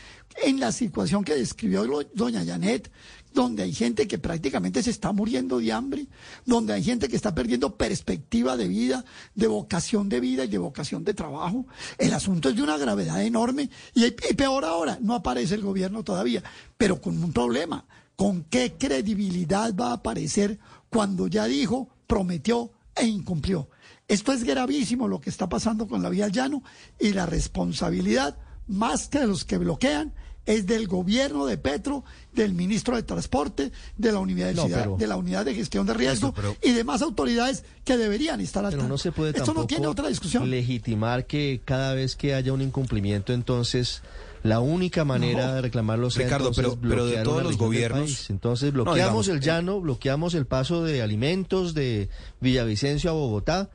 [0.44, 2.90] en la situación que describió doña Janet,
[3.32, 6.06] donde hay gente que prácticamente se está muriendo de hambre,
[6.44, 10.58] donde hay gente que está perdiendo perspectiva de vida, de vocación de vida y de
[10.58, 11.66] vocación de trabajo.
[11.98, 16.42] El asunto es de una gravedad enorme y, peor ahora, no aparece el gobierno todavía,
[16.76, 17.84] pero con un problema.
[18.16, 20.58] ¿Con qué credibilidad va a aparecer
[20.90, 23.68] cuando ya dijo, prometió e incumplió?
[24.08, 26.64] Esto es gravísimo lo que está pasando con la vía llano
[26.98, 30.14] y la responsabilidad, más que de los que bloquean,
[30.48, 35.44] es del gobierno de Petro, del ministro de Transporte, de la universidad, de la unidad
[35.44, 36.32] de gestión de riesgo
[36.62, 40.08] y demás autoridades que deberían estar al Pero no se puede Esto no tiene otra
[40.08, 40.48] discusión.
[40.48, 44.02] legitimar que cada vez que haya un incumplimiento, entonces
[44.42, 48.30] la única manera de reclamarlo sea Ricardo, pero, pero de todos los gobiernos.
[48.30, 52.08] Entonces bloqueamos el llano, bloqueamos el paso de alimentos de
[52.40, 53.68] Villavicencio a Bogotá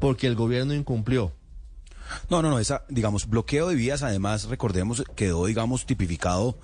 [0.00, 1.32] porque el gobierno incumplió.
[2.30, 6.58] No, no, no, esa, digamos, bloqueo de vías, además, recordemos, quedó, digamos, tipificado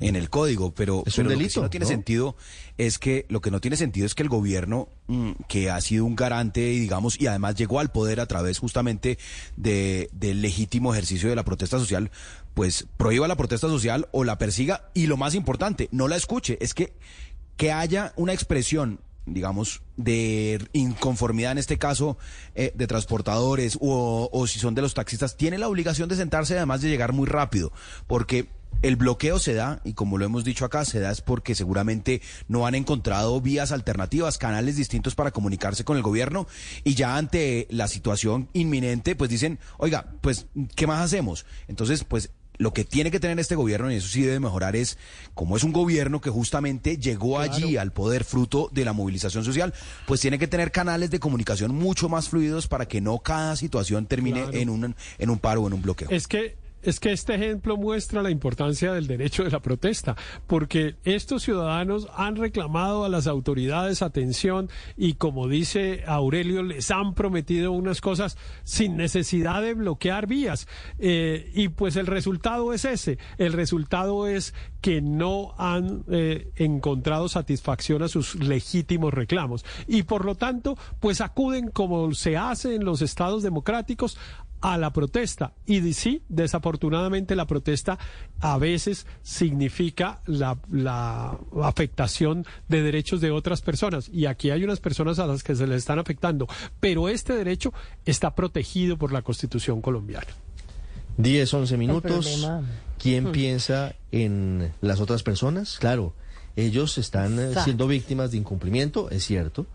[0.00, 2.36] en el código, pero, es un delito, lo que no tiene sentido
[2.76, 6.04] es que lo que no tiene sentido es que el gobierno mm, que ha sido
[6.04, 9.18] un garante digamos y además llegó al poder a través justamente
[9.56, 12.10] de del legítimo ejercicio de la protesta social,
[12.54, 16.58] pues prohíba la protesta social o la persiga y lo más importante, no la escuche,
[16.60, 16.92] es que
[17.56, 19.00] que haya una expresión
[19.34, 22.18] digamos, de inconformidad en este caso
[22.54, 26.56] eh, de transportadores o, o, si son de los taxistas, tiene la obligación de sentarse
[26.56, 27.72] además de llegar muy rápido,
[28.06, 28.48] porque
[28.82, 32.22] el bloqueo se da, y como lo hemos dicho acá, se da es porque seguramente
[32.46, 36.46] no han encontrado vías alternativas, canales distintos para comunicarse con el gobierno,
[36.84, 40.46] y ya ante la situación inminente, pues dicen, oiga, pues,
[40.76, 41.44] ¿qué más hacemos?
[41.66, 44.98] Entonces, pues lo que tiene que tener este gobierno, y eso sí debe mejorar, es
[45.34, 49.72] como es un gobierno que justamente llegó allí al poder fruto de la movilización social,
[50.06, 54.06] pues tiene que tener canales de comunicación mucho más fluidos para que no cada situación
[54.06, 56.08] termine en, un, en un paro o en un bloqueo.
[56.10, 60.96] Es que es que este ejemplo muestra la importancia del derecho de la protesta, porque
[61.04, 67.72] estos ciudadanos han reclamado a las autoridades atención y como dice Aurelio, les han prometido
[67.72, 70.68] unas cosas sin necesidad de bloquear vías.
[70.98, 77.28] Eh, y pues el resultado es ese, el resultado es que no han eh, encontrado
[77.28, 82.84] satisfacción a sus legítimos reclamos y por lo tanto pues acuden como se hace en
[82.84, 84.16] los estados democráticos
[84.60, 85.52] a la protesta.
[85.66, 87.98] Y sí, desafortunadamente la protesta
[88.40, 94.08] a veces significa la, la, afectación de derechos de otras personas.
[94.08, 96.46] Y aquí hay unas personas a las que se les están afectando.
[96.80, 97.72] Pero este derecho
[98.04, 100.26] está protegido por la Constitución colombiana.
[101.18, 102.48] 10, 11 minutos.
[102.98, 103.32] ¿Quién hmm.
[103.32, 105.78] piensa en las otras personas?
[105.78, 106.14] Claro,
[106.56, 109.66] ellos están eh, siendo víctimas de incumplimiento, es cierto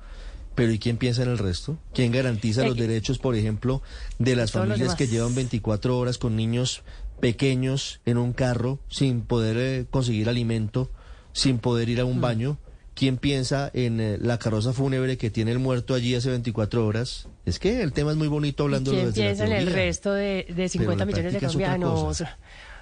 [0.55, 1.77] pero ¿y quién piensa en el resto?
[1.93, 3.81] ¿Quién garantiza los derechos, por ejemplo,
[4.19, 6.83] de las familias que llevan 24 horas con niños
[7.19, 10.91] pequeños en un carro sin poder eh, conseguir alimento,
[11.31, 12.21] sin poder ir a un mm.
[12.21, 12.57] baño?
[12.95, 17.27] ¿Quién piensa en eh, la carroza fúnebre que tiene el muerto allí hace 24 horas?
[17.45, 20.45] Es que el tema es muy bonito hablando ¿Quién desde piensa en el resto de,
[20.55, 22.23] de 50 millones de colombianos?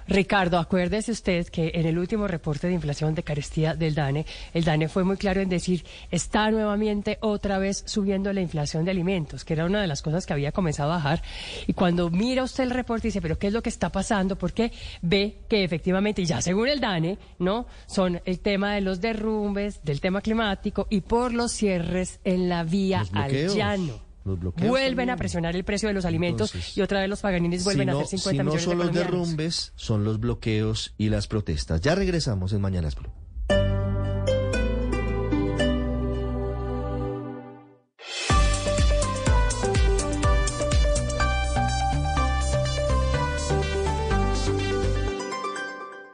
[0.06, 4.64] Ricardo, acuérdese usted que en el último reporte de inflación de carestía del DANE, el
[4.64, 9.44] DANE fue muy claro en decir, está nuevamente otra vez subiendo la inflación de alimentos,
[9.44, 11.22] que era una de las cosas que había comenzado a bajar.
[11.66, 14.36] Y cuando mira usted el reporte dice, pero ¿qué es lo que está pasando?
[14.36, 17.66] Porque ve que efectivamente, ya según el DANE, ¿no?
[17.86, 22.64] Son el tema de los derrumbes, del tema climático y por los cierres en la
[22.64, 27.20] vía al llano vuelven a presionar el precio de los alimentos y otra vez los
[27.20, 31.26] paganines vuelven a hacer 50 si no son los derrumbes, son los bloqueos y las
[31.26, 31.80] protestas.
[31.80, 33.12] Ya regresamos en Mañanas Blue.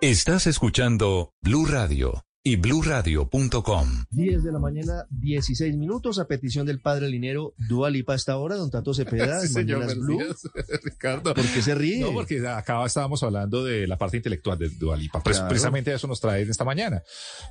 [0.01, 4.07] Estás escuchando Blue Radio y bluradio.com.
[4.11, 8.71] 10 de la mañana, 16 minutos, a petición del padre Linero, Dualipa hasta ahora, don
[8.71, 10.19] Tato Cepeda, sí, señor, Blue.
[10.83, 11.35] Ricardo.
[11.35, 12.01] ¿Por qué se ríe?
[12.01, 15.23] No, porque acá estábamos hablando de la parte intelectual de Dualipa.
[15.23, 17.03] Precisamente eso nos trae esta mañana.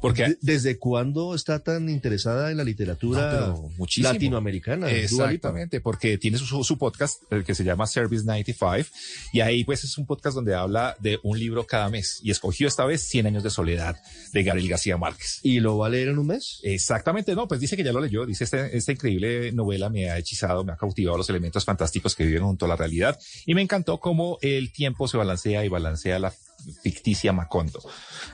[0.02, 3.54] Porque ¿Desde cuándo está tan interesada en la literatura
[3.98, 4.90] latinoamericana?
[4.90, 8.90] Exactamente, porque tiene su, su podcast el que se llama Service 95
[9.32, 12.68] y ahí pues es un podcast donde habla de un libro cada mes y escogió
[12.68, 13.96] esta vez 100 años de soledad
[14.34, 15.40] de Gabriel García García Márquez.
[15.44, 16.60] ¿Y lo va a leer en un mes?
[16.64, 20.18] Exactamente, no, pues dice que ya lo leyó, dice esta, esta increíble novela me ha
[20.18, 23.62] hechizado, me ha cautivado los elementos fantásticos que viven junto a la realidad y me
[23.62, 26.34] encantó cómo el tiempo se balancea y balancea la
[26.82, 27.82] ficticia Macondo.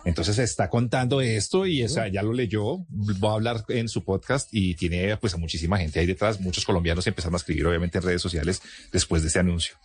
[0.06, 2.86] Entonces está contando esto y esa, ya lo leyó,
[3.24, 6.66] va a hablar en su podcast y tiene pues a muchísima gente ahí detrás, muchos
[6.66, 9.76] colombianos empezaron a escribir obviamente en redes sociales después de este anuncio.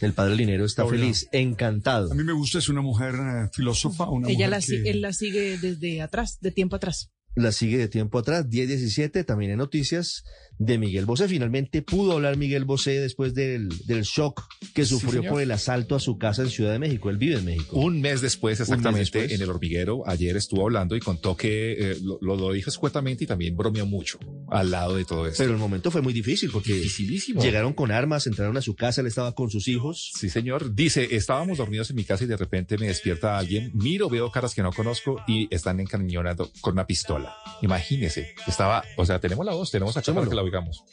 [0.00, 2.12] El padre Linero está feliz, encantado.
[2.12, 5.00] A mí me gusta, es una mujer eh, filósofa, una Ella mujer la, que- él
[5.00, 7.10] la sigue desde atrás, de tiempo atrás.
[7.34, 10.24] La sigue de tiempo atrás, 10-17, también en noticias
[10.58, 11.28] de Miguel Bosé.
[11.28, 14.42] Finalmente pudo hablar Miguel Bosé después del, del shock
[14.74, 15.32] que Sí, sufrió señor.
[15.32, 17.10] por el asalto a su casa en Ciudad de México.
[17.10, 17.78] Él vive en México.
[17.78, 19.32] Un mes después, Un mes exactamente, después.
[19.32, 23.26] en el hormiguero, ayer estuvo hablando y contó que eh, lo, lo, dijo escuetamente y
[23.26, 24.18] también bromeó mucho
[24.50, 25.42] al lado de todo esto.
[25.42, 27.42] Pero el momento fue muy difícil porque Dificilísimo.
[27.42, 30.12] llegaron con armas, entraron a su casa, él estaba con sus hijos.
[30.18, 30.74] Sí, señor.
[30.74, 34.54] Dice, estábamos dormidos en mi casa y de repente me despierta alguien, miro, veo caras
[34.54, 37.34] que no conozco y están encañonando con una pistola.
[37.62, 40.84] Imagínese, estaba, o sea, tenemos la voz, tenemos para que la oigamos.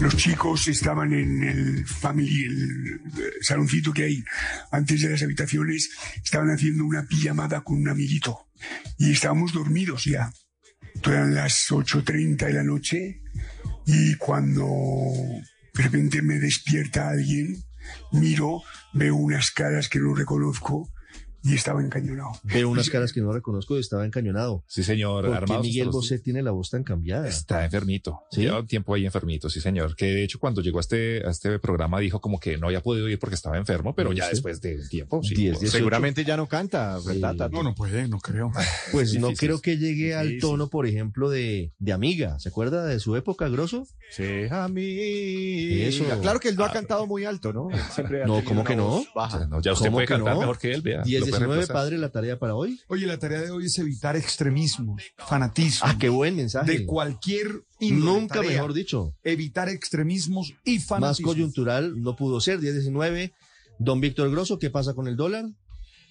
[0.00, 3.00] Los chicos estaban en el family, el
[3.42, 4.24] saloncito que hay
[4.70, 5.90] antes de las habitaciones,
[6.24, 8.48] estaban haciendo una pijamada con un amiguito
[8.98, 10.32] y estábamos dormidos ya.
[11.04, 13.22] Eran las 8.30 de la noche
[13.86, 14.66] y cuando
[15.74, 17.62] de repente me despierta alguien,
[18.12, 20.90] miro, veo unas caras que no reconozco
[21.42, 22.30] y estaba encañonado.
[22.42, 24.64] Veo unas caras que no reconozco y estaba encañonado.
[24.66, 25.24] Sí, señor.
[25.24, 27.28] ¿Por qué armados Miguel los- Bosé tiene la voz tan cambiada?
[27.28, 28.20] Está enfermito.
[28.30, 28.42] ¿Sí?
[28.42, 29.96] Lleva un tiempo ahí enfermito, sí, señor.
[29.96, 32.82] Que de hecho cuando llegó a este, a este programa dijo como que no había
[32.82, 34.30] podido ir porque estaba enfermo, pero ya Sí.
[34.32, 35.34] después de un tiempo, sí.
[35.34, 35.70] 10, 18.
[35.78, 37.50] Seguramente ya no canta, ¿verdad?
[37.50, 38.50] No, no puede, no creo.
[38.92, 42.38] Pues no creo que llegue al tono, por ejemplo, de, de Amiga.
[42.40, 43.86] ¿Se acuerda de su época, Grosso?
[44.10, 44.84] Sí, a mí.
[45.82, 46.04] Eso.
[46.20, 47.68] Claro que él no ha cantado muy alto, ¿no?
[47.94, 49.04] Siempre ha No, ¿cómo que no?
[49.14, 49.36] Baja.
[49.36, 50.40] O sea, no, ya usted ¿Cómo puede cantar no?
[50.40, 51.02] mejor que él, vea.
[51.06, 51.74] lo puede 10-19, reemplazar.
[51.74, 52.80] padre, la tarea para hoy.
[52.88, 55.86] Oye, la tarea de hoy es evitar extremismos, fanatismo.
[55.88, 56.70] Ah, qué buen mensaje.
[56.72, 58.50] De cualquier índole, Nunca tarea.
[58.52, 59.14] mejor dicho.
[59.22, 61.26] Evitar extremismos y Más fanatismo.
[61.28, 62.60] coyuntural no pudo ser.
[62.60, 63.32] 10-19.
[63.78, 65.46] Don Víctor Grosso, ¿qué pasa con el dólar?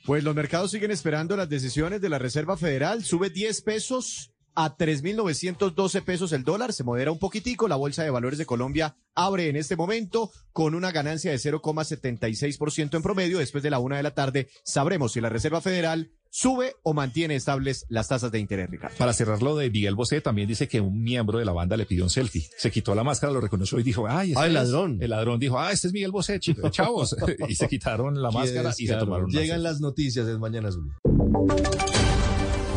[0.05, 3.03] Pues los mercados siguen esperando las decisiones de la Reserva Federal.
[3.03, 6.73] Sube 10 pesos a 3.912 pesos el dólar.
[6.73, 7.67] Se modera un poquitico.
[7.67, 12.95] La Bolsa de Valores de Colombia abre en este momento con una ganancia de 0,76%
[12.95, 13.39] en promedio.
[13.39, 17.35] Después de la una de la tarde sabremos si la Reserva Federal sube o mantiene
[17.35, 18.95] estables las tasas de interés, Ricardo.
[18.97, 21.87] Para cerrar lo de Miguel Bosé, también dice que un miembro de la banda le
[21.87, 22.47] pidió un selfie.
[22.57, 24.63] Se quitó la máscara, lo reconoció y dijo, ay, este Ah, el es".
[24.69, 24.97] ladrón.
[25.01, 27.15] El ladrón dijo, ah, este es Miguel Bosé, chicos, chavos.
[27.49, 30.93] y se quitaron la máscara y se tomaron Llegan las noticias en Mañanas Blue.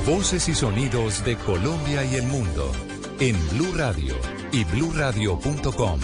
[0.07, 2.73] Voces y sonidos de Colombia y el mundo
[3.21, 4.17] en Blue Radio
[4.51, 6.01] y bluradio.com,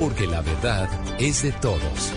[0.00, 0.88] porque la verdad
[1.20, 2.12] es de todos.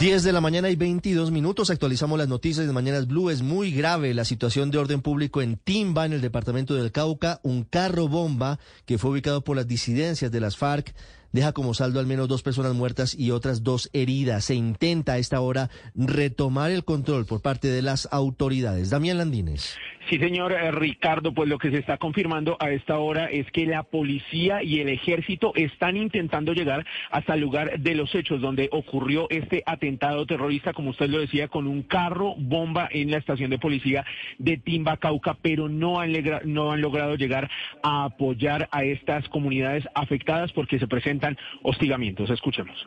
[0.00, 1.68] 10 de la mañana y 22 minutos.
[1.68, 3.28] Actualizamos las noticias de Mañanas Blue.
[3.28, 7.38] Es muy grave la situación de orden público en Timba, en el departamento del Cauca.
[7.42, 10.94] Un carro bomba que fue ubicado por las disidencias de las FARC
[11.32, 14.44] deja como saldo al menos dos personas muertas y otras dos heridas.
[14.44, 18.90] Se intenta a esta hora retomar el control por parte de las autoridades.
[18.90, 19.74] Damián Landines.
[20.08, 23.66] Sí, señor eh, Ricardo, pues lo que se está confirmando a esta hora es que
[23.66, 28.68] la policía y el ejército están intentando llegar hasta el lugar de los hechos donde
[28.72, 33.50] ocurrió este atentado terrorista, como usted lo decía, con un carro bomba en la estación
[33.50, 34.04] de policía
[34.38, 36.12] de Timba, Cauca, pero no han,
[36.44, 37.48] no han logrado llegar
[37.82, 42.28] a apoyar a estas comunidades afectadas porque se presentan hostigamientos.
[42.30, 42.86] Escuchemos.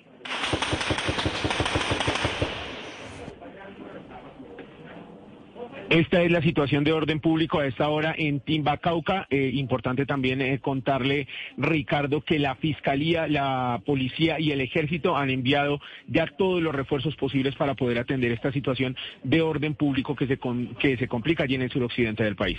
[5.89, 9.27] Esta es la situación de orden público a esta hora en Timba, Cauca.
[9.29, 15.29] Eh, importante también eh, contarle, Ricardo, que la Fiscalía, la Policía y el Ejército han
[15.29, 20.25] enviado ya todos los refuerzos posibles para poder atender esta situación de orden público que
[20.25, 22.57] se, con- que se complica allí en el suroccidente del país.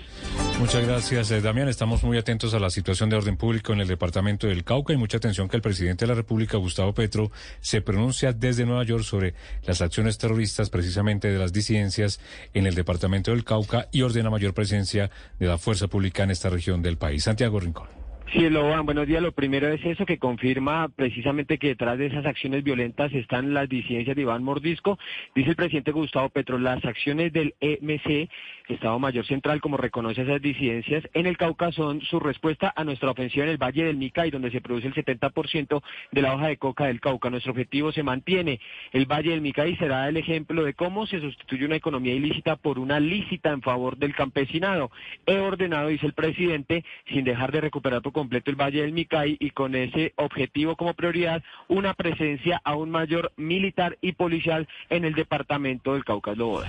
[0.60, 1.68] Muchas gracias, eh, Damián.
[1.68, 4.96] Estamos muy atentos a la situación de orden público en el departamento del Cauca y
[4.96, 9.02] mucha atención que el presidente de la República, Gustavo Petro, se pronuncia desde Nueva York
[9.02, 9.34] sobre
[9.66, 12.20] las acciones terroristas precisamente de las disidencias
[12.54, 16.50] en el departamento del Cauca y ordena mayor presencia de la fuerza pública en esta
[16.50, 17.24] región del país.
[17.24, 17.96] Santiago Rincón.
[18.32, 19.22] Sí, Loban, buenos días.
[19.22, 23.68] Lo primero es eso que confirma precisamente que detrás de esas acciones violentas están las
[23.68, 24.98] disidencias de Iván Mordisco.
[25.34, 28.28] Dice el presidente Gustavo Petro, las acciones del EMC,
[28.68, 33.10] Estado Mayor Central, como reconoce esas disidencias, en el Cauca son su respuesta a nuestra
[33.10, 35.82] ofensiva en el Valle del Micay, donde se produce el 70%
[36.12, 37.30] de la hoja de coca del Cauca.
[37.30, 38.60] Nuestro objetivo se mantiene.
[38.92, 42.78] El Valle del Micay será el ejemplo de cómo se sustituye una economía ilícita por
[42.78, 44.90] una lícita en favor del campesinado.
[45.26, 49.36] He ordenado, dice el presidente, sin dejar de recuperar por completo el Valle del Micay
[49.38, 55.14] y con ese objetivo como prioridad, una presencia aún mayor militar y policial en el
[55.14, 56.68] departamento del Cauca Loboda.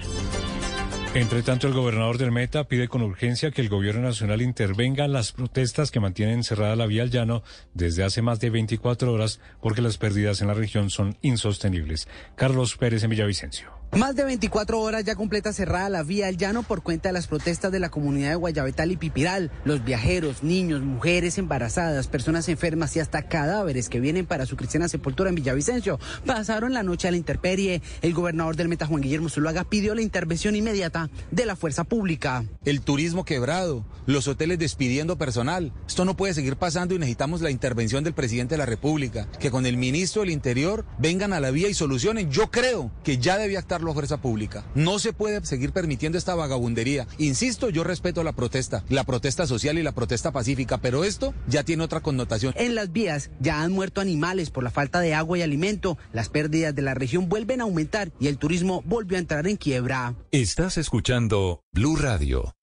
[1.18, 5.14] Entre tanto, el gobernador del Meta pide con urgencia que el gobierno nacional intervenga en
[5.14, 7.42] las protestas que mantienen cerrada la vía al llano
[7.74, 12.08] desde hace más de 24 horas porque las pérdidas en la región son insostenibles.
[12.36, 13.77] Carlos Pérez en Villavicencio.
[13.94, 17.26] Más de 24 horas ya completa cerrada la vía al llano por cuenta de las
[17.26, 19.50] protestas de la comunidad de Guayabetal y Pipiral.
[19.64, 24.88] Los viajeros, niños, mujeres embarazadas, personas enfermas y hasta cadáveres que vienen para su cristiana
[24.88, 27.82] sepultura en Villavicencio pasaron la noche a la interperie.
[28.02, 32.46] El gobernador del Meta, Juan Guillermo Zuluaga, pidió la intervención inmediata de la fuerza pública.
[32.66, 35.74] El turismo quebrado, los hoteles despidiendo personal.
[35.88, 39.28] Esto no puede seguir pasando y necesitamos la intervención del presidente de la República.
[39.40, 42.30] Que con el ministro del Interior vengan a la vía y solucionen.
[42.30, 44.66] Yo creo que ya debía estar la fuerza pública.
[44.76, 47.08] No se puede seguir permitiendo esta vagabundería.
[47.18, 51.64] Insisto, yo respeto la protesta, la protesta social y la protesta pacífica, pero esto ya
[51.64, 52.54] tiene otra connotación.
[52.58, 55.98] En las vías ya han muerto animales por la falta de agua y alimento.
[56.14, 59.58] Las pérdidas de la región vuelven a aumentar y el turismo volvió a entrar en
[59.58, 60.16] quiebra.
[60.32, 62.54] Estás escuchando Blue Radio.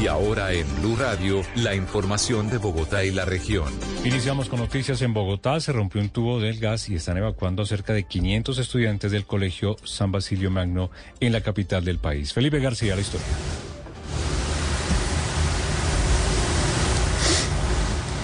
[0.00, 3.70] Y ahora en Blue Radio, la información de Bogotá y la región.
[4.02, 5.60] Iniciamos con noticias en Bogotá.
[5.60, 9.26] Se rompió un tubo del gas y están evacuando a cerca de 500 estudiantes del
[9.26, 12.32] colegio San Basilio Magno en la capital del país.
[12.32, 13.26] Felipe García, la historia.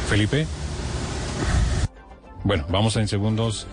[0.08, 0.46] Felipe.
[2.42, 3.66] Bueno, vamos en segundos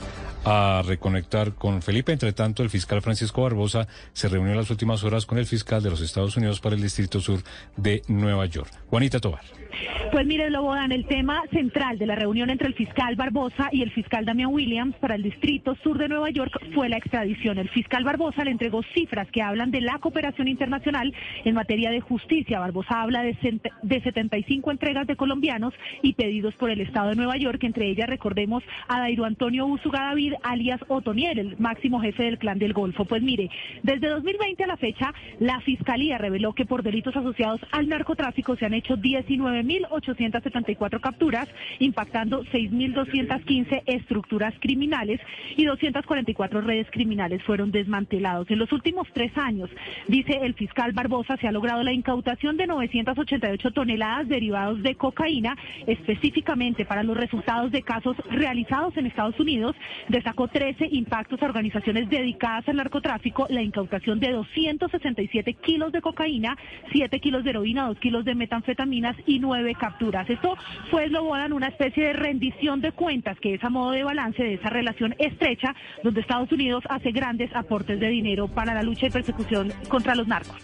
[0.45, 2.11] a reconectar con Felipe.
[2.11, 5.81] Entre tanto, el fiscal Francisco Barbosa se reunió en las últimas horas con el fiscal
[5.81, 7.43] de los Estados Unidos para el Distrito Sur
[7.77, 8.71] de Nueva York.
[8.89, 9.62] Juanita Tobar.
[10.11, 13.91] Pues mire, Lobodan, el tema central de la reunión entre el fiscal Barbosa y el
[13.91, 17.57] fiscal Damian Williams para el Distrito Sur de Nueva York fue la extradición.
[17.57, 21.13] El fiscal Barbosa le entregó cifras que hablan de la cooperación internacional
[21.45, 22.59] en materia de justicia.
[22.59, 27.37] Barbosa habla de, de 75 entregas de colombianos y pedidos por el Estado de Nueva
[27.37, 32.37] York, entre ellas recordemos a Dairo Antonio Usuga David, alias Otoniel, el máximo jefe del
[32.37, 33.05] clan del Golfo.
[33.05, 33.49] Pues mire,
[33.81, 38.65] desde 2020 a la fecha, la Fiscalía reveló que por delitos asociados al narcotráfico se
[38.65, 41.47] han hecho 19 1.874 capturas,
[41.79, 45.19] impactando 6.215 estructuras criminales
[45.55, 48.49] y 244 redes criminales fueron desmantelados.
[48.49, 49.69] En los últimos tres años,
[50.07, 55.57] dice el fiscal Barbosa, se ha logrado la incautación de 988 toneladas derivados de cocaína,
[55.87, 59.75] específicamente para los resultados de casos realizados en Estados Unidos.
[60.09, 66.57] Destacó 13 impactos a organizaciones dedicadas al narcotráfico, la incautación de 267 kilos de cocaína,
[66.91, 70.27] 7 kilos de heroína, 2 kilos de metanfetaminas y 9 nueve capturas.
[70.27, 70.55] Esto
[70.89, 74.55] fue, Slobodan, una especie de rendición de cuentas, que es a modo de balance de
[74.55, 79.09] esa relación estrecha, donde Estados Unidos hace grandes aportes de dinero para la lucha y
[79.11, 80.57] persecución contra los narcos.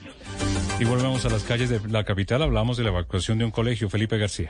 [0.79, 2.41] Y volvemos a las calles de la capital.
[2.41, 3.89] Hablamos de la evacuación de un colegio.
[3.89, 4.49] Felipe García.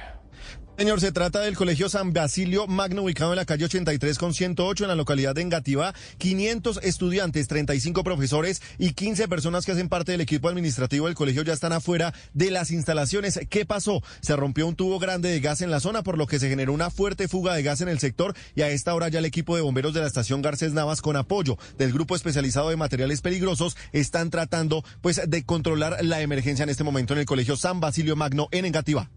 [0.79, 4.85] Señor, se trata del Colegio San Basilio Magno, ubicado en la calle 83 con 108
[4.85, 5.93] en la localidad de Engativá.
[6.19, 11.41] 500 estudiantes, 35 profesores y 15 personas que hacen parte del equipo administrativo del colegio
[11.41, 13.41] ya están afuera de las instalaciones.
[13.49, 14.01] ¿Qué pasó?
[14.21, 16.71] Se rompió un tubo grande de gas en la zona, por lo que se generó
[16.71, 19.57] una fuerte fuga de gas en el sector y a esta hora ya el equipo
[19.57, 23.75] de bomberos de la estación Garcés Navas con apoyo del grupo especializado de materiales peligrosos
[23.91, 28.15] están tratando pues de controlar la emergencia en este momento en el Colegio San Basilio
[28.15, 29.09] Magno en Engativá.